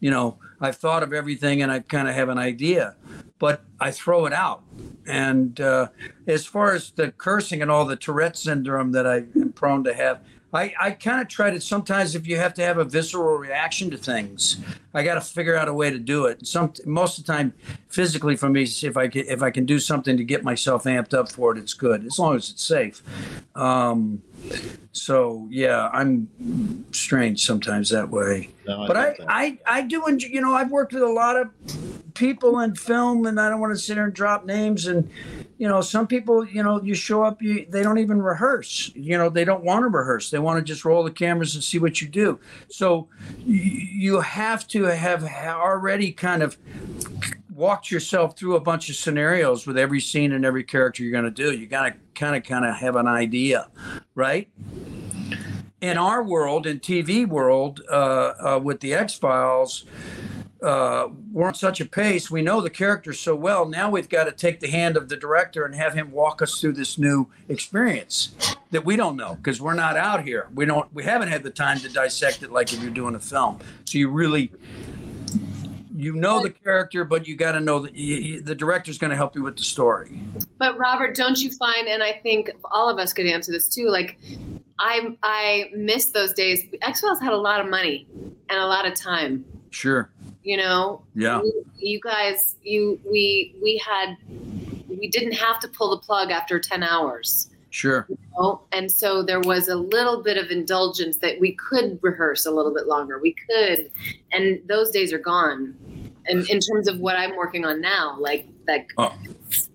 You 0.00 0.10
know, 0.10 0.38
I've 0.60 0.76
thought 0.76 1.02
of 1.02 1.12
everything, 1.12 1.62
and 1.62 1.70
I 1.70 1.80
kind 1.80 2.08
of 2.08 2.14
have 2.14 2.30
an 2.30 2.38
idea, 2.38 2.94
but 3.38 3.64
I 3.80 3.90
throw 3.90 4.26
it 4.26 4.32
out. 4.32 4.62
And 5.06 5.60
uh, 5.60 5.88
as 6.26 6.46
far 6.46 6.74
as 6.74 6.90
the 6.90 7.12
cursing 7.12 7.62
and 7.62 7.70
all 7.70 7.84
the 7.84 7.96
Tourette 7.96 8.36
syndrome 8.36 8.92
that 8.92 9.06
I 9.06 9.24
am 9.34 9.52
prone 9.52 9.84
to 9.84 9.94
have, 9.94 10.20
I, 10.52 10.72
I 10.80 10.90
kind 10.92 11.20
of 11.20 11.28
try 11.28 11.50
to 11.50 11.60
sometimes 11.60 12.14
if 12.14 12.26
you 12.26 12.38
have 12.38 12.54
to 12.54 12.62
have 12.62 12.78
a 12.78 12.84
visceral 12.84 13.36
reaction 13.36 13.90
to 13.90 13.98
things, 13.98 14.56
I 14.94 15.02
got 15.02 15.14
to 15.14 15.20
figure 15.20 15.54
out 15.54 15.68
a 15.68 15.74
way 15.74 15.90
to 15.90 15.98
do 15.98 16.24
it. 16.26 16.46
Some 16.46 16.72
most 16.86 17.18
of 17.18 17.26
the 17.26 17.32
time, 17.32 17.52
physically 17.88 18.36
for 18.36 18.48
me, 18.48 18.62
if 18.62 18.96
I 18.96 19.08
can, 19.08 19.26
if 19.26 19.42
I 19.42 19.50
can 19.50 19.66
do 19.66 19.78
something 19.78 20.16
to 20.16 20.24
get 20.24 20.44
myself 20.44 20.84
amped 20.84 21.12
up 21.12 21.30
for 21.30 21.52
it, 21.52 21.58
it's 21.58 21.74
good 21.74 22.06
as 22.06 22.18
long 22.18 22.36
as 22.36 22.48
it's 22.48 22.62
safe. 22.62 23.02
Um, 23.54 24.22
so 24.92 25.46
yeah, 25.50 25.88
I'm 25.92 26.28
strange 26.92 27.44
sometimes 27.44 27.90
that 27.90 28.08
way. 28.08 28.50
No, 28.66 28.86
but 28.86 28.96
I, 28.96 29.12
get. 29.12 29.26
I, 29.28 29.58
I 29.66 29.82
do 29.82 30.06
enjoy, 30.06 30.28
you 30.28 30.40
know, 30.40 30.54
I've 30.54 30.70
worked 30.70 30.92
with 30.92 31.02
a 31.02 31.08
lot 31.08 31.36
of 31.36 31.50
people 32.14 32.60
in 32.60 32.74
film 32.74 33.26
and 33.26 33.38
I 33.40 33.50
don't 33.50 33.60
want 33.60 33.74
to 33.74 33.78
sit 33.78 33.96
here 33.96 34.04
and 34.04 34.14
drop 34.14 34.46
names 34.46 34.86
and, 34.86 35.08
you 35.58 35.68
know, 35.68 35.80
some 35.80 36.06
people, 36.06 36.46
you 36.46 36.62
know, 36.62 36.82
you 36.82 36.94
show 36.94 37.22
up, 37.22 37.40
you, 37.42 37.66
they 37.68 37.82
don't 37.82 37.98
even 37.98 38.20
rehearse, 38.20 38.90
you 38.94 39.16
know, 39.16 39.28
they 39.28 39.44
don't 39.44 39.64
want 39.64 39.84
to 39.84 39.88
rehearse. 39.88 40.30
They 40.30 40.38
want 40.38 40.58
to 40.58 40.64
just 40.64 40.84
roll 40.84 41.04
the 41.04 41.10
cameras 41.10 41.54
and 41.54 41.62
see 41.62 41.78
what 41.78 42.00
you 42.00 42.08
do. 42.08 42.40
So 42.68 43.08
you 43.38 44.20
have 44.20 44.66
to 44.68 44.84
have 44.84 45.24
already 45.24 46.12
kind 46.12 46.42
of 46.42 46.56
walked 47.56 47.90
yourself 47.90 48.38
through 48.38 48.56
a 48.56 48.60
bunch 48.60 48.90
of 48.90 48.96
scenarios 48.96 49.66
with 49.66 49.78
every 49.78 50.00
scene 50.00 50.32
and 50.32 50.44
every 50.44 50.62
character 50.62 51.02
you're 51.02 51.12
going 51.12 51.24
to 51.24 51.30
do. 51.30 51.52
You 51.52 51.66
got 51.66 51.84
to 51.84 51.94
kind 52.14 52.36
of, 52.36 52.44
kind 52.44 52.64
of 52.64 52.76
have 52.76 52.96
an 52.96 53.06
idea, 53.06 53.68
right? 54.14 54.48
in 55.80 55.98
our 55.98 56.22
world, 56.22 56.66
in 56.66 56.80
TV 56.80 57.26
world, 57.26 57.82
uh, 57.90 57.94
uh, 57.94 58.60
with 58.62 58.80
the 58.80 58.94
X 58.94 59.14
Files, 59.14 59.84
uh, 60.62 61.08
we're 61.32 61.46
on 61.46 61.54
such 61.54 61.80
a 61.80 61.84
pace. 61.84 62.30
We 62.30 62.40
know 62.40 62.60
the 62.60 62.70
characters 62.70 63.20
so 63.20 63.36
well. 63.36 63.66
Now 63.66 63.90
we've 63.90 64.08
got 64.08 64.24
to 64.24 64.32
take 64.32 64.60
the 64.60 64.68
hand 64.68 64.96
of 64.96 65.08
the 65.08 65.16
director 65.16 65.64
and 65.64 65.74
have 65.74 65.92
him 65.92 66.10
walk 66.10 66.40
us 66.40 66.60
through 66.60 66.72
this 66.72 66.98
new 66.98 67.28
experience 67.48 68.34
that 68.70 68.84
we 68.84 68.96
don't 68.96 69.16
know 69.16 69.34
because 69.34 69.60
we're 69.60 69.74
not 69.74 69.96
out 69.96 70.24
here. 70.24 70.48
We 70.54 70.64
don't. 70.64 70.92
We 70.94 71.04
haven't 71.04 71.28
had 71.28 71.42
the 71.42 71.50
time 71.50 71.78
to 71.80 71.88
dissect 71.90 72.42
it 72.42 72.50
like 72.50 72.72
if 72.72 72.82
you're 72.82 72.90
doing 72.90 73.14
a 73.14 73.20
film. 73.20 73.60
So 73.84 73.98
you 73.98 74.08
really. 74.08 74.50
You 75.96 76.12
know 76.12 76.42
the 76.42 76.50
character, 76.50 77.04
but 77.04 77.26
you 77.26 77.36
got 77.36 77.52
to 77.52 77.60
know 77.60 77.78
that 77.80 77.94
you, 77.94 78.42
the 78.42 78.54
director's 78.54 78.98
going 78.98 79.10
to 79.10 79.16
help 79.16 79.34
you 79.34 79.42
with 79.42 79.56
the 79.56 79.64
story. 79.64 80.20
But 80.58 80.76
Robert, 80.76 81.16
don't 81.16 81.40
you 81.40 81.50
find, 81.50 81.88
and 81.88 82.02
I 82.02 82.12
think 82.22 82.50
all 82.70 82.90
of 82.90 82.98
us 82.98 83.14
could 83.14 83.26
answer 83.26 83.50
this 83.50 83.66
too, 83.66 83.88
like 83.88 84.18
I 84.78 85.16
I 85.22 85.70
miss 85.74 86.06
those 86.06 86.34
days. 86.34 86.62
X 86.82 87.00
Files 87.00 87.18
had 87.20 87.32
a 87.32 87.38
lot 87.38 87.60
of 87.60 87.70
money 87.70 88.06
and 88.50 88.58
a 88.58 88.66
lot 88.66 88.86
of 88.86 88.94
time. 88.94 89.44
Sure. 89.70 90.10
You 90.42 90.58
know, 90.58 91.02
Yeah. 91.14 91.40
you, 91.42 91.66
you 91.78 92.00
guys, 92.00 92.56
you 92.62 93.00
we 93.10 93.54
we 93.62 93.78
had 93.78 94.16
we 94.88 95.08
didn't 95.08 95.32
have 95.32 95.60
to 95.60 95.68
pull 95.68 95.90
the 95.90 95.98
plug 95.98 96.30
after 96.30 96.58
ten 96.60 96.82
hours. 96.82 97.48
Sure. 97.70 98.06
you 98.08 98.16
know? 98.38 98.62
And 98.72 98.90
so 98.90 99.22
there 99.22 99.40
was 99.40 99.68
a 99.68 99.76
little 99.76 100.22
bit 100.22 100.38
of 100.38 100.50
indulgence 100.50 101.18
that 101.18 101.38
we 101.40 101.52
could 101.52 101.98
rehearse 102.00 102.46
a 102.46 102.50
little 102.50 102.72
bit 102.72 102.86
longer. 102.86 103.18
We 103.18 103.34
could, 103.50 103.90
and 104.32 104.60
those 104.66 104.90
days 104.90 105.12
are 105.12 105.18
gone. 105.18 105.74
And 106.28 106.48
in 106.48 106.60
terms 106.60 106.88
of 106.88 106.98
what 106.98 107.16
I'm 107.16 107.36
working 107.36 107.64
on 107.64 107.80
now, 107.80 108.16
like 108.18 108.46
like 108.68 108.88
Oh. 108.98 109.14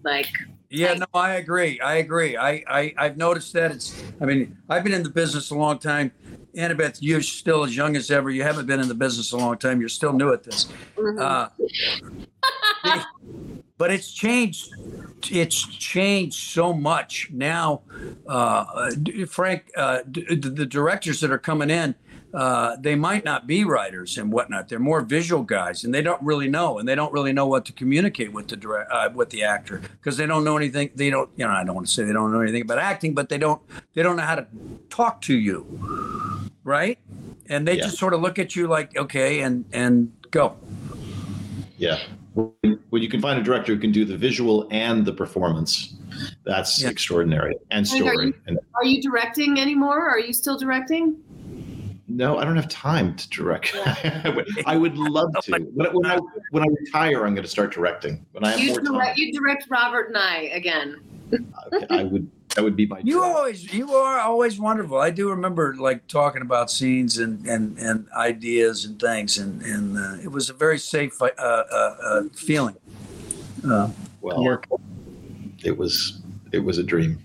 like 0.03 0.27
Yeah, 0.69 0.93
no, 0.95 1.05
I 1.13 1.33
agree. 1.35 1.79
I 1.79 1.95
agree. 1.97 2.37
I, 2.37 2.63
I 2.67 2.93
I've 2.97 3.17
noticed 3.17 3.53
that 3.53 3.71
it's. 3.71 4.01
I 4.21 4.25
mean, 4.25 4.57
I've 4.69 4.83
been 4.83 4.93
in 4.93 5.03
the 5.03 5.09
business 5.09 5.49
a 5.51 5.55
long 5.55 5.79
time. 5.79 6.11
Annabeth, 6.55 6.97
you're 6.99 7.21
still 7.21 7.63
as 7.63 7.75
young 7.75 7.95
as 7.95 8.11
ever. 8.11 8.29
You 8.29 8.43
haven't 8.43 8.65
been 8.65 8.81
in 8.81 8.87
the 8.89 8.93
business 8.95 9.31
a 9.31 9.37
long 9.37 9.57
time. 9.57 9.79
You're 9.79 9.87
still 9.89 10.11
new 10.11 10.33
at 10.33 10.43
this. 10.43 10.67
Uh, 11.17 11.47
but 13.77 13.91
it's 13.91 14.11
changed. 14.13 14.69
It's 15.31 15.65
changed 15.65 16.35
so 16.35 16.73
much 16.73 17.29
now. 17.31 17.81
Uh, 18.27 18.91
Frank, 19.29 19.71
uh, 19.77 19.99
d- 20.09 20.23
d- 20.35 20.49
the 20.49 20.65
directors 20.65 21.21
that 21.21 21.31
are 21.31 21.37
coming 21.37 21.69
in, 21.69 21.95
uh, 22.33 22.77
they 22.79 22.95
might 22.95 23.25
not 23.25 23.45
be 23.47 23.63
writers 23.63 24.17
and 24.17 24.31
whatnot. 24.31 24.69
They're 24.69 24.79
more 24.79 25.01
visual 25.01 25.43
guys, 25.43 25.83
and 25.83 25.93
they 25.93 26.01
don't 26.01 26.21
really 26.21 26.47
know, 26.47 26.79
and 26.79 26.87
they 26.87 26.95
don't 26.95 27.11
really 27.11 27.33
know 27.33 27.47
what 27.47 27.65
to 27.65 27.73
communicate 27.73 28.31
with 28.31 28.47
the 28.47 28.55
direct, 28.55 28.91
uh, 28.91 29.09
with 29.13 29.29
the 29.31 29.43
actor 29.43 29.79
because 29.79 30.17
they 30.17 30.25
don't 30.25 30.43
know 30.43 30.55
anything. 30.57 30.91
They 30.95 31.09
don't, 31.09 31.29
you 31.35 31.45
know, 31.45 31.51
I 31.51 31.63
don't 31.63 31.75
want 31.75 31.87
to 31.87 31.93
say 31.93 32.03
they 32.03 32.13
don't 32.13 32.31
know 32.31 32.41
anything 32.41 32.61
about 32.61 32.77
acting, 32.79 33.13
but 33.13 33.29
they 33.29 33.37
don't, 33.37 33.61
they 33.93 34.03
don't 34.03 34.15
know 34.15 34.23
how 34.23 34.35
to 34.35 34.47
talk 34.89 35.21
to 35.23 35.33
you, 35.33 35.65
right? 36.63 36.97
And 37.49 37.67
they 37.67 37.77
Yeah. 37.77 37.83
just 37.83 37.97
sort 37.97 38.13
of 38.13 38.21
look 38.21 38.39
at 38.39 38.55
you 38.55 38.67
like, 38.67 38.95
okay, 38.95 39.41
and 39.41 39.65
and 39.73 40.11
go. 40.31 40.55
Yeah. 41.77 41.99
When 42.33 43.01
you 43.01 43.09
can 43.09 43.19
find 43.19 43.37
a 43.39 43.43
director 43.43 43.73
who 43.73 43.79
can 43.81 43.91
do 43.91 44.05
the 44.05 44.15
visual 44.15 44.67
and 44.71 45.05
the 45.05 45.11
performance, 45.11 45.95
that's 46.45 46.81
Yeah. 46.81 46.89
extraordinary. 46.89 47.55
And 47.71 47.85
Frank, 47.87 48.05
are 48.05 48.13
story. 48.13 48.27
you- 48.27 48.33
And 48.47 48.59
Are 48.75 48.85
you 48.85 49.01
directing 49.01 49.59
anymore? 49.59 50.07
Are 50.07 50.19
you 50.19 50.31
still 50.31 50.57
directing? 50.57 51.17
No, 52.15 52.37
I 52.37 52.43
don't 52.45 52.55
have 52.55 52.67
time 52.67 53.15
to 53.15 53.29
direct. 53.29 53.73
I 54.65 54.77
would- 54.77 54.97
love 54.97 55.31
to. 55.43 55.51
When, 55.73 55.93
when 55.93 56.05
I 56.05 56.17
when 56.51 56.63
I 56.63 56.67
retire, 56.67 57.25
I'm 57.25 57.33
going 57.33 57.43
to 57.43 57.49
start 57.49 57.73
directing. 57.73 58.25
When 58.31 58.43
I 58.43 58.51
have 58.51 58.59
You 58.59 58.69
more 58.69 58.81
time, 58.81 58.93
direct, 58.93 59.17
you 59.17 59.33
direct 59.33 59.65
Robert 59.69 60.07
and 60.09 60.17
I 60.17 60.43
again. 60.53 60.99
I 61.89 62.03
would. 62.03 62.29
That 62.55 62.63
would 62.63 62.75
be 62.75 62.85
my. 62.85 62.99
You 62.99 63.19
dream. 63.19 63.23
always, 63.23 63.73
you 63.73 63.93
are 63.93 64.19
always 64.19 64.59
wonderful. 64.59 64.97
I 64.97 65.09
do 65.09 65.29
remember 65.29 65.75
like 65.75 66.07
talking 66.07 66.41
about 66.41 66.69
scenes 66.69 67.17
and 67.17 67.45
and, 67.47 67.77
and 67.77 68.07
ideas 68.15 68.83
and 68.85 68.99
things, 68.99 69.37
and 69.37 69.61
and 69.61 69.97
uh, 69.97 70.23
it 70.23 70.31
was 70.31 70.49
a 70.49 70.53
very 70.53 70.77
safe 70.77 71.21
uh, 71.21 71.29
uh, 71.37 71.95
uh, 72.03 72.23
feeling. 72.33 72.75
Uh, 73.65 73.89
well. 74.19 74.43
work. 74.43 74.67
It 75.63 75.77
was. 75.77 76.21
It 76.51 76.59
was 76.59 76.77
a 76.77 76.83
dream. 76.83 77.19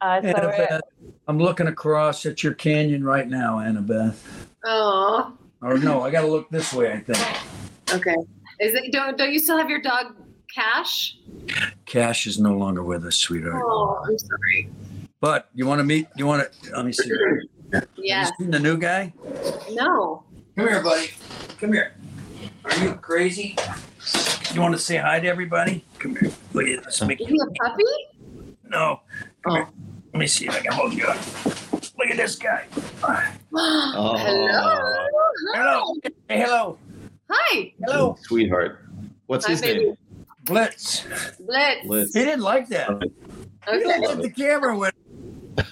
Uh, 0.00 0.22
so, 0.22 0.28
uh, 0.28 0.32
Annabeth, 0.32 0.80
I'm 1.28 1.38
looking 1.38 1.66
across 1.66 2.24
at 2.24 2.42
your 2.42 2.54
canyon 2.54 3.04
right 3.04 3.28
now, 3.28 3.58
Annabeth. 3.58 4.16
Oh, 4.64 5.34
Or 5.60 5.76
no, 5.76 6.02
I 6.02 6.10
got 6.10 6.22
to 6.22 6.26
look 6.26 6.48
this 6.48 6.72
way. 6.72 6.92
I 6.92 7.00
think 7.00 7.18
okay. 7.92 8.16
Is 8.60 8.74
it 8.74 8.90
don't 8.92 9.16
don't 9.18 9.30
you 9.32 9.38
still 9.38 9.58
have 9.58 9.68
your 9.68 9.82
dog 9.82 10.16
Cash? 10.52 11.18
Cash 11.84 12.26
is 12.26 12.38
no 12.38 12.56
longer 12.56 12.82
with 12.82 13.04
us, 13.04 13.16
sweetheart. 13.16 13.62
Oh, 13.64 14.02
I'm 14.08 14.18
sorry. 14.18 14.70
But 15.20 15.50
you 15.54 15.66
want 15.66 15.80
to 15.80 15.84
meet? 15.84 16.06
You 16.16 16.26
want 16.26 16.50
to? 16.50 16.74
Let 16.74 16.86
me 16.86 16.92
see. 16.92 17.10
Seen 18.38 18.50
the 18.50 18.58
new 18.58 18.78
guy? 18.78 19.12
No. 19.72 20.24
Come 20.56 20.68
here, 20.68 20.82
buddy. 20.82 21.10
Come 21.60 21.74
here. 21.74 21.92
Are 22.64 22.76
you 22.78 22.94
crazy? 22.94 23.56
You 24.54 24.62
want 24.62 24.74
to 24.74 24.80
say 24.80 24.96
hi 24.96 25.20
to 25.20 25.28
everybody? 25.28 25.84
Come 25.98 26.16
here. 26.16 26.32
Look 26.54 26.66
at 26.66 26.84
this. 26.84 27.02
Is 27.02 27.08
he 27.08 27.40
a 27.40 27.64
puppy? 27.64 27.84
No. 28.64 29.00
Come 29.44 29.52
Oh. 29.52 29.54
here. 29.56 29.68
Let 30.18 30.22
me 30.22 30.26
see 30.26 30.46
if 30.48 30.56
I 30.56 30.58
can 30.58 30.72
hold 30.72 30.92
you 30.94 31.04
up. 31.04 31.16
Look 31.96 32.08
at 32.10 32.16
this 32.16 32.34
guy. 32.34 32.64
Hello. 33.52 34.16
Hello. 35.54 35.94
Hey, 36.28 36.40
hello. 36.40 36.76
Hi. 37.30 37.72
Hello. 37.84 38.16
Sweetheart. 38.22 38.84
What's 39.26 39.44
Hi, 39.46 39.52
his 39.52 39.60
baby. 39.60 39.84
name? 39.84 39.96
Blitz. 40.42 41.04
Blitz. 41.38 41.86
Blitz. 41.86 42.14
He 42.14 42.24
didn't 42.24 42.40
like 42.40 42.68
that. 42.70 42.88
He 42.88 42.94
Okay. 42.96 43.78
didn't 43.78 44.00
like 44.02 44.22
the 44.22 44.30
camera 44.30 44.76
with. 44.76 44.94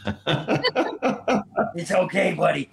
It's 1.75 1.91
okay, 1.91 2.33
buddy. 2.33 2.71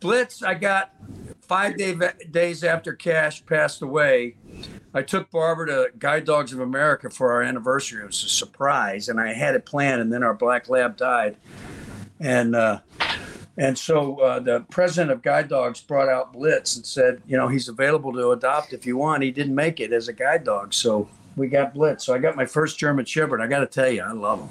Blitz, 0.00 0.42
I 0.42 0.52
got 0.52 0.92
five 1.40 1.78
day, 1.78 1.96
days 2.30 2.62
after 2.62 2.92
Cash 2.92 3.46
passed 3.46 3.80
away. 3.80 4.36
I 4.96 5.02
took 5.02 5.30
Barbara 5.30 5.66
to 5.66 5.90
Guide 5.98 6.24
Dogs 6.24 6.54
of 6.54 6.60
America 6.60 7.10
for 7.10 7.30
our 7.30 7.42
anniversary. 7.42 8.02
It 8.02 8.06
was 8.06 8.24
a 8.24 8.30
surprise, 8.30 9.10
and 9.10 9.20
I 9.20 9.34
had 9.34 9.54
it 9.54 9.66
planned, 9.66 10.00
and 10.00 10.10
then 10.10 10.22
our 10.22 10.32
black 10.32 10.70
lab 10.70 10.96
died. 10.96 11.36
And 12.18 12.56
uh, 12.56 12.78
and 13.58 13.76
so 13.76 14.16
uh, 14.20 14.40
the 14.40 14.60
president 14.70 15.10
of 15.12 15.20
Guide 15.20 15.48
Dogs 15.48 15.82
brought 15.82 16.08
out 16.08 16.32
Blitz 16.32 16.76
and 16.76 16.86
said, 16.86 17.20
you 17.26 17.36
know, 17.36 17.46
he's 17.46 17.68
available 17.68 18.10
to 18.14 18.30
adopt 18.30 18.72
if 18.72 18.86
you 18.86 18.96
want. 18.96 19.22
He 19.22 19.30
didn't 19.30 19.54
make 19.54 19.80
it 19.80 19.92
as 19.92 20.08
a 20.08 20.14
guide 20.14 20.44
dog, 20.44 20.72
so 20.72 21.10
we 21.36 21.48
got 21.48 21.74
Blitz. 21.74 22.06
So 22.06 22.14
I 22.14 22.18
got 22.18 22.34
my 22.34 22.46
first 22.46 22.78
German 22.78 23.04
Shepherd. 23.04 23.42
I 23.42 23.48
got 23.48 23.60
to 23.60 23.66
tell 23.66 23.90
you, 23.90 24.00
I 24.00 24.12
love 24.12 24.40
him. 24.40 24.48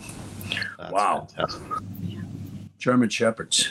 That's 0.78 0.92
Wow. 0.92 1.28
fantastic. 1.36 1.64
German 2.78 3.10
Shepherds. 3.10 3.68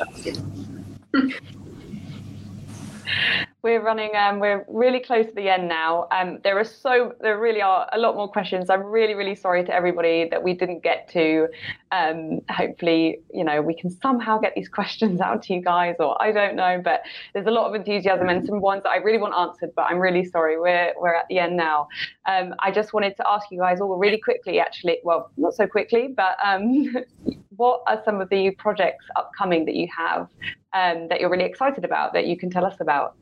We're 3.64 3.80
running. 3.80 4.14
Um, 4.14 4.40
we're 4.40 4.62
really 4.68 5.00
close 5.00 5.24
to 5.24 5.32
the 5.32 5.48
end 5.48 5.70
now. 5.70 6.06
Um, 6.10 6.38
there 6.44 6.58
are 6.58 6.64
so 6.64 7.14
there 7.22 7.38
really 7.38 7.62
are 7.62 7.88
a 7.94 7.98
lot 7.98 8.14
more 8.14 8.28
questions. 8.28 8.68
I'm 8.68 8.82
really 8.82 9.14
really 9.14 9.34
sorry 9.34 9.64
to 9.64 9.74
everybody 9.74 10.28
that 10.28 10.42
we 10.42 10.52
didn't 10.52 10.82
get 10.82 11.08
to. 11.12 11.48
Um, 11.90 12.42
hopefully, 12.50 13.20
you 13.32 13.42
know 13.42 13.62
we 13.62 13.74
can 13.74 13.88
somehow 13.88 14.36
get 14.36 14.54
these 14.54 14.68
questions 14.78 15.22
out 15.22 15.44
to 15.44 15.54
you 15.54 15.62
guys, 15.62 15.94
or 15.98 16.20
I 16.22 16.30
don't 16.30 16.56
know. 16.56 16.78
But 16.84 17.04
there's 17.32 17.46
a 17.46 17.50
lot 17.50 17.66
of 17.66 17.74
enthusiasm 17.74 18.28
and 18.28 18.44
some 18.44 18.60
ones 18.60 18.82
that 18.82 18.90
I 18.90 18.96
really 18.96 19.16
want 19.16 19.32
answered. 19.34 19.70
But 19.74 19.84
I'm 19.84 19.98
really 19.98 20.26
sorry. 20.26 20.60
We're 20.60 20.92
we're 21.00 21.14
at 21.14 21.26
the 21.30 21.38
end 21.38 21.56
now. 21.56 21.88
Um, 22.26 22.54
I 22.58 22.70
just 22.70 22.92
wanted 22.92 23.16
to 23.16 23.26
ask 23.26 23.50
you 23.50 23.60
guys 23.60 23.80
all 23.80 23.96
really 23.96 24.18
quickly, 24.18 24.60
actually. 24.60 24.98
Well, 25.04 25.30
not 25.38 25.54
so 25.54 25.66
quickly, 25.66 26.08
but 26.14 26.36
um, 26.44 26.94
what 27.56 27.80
are 27.86 28.02
some 28.04 28.20
of 28.20 28.28
the 28.28 28.50
projects 28.58 29.06
upcoming 29.16 29.64
that 29.64 29.74
you 29.74 29.88
have 29.96 30.28
um, 30.74 31.08
that 31.08 31.18
you're 31.18 31.30
really 31.30 31.46
excited 31.46 31.82
about 31.82 32.12
that 32.12 32.26
you 32.26 32.36
can 32.36 32.50
tell 32.50 32.66
us 32.66 32.76
about? 32.78 33.16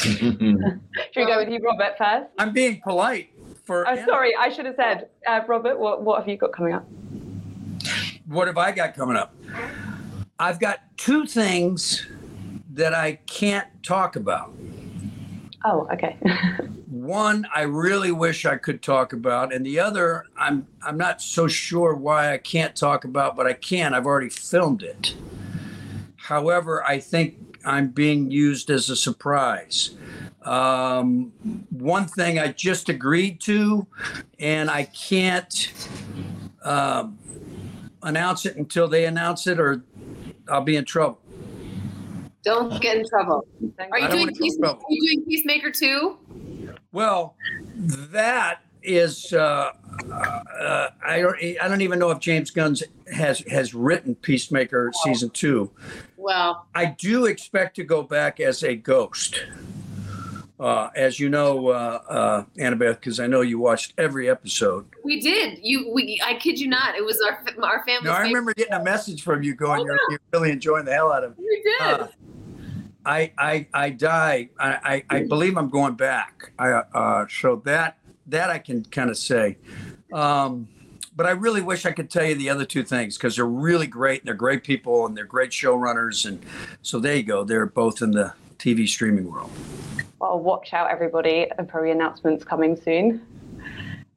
Should 0.00 0.80
we 1.16 1.26
go 1.26 1.38
with 1.38 1.48
you, 1.48 1.60
Robert, 1.62 1.98
first? 1.98 2.30
I'm 2.38 2.52
being 2.52 2.80
polite 2.80 3.30
for. 3.64 3.88
Oh, 3.88 3.96
sorry, 4.06 4.34
I 4.36 4.48
should 4.48 4.66
have 4.66 4.76
said, 4.76 5.08
uh, 5.26 5.40
Robert, 5.46 5.78
what, 5.78 6.02
what 6.02 6.18
have 6.18 6.28
you 6.28 6.36
got 6.36 6.52
coming 6.52 6.72
up? 6.72 6.86
What 8.26 8.46
have 8.46 8.58
I 8.58 8.72
got 8.72 8.94
coming 8.94 9.16
up? 9.16 9.34
I've 10.38 10.58
got 10.58 10.80
two 10.96 11.26
things 11.26 12.06
that 12.72 12.94
I 12.94 13.16
can't 13.26 13.66
talk 13.82 14.16
about. 14.16 14.54
Oh, 15.64 15.86
okay. 15.92 16.16
One, 16.88 17.46
I 17.54 17.62
really 17.62 18.12
wish 18.12 18.46
I 18.46 18.56
could 18.56 18.82
talk 18.82 19.12
about, 19.12 19.52
and 19.52 19.64
the 19.66 19.78
other, 19.80 20.24
I'm 20.36 20.66
I'm 20.82 20.96
not 20.96 21.20
so 21.20 21.46
sure 21.46 21.94
why 21.94 22.32
I 22.32 22.38
can't 22.38 22.74
talk 22.74 23.04
about, 23.04 23.36
but 23.36 23.46
I 23.46 23.52
can. 23.52 23.92
I've 23.92 24.06
already 24.06 24.30
filmed 24.30 24.82
it. 24.82 25.14
However, 26.16 26.82
I 26.86 27.00
think 27.00 27.49
I'm 27.64 27.88
being 27.88 28.30
used 28.30 28.70
as 28.70 28.90
a 28.90 28.96
surprise. 28.96 29.90
Um, 30.42 31.32
one 31.70 32.06
thing 32.06 32.38
I 32.38 32.48
just 32.48 32.88
agreed 32.88 33.40
to, 33.42 33.86
and 34.38 34.70
I 34.70 34.84
can't 34.84 35.72
um, 36.64 37.18
announce 38.02 38.46
it 38.46 38.56
until 38.56 38.88
they 38.88 39.04
announce 39.04 39.46
it, 39.46 39.60
or 39.60 39.84
I'll 40.48 40.62
be 40.62 40.76
in 40.76 40.84
trouble. 40.84 41.20
Don't 42.42 42.80
get 42.80 42.96
in 42.96 43.06
trouble. 43.06 43.46
Are 43.92 43.98
you 43.98 44.08
doing 44.08 44.20
wanna 44.20 44.32
Peace, 44.32 44.56
trouble. 44.56 44.80
are 44.80 44.86
you 44.88 45.16
doing 45.16 45.26
Peacemaker 45.26 45.70
too? 45.70 46.18
Well, 46.92 47.36
that 47.76 48.62
is 48.82 49.32
uh, 49.34 49.72
uh, 50.10 50.88
I 51.04 51.20
don't 51.20 51.36
I 51.60 51.68
don't 51.68 51.80
even 51.80 51.98
know 51.98 52.10
if 52.10 52.18
James 52.20 52.50
Gunn 52.50 52.76
has 53.12 53.40
has 53.40 53.74
written 53.74 54.14
Peacemaker 54.14 54.92
season 55.04 55.30
two. 55.30 55.70
Well, 56.16 56.66
I 56.74 56.86
do 56.86 57.26
expect 57.26 57.76
to 57.76 57.84
go 57.84 58.02
back 58.02 58.40
as 58.40 58.62
a 58.62 58.76
ghost. 58.76 59.42
Uh, 60.58 60.90
as 60.94 61.18
you 61.18 61.30
know, 61.30 61.68
uh, 61.68 62.02
uh, 62.06 62.44
Annabeth, 62.58 62.96
because 62.96 63.18
I 63.18 63.26
know 63.26 63.40
you 63.40 63.58
watched 63.58 63.94
every 63.96 64.28
episode. 64.28 64.84
we 65.02 65.18
did. 65.18 65.58
You, 65.62 65.90
we. 65.90 66.20
I 66.22 66.34
kid 66.34 66.60
you 66.60 66.68
not. 66.68 66.96
It 66.96 67.04
was 67.04 67.18
our 67.22 67.42
our 67.62 67.82
family. 67.86 68.10
No, 68.10 68.12
I 68.12 68.20
remember 68.20 68.52
getting 68.52 68.74
a 68.74 68.84
message 68.84 69.22
from 69.22 69.42
you 69.42 69.54
going, 69.54 69.86
"You're, 69.86 69.98
you're 70.10 70.20
really 70.34 70.50
enjoying 70.50 70.84
the 70.84 70.92
hell 70.92 71.12
out 71.12 71.24
of 71.24 71.32
it." 71.32 71.38
We 71.38 71.62
did. 71.62 72.00
Uh, 72.00 72.08
I 73.06 73.32
I 73.38 73.66
I 73.72 73.90
die. 73.90 74.50
I, 74.58 75.02
I 75.10 75.16
I 75.16 75.22
believe 75.24 75.56
I'm 75.56 75.70
going 75.70 75.94
back. 75.94 76.52
I 76.58 76.68
uh 76.72 77.26
so 77.30 77.62
that 77.64 77.96
that 78.30 78.50
I 78.50 78.58
can 78.58 78.84
kind 78.84 79.10
of 79.10 79.16
say. 79.16 79.58
Um 80.12 80.68
but 81.16 81.26
I 81.26 81.32
really 81.32 81.60
wish 81.60 81.84
I 81.84 81.92
could 81.92 82.08
tell 82.08 82.24
you 82.24 82.34
the 82.34 82.48
other 82.48 82.64
two 82.64 82.82
things 82.82 83.18
because 83.18 83.36
they're 83.36 83.44
really 83.44 83.86
great. 83.86 84.20
And 84.20 84.28
they're 84.28 84.34
great 84.34 84.64
people 84.64 85.04
and 85.04 85.14
they're 85.14 85.24
great 85.24 85.50
showrunners. 85.50 86.24
And 86.24 86.42
so 86.80 86.98
there 86.98 87.16
you 87.16 87.22
go. 87.22 87.44
They're 87.44 87.66
both 87.66 88.00
in 88.00 88.12
the 88.12 88.32
TV 88.58 88.88
streaming 88.88 89.30
world. 89.30 89.50
well, 90.18 90.38
watch 90.38 90.72
out, 90.72 90.90
everybody. 90.90 91.46
And 91.58 91.68
probably 91.68 91.90
announcements 91.90 92.42
coming 92.44 92.74
soon. 92.74 93.20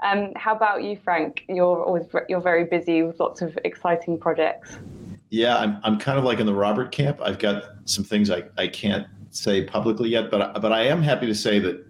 Um, 0.03 0.33
how 0.35 0.55
about 0.55 0.83
you, 0.83 0.97
Frank? 1.03 1.43
You're 1.47 1.83
always 1.83 2.05
you're 2.29 2.41
very 2.41 2.65
busy 2.65 3.03
with 3.03 3.19
lots 3.19 3.41
of 3.41 3.57
exciting 3.63 4.17
projects. 4.17 4.77
Yeah, 5.29 5.57
I'm, 5.57 5.79
I'm 5.83 5.97
kind 5.97 6.19
of 6.19 6.25
like 6.25 6.39
in 6.39 6.45
the 6.45 6.53
Robert 6.53 6.91
camp. 6.91 7.19
I've 7.21 7.39
got 7.39 7.63
some 7.85 8.03
things 8.03 8.29
I, 8.29 8.43
I 8.57 8.67
can't 8.67 9.07
say 9.29 9.63
publicly 9.63 10.09
yet, 10.09 10.29
but 10.29 10.61
but 10.61 10.71
I 10.71 10.83
am 10.83 11.01
happy 11.01 11.25
to 11.25 11.35
say 11.35 11.59
that 11.59 11.85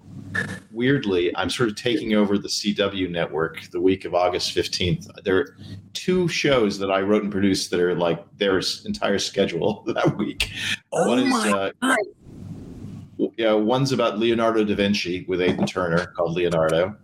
weirdly, 0.71 1.35
I'm 1.35 1.49
sort 1.49 1.69
of 1.69 1.75
taking 1.75 2.13
over 2.15 2.37
the 2.37 2.47
CW 2.47 3.09
network 3.09 3.69
the 3.71 3.79
week 3.81 4.05
of 4.05 4.15
August 4.15 4.55
15th. 4.55 5.07
There 5.23 5.37
are 5.37 5.57
two 5.93 6.27
shows 6.27 6.79
that 6.79 6.91
I 6.91 7.01
wrote 7.01 7.23
and 7.23 7.31
produced 7.31 7.69
that 7.71 7.79
are 7.79 7.95
like 7.95 8.25
their 8.37 8.61
entire 8.85 9.19
schedule 9.19 9.83
that 9.87 10.17
week. 10.17 10.51
Oh 10.91 11.07
One 11.07 11.19
is 11.19 11.33
uh, 11.33 11.71
yeah, 13.37 13.53
one's 13.53 13.91
about 13.91 14.19
Leonardo 14.19 14.63
da 14.63 14.75
Vinci 14.75 15.25
with 15.27 15.41
Aidan 15.41 15.65
Turner 15.67 16.07
called 16.07 16.33
Leonardo, 16.33 16.95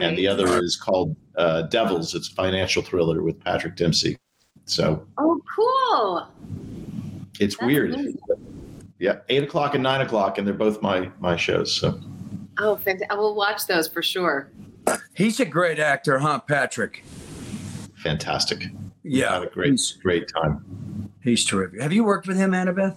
and 0.00 0.16
the 0.18 0.26
other 0.26 0.62
is 0.62 0.76
called 0.76 1.14
uh, 1.36 1.62
Devils. 1.62 2.14
It's 2.14 2.28
a 2.30 2.34
financial 2.34 2.82
thriller 2.82 3.22
with 3.22 3.38
Patrick 3.42 3.76
Dempsey. 3.76 4.18
So 4.64 5.06
Oh, 5.18 5.40
cool. 5.54 6.28
it's 7.40 7.56
That's 7.56 7.66
weird. 7.66 7.94
amazing. 7.94 8.18
Yeah, 8.98 9.18
eight 9.28 9.42
o'clock 9.44 9.74
and 9.74 9.82
nine 9.82 10.00
o'clock, 10.00 10.38
and 10.38 10.46
they're 10.46 10.54
both 10.54 10.82
my 10.82 11.10
my 11.20 11.36
shows. 11.36 11.72
So 11.74 12.00
Oh, 12.58 12.76
fantastic. 12.76 13.10
I 13.10 13.14
will 13.14 13.34
watch 13.34 13.66
those 13.66 13.88
for 13.88 14.02
sure. 14.02 14.50
He's 15.14 15.40
a 15.40 15.44
great 15.44 15.78
actor, 15.78 16.18
huh, 16.18 16.40
Patrick? 16.40 17.02
fantastic. 17.96 18.66
Yeah, 19.02 19.34
Had 19.34 19.42
a 19.44 19.46
great 19.50 19.80
great 20.02 20.28
time. 20.28 21.10
he's 21.22 21.44
terrific. 21.44 21.80
Have 21.80 21.92
you 21.92 22.04
worked 22.04 22.26
with 22.28 22.36
him, 22.36 22.52
Annabeth? 22.52 22.96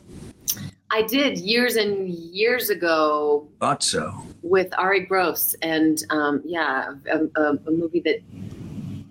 I 0.92 1.04
did 1.04 1.38
years 1.40 1.76
and 1.78 2.10
years 2.10 2.70
ago 2.70 3.48
Thought 3.60 3.82
so. 3.84 4.14
with 4.42 4.70
Arye 4.72 5.08
Gross, 5.08 5.56
and 5.62 6.04
um, 6.10 6.42
yeah, 6.46 6.94
a, 7.12 7.26
a, 7.42 7.54
a 7.68 7.72
movie 7.72 8.02
that 8.02 8.20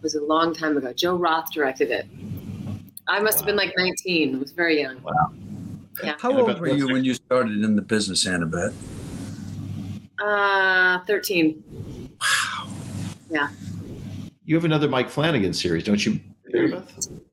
was 0.02 0.14
a 0.14 0.22
long 0.22 0.54
time 0.54 0.76
ago. 0.76 0.92
Joe 0.92 1.16
Roth 1.16 1.52
directed 1.52 1.90
it. 1.90 2.06
I 3.08 3.20
must 3.20 3.38
have 3.38 3.46
been 3.46 3.56
like 3.56 3.74
19. 3.76 4.34
I 4.36 4.38
was 4.38 4.52
very 4.52 4.80
young. 4.80 5.00
Wow. 5.02 5.12
Yeah. 6.02 6.14
How 6.20 6.32
Annabeth, 6.32 6.48
old 6.48 6.60
were 6.60 6.68
you 6.68 6.88
when 6.88 7.04
you 7.04 7.14
started 7.14 7.64
in 7.64 7.74
the 7.76 7.82
business, 7.82 8.24
Annabeth? 8.26 8.74
Uh, 10.18 11.00
13. 11.06 12.10
yeah 13.30 13.48
You 14.44 14.54
have 14.54 14.64
another 14.64 14.88
Mike 14.88 15.08
Flanagan 15.08 15.52
series, 15.52 15.84
don't 15.84 16.04
you, 16.04 16.20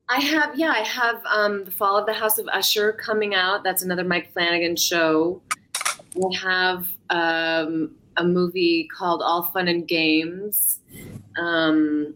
I 0.08 0.20
have, 0.20 0.56
yeah, 0.58 0.70
I 0.70 0.80
have 0.80 1.24
um, 1.26 1.64
The 1.64 1.70
Fall 1.70 1.96
of 1.96 2.06
the 2.06 2.12
House 2.12 2.38
of 2.38 2.46
Usher 2.48 2.92
coming 2.92 3.34
out. 3.34 3.64
That's 3.64 3.82
another 3.82 4.04
Mike 4.04 4.32
Flanagan 4.32 4.76
show. 4.76 5.42
I 5.74 6.36
have 6.40 6.86
um, 7.10 7.96
a 8.16 8.24
movie 8.24 8.88
called 8.96 9.22
All 9.22 9.42
Fun 9.42 9.68
and 9.68 9.86
Games. 9.86 10.80
Um, 11.38 12.14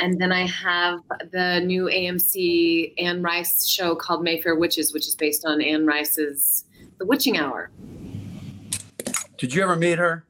and 0.00 0.20
then 0.20 0.32
I 0.32 0.46
have 0.46 1.00
the 1.32 1.60
new 1.60 1.84
AMC 1.84 2.94
Anne 2.98 3.22
Rice 3.22 3.66
show 3.68 3.94
called 3.94 4.22
Mayfair 4.22 4.56
Witches, 4.56 4.92
which 4.92 5.06
is 5.06 5.14
based 5.14 5.44
on 5.44 5.60
Anne 5.60 5.86
Rice's 5.86 6.64
The 6.98 7.04
Witching 7.04 7.36
Hour. 7.38 7.70
Did 9.42 9.52
you 9.52 9.64
ever 9.64 9.74
meet 9.74 9.98
her? 9.98 10.24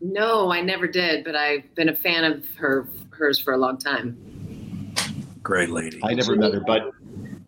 No, 0.00 0.52
I 0.52 0.60
never 0.60 0.86
did, 0.86 1.24
but 1.24 1.34
I've 1.34 1.74
been 1.74 1.88
a 1.88 1.96
fan 1.96 2.22
of 2.22 2.48
her 2.54 2.86
hers 3.10 3.40
for 3.40 3.54
a 3.54 3.56
long 3.56 3.76
time. 3.76 4.16
Great 5.42 5.70
lady. 5.70 5.98
I 6.04 6.14
never 6.14 6.36
met 6.36 6.54
her, 6.54 6.60
but 6.60 6.92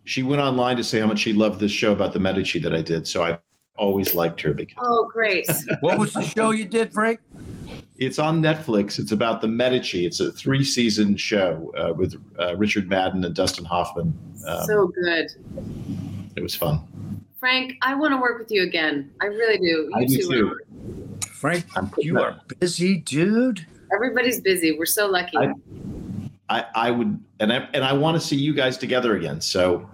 she 0.03 0.23
went 0.23 0.41
online 0.41 0.75
to 0.75 0.83
say 0.83 0.99
how 0.99 1.07
much 1.07 1.19
she 1.19 1.31
loved 1.31 1.61
this 1.61 1.71
show 1.71 1.93
about 1.93 2.11
the 2.11 2.19
Medici 2.19 2.59
that 2.59 2.75
I 2.75 2.81
did. 2.81 3.07
So 3.07 3.23
I 3.23 3.39
always 3.77 4.13
liked 4.13 4.41
her 4.41 4.53
because 4.53 4.75
Oh, 4.85 5.09
great. 5.09 5.49
What 5.79 5.99
was 5.99 6.11
the 6.11 6.21
show 6.21 6.49
you 6.51 6.65
did, 6.65 6.91
Frank? 6.91 7.21
it's 7.95 8.19
on 8.19 8.41
Netflix. 8.41 8.99
It's 8.99 9.13
about 9.13 9.39
the 9.39 9.47
Medici. 9.47 10.05
It's 10.05 10.19
a 10.19 10.33
three 10.33 10.65
season 10.65 11.15
show 11.15 11.71
uh, 11.77 11.93
with 11.93 12.21
uh, 12.37 12.57
Richard 12.57 12.89
Madden 12.89 13.23
and 13.23 13.33
Dustin 13.33 13.63
Hoffman. 13.63 14.13
Um, 14.45 14.65
so 14.65 14.87
good. 14.87 15.31
it 16.35 16.43
was 16.43 16.55
fun. 16.55 17.22
Frank, 17.43 17.75
I 17.81 17.93
want 17.93 18.13
to 18.13 18.21
work 18.21 18.39
with 18.39 18.49
you 18.51 18.63
again. 18.63 19.11
I 19.21 19.25
really 19.25 19.57
do. 19.57 19.65
You 19.65 19.91
I 19.93 20.05
do 20.05 20.15
two 20.15 20.29
too. 20.29 21.17
Frank, 21.27 21.65
you 21.97 22.17
are 22.17 22.39
busy, 22.61 22.99
dude. 22.99 23.67
Everybody's 23.93 24.39
busy. 24.39 24.77
We're 24.79 24.85
so 24.85 25.07
lucky. 25.07 25.35
I- 25.37 25.51
I, 26.47 26.65
I 26.73 26.91
would, 26.91 27.19
and 27.41 27.51
I 27.51 27.67
and 27.73 27.83
I 27.83 27.91
want 27.91 28.15
to 28.21 28.25
see 28.25 28.37
you 28.37 28.53
guys 28.53 28.77
together 28.77 29.17
again. 29.17 29.41
So 29.41 29.89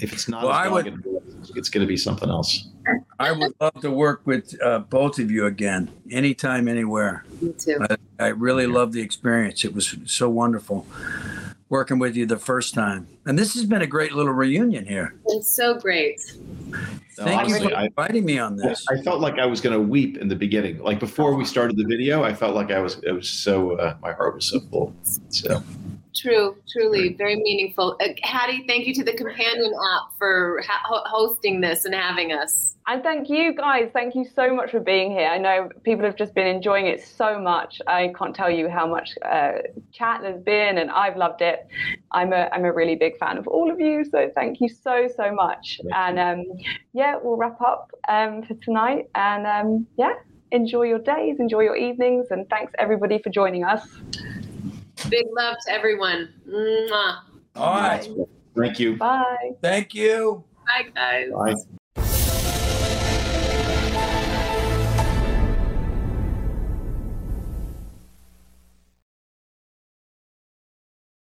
if 0.00 0.12
it's 0.12 0.28
not, 0.28 0.44
Well, 0.44 0.52
I 0.52 0.68
would- 0.68 0.86
Doggett, 0.86 1.56
it's 1.56 1.68
going 1.70 1.80
to 1.80 1.88
be 1.88 1.96
something 1.96 2.28
else. 2.28 2.68
I 3.18 3.32
would 3.32 3.52
love 3.60 3.80
to 3.80 3.90
work 3.90 4.20
with 4.24 4.54
uh, 4.62 4.80
both 4.80 5.18
of 5.18 5.28
you 5.28 5.46
again, 5.46 5.90
anytime, 6.08 6.68
anywhere. 6.68 7.24
Me 7.40 7.52
too. 7.52 7.84
I 8.20 8.28
really 8.28 8.68
love 8.68 8.92
the 8.92 9.00
experience. 9.00 9.64
It 9.64 9.74
was 9.74 9.96
so 10.06 10.28
wonderful 10.30 10.86
working 11.72 11.98
with 11.98 12.14
you 12.14 12.26
the 12.26 12.38
first 12.38 12.74
time. 12.74 13.08
And 13.24 13.38
this 13.38 13.54
has 13.54 13.64
been 13.64 13.80
a 13.80 13.86
great 13.86 14.12
little 14.12 14.34
reunion 14.34 14.84
here. 14.84 15.14
It's 15.28 15.56
so 15.56 15.80
great. 15.80 16.20
No, 16.68 16.78
Thank 17.16 17.48
you 17.48 17.54
honestly, 17.54 17.68
for 17.70 17.76
I- 17.76 17.84
inviting 17.86 18.24
me 18.26 18.38
on 18.38 18.56
this. 18.56 18.84
I 18.90 19.00
felt 19.00 19.20
like 19.20 19.38
I 19.38 19.46
was 19.46 19.62
going 19.62 19.72
to 19.72 19.80
weep 19.80 20.18
in 20.18 20.28
the 20.28 20.36
beginning. 20.36 20.82
Like 20.82 21.00
before 21.00 21.34
we 21.34 21.46
started 21.46 21.78
the 21.78 21.84
video, 21.84 22.22
I 22.22 22.34
felt 22.34 22.54
like 22.54 22.70
I 22.70 22.78
was. 22.78 22.98
It 23.02 23.12
was 23.12 23.28
so. 23.28 23.72
Uh, 23.78 23.96
my 24.02 24.12
heart 24.12 24.34
was 24.34 24.44
so 24.44 24.60
full. 24.60 24.92
So 25.30 25.62
True, 26.14 26.56
truly, 26.70 27.14
very 27.14 27.36
meaningful. 27.36 27.96
Uh, 28.00 28.08
Hattie, 28.22 28.64
thank 28.66 28.86
you 28.86 28.94
to 28.94 29.04
the 29.04 29.14
companion 29.14 29.72
app 29.94 30.16
for 30.18 30.62
ha- 30.66 30.82
ho- 30.84 31.02
hosting 31.06 31.60
this 31.60 31.86
and 31.86 31.94
having 31.94 32.32
us. 32.32 32.76
And 32.86 33.02
thank 33.02 33.30
you 33.30 33.54
guys. 33.54 33.90
Thank 33.94 34.14
you 34.14 34.24
so 34.24 34.54
much 34.54 34.72
for 34.72 34.80
being 34.80 35.10
here. 35.10 35.28
I 35.28 35.38
know 35.38 35.70
people 35.84 36.04
have 36.04 36.16
just 36.16 36.34
been 36.34 36.46
enjoying 36.46 36.86
it 36.86 37.02
so 37.02 37.40
much. 37.40 37.80
I 37.86 38.12
can't 38.18 38.34
tell 38.34 38.50
you 38.50 38.68
how 38.68 38.86
much 38.86 39.10
uh, 39.24 39.52
chat 39.92 40.20
there's 40.20 40.42
been, 40.42 40.78
and 40.78 40.90
I've 40.90 41.16
loved 41.16 41.40
it. 41.40 41.66
I'm 42.10 42.32
a 42.32 42.48
I'm 42.52 42.64
a 42.64 42.72
really 42.72 42.96
big 42.96 43.16
fan 43.18 43.38
of 43.38 43.46
all 43.46 43.70
of 43.70 43.80
you. 43.80 44.04
So 44.04 44.30
thank 44.34 44.60
you 44.60 44.68
so 44.68 45.08
so 45.16 45.32
much. 45.32 45.80
Thank 45.82 45.94
and 45.94 46.18
um, 46.18 46.56
yeah, 46.92 47.16
we'll 47.22 47.36
wrap 47.36 47.60
up 47.62 47.90
um, 48.08 48.42
for 48.42 48.54
tonight. 48.54 49.08
And 49.14 49.46
um, 49.46 49.86
yeah, 49.96 50.14
enjoy 50.50 50.82
your 50.82 50.98
days, 50.98 51.40
enjoy 51.40 51.60
your 51.60 51.76
evenings, 51.76 52.26
and 52.30 52.48
thanks 52.50 52.72
everybody 52.78 53.18
for 53.18 53.30
joining 53.30 53.64
us. 53.64 53.86
Big 55.12 55.26
love 55.36 55.56
to 55.66 55.72
everyone. 55.72 56.32
Mwah. 56.48 57.18
All 57.54 57.74
right. 57.74 58.08
thank 58.56 58.80
you. 58.80 58.96
Bye. 58.96 59.50
Thank 59.60 59.94
you. 59.94 60.42
Bye, 60.66 60.88
guys. 60.94 61.30
Bye. 61.30 61.78